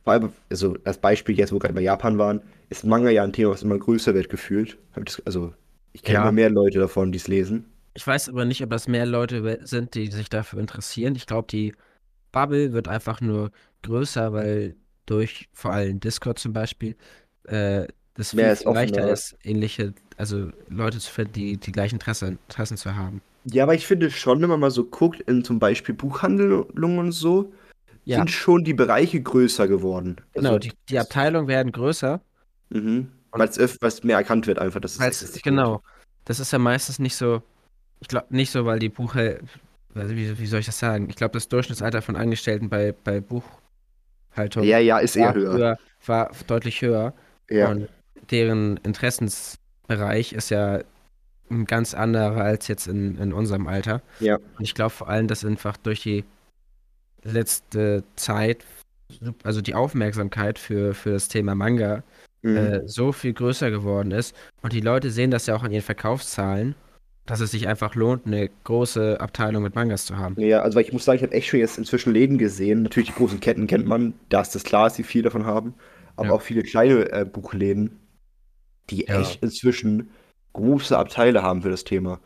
vor 0.04 0.14
allem, 0.14 0.32
also 0.50 0.76
als 0.84 0.98
Beispiel 0.98 1.38
jetzt, 1.38 1.52
wo 1.52 1.56
wir 1.56 1.60
gerade 1.60 1.74
bei 1.74 1.82
Japan 1.82 2.18
waren, 2.18 2.42
ist 2.70 2.84
Manga 2.84 3.10
ja 3.10 3.24
ein 3.24 3.32
Thema, 3.32 3.52
was 3.52 3.62
immer 3.64 3.78
größer 3.78 4.14
wird 4.14 4.28
gefühlt. 4.30 4.78
Also 5.26 5.54
ich 5.92 6.02
kenne 6.04 6.16
Ja. 6.16 6.22
immer 6.22 6.32
mehr 6.32 6.50
Leute 6.50 6.78
davon, 6.80 7.12
die 7.12 7.18
es 7.18 7.28
lesen. 7.28 7.66
Ich 7.94 8.06
weiß 8.06 8.28
aber 8.28 8.44
nicht, 8.44 8.62
ob 8.62 8.70
das 8.70 8.88
mehr 8.88 9.06
Leute 9.06 9.58
sind, 9.66 9.94
die 9.94 10.10
sich 10.10 10.28
dafür 10.28 10.60
interessieren. 10.60 11.14
Ich 11.16 11.26
glaube, 11.26 11.48
die 11.50 11.74
Bubble 12.32 12.72
wird 12.72 12.88
einfach 12.88 13.20
nur 13.20 13.52
größer, 13.82 14.32
weil 14.32 14.76
durch 15.06 15.48
vor 15.52 15.72
allem 15.72 16.00
Discord 16.00 16.38
zum 16.38 16.52
Beispiel 16.52 16.96
äh, 17.44 17.86
das 18.14 18.32
Mehr 18.32 18.56
viel, 18.56 18.66
viel 18.66 18.74
leichter 18.74 18.98
offener. 19.00 19.12
ist, 19.12 19.36
ähnliche, 19.42 19.94
also 20.16 20.50
Leute 20.68 20.98
zu 20.98 21.10
finden, 21.10 21.32
die 21.34 21.56
die 21.58 21.72
gleichen 21.72 21.96
Interesse, 21.96 22.26
Interessen 22.28 22.76
zu 22.76 22.94
haben. 22.96 23.20
Ja, 23.44 23.62
aber 23.62 23.74
ich 23.74 23.86
finde 23.86 24.10
schon, 24.10 24.40
wenn 24.42 24.48
man 24.48 24.58
mal 24.60 24.70
so 24.70 24.84
guckt, 24.84 25.20
in 25.20 25.44
zum 25.44 25.58
Beispiel 25.58 25.94
Buchhandlungen 25.94 26.98
und 26.98 27.12
so, 27.12 27.52
Ja. 28.04 28.18
sind 28.18 28.30
schon 28.30 28.64
die 28.64 28.74
Bereiche 28.74 29.20
größer 29.20 29.68
geworden. 29.68 30.16
Genau, 30.32 30.50
Also, 30.50 30.58
die, 30.60 30.72
die 30.88 30.98
Abteilungen 30.98 31.46
werden 31.48 31.72
größer. 31.72 32.20
Mhm. 32.70 33.12
Weil 33.30 33.48
es 33.48 33.58
öfters 33.58 34.02
mehr 34.02 34.16
erkannt 34.16 34.46
wird, 34.46 34.58
einfach, 34.58 34.80
dass 34.80 34.98
es 34.98 35.42
genau. 35.42 35.82
Das 36.24 36.40
ist 36.40 36.52
ja 36.52 36.58
meistens 36.58 36.98
nicht 36.98 37.14
so, 37.16 37.42
ich 38.00 38.08
glaube 38.08 38.26
nicht 38.30 38.50
so, 38.50 38.64
weil 38.64 38.78
die 38.80 38.88
Buchhändler, 38.88 39.46
wie, 39.94 40.38
wie 40.38 40.46
soll 40.46 40.60
ich 40.60 40.66
das 40.66 40.78
sagen? 40.78 41.08
Ich 41.10 41.16
glaube, 41.16 41.32
das 41.34 41.48
Durchschnittsalter 41.48 42.02
von 42.02 42.16
Angestellten 42.16 42.68
bei, 42.68 42.92
bei 43.04 43.20
Buchhaltung 44.36 44.62
Ja, 44.64 44.78
ja, 44.78 44.98
ist 44.98 45.16
eher 45.16 45.34
höher. 45.34 45.52
früher- 45.52 45.78
war 46.06 46.30
deutlich 46.46 46.82
höher. 46.82 47.14
Ja. 47.50 47.70
Und 47.70 47.88
deren 48.30 48.76
Interessensbereich 48.78 50.32
ist 50.32 50.50
ja 50.50 50.80
ein 51.50 51.64
ganz 51.64 51.94
anderer 51.94 52.42
als 52.42 52.68
jetzt 52.68 52.86
in, 52.86 53.16
in 53.18 53.32
unserem 53.32 53.66
Alter. 53.66 54.02
Ja. 54.20 54.36
Und 54.36 54.64
ich 54.64 54.74
glaube 54.74 54.90
vor 54.90 55.08
allem, 55.08 55.26
dass 55.28 55.44
einfach 55.44 55.76
durch 55.76 56.02
die 56.02 56.24
letzte 57.22 58.04
Zeit, 58.16 58.64
also 59.42 59.60
die 59.60 59.74
Aufmerksamkeit 59.74 60.58
für, 60.58 60.94
für 60.94 61.12
das 61.12 61.28
Thema 61.28 61.54
Manga 61.54 62.02
Mhm. 62.42 62.56
äh, 62.56 62.82
so 62.86 63.10
viel 63.12 63.32
größer 63.32 63.70
geworden 63.70 64.12
ist. 64.12 64.36
Und 64.62 64.72
die 64.72 64.80
Leute 64.82 65.10
sehen 65.10 65.30
das 65.32 65.46
ja 65.46 65.56
auch 65.56 65.64
an 65.64 65.72
ihren 65.72 65.82
Verkaufszahlen, 65.82 66.76
dass 67.26 67.40
es 67.40 67.50
sich 67.50 67.66
einfach 67.68 67.94
lohnt, 67.94 68.26
eine 68.26 68.48
große 68.64 69.20
Abteilung 69.20 69.62
mit 69.62 69.74
Mangas 69.74 70.06
zu 70.06 70.16
haben. 70.16 70.40
Ja, 70.40 70.62
also 70.62 70.78
ich 70.78 70.92
muss 70.92 71.04
sagen, 71.04 71.16
ich 71.16 71.22
habe 71.22 71.32
echt 71.34 71.48
schon 71.48 71.60
jetzt 71.60 71.76
inzwischen 71.76 72.12
Läden 72.12 72.38
gesehen. 72.38 72.82
Natürlich 72.82 73.10
die 73.10 73.16
großen 73.16 73.40
Ketten 73.40 73.66
kennt 73.66 73.86
man, 73.86 74.14
da 74.28 74.40
ist 74.40 74.54
das 74.54 74.62
klar, 74.64 74.84
dass 74.84 74.94
sie 74.94 75.02
viel 75.02 75.22
davon 75.22 75.44
haben. 75.44 75.74
Aber 76.16 76.28
Ja. 76.28 76.34
auch 76.34 76.40
viele 76.42 76.62
kleine 76.62 77.10
äh, 77.12 77.24
Buchläden, 77.24 77.98
die 78.90 79.04
Ja. 79.06 79.20
echt 79.20 79.42
inzwischen 79.42 80.10
große 80.52 80.96
Abteile 80.96 81.42
haben 81.42 81.62
für 81.62 81.70
das 81.70 81.84
Thema. 81.84 82.20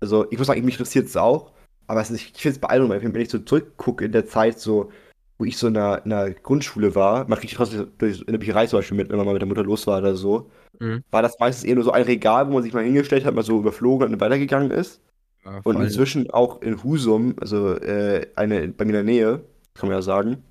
Also 0.00 0.26
ich 0.30 0.38
muss 0.38 0.46
sagen, 0.48 0.64
mich 0.64 0.74
interessiert 0.74 1.06
es 1.06 1.16
auch, 1.16 1.52
aber 1.86 2.00
es 2.00 2.10
ist, 2.10 2.20
ich 2.20 2.32
finde 2.42 2.54
es 2.56 2.60
beeindruckend, 2.60 3.14
wenn 3.14 3.20
ich 3.22 3.30
so 3.30 3.38
zurückgucke 3.38 4.04
in 4.06 4.12
der 4.12 4.26
Zeit, 4.26 4.58
so, 4.58 4.90
wo 5.38 5.44
ich 5.44 5.56
so 5.56 5.68
in 5.68 5.74
der, 5.74 6.02
in 6.04 6.10
der 6.10 6.32
Grundschule 6.32 6.94
war, 6.94 7.28
man 7.28 7.38
kriegt 7.38 7.54
trotzdem 7.54 7.88
durch, 7.98 8.20
in 8.20 8.32
der 8.32 8.38
Bücherei 8.38 8.66
zum 8.66 8.78
Beispiel 8.80 8.96
mit, 8.96 9.10
wenn 9.10 9.16
man 9.18 9.26
mal 9.26 9.32
mit 9.34 9.42
der 9.42 9.46
Mutter 9.48 9.62
los 9.62 9.86
war 9.86 9.98
oder 9.98 10.16
so, 10.16 10.50
Mhm. 10.80 11.04
war 11.10 11.22
das 11.22 11.38
meistens 11.38 11.64
eher 11.64 11.74
nur 11.76 11.84
so 11.84 11.92
ein 11.92 12.02
Regal, 12.04 12.48
wo 12.48 12.54
man 12.54 12.62
sich 12.62 12.72
mal 12.72 12.84
hingestellt 12.84 13.24
hat, 13.24 13.34
mal 13.34 13.42
so 13.44 13.58
überflogen 13.58 14.12
und 14.12 14.20
weitergegangen 14.20 14.70
ist. 14.70 15.00
Ja, 15.44 15.60
Und 15.64 15.80
inzwischen 15.80 16.30
auch 16.30 16.60
in 16.62 16.82
Husum, 16.82 17.34
also 17.40 17.74
äh, 17.76 18.26
eine 18.36 18.68
bei 18.68 18.84
mir 18.84 18.90
in 18.90 18.94
der 18.94 19.04
Nähe, 19.04 19.44
kann 19.74 19.88
man 19.88 19.96
ja 19.98 20.02
sagen, 20.02 20.42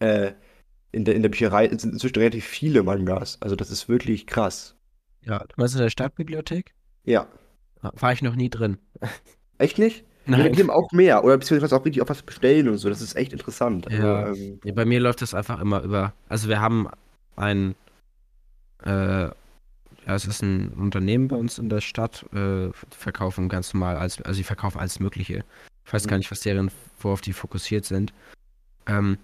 äh, 0.00 0.32
in 0.92 1.04
der, 1.04 1.14
in 1.14 1.22
der 1.22 1.28
Bücherei 1.28 1.68
sind 1.68 1.92
inzwischen 1.92 2.16
relativ 2.18 2.44
viele 2.44 2.82
Mangas. 2.82 3.38
Also 3.40 3.54
das 3.56 3.70
ist 3.70 3.88
wirklich 3.88 4.26
krass. 4.26 4.74
ja, 5.22 5.38
du 5.38 5.54
meinst 5.56 5.74
in 5.74 5.80
der 5.82 5.90
Stadtbibliothek? 5.90 6.74
Ja. 7.04 7.26
War 7.82 8.12
ich 8.12 8.22
noch 8.22 8.34
nie 8.34 8.50
drin. 8.50 8.78
Echt 9.58 9.78
nicht? 9.78 10.04
Ja, 10.26 10.48
die 10.48 10.60
haben 10.62 10.70
auch 10.70 10.90
mehr. 10.92 11.24
Oder 11.24 11.38
beziehungsweise 11.38 11.74
auch 11.76 11.84
richtig 11.84 12.02
auf 12.02 12.08
was 12.08 12.22
bestellen 12.22 12.68
und 12.68 12.76
so. 12.78 12.88
Das 12.88 13.00
ist 13.00 13.16
echt 13.16 13.32
interessant. 13.32 13.88
Also, 13.88 14.02
Ja. 14.02 14.28
ähm, 14.28 14.60
Ja, 14.64 14.72
bei 14.74 14.84
mir 14.84 15.00
läuft 15.00 15.22
das 15.22 15.34
einfach 15.34 15.60
immer 15.60 15.82
über. 15.82 16.12
Also 16.28 16.48
wir 16.48 16.60
haben 16.60 16.88
ein, 17.36 17.74
äh, 18.84 19.30
ja, 20.06 20.14
es 20.14 20.24
ist 20.26 20.42
ein 20.42 20.70
Unternehmen 20.70 21.28
bei 21.28 21.36
uns 21.36 21.58
in 21.58 21.68
der 21.68 21.80
Stadt, 21.80 22.24
äh, 22.32 22.70
verkaufen 22.90 23.48
ganz 23.48 23.74
normal, 23.74 23.96
als, 23.96 24.20
also 24.22 24.38
die 24.38 24.44
verkaufen 24.44 24.78
alles 24.78 24.98
Mögliche. 25.00 25.44
Ich 25.84 25.92
weiß 25.92 26.06
gar 26.06 26.16
Mhm. 26.16 26.20
nicht, 26.20 26.30
was 26.30 26.40
deren, 26.40 26.70
worauf 27.00 27.20
die 27.20 27.32
fokussiert 27.32 27.84
sind. 27.84 28.12
Ähm, 28.86 29.18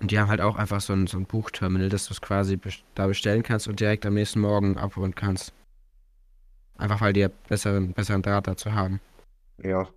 und 0.00 0.10
die 0.10 0.18
haben 0.18 0.28
halt 0.28 0.40
auch 0.40 0.56
einfach 0.56 0.80
so 0.80 0.92
ein, 0.92 1.06
so 1.06 1.18
ein 1.18 1.26
Buchterminal, 1.26 1.88
dass 1.88 2.06
du 2.06 2.12
es 2.14 2.20
quasi 2.20 2.54
bes- 2.54 2.82
da 2.94 3.06
bestellen 3.06 3.42
kannst 3.42 3.68
und 3.68 3.80
direkt 3.80 4.06
am 4.06 4.14
nächsten 4.14 4.40
Morgen 4.40 4.76
abholen 4.76 5.14
kannst. 5.14 5.52
Einfach 6.76 7.00
weil 7.00 7.12
die 7.12 7.20
ja 7.20 7.28
besseren, 7.48 7.92
besseren 7.92 8.22
Draht 8.22 8.46
dazu 8.46 8.72
haben. 8.72 9.00
ja. 9.62 9.88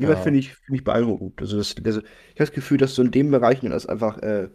Ja, 0.00 0.08
Ja. 0.10 0.16
finde 0.16 0.40
ich, 0.40 0.52
finde 0.56 0.78
ich 0.78 0.82
beeindruckend. 0.84 1.40
Also, 1.40 1.56
das, 1.56 1.76
also 1.84 2.00
ich 2.00 2.06
habe 2.06 2.10
das 2.38 2.50
Gefühl, 2.50 2.78
dass 2.78 2.96
so 2.96 3.02
in 3.02 3.12
dem 3.12 3.30
Bereich 3.30 3.60
das 3.60 3.86
einfach, 3.86 4.18
äh, 4.18 4.48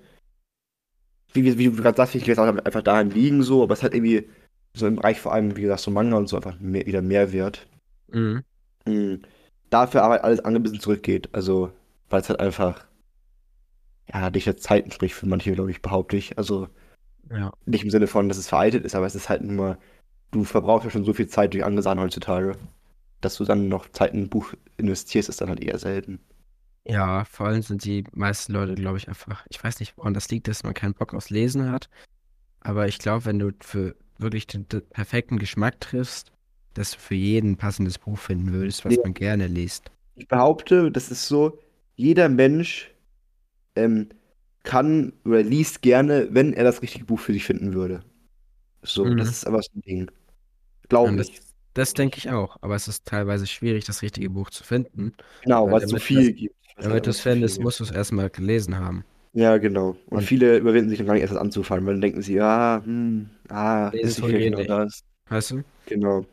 wie, 1.33 1.57
wie, 1.57 1.65
du 1.65 1.75
gerade 1.75 1.97
sagst, 1.97 2.15
ich 2.15 2.23
will 2.23 2.29
jetzt 2.29 2.39
auch 2.39 2.47
einfach 2.47 2.81
dahin 2.81 3.11
liegen 3.11 3.43
so, 3.43 3.63
aber 3.63 3.73
es 3.73 3.83
hat 3.83 3.93
irgendwie 3.93 4.27
so 4.73 4.87
im 4.87 4.95
Bereich 4.97 5.19
vor 5.19 5.33
allem, 5.33 5.55
wie 5.55 5.61
gesagt, 5.61 5.81
so 5.81 5.91
Manga 5.91 6.17
und 6.17 6.27
so 6.27 6.35
einfach 6.37 6.59
mehr, 6.59 6.85
wieder 6.85 7.01
Mehrwert. 7.01 7.67
Mhm. 8.11 8.43
Mhm. 8.85 9.21
Dafür 9.69 10.03
aber 10.03 10.23
alles 10.23 10.39
andere 10.39 10.61
ein 10.61 10.63
bisschen 10.63 10.79
zurückgeht. 10.79 11.29
Also, 11.33 11.71
weil 12.09 12.21
es 12.21 12.29
halt 12.29 12.39
einfach, 12.39 12.85
ja, 14.11 14.29
nicht 14.29 14.47
der 14.47 14.57
Zeit 14.57 14.85
entspricht 14.85 15.15
für 15.15 15.27
manche, 15.27 15.51
glaube 15.53 15.71
ich, 15.71 15.81
behaupte 15.81 16.17
ich. 16.17 16.37
Also, 16.37 16.67
Ja. 17.31 17.53
nicht 17.65 17.83
im 17.83 17.91
Sinne 17.91 18.07
von, 18.07 18.27
dass 18.27 18.37
es 18.37 18.47
veraltet 18.47 18.85
ist, 18.85 18.95
aber 18.95 19.05
es 19.05 19.15
ist 19.15 19.29
halt 19.29 19.43
nur, 19.43 19.77
du 20.31 20.43
verbrauchst 20.43 20.85
ja 20.85 20.91
schon 20.91 21.05
so 21.05 21.13
viel 21.13 21.27
Zeit 21.27 21.53
durch 21.53 21.63
andere 21.63 21.83
Sachen 21.83 21.99
heutzutage, 21.99 22.55
dass 23.21 23.37
du 23.37 23.45
dann 23.45 23.69
noch 23.69 23.89
Zeit 23.89 24.13
in 24.13 24.23
ein 24.23 24.29
Buch 24.29 24.53
investierst, 24.77 25.29
ist 25.29 25.41
dann 25.41 25.49
halt 25.49 25.61
eher 25.61 25.77
selten. 25.77 26.19
Ja, 26.85 27.25
vor 27.25 27.47
allem 27.47 27.61
sind 27.61 27.83
die 27.85 28.03
meisten 28.13 28.53
Leute, 28.53 28.73
glaube 28.75 28.97
ich, 28.97 29.07
einfach, 29.07 29.45
ich 29.49 29.63
weiß 29.63 29.79
nicht, 29.79 29.95
woran 29.97 30.13
das 30.13 30.29
liegt, 30.29 30.47
dass 30.47 30.63
man 30.63 30.73
keinen 30.73 30.93
Bock 30.93 31.13
aufs 31.13 31.29
Lesen 31.29 31.71
hat. 31.71 31.89
Aber 32.61 32.87
ich 32.87 32.99
glaube, 32.99 33.25
wenn 33.25 33.39
du 33.39 33.51
für 33.61 33.95
wirklich 34.17 34.47
den, 34.47 34.67
den 34.69 34.87
perfekten 34.89 35.39
Geschmack 35.39 35.79
triffst, 35.81 36.31
dass 36.75 36.91
du 36.93 36.99
für 36.99 37.15
jeden 37.15 37.53
ein 37.53 37.57
passendes 37.57 37.99
Buch 37.99 38.17
finden 38.19 38.53
würdest, 38.53 38.85
was 38.85 38.95
Ja. 38.95 39.03
man 39.03 39.13
gerne 39.13 39.47
liest. 39.47 39.91
Ich 40.15 40.27
behaupte, 40.27 40.91
das 40.91 41.11
ist 41.11 41.27
so, 41.27 41.59
jeder 41.95 42.29
Mensch 42.29 42.91
ähm, 43.75 44.09
kann 44.63 45.13
oder 45.25 45.43
liest 45.43 45.81
gerne, 45.81 46.29
wenn 46.31 46.53
er 46.53 46.63
das 46.65 46.81
richtige 46.81 47.05
Buch 47.05 47.19
für 47.19 47.33
sich 47.33 47.45
finden 47.45 47.73
würde. 47.73 48.03
So, 48.83 49.05
Mhm. 49.05 49.17
das 49.17 49.31
ist 49.31 49.47
aber 49.47 49.61
so 49.63 49.71
ein 49.75 49.81
Ding. 49.81 50.11
Glaube 50.89 51.21
ich. 51.21 51.41
Das 51.73 51.93
denke 51.93 52.17
ich 52.17 52.29
auch. 52.29 52.57
Aber 52.61 52.75
es 52.75 52.87
ist 52.87 53.05
teilweise 53.05 53.47
schwierig, 53.47 53.85
das 53.85 54.01
richtige 54.01 54.29
Buch 54.29 54.49
zu 54.49 54.63
finden. 54.63 55.13
Genau, 55.43 55.65
weil 55.65 55.73
weil 55.73 55.83
es 55.83 55.89
so 55.89 55.95
damit 55.97 56.03
viel 56.03 56.27
das- 56.31 56.35
gibt. 56.35 56.55
Damit 56.81 57.05
du 57.05 57.09
es 57.09 57.17
zu 57.17 57.23
findest, 57.23 57.61
musst 57.61 57.79
du 57.81 57.83
es 57.83 57.91
erstmal 57.91 58.29
gelesen 58.29 58.77
haben. 58.77 59.03
Ja, 59.33 59.57
genau. 59.57 59.97
Und, 60.07 60.19
Und- 60.19 60.23
viele 60.23 60.57
überwinden 60.57 60.89
sich 60.89 60.97
dann 60.97 61.07
gar 61.07 61.13
nicht 61.13 61.21
erst 61.23 61.33
das 61.33 61.41
anzufangen, 61.41 61.85
weil 61.85 61.95
dann 61.95 62.01
denken 62.01 62.21
sie, 62.21 62.39
ah, 62.39 62.81
hm, 62.83 63.29
ah, 63.49 63.89
Lesen 63.89 64.07
ist 64.07 64.21
nicht 64.23 64.39
genau 64.39 64.57
nicht. 64.59 64.69
das. 64.69 65.03
Weißt 65.27 65.51
du? 65.51 65.63
Genau. 65.87 66.25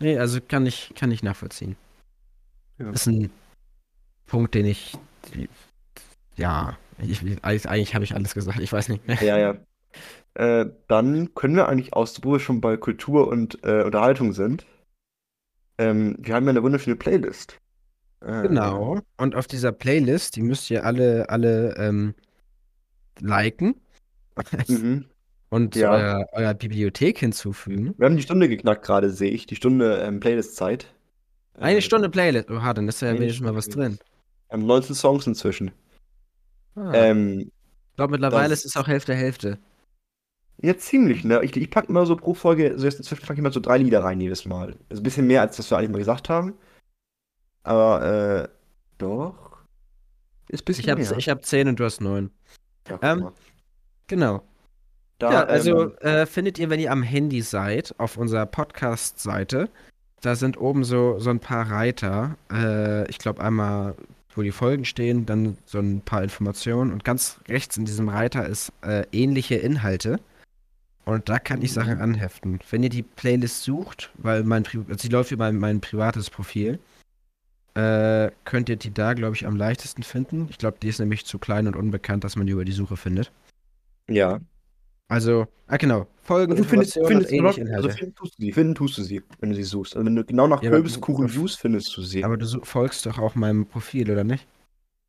Nee, 0.00 0.18
also 0.18 0.40
kann 0.46 0.66
ich, 0.66 0.92
kann 0.94 1.10
ich 1.10 1.22
nachvollziehen. 1.22 1.76
Ja. 2.78 2.90
Das 2.90 3.02
ist 3.02 3.06
ein 3.06 3.30
Punkt, 4.26 4.54
den 4.54 4.66
ich. 4.66 4.92
Ja, 6.36 6.76
ich, 6.98 7.20
eigentlich, 7.42 7.68
eigentlich 7.68 7.94
habe 7.94 8.04
ich 8.04 8.14
alles 8.14 8.34
gesagt, 8.34 8.60
ich 8.60 8.72
weiß 8.72 8.88
nicht 8.88 9.06
mehr. 9.06 9.22
Ja, 9.22 9.38
ja. 9.38 9.54
Äh, 10.36 10.66
dann 10.88 11.34
können 11.34 11.56
wir 11.56 11.66
eigentlich 11.68 11.94
aus, 11.94 12.18
wo 12.22 12.32
wir 12.32 12.40
schon 12.40 12.60
bei 12.60 12.76
Kultur 12.76 13.28
und 13.28 13.58
äh, 13.64 13.82
Unterhaltung 13.84 14.32
sind. 14.32 14.66
Ähm, 15.78 16.16
wir 16.18 16.34
haben 16.34 16.44
ja 16.44 16.50
eine 16.50 16.62
wunderschöne 16.62 16.96
Playlist. 16.96 17.58
Äh, 18.20 18.42
Genau. 18.42 19.00
Und 19.16 19.34
auf 19.34 19.46
dieser 19.46 19.72
Playlist, 19.72 20.36
die 20.36 20.42
müsst 20.42 20.70
ihr 20.70 20.84
alle, 20.84 21.30
alle 21.30 21.74
ähm, 21.78 22.14
liken. 23.20 23.76
Mhm. 24.68 25.06
und 25.48 25.74
Ja. 25.74 25.90
euer, 25.92 26.26
euer 26.32 26.54
Bibliothek 26.54 27.18
hinzufügen. 27.18 27.94
Wir 27.96 28.04
haben 28.06 28.16
die 28.16 28.22
Stunde 28.22 28.48
geknackt 28.48 28.84
gerade, 28.84 29.10
sehe 29.10 29.30
ich. 29.30 29.46
Die 29.46 29.56
Stunde 29.56 29.98
ähm, 30.02 30.20
Playlist-Zeit. 30.20 30.92
Eine 31.58 31.78
Äh, 31.78 31.82
Stunde 31.82 32.10
Playlist. 32.10 32.50
Oha, 32.50 32.74
dann 32.74 32.88
ist 32.88 33.00
ja 33.00 33.14
wenigstens 33.14 33.42
mal 33.44 33.54
was 33.54 33.68
drin. 33.68 33.98
Wir 34.48 34.58
haben 34.58 34.66
19 34.66 34.94
Songs 34.94 35.26
inzwischen. 35.26 35.70
Ah, 36.74 36.92
Ähm, 36.92 37.38
ich 37.90 37.96
glaube, 37.96 38.12
mittlerweile 38.12 38.50
das- 38.50 38.66
ist 38.66 38.66
es 38.66 38.76
auch 38.76 38.86
Hälfte, 38.86 39.14
Hälfte. 39.14 39.58
Ja, 40.62 40.76
ziemlich, 40.76 41.24
ne? 41.24 41.42
Ich, 41.42 41.56
ich 41.56 41.70
packe 41.70 41.88
immer 41.88 42.06
so 42.06 42.16
pro 42.16 42.34
Folge, 42.34 42.70
also 42.70 42.84
jetzt 42.84 42.98
inzwischen 42.98 43.22
packe 43.22 43.34
ich 43.34 43.38
immer 43.40 43.52
so 43.52 43.60
drei 43.60 43.78
Lieder 43.78 44.02
rein 44.02 44.20
jedes 44.20 44.46
Mal. 44.46 44.76
Also 44.88 45.00
ein 45.00 45.04
bisschen 45.04 45.26
mehr, 45.26 45.42
als 45.42 45.56
das 45.56 45.70
wir 45.70 45.78
eigentlich 45.78 45.90
mal 45.90 45.98
gesagt 45.98 46.28
haben. 46.28 46.54
Aber, 47.62 48.44
äh, 48.44 48.48
doch. 48.98 49.58
Ist 50.48 50.62
ein 50.62 50.64
bisschen 50.64 50.84
Ich 50.84 50.90
habe 50.90 51.02
mehr. 51.02 51.16
ich 51.18 51.28
hab 51.28 51.44
10 51.44 51.68
und 51.68 51.80
du 51.80 51.84
hast 51.84 52.00
9. 52.00 52.30
ja, 52.88 52.98
ähm. 53.02 53.30
Genau. 54.06 54.42
Da, 55.18 55.32
ja, 55.32 55.42
also 55.44 55.92
ähm, 56.00 56.08
äh, 56.08 56.26
findet 56.26 56.58
ihr, 56.58 56.70
wenn 56.70 56.78
ihr 56.78 56.92
am 56.92 57.02
Handy 57.02 57.42
seid, 57.42 57.94
auf 57.98 58.16
unserer 58.16 58.46
Podcast-Seite, 58.46 59.68
da 60.20 60.36
sind 60.36 60.58
oben 60.58 60.84
so, 60.84 61.18
so 61.18 61.30
ein 61.30 61.40
paar 61.40 61.70
Reiter. 61.70 62.36
Äh, 62.52 63.08
ich 63.10 63.18
glaube 63.18 63.42
einmal, 63.42 63.94
wo 64.34 64.42
die 64.42 64.52
Folgen 64.52 64.84
stehen, 64.84 65.26
dann 65.26 65.56
so 65.64 65.78
ein 65.78 66.02
paar 66.02 66.22
Informationen 66.22 66.92
und 66.92 67.02
ganz 67.04 67.40
rechts 67.48 67.76
in 67.76 67.86
diesem 67.86 68.08
Reiter 68.08 68.46
ist 68.46 68.72
äh, 68.82 69.04
ähnliche 69.10 69.56
Inhalte. 69.56 70.20
Und 71.06 71.28
da 71.28 71.38
kann 71.38 71.62
ich 71.62 71.72
Sachen 71.72 72.00
anheften. 72.00 72.58
Wenn 72.70 72.82
ihr 72.82 72.88
die 72.90 73.02
Playlist 73.04 73.62
sucht, 73.62 74.10
weil 74.18 74.42
mein 74.44 74.64
Pri 74.64 74.78
also 74.88 74.98
sie 74.98 75.08
läuft 75.08 75.30
über 75.32 75.44
mein, 75.46 75.56
mein 75.58 75.80
privates 75.80 76.28
Profil, 76.28 76.78
äh, 77.74 78.30
könnt 78.44 78.68
ihr 78.68 78.76
die 78.76 78.92
da, 78.92 79.14
glaube 79.14 79.36
ich, 79.36 79.46
am 79.46 79.56
leichtesten 79.56 80.02
finden. 80.02 80.48
Ich 80.50 80.58
glaube, 80.58 80.78
die 80.82 80.88
ist 80.88 80.98
nämlich 80.98 81.24
zu 81.24 81.38
klein 81.38 81.66
und 81.68 81.76
unbekannt, 81.76 82.24
dass 82.24 82.34
man 82.36 82.46
die 82.46 82.52
über 82.52 82.64
die 82.64 82.72
Suche 82.72 82.96
findet. 82.96 83.30
ja. 84.08 84.40
Also, 85.08 85.46
ah 85.68 85.76
genau, 85.76 86.08
Folgen, 86.24 86.50
Also, 86.50 86.64
du 86.64 86.68
findest, 86.68 86.96
und 86.96 87.06
findest 87.06 87.30
also 87.32 87.60
Inhalte. 87.60 87.90
finden 87.90 88.14
tust 88.16 88.36
du 88.36 88.42
sie, 88.42 88.52
finden 88.52 88.74
tust 88.74 88.98
du 88.98 89.02
sie, 89.04 89.22
wenn 89.38 89.50
du 89.50 89.54
sie 89.54 89.62
suchst. 89.62 89.94
Also 89.94 90.04
wenn 90.04 90.16
du 90.16 90.24
genau 90.24 90.48
nach 90.48 90.60
Ja, 90.64 90.68
aber- 90.70 90.78
Kürbiskuchen 90.78 91.28
suchst, 91.28 91.60
findest 91.60 91.96
du 91.96 92.02
sie. 92.02 92.24
Aber 92.24 92.36
du 92.36 92.44
folgst 92.64 93.06
doch 93.06 93.16
auch 93.20 93.36
meinem 93.36 93.66
Profil, 93.66 94.10
oder 94.10 94.24
nicht? 94.24 94.48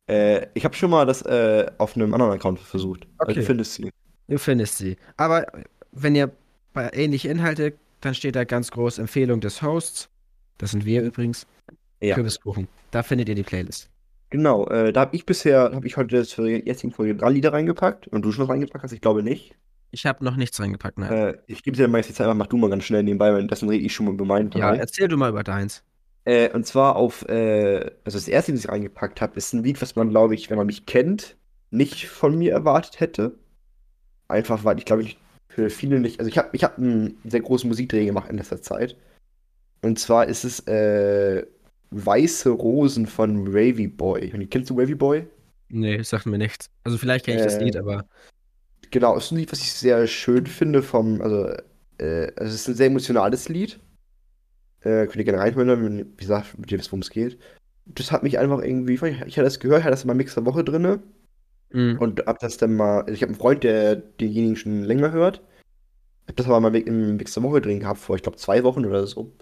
Äh, 0.08 0.46
ich 0.54 0.64
habe 0.64 0.76
schon 0.76 0.90
mal 0.90 1.04
das 1.04 1.22
äh, 1.22 1.66
auf 1.78 1.96
einem 1.96 2.14
anderen 2.14 2.30
Account 2.32 2.60
versucht. 2.60 3.08
Also 3.18 3.32
Okay. 3.32 3.40
du 3.40 3.46
findest 3.46 3.74
sie. 3.74 3.90
Du 4.28 4.38
findest 4.38 4.78
sie. 4.78 4.96
Aber 5.16 5.44
wenn 6.02 6.14
ihr 6.14 6.30
bei 6.72 6.90
ähnliche 6.92 7.28
Inhalte, 7.28 7.74
dann 8.00 8.14
steht 8.14 8.36
da 8.36 8.44
ganz 8.44 8.70
groß 8.70 8.98
Empfehlung 8.98 9.40
des 9.40 9.62
Hosts. 9.62 10.08
Das 10.58 10.70
sind 10.70 10.84
wir 10.84 11.02
übrigens. 11.02 11.46
Ja. 12.00 12.14
Kürbiskuchen. 12.14 12.68
Da 12.90 13.02
findet 13.02 13.28
ihr 13.28 13.34
die 13.34 13.42
Playlist. 13.42 13.90
Genau, 14.30 14.66
äh, 14.68 14.92
da 14.92 15.00
habe 15.00 15.16
ich 15.16 15.24
bisher, 15.24 15.72
habe 15.72 15.86
ich 15.86 15.96
heute 15.96 16.16
das 16.16 16.32
für 16.32 16.46
die 16.46 16.66
jetzigen 16.66 16.92
Folge 16.92 17.16
drei 17.16 17.30
Lieder 17.30 17.52
reingepackt 17.52 18.08
und 18.08 18.22
du 18.22 18.30
schon 18.30 18.44
was 18.44 18.50
reingepackt 18.50 18.84
hast, 18.84 18.92
ich 18.92 19.00
glaube 19.00 19.22
nicht. 19.22 19.56
Ich 19.90 20.04
habe 20.04 20.22
noch 20.22 20.36
nichts 20.36 20.60
reingepackt, 20.60 20.98
nein. 20.98 21.12
Äh, 21.12 21.38
ich 21.46 21.62
gebe 21.62 21.76
dir 21.76 21.88
mal 21.88 21.98
jetzt 21.98 22.20
einfach, 22.20 22.34
mach 22.34 22.46
du 22.46 22.58
mal 22.58 22.68
ganz 22.68 22.84
schnell 22.84 23.02
nebenbei, 23.02 23.32
weil 23.32 23.46
dessen 23.46 23.68
rede 23.70 23.84
ich 23.84 23.94
schon 23.94 24.06
mal 24.06 24.12
über 24.12 24.26
meinen 24.26 24.50
ja, 24.50 24.70
drei. 24.70 24.76
erzähl 24.76 25.08
du 25.08 25.16
mal 25.16 25.30
über 25.30 25.42
deins. 25.42 25.82
Äh, 26.24 26.50
und 26.50 26.66
zwar 26.66 26.96
auf, 26.96 27.26
äh, 27.28 27.90
also 28.04 28.18
das 28.18 28.28
erste, 28.28 28.52
das 28.52 28.64
ich 28.64 28.68
reingepackt 28.68 29.22
habe, 29.22 29.34
ist 29.36 29.54
ein 29.54 29.64
Lied, 29.64 29.80
was 29.80 29.96
man, 29.96 30.10
glaube 30.10 30.34
ich, 30.34 30.50
wenn 30.50 30.58
man 30.58 30.66
mich 30.66 30.84
kennt, 30.84 31.36
nicht 31.70 32.06
von 32.06 32.36
mir 32.36 32.52
erwartet 32.52 33.00
hätte. 33.00 33.38
Einfach, 34.28 34.62
weil 34.62 34.76
ich 34.78 34.84
glaube, 34.84 35.02
ich 35.02 35.16
für 35.58 35.70
viele 35.70 35.98
nicht, 35.98 36.20
also 36.20 36.28
ich 36.30 36.38
habe 36.38 36.50
ich 36.52 36.62
hab 36.62 36.78
einen 36.78 37.18
sehr 37.24 37.40
großen 37.40 37.68
Musikdreh 37.68 38.04
gemacht 38.06 38.30
in 38.30 38.36
letzter 38.36 38.62
Zeit. 38.62 38.96
Und 39.82 39.98
zwar 39.98 40.26
ist 40.26 40.44
es 40.44 40.60
äh, 40.68 41.46
Weiße 41.90 42.50
Rosen 42.50 43.06
von 43.06 43.48
Ravy 43.48 43.88
Boy. 43.88 44.30
Kennst 44.48 44.70
du 44.70 44.78
Ravy 44.78 44.94
Boy? 44.94 45.26
Nee, 45.68 46.02
sagt 46.02 46.26
mir 46.26 46.38
nichts. 46.38 46.70
Also 46.84 46.98
vielleicht 46.98 47.24
kenne 47.26 47.36
ich 47.38 47.42
das 47.42 47.56
Äh, 47.56 47.64
Lied, 47.64 47.76
aber 47.76 48.06
Genau, 48.90 49.16
ist 49.16 49.30
ein 49.32 49.38
Lied, 49.38 49.52
was 49.52 49.60
ich 49.60 49.72
sehr 49.72 50.06
schön 50.06 50.46
finde 50.46 50.82
vom, 50.82 51.20
also, 51.20 51.48
äh, 51.98 52.32
also 52.36 52.54
es 52.54 52.62
ist 52.62 52.68
ein 52.68 52.74
sehr 52.74 52.86
emotionales 52.86 53.48
Lied. 53.48 53.80
Äh, 54.80 55.06
könnt 55.06 55.16
ihr 55.16 55.24
gerne 55.24 55.38
reinhören, 55.40 55.84
wenn, 55.84 56.12
wie 56.12 56.16
gesagt, 56.24 56.58
mit 56.58 56.70
ihr 56.70 56.78
wisst, 56.78 56.90
worum 56.92 57.00
es 57.02 57.10
geht. 57.10 57.38
Das 57.86 58.12
hat 58.12 58.22
mich 58.22 58.38
einfach 58.38 58.62
irgendwie, 58.62 58.94
ich, 58.94 59.02
ich 59.02 59.36
hatte 59.38 59.42
das 59.44 59.60
gehört, 59.60 59.82
hatte 59.82 59.90
das 59.92 60.02
in 60.04 60.08
meinem 60.08 60.18
Mix 60.18 60.34
der 60.34 60.46
Woche 60.46 60.64
drinne 60.64 61.02
mh, 61.70 61.98
und 61.98 62.26
hab 62.26 62.38
das 62.38 62.56
dann 62.56 62.74
mal, 62.74 63.00
also 63.02 63.12
ich 63.12 63.22
habe 63.22 63.30
einen 63.30 63.40
Freund, 63.40 63.64
der 63.64 63.96
denjenigen 63.96 64.56
schon 64.56 64.82
länger 64.82 65.12
hört. 65.12 65.42
Hab 66.26 66.36
das 66.36 66.46
aber 66.46 66.60
mal 66.60 66.74
im 66.74 67.16
Mix 67.16 67.34
der 67.34 67.42
Woche 67.42 67.60
drin 67.60 67.80
gehabt, 67.80 67.98
vor, 68.00 68.16
ich 68.16 68.22
glaube, 68.22 68.38
zwei 68.38 68.62
Wochen 68.64 68.84
oder 68.84 69.06
so. 69.06 69.32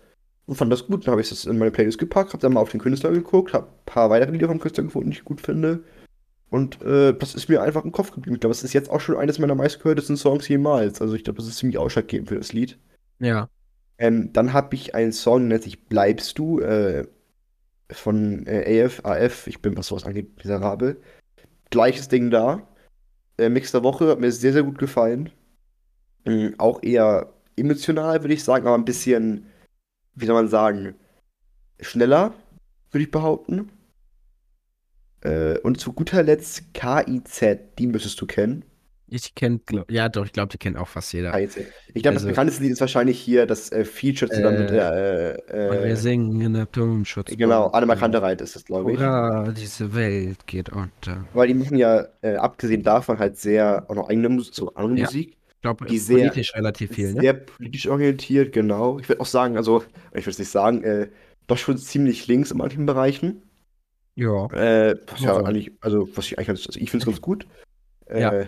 Und 0.47 0.55
fand 0.55 0.73
das 0.73 0.87
gut, 0.87 1.07
dann 1.07 1.13
habe 1.13 1.21
ich 1.21 1.29
das 1.29 1.45
in 1.45 1.59
meine 1.59 1.73
Playlist 1.73 1.99
gepackt, 1.99 2.33
hab 2.33 2.41
dann 2.41 2.53
mal 2.53 2.61
auf 2.61 2.71
den 2.71 2.81
Künstler 2.81 3.11
geguckt, 3.11 3.53
hab 3.53 3.69
ein 3.69 3.85
paar 3.87 4.11
weitere 4.11 4.31
Lieder 4.31 4.47
vom 4.47 4.61
Künstler 4.61 4.85
gefunden, 4.85 5.11
die 5.11 5.17
ich 5.17 5.25
gut 5.25 5.41
finde. 5.41 5.83
Und 6.51 6.81
äh, 6.83 7.13
das 7.13 7.35
ist 7.35 7.49
mir 7.49 7.63
einfach 7.63 7.85
im 7.85 7.91
Kopf 7.91 8.13
geblieben. 8.13 8.37
Ich 8.37 8.41
glaube, 8.41 8.53
es 8.53 8.63
ist 8.63 8.73
jetzt 8.73 8.89
auch 8.89 9.01
schon 9.01 9.17
eines 9.17 9.41
meiner 9.41 9.57
meistgehörtesten 9.57 10.17
Songs 10.17 10.47
jemals. 10.47 11.01
Also 11.03 11.15
ich 11.15 11.25
glaube, 11.25 11.39
das 11.39 11.49
ist 11.49 11.59
ziemlich 11.59 11.79
ausschlaggebend 11.79 12.29
für 12.29 12.37
das 12.37 12.53
Lied. 12.53 12.79
ja. 13.21 13.49
Ähm, 13.99 14.31
dann 14.35 14.53
habe 14.53 14.75
ich 14.75 14.95
einen 14.95 15.13
Song, 15.13 15.41
der 15.41 15.49
nennt 15.49 15.63
sich 15.63 15.87
Bleibst 15.87 16.39
du, 16.39 16.61
äh, 16.61 17.07
von 17.91 18.47
äh, 18.47 18.85
AF, 18.85 19.05
AF, 19.05 19.47
ich 19.47 19.63
bin, 19.63 19.77
was 19.77 19.87
sowas 19.87 20.05
angeht, 20.05 20.37
miserabel. 20.37 21.01
Gleiches 21.71 22.09
Ding 22.09 22.31
da. 22.31 22.67
Äh, 23.39 23.49
Mix 23.49 23.73
der 23.73 23.83
Woche 23.83 24.09
hat 24.09 24.21
mir 24.21 24.33
sehr, 24.33 24.53
sehr 24.53 24.63
gut 24.63 24.79
gefallen. 24.79 25.31
Ähm, 26.25 26.55
auch 26.59 26.83
eher 26.83 27.33
emotional, 27.57 28.23
würde 28.23 28.35
ich 28.35 28.45
sagen, 28.45 28.67
aber 28.67 28.77
ein 28.77 28.85
bisschen, 28.85 29.47
wie 30.15 30.27
soll 30.27 30.35
man 30.35 30.49
sagen, 30.49 30.95
schneller, 31.81 32.35
würde 32.91 33.05
ich 33.05 33.11
behaupten. 33.11 33.71
Äh, 35.23 35.59
und 35.61 35.81
zu 35.81 35.93
guter 35.93 36.23
Letzt 36.23 36.75
KIZ, 36.75 37.59
die 37.79 37.87
müsstest 37.87 38.21
du 38.21 38.27
kennen. 38.27 38.65
Ich 39.09 39.37
kenne, 39.37 39.61
ja 39.89 40.09
doch, 40.09 40.25
ich 40.25 40.33
glaube, 40.33 40.51
die 40.51 40.59
kennt 40.59 40.77
auch 40.77 40.89
fast 40.89 41.13
jeder. 41.13 41.39
Ich 41.39 41.53
glaube, 41.55 41.69
Also- 41.95 42.11
das 42.11 42.25
bekannteste 42.25 42.63
Lied 42.65 42.73
ist 42.73 42.81
wahrscheinlich 42.81 43.21
hier 43.21 43.47
das 43.47 43.71
äh, 43.71 43.85
Feature 43.85 44.31
zusammen 44.31 44.59
mit 44.59 44.71
Äh, 44.71 44.73
der, 44.73 45.43
Und 45.49 45.55
äh, 45.55 45.71
wir 45.85 45.91
äh, 45.91 45.97
singen 45.97 46.41
in 46.41 46.55
der 46.55 46.71
Turmschutz. 46.71 47.31
Genau, 47.37 47.69
Annemar 47.69 47.97
Kantereit 47.97 48.41
ist 48.41 48.57
das, 48.57 48.65
glaube 48.65 48.93
ich. 48.93 48.99
Hurra, 48.99 49.53
diese 49.57 49.95
Welt 49.95 50.47
geht 50.49 50.71
unter. 50.71 51.25
Weil 51.35 51.49
die 51.49 51.55
machen 51.55 51.77
ja, 51.77 52.07
äh, 52.23 52.35
abgesehen 52.35 52.83
davon, 52.83 53.19
halt 53.21 53.39
sehr 53.39 53.85
auch 53.89 53.95
noch 53.95 54.09
eigene 54.09 54.29
Musik, 54.29 54.55
so 54.55 54.75
andere 54.75 54.99
Ja. 54.99 55.05
Musik. 55.05 55.37
Ich 55.55 55.61
glaube, 55.63 55.87
Die 55.87 55.99
sehr- 55.99 56.19
politisch 56.19 56.55
relativ 56.55 56.93
viel, 56.93 57.15
ne? 57.15 57.21
Sehr 57.21 57.33
politisch 57.35 57.87
orientiert, 57.89 58.53
genau. 58.53 58.99
Ich 58.99 59.09
würde 59.09 59.21
auch 59.21 59.27
sagen, 59.27 59.57
also, 59.57 59.85
ich 60.13 60.23
würde 60.23 60.31
es 60.31 60.39
nicht 60.41 60.51
sagen, 60.51 60.83
äh, 60.83 61.09
doch 61.47 61.59
schon 61.59 61.79
ziemlich 61.79 62.27
links 62.27 62.51
in 62.51 62.59
manchen 62.59 62.87
Bereichen. 62.87 63.43
Ja. 64.17 64.47
Äh, 64.53 64.97
was 65.07 65.21
ja 65.21 65.37
eigentlich, 65.45 65.73
also, 65.81 66.09
was 66.15 66.27
ich 66.27 66.39
eigentlich 66.39 66.49
also 66.67 66.81
ich 66.81 66.91
finde 66.91 67.03
es 67.05 67.07
ganz 67.07 67.21
gut. 67.21 67.47
Äh, 68.07 68.21
Ja. 68.21 68.45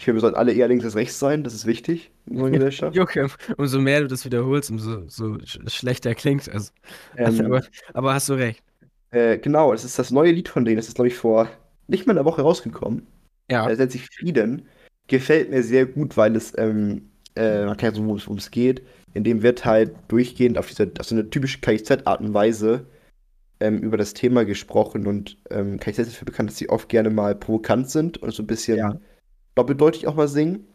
Ich 0.00 0.04
finde, 0.06 0.16
wir 0.16 0.20
sollten 0.22 0.36
alle 0.38 0.52
eher 0.54 0.66
links 0.68 0.84
als 0.84 0.96
rechts 0.96 1.18
sein, 1.20 1.44
das 1.44 1.54
ist 1.54 1.66
wichtig 1.66 2.10
in 2.26 2.36
unserer 2.36 2.50
Gesellschaft. 2.52 2.96
Jucke, 2.96 3.28
umso 3.56 3.80
mehr 3.80 4.00
du 4.00 4.06
das 4.08 4.24
wiederholst, 4.24 4.70
umso 4.70 5.06
so 5.08 5.38
sch 5.44 5.58
schlechter 5.68 6.14
klingt 6.14 6.48
es. 6.48 6.72
Ähm, 7.16 7.40
aber, 7.44 7.62
aber 7.92 8.14
hast 8.14 8.28
du 8.30 8.34
recht. 8.34 8.62
äh, 9.10 9.38
genau, 9.38 9.72
das 9.72 9.84
ist 9.84 9.98
das 9.98 10.10
neue 10.10 10.32
Lied 10.32 10.48
von 10.48 10.64
denen, 10.64 10.76
das 10.76 10.88
ist, 10.88 10.94
glaube 10.94 11.08
ich, 11.08 11.16
vor 11.16 11.48
nicht 11.88 12.06
mal 12.06 12.12
einer 12.14 12.24
Woche 12.24 12.42
rausgekommen. 12.42 13.06
Ja. 13.50 13.68
Er 13.68 13.76
nennt 13.76 13.92
sich 13.92 14.06
Frieden. 14.06 14.68
Gefällt 15.08 15.50
mir 15.50 15.62
sehr 15.62 15.86
gut, 15.86 16.16
weil 16.16 16.36
es, 16.36 16.56
ähm, 16.56 17.10
äh, 17.36 17.64
man 17.66 17.76
kann 17.76 17.90
ja 17.92 17.96
so, 17.96 18.16
es- 18.16 18.26
worum 18.26 18.38
es 18.38 18.50
geht. 18.50 18.82
In 19.14 19.24
dem 19.24 19.42
wird 19.42 19.64
halt 19.64 19.94
durchgehend 20.08 20.56
auf 20.58 20.68
diese, 20.68 20.92
auf 21.00 21.06
so 21.06 21.16
eine 21.16 21.28
typische 21.30 21.58
KIZ-Art 21.60 22.20
und 22.20 22.32
Weise 22.32 22.86
ähm, 23.60 23.78
über 23.80 23.96
das 23.96 24.14
Thema 24.14 24.44
gesprochen 24.44 25.06
und 25.06 25.38
ähm, 25.50 25.78
KIZ 25.80 25.98
ist 26.00 26.12
dafür 26.12 26.26
bekannt, 26.26 26.50
dass 26.50 26.58
sie 26.58 26.68
oft 26.70 26.88
gerne 26.88 27.10
mal 27.10 27.34
provokant 27.34 27.90
sind 27.90 28.18
und 28.18 28.32
so 28.32 28.42
ein 28.42 28.46
bisschen 28.46 28.78
Ja. 28.78 29.00
Doppeldeutig 29.54 30.06
auch 30.06 30.14
mal 30.14 30.28
singen. 30.28 30.66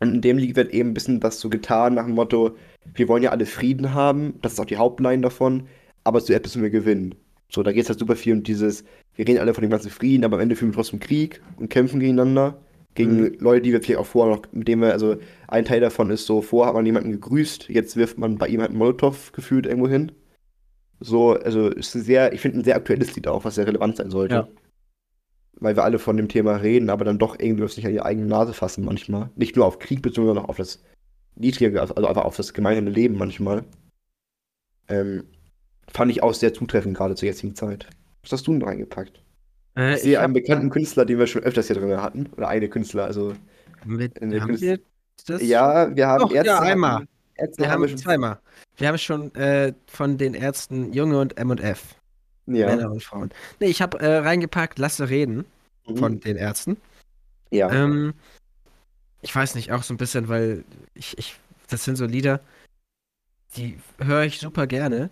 Und 0.00 0.14
in 0.14 0.20
dem 0.20 0.38
Lied 0.38 0.56
wird 0.56 0.72
eben 0.72 0.90
ein 0.90 0.94
bisschen 0.94 1.20
das 1.20 1.40
so 1.40 1.48
getan 1.48 1.94
nach 1.94 2.04
dem 2.04 2.14
Motto, 2.14 2.56
wir 2.94 3.08
wollen 3.08 3.22
ja 3.22 3.30
alle 3.30 3.46
Frieden 3.46 3.94
haben, 3.94 4.34
das 4.42 4.52
ist 4.52 4.60
auch 4.60 4.64
die 4.64 4.76
Hauptline 4.76 5.22
davon, 5.22 5.66
aber 6.04 6.22
zuerst 6.22 6.44
müssen 6.44 6.62
wir 6.62 6.70
gewinnen. 6.70 7.16
So, 7.50 7.62
da 7.62 7.72
geht 7.72 7.82
es 7.82 7.88
halt 7.88 7.98
super 7.98 8.14
viel 8.14 8.34
um 8.34 8.42
dieses, 8.42 8.84
wir 9.16 9.26
reden 9.26 9.40
alle 9.40 9.54
von 9.54 9.62
dem 9.62 9.70
ganzen 9.70 9.90
Frieden, 9.90 10.24
aber 10.24 10.36
am 10.36 10.42
Ende 10.42 10.54
führen 10.54 10.70
wir 10.70 10.76
trotzdem 10.76 11.00
Krieg 11.00 11.40
und 11.56 11.70
kämpfen 11.70 11.98
gegeneinander. 11.98 12.58
Gegen 12.94 13.20
Mhm. 13.20 13.36
Leute, 13.38 13.62
die 13.62 13.72
wir 13.72 13.82
vielleicht 13.82 14.00
auch 14.00 14.06
vorher 14.06 14.36
noch, 14.36 14.42
mit 14.52 14.68
denen 14.68 14.82
wir, 14.82 14.92
also 14.92 15.16
ein 15.46 15.64
Teil 15.64 15.80
davon 15.80 16.10
ist 16.10 16.26
so, 16.26 16.42
vorher 16.42 16.68
hat 16.68 16.74
man 16.74 16.86
jemanden 16.86 17.12
gegrüßt, 17.12 17.68
jetzt 17.68 17.96
wirft 17.96 18.18
man 18.18 18.38
bei 18.38 18.48
ihm 18.48 18.60
halt 18.60 18.70
einen 18.70 18.78
Molotow 18.78 19.32
gefühlt 19.32 19.66
irgendwo 19.66 19.88
hin. 19.88 20.12
So, 21.00 21.32
also 21.32 21.68
ist 21.68 21.92
sehr, 21.92 22.32
ich 22.32 22.40
finde 22.40 22.58
ein 22.58 22.64
sehr 22.64 22.76
aktuelles 22.76 23.14
Lied 23.14 23.28
auch, 23.28 23.44
was 23.44 23.54
sehr 23.54 23.66
relevant 23.66 23.96
sein 23.96 24.10
sollte. 24.10 24.34
Ja. 24.34 24.48
Weil 25.60 25.74
wir 25.76 25.82
alle 25.84 25.98
von 25.98 26.16
dem 26.16 26.28
Thema 26.28 26.56
reden, 26.56 26.88
aber 26.90 27.04
dann 27.04 27.18
doch 27.18 27.38
irgendwie 27.38 27.64
was 27.64 27.76
nicht 27.76 27.86
an 27.86 27.92
die 27.92 28.00
eigene 28.00 28.26
Nase 28.26 28.52
fassen 28.54 28.84
manchmal. 28.84 29.30
Nicht 29.34 29.56
nur 29.56 29.66
auf 29.66 29.78
Krieg 29.80 30.02
bezogen, 30.02 30.28
sondern 30.28 30.44
auch 30.44 30.50
auf 30.50 30.56
das 30.56 30.82
niedrige, 31.34 31.80
also 31.80 31.94
einfach 31.94 32.24
auf 32.24 32.36
das 32.36 32.52
gemeinsame 32.54 32.90
Leben 32.90 33.16
manchmal. 33.18 33.64
Ähm, 34.88 35.24
fand 35.88 36.10
ich 36.10 36.22
auch 36.22 36.34
sehr 36.34 36.54
zutreffend, 36.54 36.96
gerade 36.96 37.14
zur 37.14 37.26
jetzigen 37.28 37.54
Zeit. 37.54 37.86
Was 38.22 38.32
hast 38.32 38.46
du 38.46 38.52
denn 38.52 38.62
reingepackt? 38.62 39.22
Äh, 39.76 39.94
Ich 39.94 40.02
sehe 40.02 40.16
hab- 40.18 40.24
einen 40.24 40.34
bekannten 40.34 40.70
Künstler, 40.70 41.04
den 41.04 41.18
wir 41.18 41.26
schon 41.26 41.42
öfters 41.42 41.66
hier 41.66 41.76
drin 41.76 42.00
hatten. 42.00 42.26
Oder 42.36 42.48
eine 42.48 42.68
Künstler, 42.68 43.04
also. 43.04 43.34
mit, 43.84 44.18
in 44.18 44.30
der 44.30 44.40
haben 44.40 44.48
Kunst- 44.48 44.62
wir 44.62 44.78
das? 45.26 45.42
Ja, 45.42 45.94
wir 45.94 46.06
haben 46.06 46.20
Doch, 46.20 46.30
ja, 46.30 46.42
Ärzte. 46.44 46.60
einmal. 46.60 46.94
hatten- 46.94 47.08
Ärzte 47.34 47.62
Wir 47.62 47.70
haben 47.70 47.80
wir 47.82 47.86
haben 47.86 47.88
schon. 47.90 47.98
zweimal. 47.98 48.38
Wir 48.76 48.88
haben 48.88 48.98
schon 48.98 49.34
äh, 49.34 49.72
von 49.86 50.18
den 50.18 50.34
Ärzten 50.34 50.92
Junge 50.92 51.20
und 51.20 51.36
M&F. 51.38 51.94
Ja. 52.54 52.66
Männer 52.66 52.90
und 52.90 53.02
Frauen. 53.02 53.30
Nee, 53.60 53.66
ich 53.68 53.82
habe 53.82 53.98
äh, 54.00 54.18
reingepackt, 54.18 54.78
lasse 54.78 55.08
reden 55.08 55.44
Mhm. 55.86 55.96
von 55.96 56.20
den 56.20 56.36
Ärzten. 56.36 56.76
ja. 57.50 57.70
Ähm, 57.72 58.14
ich 59.22 59.34
weiß 59.34 59.54
nicht, 59.56 59.72
auch 59.72 59.82
so 59.82 59.92
ein 59.94 59.96
bisschen, 59.96 60.28
weil 60.28 60.64
ich, 60.94 61.18
ich, 61.18 61.36
das 61.68 61.84
sind 61.84 61.96
so 61.96 62.04
Lieder, 62.06 62.40
die 63.56 63.78
höre 63.98 64.22
ich 64.24 64.38
super 64.38 64.66
gerne, 64.66 65.10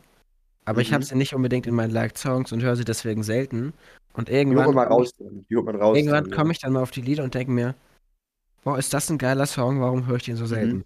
aber 0.64 0.80
ich 0.80 0.92
habe 0.92 1.02
Mhm. 1.02 1.08
sie 1.08 1.16
nicht 1.16 1.34
unbedingt 1.34 1.66
in 1.66 1.74
meinen 1.74 1.90
Liked 1.90 2.16
Songs 2.18 2.52
und 2.52 2.62
höre 2.62 2.76
sie 2.76 2.84
deswegen 2.84 3.22
selten. 3.22 3.72
Und 4.12 4.28
irgendwann, 4.30 4.74
mal 4.74 4.86
raus. 4.86 5.12
man 5.50 5.76
raus. 5.76 5.96
irgendwann 5.96 6.30
komme 6.30 6.48
ja. 6.48 6.52
ich 6.52 6.58
dann 6.60 6.72
mal 6.72 6.82
auf 6.82 6.90
die 6.90 7.02
Lieder 7.02 7.24
und 7.24 7.34
denke 7.34 7.52
mir, 7.52 7.74
boah, 8.64 8.78
ist 8.78 8.94
das 8.94 9.10
ein 9.10 9.18
geiler 9.18 9.46
Song, 9.46 9.80
warum 9.80 10.06
höre 10.06 10.16
ich 10.16 10.24
den 10.24 10.36
so 10.36 10.46
selten? 10.46 10.76
Mhm. 10.78 10.84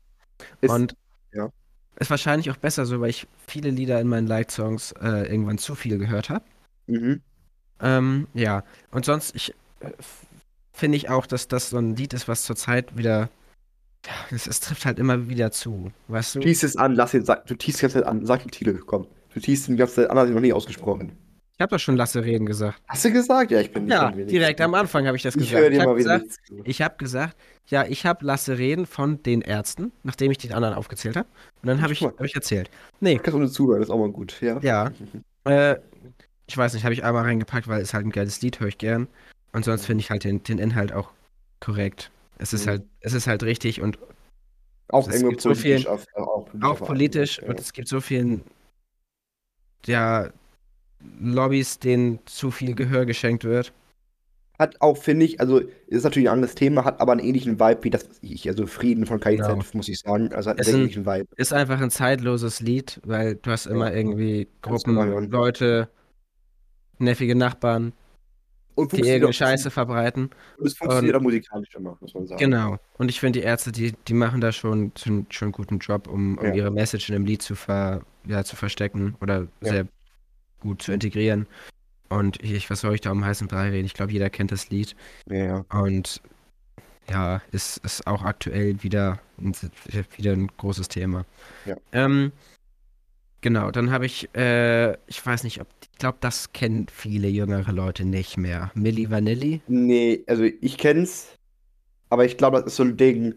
Ist, 0.61 0.71
Und. 0.71 0.97
Ist 1.97 2.11
wahrscheinlich 2.11 2.51
auch 2.51 2.57
besser 2.57 2.87
so, 2.87 3.01
weil 3.01 3.11
ich 3.11 3.27
viele 3.47 3.71
Lieder 3.71 4.01
in 4.01 4.09
meinen 4.09 4.27
Liked 4.27 4.51
Songs 4.51 4.93
äh, 5.01 5.31
irgendwann 5.31 5.59
zu 5.59 5.75
viel 5.75 5.99
gehört 5.99 6.31
habe. 6.31 6.45
Mhm. 6.87 7.21
Ähm, 7.81 8.27
ja, 8.35 8.65
und 8.91 9.05
sonst, 9.05 9.35
ich 9.35 9.55
äh, 9.81 9.91
finde 10.73 10.97
ich 10.97 11.09
auch, 11.09 11.27
dass 11.27 11.49
das 11.49 11.71
so 11.71 11.79
ein 11.79 11.97
Lied 11.97 12.15
ist, 12.15 12.29
was 12.29 12.43
zurzeit 12.43 12.97
wieder, 12.97 13.29
es, 14.31 14.47
es 14.47 14.61
trifft 14.61 14.87
halt 14.87 14.99
immer 14.99 15.29
wieder 15.29 15.51
zu, 15.51 15.93
weißt 16.09 16.37
du? 16.37 16.41
Teast 16.41 16.65
es 16.65 16.77
an, 16.77 16.95
lass 16.95 17.15
ihn, 17.15 17.25
sag, 17.25 17.47
du 17.47 17.55
teast 17.55 17.79
die 17.79 17.83
ganze 17.83 17.99
Zeit 17.99 18.07
an, 18.07 18.25
sag 18.25 18.43
den 18.43 18.51
Titel, 18.51 18.79
komm. 18.79 19.07
Du 19.33 19.41
teast 19.41 19.69
ihn 19.69 19.73
die 19.73 19.79
ganze 19.79 19.97
Zeit 19.97 20.11
an, 20.11 20.19
hast 20.19 20.29
ihn 20.29 20.35
noch 20.35 20.41
nie 20.41 20.53
ausgesprochen. 20.53 21.13
Ich 21.61 21.63
habe 21.63 21.77
doch 21.77 21.79
schon 21.81 21.97
Lasse 21.99 22.25
Reden 22.25 22.47
gesagt. 22.47 22.81
Hast 22.89 23.05
du 23.05 23.13
gesagt? 23.13 23.51
Ja, 23.51 23.61
ich 23.61 23.71
bin 23.71 23.85
nicht 23.85 23.93
Ja, 23.93 24.11
direkt 24.13 24.63
am 24.63 24.73
Anfang 24.73 25.07
habe 25.07 25.19
ich 25.19 25.23
das 25.23 25.37
Ich 25.37 25.43
gesagt. 25.51 25.61
höre 25.61 25.71
Ich 25.71 25.75
dir 25.77 25.83
habe 25.83 25.93
mal 25.93 25.99
wieder 25.99 26.19
gesagt, 26.21 26.41
ich 26.65 26.81
habe 26.81 26.97
gesagt, 26.97 27.37
ja, 27.67 27.85
ich 27.85 28.07
habe 28.07 28.25
Lasse 28.25 28.57
Reden 28.57 28.87
von 28.87 29.23
den 29.25 29.43
Ärzten, 29.43 29.93
nachdem 30.03 30.31
ich 30.31 30.39
die 30.39 30.51
anderen 30.55 30.73
aufgezählt 30.73 31.17
habe. 31.19 31.29
Und 31.61 31.67
dann 31.67 31.83
habe 31.83 31.93
ich, 31.93 32.01
hab 32.01 32.19
ich 32.23 32.35
erzählt. 32.35 32.71
Nee, 33.01 33.17
Podcast 33.17 33.37
ohne 33.37 33.51
Zuhören 33.51 33.83
ist 33.83 33.91
auch 33.91 33.99
mal 33.99 34.11
gut, 34.11 34.41
ja? 34.41 34.59
ja, 34.63 34.91
äh, 35.45 35.77
ich 36.47 36.57
weiß 36.57 36.73
nicht, 36.73 36.85
habe 36.85 36.95
ich 36.95 37.05
einmal 37.05 37.25
reingepackt, 37.25 37.69
weil 37.69 37.83
es 37.83 37.93
halt 37.93 38.07
ein 38.07 38.11
geiles 38.11 38.41
Lied, 38.41 38.59
höre 38.59 38.69
ich 38.69 38.79
gern. 38.79 39.07
Und 39.53 39.67
sonst 39.67 39.85
finde 39.85 40.01
ich 40.01 40.11
halt 40.11 40.25
den, 40.25 40.43
den 40.43 40.57
Inhalt 40.57 40.95
auch 40.95 41.11
korrekt. 41.61 42.11
Es 42.39 42.55
ist 42.55 42.65
Mhm. 42.65 42.71
halt, 42.71 42.83
es 43.01 43.13
ist 43.13 43.27
halt 43.27 43.43
richtig 43.43 43.83
und 43.83 43.99
Auch 44.89 45.07
Es 45.09 45.21
gibt 45.23 45.43
so 45.43 45.51
politisch. 45.51 45.83
viel- 45.83 45.89
auf, 45.89 46.07
auch 46.15 46.47
politisch, 46.47 46.63
auch 46.71 46.87
politisch 46.87 47.43
und 47.43 47.61
es 47.61 47.75
gibt 47.75 47.87
so 47.89 48.01
vielen 48.01 48.45
ja, 49.85 50.31
Lobbys, 51.21 51.79
denen 51.79 52.19
zu 52.27 52.51
viel 52.51 52.75
Gehör 52.75 53.07
geschenkt 53.07 53.45
wird. 53.45 53.73
Hat 54.59 54.79
auch, 54.83 54.99
finde 54.99 55.25
ich, 55.25 55.41
also 55.41 55.63
ist 55.87 56.05
natürlich 56.05 56.29
ein 56.29 56.35
anderes 56.35 56.55
Thema, 56.55 56.85
hat 56.85 57.01
aber 57.01 57.13
einen 57.13 57.23
ähnlichen 57.23 57.59
Vibe 57.59 57.85
wie 57.85 57.91
das, 57.91 58.07
was 58.09 58.19
ich, 58.21 58.47
also 58.47 58.67
Frieden 58.67 59.07
von 59.07 59.19
KIZ, 59.19 59.39
Genau. 59.47 59.63
muss 59.73 59.89
ich 59.89 59.99
sagen. 60.01 60.33
Also 60.35 60.51
hat 60.51 60.61
einen 60.61 60.77
ähnlichen 60.77 61.07
Vibe. 61.07 61.27
Ist 61.37 61.55
einfach 61.55 61.81
ein 61.81 61.91
zeitloses 61.91 62.61
Lied, 62.61 63.01
weil 63.05 63.37
du 63.37 63.51
hast 63.51 63.65
immer 63.67 63.91
Ja. 63.91 63.97
irgendwie 63.97 64.49
Gruppen. 64.61 65.31
Leute, 65.31 65.89
nervige 66.99 67.35
Nachbarn, 67.35 67.95
Und 68.75 68.93
die 68.93 69.01
irgendeine 69.01 69.33
Scheiße 69.33 69.71
verbreiten. 69.71 70.31
Und 70.59 70.67
es 70.67 70.75
funktioniert 70.75 71.17
auch 71.17 71.23
musikalisch 71.23 71.75
immer, 71.75 71.97
muss 72.01 72.13
man 72.13 72.27
sagen. 72.27 72.39
Genau. 72.39 72.77
Und 72.99 73.09
ich 73.09 73.19
finde, 73.19 73.41
die 73.41 73.47
Ärzte, 73.47 73.73
die, 73.73 73.93
die 74.09 74.15
machen 74.15 74.43
da 74.43 74.53
schon, 74.53 74.93
schon, 74.99 75.25
schon 75.31 75.47
einen 75.47 75.53
guten 75.53 75.79
Job, 75.79 76.07
um, 76.07 76.37
um 76.37 76.45
Ja. 76.45 76.53
ihre 76.53 76.71
Message 76.71 77.09
in 77.09 77.15
dem 77.15 77.25
Lied 77.25 77.41
zu, 77.41 77.55
ver, 77.55 78.03
ja, 78.27 78.45
zu 78.45 78.57
verstecken 78.57 79.17
oder 79.23 79.49
Ja. 79.63 79.71
sehr 79.71 79.87
gut 80.61 80.83
zu 80.83 80.93
integrieren. 80.93 81.47
Und 82.09 82.43
ich, 82.43 82.69
was 82.71 82.81
soll 82.81 82.95
ich 82.95 83.01
da 83.01 83.13
um 83.13 83.25
heißen 83.25 83.49
Brei 83.49 83.71
reden? 83.71 83.87
Ich 83.87 83.95
glaube, 83.95 84.13
jeder 84.13 84.31
kennt 84.31 84.53
das 84.53 84.71
Lied. 84.71 84.97
Ja, 85.29 85.37
ja. 85.45 85.65
Und 85.81 86.21
ja, 87.11 87.41
ist, 87.53 87.79
ist 87.79 88.07
auch 88.07 88.23
aktuell 88.23 88.83
wieder, 88.83 89.19
ein- 89.41 89.55
wieder 90.17 90.33
ein 90.33 90.49
großes 90.57 90.89
Thema. 90.89 91.25
Ja. 91.67 91.77
Ähm, 91.93 92.33
genau, 93.41 93.71
dann 93.71 93.91
habe 93.91 94.07
ich, 94.07 94.29
äh, 94.35 94.93
ich 95.07 95.25
weiß 95.25 95.45
nicht, 95.45 95.61
ob, 95.61 95.69
ich 95.83 95.99
glaube, 95.99 96.19
das 96.21 96.53
kennen 96.53 96.87
viele 96.93 97.29
jüngere 97.29 97.73
Leute 97.73 98.05
nicht 98.05 98.37
mehr. 98.37 98.71
Milli 98.75 99.11
Vanilli? 99.11 99.61
Nee, 99.67 100.25
also 100.27 100.45
ich 100.45 100.79
kenn's, 100.79 101.29
aber 102.09 102.25
ich 102.25 102.37
glaube, 102.37 102.59
das 102.59 102.67
ist 102.67 102.77
so 102.77 102.83
ein 102.85 102.97
Ding, 102.97 103.35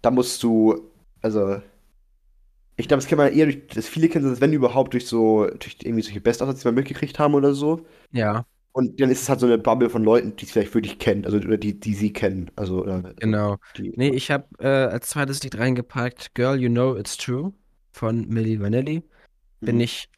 da 0.00 0.10
musst 0.10 0.42
du, 0.42 0.90
also, 1.22 1.60
ich 2.76 2.88
glaube, 2.88 3.00
das 3.00 3.06
kennt 3.08 3.18
man 3.18 3.32
eher 3.32 3.46
durch, 3.46 3.66
das 3.68 3.88
viele 3.88 4.08
kennen 4.08 4.28
das, 4.30 4.40
wenn 4.40 4.52
überhaupt, 4.52 4.94
durch 4.94 5.06
so, 5.06 5.46
durch 5.46 5.76
irgendwie 5.82 6.02
solche 6.02 6.20
Best-ofs, 6.20 6.60
die 6.60 6.64
wir 6.64 6.72
mitgekriegt 6.72 7.18
haben 7.18 7.34
oder 7.34 7.54
so. 7.54 7.86
Ja, 8.12 8.46
Und 8.72 9.00
dann 9.00 9.10
ist 9.10 9.22
es 9.22 9.28
halt 9.28 9.40
so 9.40 9.46
eine 9.46 9.58
Bubble 9.58 9.90
von 9.90 10.04
Leuten, 10.04 10.36
die 10.36 10.46
es 10.46 10.52
vielleicht 10.52 10.74
wirklich 10.74 10.98
kennen, 10.98 11.24
also, 11.26 11.38
oder 11.38 11.58
die, 11.58 11.78
die 11.80 11.94
sie 11.94 12.12
kennen, 12.12 12.50
also, 12.56 12.82
oder, 12.82 13.14
genau. 13.18 13.58
die, 13.76 13.94
Nee, 13.94 14.10
ich 14.10 14.30
habe 14.30 14.46
äh, 14.58 14.66
als 14.68 15.10
zweites 15.10 15.42
Lied 15.42 15.58
reingepackt 15.58 16.34
Girl, 16.34 16.58
You 16.60 16.68
Know 16.70 16.96
It's 16.96 17.16
True 17.16 17.52
von 17.92 18.26
Milli 18.28 18.60
Vanilli. 18.60 19.02
Bin 19.64 19.76
Mhm. 19.76 19.80
ich, 19.80 20.10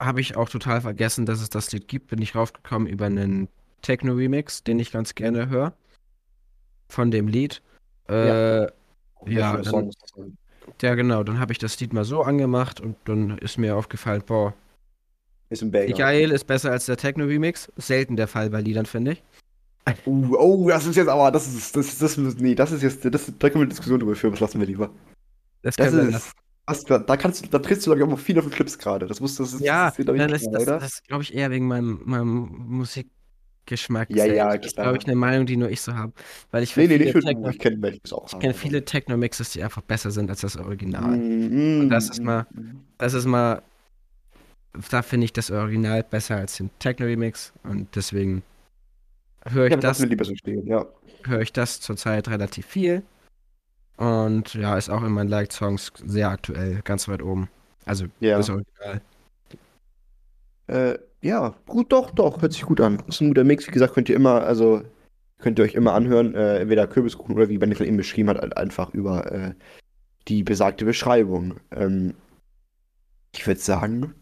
habe 0.00 0.20
ich 0.20 0.36
auch 0.36 0.48
total 0.50 0.82
vergessen, 0.82 1.26
dass 1.26 1.42
es 1.42 1.50
das 1.50 1.72
Lied 1.72 1.88
gibt. 1.88 2.08
Bin 2.08 2.22
ich 2.22 2.34
raufgekommen 2.36 2.88
über 2.88 3.06
einen 3.06 3.48
Techno-Remix, 3.82 4.64
den 4.64 4.80
ich 4.80 4.92
ganz 4.92 5.14
gerne 5.16 5.48
höre. 5.50 5.74
Von 6.88 7.10
dem 7.10 7.28
Lied. 7.28 7.62
Äh, 8.08 8.62
ja, 8.62 8.68
Ja, 9.26 9.56
dann-. 9.58 9.90
Ja, 10.82 10.94
genau. 10.94 11.22
Dann 11.24 11.38
habe 11.40 11.52
ich 11.52 11.58
das 11.58 11.78
Lied 11.80 11.92
mal 11.92 12.04
so 12.04 12.22
angemacht 12.22 12.80
und 12.80 12.96
dann 13.04 13.38
ist 13.38 13.58
mir 13.58 13.76
aufgefallen, 13.76 14.22
boah, 14.26 14.54
Ist 15.48 15.62
ein 15.62 15.70
Banger. 15.72 15.92
geil 15.94 16.30
ist 16.30 16.44
besser 16.46 16.70
als 16.72 16.86
der 16.86 16.96
Techno-Remix. 16.96 17.72
Selten 17.76 18.16
der 18.16 18.28
Fall 18.28 18.50
bei 18.50 18.60
Liedern, 18.60 18.86
finde 18.86 19.12
ich. 19.12 19.24
Uh, 20.04 20.36
oh, 20.36 20.68
das 20.68 20.84
ist 20.86 20.96
jetzt 20.96 21.08
aber, 21.08 21.30
das 21.30 21.46
ist, 21.46 21.76
das 21.76 21.86
ist, 21.88 22.02
das 22.02 22.18
ist, 22.18 22.40
nee, 22.40 22.54
das 22.56 22.72
ist 22.72 22.82
jetzt, 22.82 23.04
das, 23.04 23.26
da 23.38 23.48
können 23.48 23.54
wir 23.54 23.60
eine 23.62 23.68
Diskussion 23.68 24.00
drüber 24.00 24.16
führen, 24.16 24.32
das 24.32 24.40
lassen 24.40 24.58
wir 24.58 24.66
lieber. 24.66 24.90
Das 25.62 25.76
Das 25.76 25.92
ist, 25.92 26.32
was, 26.66 26.84
da 26.84 27.16
kannst 27.16 27.44
du, 27.44 27.48
da 27.48 27.60
trittst 27.60 27.86
du, 27.86 27.94
glaube 27.94 28.12
ich, 28.12 28.18
auch 28.18 28.20
viel 28.20 28.38
auf 28.38 28.44
den 28.44 28.52
Clips 28.52 28.78
gerade. 28.78 29.06
Das 29.06 29.20
muss, 29.20 29.36
das 29.36 29.52
ist, 29.52 29.60
Ja, 29.60 29.90
das 29.90 29.98
ist, 29.98 30.04
glaub 30.04 30.16
ich, 30.16 30.26
das, 30.26 30.46
oder? 30.46 30.78
das 30.78 31.02
glaube 31.04 31.22
ich, 31.22 31.34
eher 31.34 31.50
wegen 31.50 31.68
meinem, 31.68 32.00
meinem 32.04 32.48
Musikgeschmack. 32.66 33.15
Ja, 33.68 34.24
ja, 34.26 34.50
selbst. 34.50 34.64
Das 34.64 34.72
ist, 34.72 34.76
glaube 34.76 34.98
ich, 34.98 35.06
eine 35.06 35.16
Meinung, 35.16 35.46
die 35.46 35.56
nur 35.56 35.70
ich 35.70 35.80
so 35.80 35.94
habe. 35.94 36.12
Weil 36.50 36.62
ich 36.62 36.76
Nee, 36.76 36.86
nee, 36.86 36.98
du. 37.12 37.20
Techno, 37.20 37.48
Ich 37.50 37.58
kenne 37.58 37.98
auch 38.12 38.32
ich 38.32 38.38
kenn 38.38 38.54
viele 38.54 38.84
Techno-Mixes, 38.84 39.50
die 39.50 39.62
einfach 39.62 39.82
besser 39.82 40.10
sind 40.10 40.30
als 40.30 40.40
das 40.40 40.56
Original. 40.56 41.16
Mm, 41.16 41.86
mm, 41.86 41.90
das 41.90 42.10
ist 42.10 42.20
mm, 42.22 42.24
mal- 42.24 42.46
mm. 42.52 42.80
Das 42.98 43.14
ist 43.14 43.26
mal, 43.26 43.62
da 44.90 45.02
finde 45.02 45.24
ich 45.24 45.32
das 45.32 45.50
Original 45.50 46.02
besser 46.02 46.36
als 46.36 46.56
den 46.56 46.70
Techno-Remix 46.78 47.52
und 47.64 47.94
deswegen 47.96 48.42
höre 49.46 49.66
ich 49.66 49.72
Ja, 49.72 49.76
das 49.78 49.98
lieber 50.00 50.24
so 50.24 50.34
stehen, 50.34 50.66
ja. 50.66 50.86
höre 51.24 51.40
ich 51.40 51.52
das 51.52 51.80
zurzeit 51.80 52.28
relativ 52.28 52.66
viel. 52.66 53.02
Und 53.96 54.52
ja, 54.54 54.76
ist 54.76 54.90
auch 54.90 55.02
in 55.02 55.12
meinen 55.12 55.28
Liked-Songs 55.28 55.92
sehr 56.04 56.28
aktuell, 56.30 56.80
ganz 56.84 57.08
weit 57.08 57.22
oben. 57.22 57.48
Also 57.86 58.06
Ja. 58.20 58.36
das 58.36 58.50
Original. 58.50 59.00
Äh, 60.66 60.98
ja, 61.22 61.54
gut, 61.66 61.92
doch, 61.92 62.10
doch, 62.10 62.42
hört 62.42 62.52
sich 62.52 62.62
gut 62.62 62.80
an. 62.80 63.02
Ist 63.08 63.20
ein 63.20 63.28
guter 63.28 63.44
Mix, 63.44 63.66
wie 63.66 63.72
gesagt, 63.72 63.94
könnt 63.94 64.08
ihr 64.08 64.16
immer, 64.16 64.42
also 64.42 64.82
könnt 65.38 65.58
ihr 65.58 65.64
euch 65.64 65.74
immer 65.74 65.94
anhören, 65.94 66.34
äh, 66.34 66.58
entweder 66.60 66.86
Kürbiskuchen 66.86 67.34
oder 67.34 67.48
wie 67.48 67.58
Benny 67.58 67.74
eben 67.82 67.96
beschrieben 67.96 68.30
hat, 68.30 68.38
halt 68.38 68.56
einfach 68.56 68.94
über 68.94 69.30
äh, 69.32 69.54
die 70.28 70.42
besagte 70.42 70.84
Beschreibung. 70.84 71.60
Ähm, 71.70 72.14
ich 73.34 73.46
würde 73.46 73.60
sagen, 73.60 74.14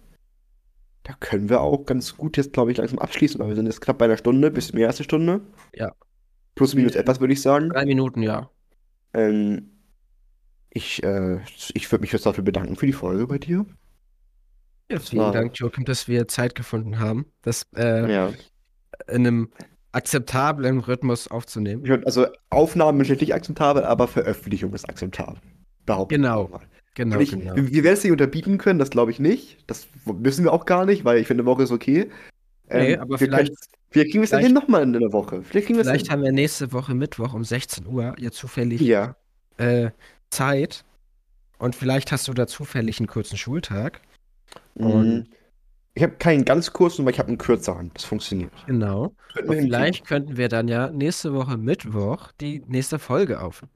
da 1.05 1.15
können 1.21 1.49
wir 1.49 1.61
auch 1.61 1.85
ganz 1.85 2.17
gut 2.17 2.37
jetzt, 2.37 2.53
glaube 2.53 2.73
ich, 2.73 2.79
langsam 2.79 2.99
abschließen, 2.99 3.39
weil 3.39 3.49
wir 3.49 3.57
sind 3.57 3.67
jetzt 3.67 3.81
knapp 3.81 3.99
bei 3.99 4.07
einer 4.07 4.17
Stunde, 4.17 4.51
bisschen 4.51 4.79
mehr 4.79 4.89
als 4.89 4.99
eine 4.99 5.05
Stunde. 5.05 5.41
Ja. 5.75 5.93
Plus, 6.55 6.75
minus 6.75 6.95
Mhm. 6.95 7.01
etwas, 7.01 7.21
würde 7.21 7.33
ich 7.33 7.43
sagen. 7.43 7.69
Drei 7.71 7.85
Minuten, 7.85 8.23
ja. 8.23 8.51
Ähm, 9.13 9.71
ich 10.71 11.03
äh, 11.05 11.41
ich 11.75 11.91
würde 11.93 12.01
mich 12.03 12.13
jetzt 12.13 12.27
dafür 12.27 12.45
bedanken 12.45 12.77
für 12.77 12.87
die 12.87 12.93
Folge 12.93 13.27
bei 13.27 13.39
dir. 13.39 13.67
Ja, 14.91 14.99
vielen 14.99 15.23
war- 15.23 15.33
Dank, 15.33 15.57
Joachim, 15.59 15.85
dass 15.85 16.09
wir 16.09 16.29
Zeit 16.29 16.55
gefunden 16.55 16.99
haben, 16.99 17.27
das 17.43 17.67
äh, 17.77 18.11
Ja. 18.13 18.29
in 19.09 19.27
einem 19.27 19.51
akzeptablen 19.93 20.81
Rhythmus 20.81 21.29
aufzunehmen. 21.29 22.03
Also 22.05 22.27
Aufnahmen 22.51 23.05
sind 23.05 23.21
nicht 23.21 23.35
akzeptabel, 23.35 23.85
aber 23.85 24.09
Veröffentlichung 24.09 24.75
ist 24.75 24.89
akzeptabel. 24.89 25.39
Behaupte 25.87 26.17
Genau. 26.17 26.49
mal. 26.49 26.61
Genau, 26.97 27.19
ich, 27.19 27.31
genau. 27.31 27.57
Wir, 27.57 27.73
wir 27.73 27.85
werden 27.85 27.95
es 27.95 28.03
nicht 28.05 28.13
unterbieten 28.13 28.59
können, 28.59 28.79
das 28.79 28.91
glaube 28.91 29.11
ich 29.11 29.19
nicht. 29.19 29.59
Das 29.67 29.89
müssen 30.05 30.45
wir 30.45 30.53
auch 30.53 30.65
gar 30.67 30.85
nicht, 30.85 31.05
weil 31.05 31.19
ich 31.19 31.27
finde, 31.27 31.43
eine 31.43 31.47
Woche 31.51 31.63
ist 31.65 31.73
okay. 31.73 32.11
Ähm, 32.69 32.83
Nee, 32.83 32.97
aber 32.97 33.11
wir 33.11 33.19
vielleicht- 33.19 33.49
können- 33.49 33.59
Vielleicht 33.91 34.11
kriegen 34.11 34.23
wir 34.23 34.25
es 34.25 34.31
dann 34.31 34.43
hin 34.43 34.53
nochmal 34.53 34.83
in 34.83 34.97
einer 34.97 35.13
Woche. 35.13 35.43
Vielleicht 35.43 35.69
wir 35.69 35.77
Vielleicht 35.77 36.11
haben 36.11 36.23
wir 36.23 36.33
nächste 36.33 36.73
Woche 36.73 36.95
Mittwoch 36.97 37.33
um 37.33 37.45
16 37.45 37.87
Uhr 37.87 38.17
ja 38.19 38.33
zufällig 38.33 38.81
Ja. 38.81 39.15
äh, 39.57 39.91
Zeit 40.31 40.85
und 41.59 41.77
vielleicht 41.77 42.11
hast 42.11 42.27
du 42.27 42.33
da 42.35 42.49
zufällig 42.49 42.99
einen 42.99 43.07
kurzen 43.07 43.37
Schultag. 43.37 44.01
Mhm. 44.75 44.87
Und- 44.87 45.29
Ich 45.97 46.03
habe 46.03 46.15
keinen 46.17 46.45
ganz 46.45 46.73
kurzen, 46.73 47.03
aber 47.03 47.11
ich 47.13 47.19
habe 47.21 47.29
einen 47.29 47.39
kürzeren. 47.39 47.93
Das 47.95 48.05
funktioniert. 48.05 48.51
Genau. 48.67 49.15
Und 49.37 49.49
wir 49.51 49.63
vielleicht 49.63 50.05
könnten 50.07 50.37
wir 50.37 50.49
dann 50.49 50.67
ja 50.67 50.91
nächste 50.91 51.33
Woche 51.35 51.57
Mittwoch 51.57 52.33
die 52.41 52.63
nächste 52.67 52.99
Folge 52.99 53.41
aufnehmen. 53.41 53.71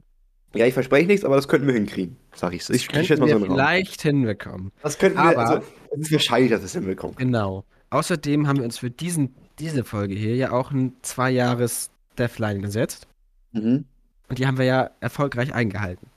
Ja, 0.55 0.67
ich 0.67 0.75
verspreche 0.75 1.07
nichts, 1.07 1.25
aber 1.25 1.37
das 1.37 1.47
könnten 1.47 1.67
wir 1.69 1.75
hinkriegen. 1.75 2.17
Sag 2.35 2.55
ich. 2.55 2.67
Das 2.67 2.75
Ich, 2.75 2.89
könnten 2.89 3.07
schätze 3.07 3.21
mal 3.21 3.27
wir 3.29 3.35
so 3.35 3.45
einen 3.45 3.51
Raum. 3.53 3.59
vielleicht 3.59 4.03
hinbekommen. 4.03 4.73
Das 4.83 4.99
könnten 4.99 5.19
wir, 5.19 5.25
Aber- 5.39 5.39
also, 5.39 5.67
es 5.93 5.99
ist 6.01 6.13
wahrscheinlich, 6.13 6.51
dass 6.51 6.61
wir 6.63 6.67
es 6.67 6.73
hinbekommen. 6.73 7.15
Genau. 7.17 7.65
Außerdem 7.91 8.49
haben 8.49 8.57
wir 8.59 8.65
uns 8.65 8.79
für 8.79 8.91
diesen, 8.91 9.35
diese 9.61 9.85
Folge 9.85 10.15
hier 10.15 10.35
ja 10.35 10.51
auch 10.51 10.71
ein 10.73 10.95
zwei 11.03 11.31
Jahres 11.31 11.91
Deathline 12.19 12.63
gesetzt. 12.63 13.07
Mhm. 13.53 13.85
Und 14.29 14.39
die 14.39 14.47
haben 14.47 14.59
wir 14.59 14.65
ja 14.65 14.91
erfolgreich 15.01 15.55
eingehalten. 15.55 16.09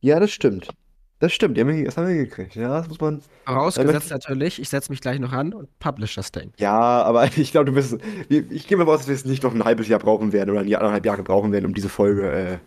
Ja, 0.00 0.20
das 0.20 0.32
stimmt. 0.32 0.68
Das 1.22 1.32
stimmt, 1.32 1.56
die 1.56 1.60
haben 1.60 1.68
wir, 1.68 1.84
das 1.84 1.96
haben 1.96 2.08
wir 2.08 2.14
hingekriegt. 2.14 2.56
Ja, 2.56 2.78
das 2.78 2.88
muss 2.88 3.00
man. 3.00 3.22
Vorausgesetzt 3.46 4.10
natürlich, 4.10 4.60
ich 4.60 4.68
setze 4.68 4.90
mich 4.90 5.00
gleich 5.00 5.20
noch 5.20 5.30
an 5.30 5.54
und 5.54 5.68
publish 5.78 6.16
das 6.16 6.32
Ding. 6.32 6.52
Ja, 6.58 7.04
aber 7.04 7.26
ich 7.36 7.52
glaube, 7.52 7.66
du 7.66 7.72
bist. 7.74 7.96
Ich 8.28 8.66
gehe 8.66 8.76
mal 8.76 8.88
aus, 8.88 8.98
dass 8.98 9.06
wir 9.06 9.14
es 9.14 9.24
nicht 9.24 9.44
noch 9.44 9.54
ein 9.54 9.64
halbes 9.64 9.86
Jahr 9.86 10.00
brauchen 10.00 10.32
werden 10.32 10.50
oder 10.50 10.62
ein 10.62 10.66
Jahr, 10.66 10.80
anderthalb 10.80 11.06
Jahre 11.06 11.22
brauchen 11.22 11.52
werden, 11.52 11.66
um 11.66 11.74
diese 11.74 11.88
Folge 11.88 12.28
äh, 12.28 12.58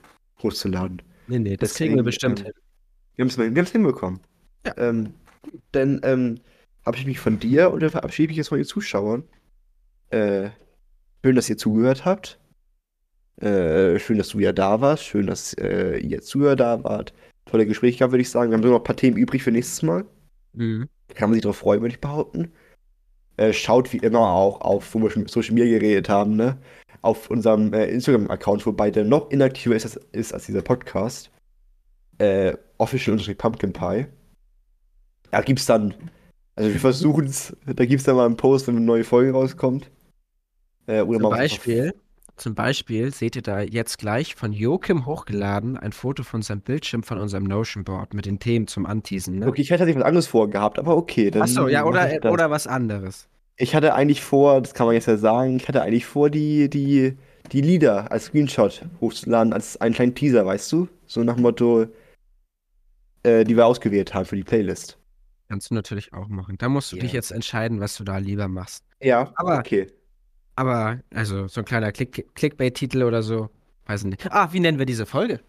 hochzuladen. 0.42 1.02
Nee, 1.28 1.40
nee, 1.40 1.58
das 1.58 1.74
kriegen 1.74 1.96
wir 1.96 2.04
Deswegen, 2.04 2.06
bestimmt 2.06 2.40
ähm, 2.40 2.46
hin. 2.46 3.38
Wir 3.38 3.46
haben 3.46 3.66
es 3.66 3.72
hinbekommen. 3.74 4.22
Ja. 4.66 4.78
Ähm, 4.78 5.14
dann 5.74 6.00
ähm, 6.04 6.40
habe 6.86 6.96
ich 6.96 7.06
mich 7.06 7.20
von 7.20 7.38
dir 7.38 7.72
und 7.72 7.84
dann 7.84 7.90
verabschiede 7.90 8.32
ich 8.32 8.38
jetzt 8.38 8.48
von 8.48 8.58
den 8.58 8.66
Zuschauern. 8.66 9.26
Äh, 10.12 10.52
schön, 11.26 11.36
dass 11.36 11.50
ihr 11.50 11.58
zugehört 11.58 12.06
habt. 12.06 12.40
Äh, 13.42 14.00
schön, 14.00 14.18
dass 14.18 14.30
du 14.30 14.40
ja 14.40 14.54
da 14.54 14.80
warst. 14.80 15.04
Schön, 15.04 15.28
dass 15.28 15.54
äh, 15.56 15.98
ihr 15.98 16.22
Zuhörer 16.22 16.56
da 16.56 16.84
wart. 16.86 17.14
Tolle 17.46 17.66
Gespräche 17.66 18.00
gehabt, 18.00 18.12
würde 18.14 18.22
ich 18.22 18.30
sagen. 18.30 18.50
Wir 18.52 18.56
haben 18.58 18.64
sogar 18.64 18.78
noch 18.78 18.82
ein 18.84 18.88
paar 18.88 18.96
Themen 18.96 19.18
übrig 19.18 19.44
für 19.44 19.52
nächstes 19.52 19.82
Mal. 19.84 20.06
Mhm. 20.54 20.88
Kann 21.14 21.30
man 21.30 21.34
sich 21.36 21.44
darauf 21.44 21.58
freuen, 21.58 21.82
würde 21.82 21.94
ich 21.96 22.02
behaupten. 22.02 22.52
Äh, 23.38 23.54
schaut 23.54 23.92
wie 23.94 23.98
immer 23.98 24.20
auch 24.32 24.62
auf, 24.62 24.94
wo 24.94 25.00
wir 25.00 25.12
schon 25.12 25.24
mit 25.24 25.32
Social 25.32 25.54
Media 25.54 25.78
geredet 25.78 26.10
haben, 26.10 26.36
ne? 26.36 26.58
Auf 27.02 27.30
unserem 27.30 27.72
äh, 27.74 27.86
Instagram-Account, 27.88 28.66
wobei 28.66 28.90
der 28.90 29.04
noch 29.04 29.30
inaktiver 29.30 29.76
ist 29.76 29.86
als, 29.86 29.96
ist 30.12 30.34
als 30.34 30.46
dieser 30.48 30.62
Podcast. 30.62 31.30
Äh, 32.18 32.54
official 32.78 33.18
Pumpkin 33.36 33.74
Pie. 33.74 34.06
Da 35.32 35.42
gibt's 35.42 35.66
dann, 35.66 35.94
also 36.56 36.72
wir 36.72 36.80
versuchen 36.80 37.26
es, 37.26 37.56
da 37.66 37.86
gibt's 37.86 38.06
dann 38.06 38.16
mal 38.16 38.26
einen 38.26 38.38
Post, 38.38 38.68
wenn 38.68 38.78
eine 38.78 38.86
neue 38.86 39.04
Folge 39.04 39.34
rauskommt. 39.34 39.92
Äh, 40.88 41.02
oder 41.02 41.20
Zum 41.20 41.24
mal 41.24 41.30
was 41.32 41.34
auf- 41.34 41.38
Beispiel, 41.40 41.94
zum 42.38 42.54
Beispiel 42.56 43.14
seht 43.14 43.36
ihr 43.36 43.42
da 43.42 43.62
jetzt 43.62 43.98
gleich 43.98 44.36
von 44.36 44.52
Joachim 44.52 45.06
hochgeladen 45.06 45.78
ein 45.78 45.92
Foto 45.94 46.24
von 46.24 46.42
seinem 46.42 46.62
Bildschirm 46.62 47.04
von 47.04 47.18
unserem 47.18 47.44
Notion-Board 47.46 48.14
mit 48.14 48.26
den 48.26 48.40
Themen 48.40 48.68
zum 48.68 48.86
Anteasen. 48.86 49.40
Ne? 49.40 49.48
Okay, 49.48 49.62
ich 49.62 49.70
hätte 49.70 49.80
tatsächlich 49.80 50.02
was 50.02 50.08
anderes 50.08 50.28
vorgehabt, 50.28 50.78
aber 50.80 50.98
okay. 50.98 51.32
Dann 51.32 51.44
Achso, 51.44 51.68
ja, 51.68 51.86
oder, 51.86 52.32
oder 52.32 52.50
was 52.52 52.68
anderes. 52.68 53.28
Ich 53.58 53.74
hatte 53.74 53.94
eigentlich 53.94 54.22
vor, 54.22 54.62
das 54.62 54.74
kann 54.74 54.86
man 54.86 54.96
jetzt 54.96 55.08
ja 55.08 55.16
sagen, 55.18 55.56
ich 55.56 55.68
hatte 55.68 55.82
eigentlich 55.82 56.06
vor, 56.06 56.30
die, 56.30 56.70
die, 56.70 57.18
die 57.54 57.62
Lieder 57.62 58.12
als 58.12 58.26
Screenshot 58.26 58.86
hochzuladen, 59.00 59.54
als 59.54 59.78
einen 59.80 59.96
kleinen 59.96 60.14
Teaser, 60.14 60.46
weißt 60.46 60.72
du? 60.74 60.90
So 61.06 61.24
nach 61.24 61.36
dem 61.36 61.44
Motto, 61.44 61.86
äh, 63.24 63.44
die 63.46 63.56
wir 63.56 63.66
ausgewählt 63.66 64.14
haben 64.14 64.26
für 64.26 64.36
die 64.36 64.44
Playlist. 64.44 64.98
Kannst 65.48 65.70
du 65.70 65.76
natürlich 65.76 66.12
auch 66.14 66.28
machen. 66.28 66.58
Da 66.58 66.68
musst 66.70 66.92
du 66.92 66.98
Ja. 66.98 67.04
dich 67.04 67.14
jetzt 67.14 67.32
entscheiden, 67.32 67.80
was 67.80 67.96
du 67.96 68.04
da 68.04 68.18
lieber 68.18 68.48
machst. 68.48 68.84
Ja, 69.02 69.32
Aber- 69.36 69.60
okay. 69.60 69.88
Aber, 70.56 71.00
also, 71.14 71.48
so 71.48 71.62
ein 71.62 71.66
kleiner 71.66 71.92
Click 71.92 72.34
Clickbait-Titel 72.36 73.04
oder 73.04 73.24
so, 73.24 73.50
weiß 73.88 74.02
ich 74.04 74.08
nicht. 74.08 74.32
Ah, 74.32 74.50
wie 74.54 74.60
nennen 74.60 74.80
wir 74.80 74.86
diese 74.86 75.06
Folge? 75.06 75.42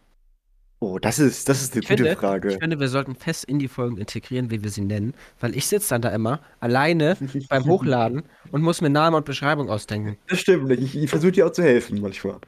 Oh, 0.79 0.99
das 0.99 1.19
ist, 1.19 1.49
das 1.49 1.63
ist 1.63 1.73
eine 1.73 1.83
Ich 1.83 1.89
gute 1.89 2.03
finde, 2.03 2.17
Frage. 2.21 2.53
Ich 2.53 2.59
finde, 2.59 2.79
wir 2.79 2.89
sollten 2.89 3.15
fest 3.15 3.45
in 3.45 3.59
die 3.59 3.69
Folgen 3.69 3.97
integrieren, 3.97 4.51
wie 4.51 4.63
wir 4.63 4.71
sie 4.71 4.83
nennen, 4.83 5.15
weil 5.41 5.57
ich 5.57 5.67
sitze 5.67 5.91
dann 5.91 6.03
da 6.03 6.11
immer 6.11 6.41
alleine 6.61 7.17
beim 7.49 7.65
Hochladen 7.65 8.25
und 8.53 8.63
muss 8.63 8.83
mir 8.83 8.91
Namen 8.91 9.17
und 9.17 9.25
Beschreibung 9.25 9.71
ausdenken. 9.71 10.19
Das 10.29 10.41
stimmt 10.41 10.69
nicht. 10.69 10.83
Ich, 10.83 10.97
ich 10.97 11.09
versuche 11.09 11.33
dir 11.33 11.47
auch 11.47 11.53
zu 11.53 11.63
helfen 11.63 12.01
manchmal. 12.01 12.41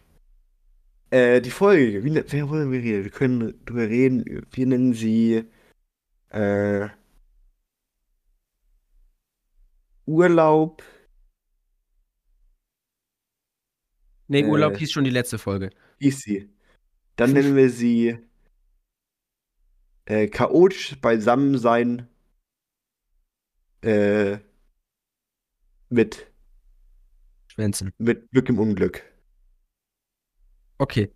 Äh, 1.11 1.40
die 1.40 1.50
Folge, 1.50 2.04
wie, 2.04 2.11
ne- 2.11 2.24
wer 2.28 2.50
wollen 2.50 2.70
wir 2.70 2.80
reden? 2.80 3.04
Wir 3.04 3.11
können 3.11 3.54
drüber 3.64 3.88
reden. 3.88 4.46
Wir 4.50 4.66
nennen 4.66 4.92
sie 4.92 5.44
äh, 6.28 6.88
Urlaub. 10.06 10.82
Nee, 14.29 14.41
Äh. 14.43 14.47
Urlaub 14.47 14.76
hieß 14.76 14.93
schon 14.93 15.05
die 15.05 15.11
letzte 15.11 15.39
Folge. 15.39 15.70
Hieß 16.01 16.20
sie. 16.20 16.49
Dann 17.16 17.33
nennen 17.33 17.57
wir 17.57 17.70
sie 17.70 18.18
äh, 20.07 20.29
chaotisch 20.29 21.01
Beisammensein 21.01 22.07
äh, 23.83 24.39
mit, 25.89 26.31
Schwänzen. 27.49 27.93
mit 27.99 28.31
Glück 28.31 28.49
im 28.49 28.59
Unglück. 28.59 29.03
Okay. 30.79 31.11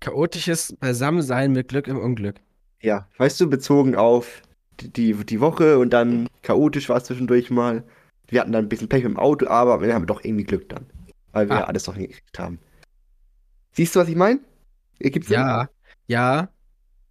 Chaotisches 0.00 0.74
Beisammensein 0.76 1.52
mit 1.52 1.68
Glück 1.68 1.88
im 1.88 1.98
Unglück. 1.98 2.40
Ja, 2.80 3.08
weißt 3.18 3.40
du, 3.40 3.50
bezogen 3.50 3.96
auf 3.96 4.42
die, 4.80 4.90
die, 4.92 5.12
die 5.26 5.40
Woche 5.40 5.78
und 5.78 5.90
dann 5.92 6.28
chaotisch 6.42 6.88
war 6.88 6.98
es 6.98 7.04
zwischendurch 7.04 7.50
mal. 7.50 7.84
Wir 8.28 8.40
hatten 8.40 8.52
dann 8.52 8.66
ein 8.66 8.68
bisschen 8.68 8.88
Pech 8.88 9.02
mit 9.02 9.12
dem 9.12 9.18
Auto, 9.18 9.48
aber 9.48 9.82
Ende 9.82 9.94
haben 9.94 10.02
wir 10.02 10.06
doch 10.06 10.22
irgendwie 10.24 10.44
Glück 10.44 10.68
dann. 10.68 10.86
Weil 11.32 11.48
wir 11.48 11.56
Ah. 11.56 11.60
ja 11.60 11.64
alles 11.66 11.86
noch 11.86 11.94
hingekriegt 11.94 12.38
haben. 12.38 12.58
Siehst 13.72 13.94
du, 13.94 14.00
was 14.00 14.08
ich 14.08 14.16
meine? 14.16 14.40
Sinn? 15.00 15.22
Ja, 15.28 15.68
ja. 16.06 16.48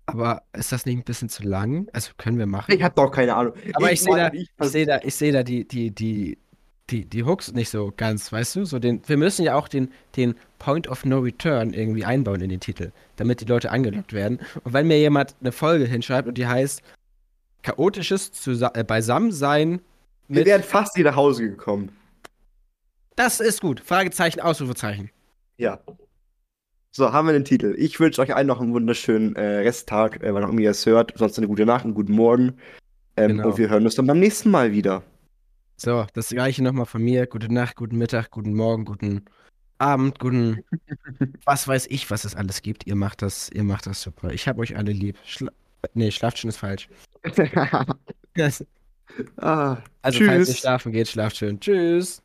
Aber 0.05 0.43
ist 0.53 0.71
das 0.71 0.85
nicht 0.85 0.97
ein 0.97 1.03
bisschen 1.03 1.27
zu 1.29 1.43
lang? 1.43 1.87
Also 1.91 2.11
können 2.17 2.37
wir 2.37 2.45
machen. 2.45 2.71
Ich 2.73 2.81
hab 2.81 2.95
doch 2.95 3.11
keine 3.11 3.35
Ahnung. 3.35 3.53
Aber 3.73 3.91
ich 3.91 4.01
sehe 4.01 4.15
da, 4.15 4.31
ich, 4.31 4.49
sehe 4.61 4.85
da, 4.85 4.99
ich 5.03 5.15
sehe 5.15 5.31
da 5.33 5.43
die, 5.43 5.67
die, 5.67 5.91
die, 5.91 6.37
die, 6.89 7.05
die 7.05 7.23
Hooks 7.25 7.51
nicht 7.51 7.69
so 7.69 7.91
ganz, 7.95 8.31
weißt 8.31 8.55
du? 8.55 8.65
So 8.65 8.79
den, 8.79 9.01
wir 9.05 9.17
müssen 9.17 9.43
ja 9.43 9.55
auch 9.55 9.67
den, 9.67 9.91
den 10.15 10.35
Point 10.59 10.87
of 10.87 11.03
No 11.03 11.19
Return 11.19 11.73
irgendwie 11.73 12.05
einbauen 12.05 12.39
in 12.39 12.49
den 12.49 12.61
Titel, 12.61 12.91
damit 13.17 13.41
die 13.41 13.45
Leute 13.45 13.69
angelockt 13.69 14.13
werden. 14.13 14.39
Und 14.63 14.71
wenn 14.71 14.87
mir 14.87 14.97
jemand 14.97 15.35
eine 15.41 15.51
Folge 15.51 15.85
hinschreibt 15.85 16.27
und 16.27 16.37
die 16.37 16.47
heißt 16.47 16.81
chaotisches 17.63 18.31
Zusa 18.31 18.71
äh, 18.75 18.83
Beisammensein 18.85 19.81
wir 20.29 20.39
mit, 20.39 20.45
wären 20.45 20.63
fast 20.63 20.95
hier 20.95 21.03
nach 21.05 21.15
Hause 21.17 21.49
gekommen. 21.49 21.91
Das 23.17 23.41
ist 23.41 23.59
gut. 23.59 23.81
Fragezeichen, 23.81 24.39
Ausrufezeichen. 24.39 25.11
Ja. 25.57 25.79
So, 26.91 27.11
haben 27.11 27.27
wir 27.27 27.33
den 27.33 27.45
Titel. 27.45 27.75
Ich 27.77 27.99
wünsche 27.99 28.21
euch 28.21 28.33
allen 28.33 28.47
noch 28.47 28.61
einen 28.61 28.73
wunderschönen 28.73 29.35
äh, 29.35 29.57
Resttag, 29.59 30.23
äh, 30.23 30.33
wann 30.33 30.43
auch 30.45 30.49
immer 30.49 30.61
ihr 30.61 30.71
es 30.71 30.85
hört. 30.85 31.13
Sonst 31.15 31.37
eine 31.37 31.47
gute 31.47 31.65
Nacht, 31.65 31.83
einen 31.83 31.93
guten 31.93 32.13
Morgen. 32.13 32.57
Ähm, 33.17 33.37
Genau. 33.37 33.49
Und 33.49 33.57
wir 33.57 33.69
hören 33.69 33.83
uns 33.83 33.95
dann 33.95 34.07
beim 34.07 34.19
nächsten 34.19 34.49
Mal 34.49 34.71
wieder. 34.71 35.03
So, 35.75 36.07
das 36.13 36.29
gleiche 36.29 36.63
nochmal 36.63 36.85
von 36.85 37.03
mir. 37.03 37.27
Gute 37.27 37.53
Nacht, 37.53 37.75
guten 37.75 37.97
Mittag, 37.97 38.31
guten 38.31 38.53
Morgen, 38.53 38.85
guten 38.85 39.25
Abend, 39.77 40.17
guten 40.19 40.63
was 41.45 41.67
weiß 41.67 41.87
ich, 41.89 42.09
was 42.09 42.25
es 42.25 42.35
alles 42.35 42.61
gibt. 42.63 42.87
Ihr 42.87 42.95
macht 42.95 43.21
das, 43.21 43.49
ihr 43.49 43.63
macht 43.63 43.85
das 43.85 44.01
super. 44.01 44.31
Ich 44.31 44.47
hab 44.47 44.57
euch 44.57 44.75
alle 44.75 44.91
lieb. 44.91 45.17
Schla 45.23 45.51
nee, 45.93 46.09
schlaft 46.09 46.39
schon 46.39 46.49
ist 46.49 46.57
falsch. 46.57 46.89
ah, 49.37 49.77
Also, 50.01 50.23
falls 50.25 50.49
ihr 50.49 50.53
Tschüss. 50.53 50.57
schlafen 50.59 50.91
geht, 50.91 51.07
schlaft 51.07 51.37
schön. 51.37 51.59
Tschüss. 51.59 52.23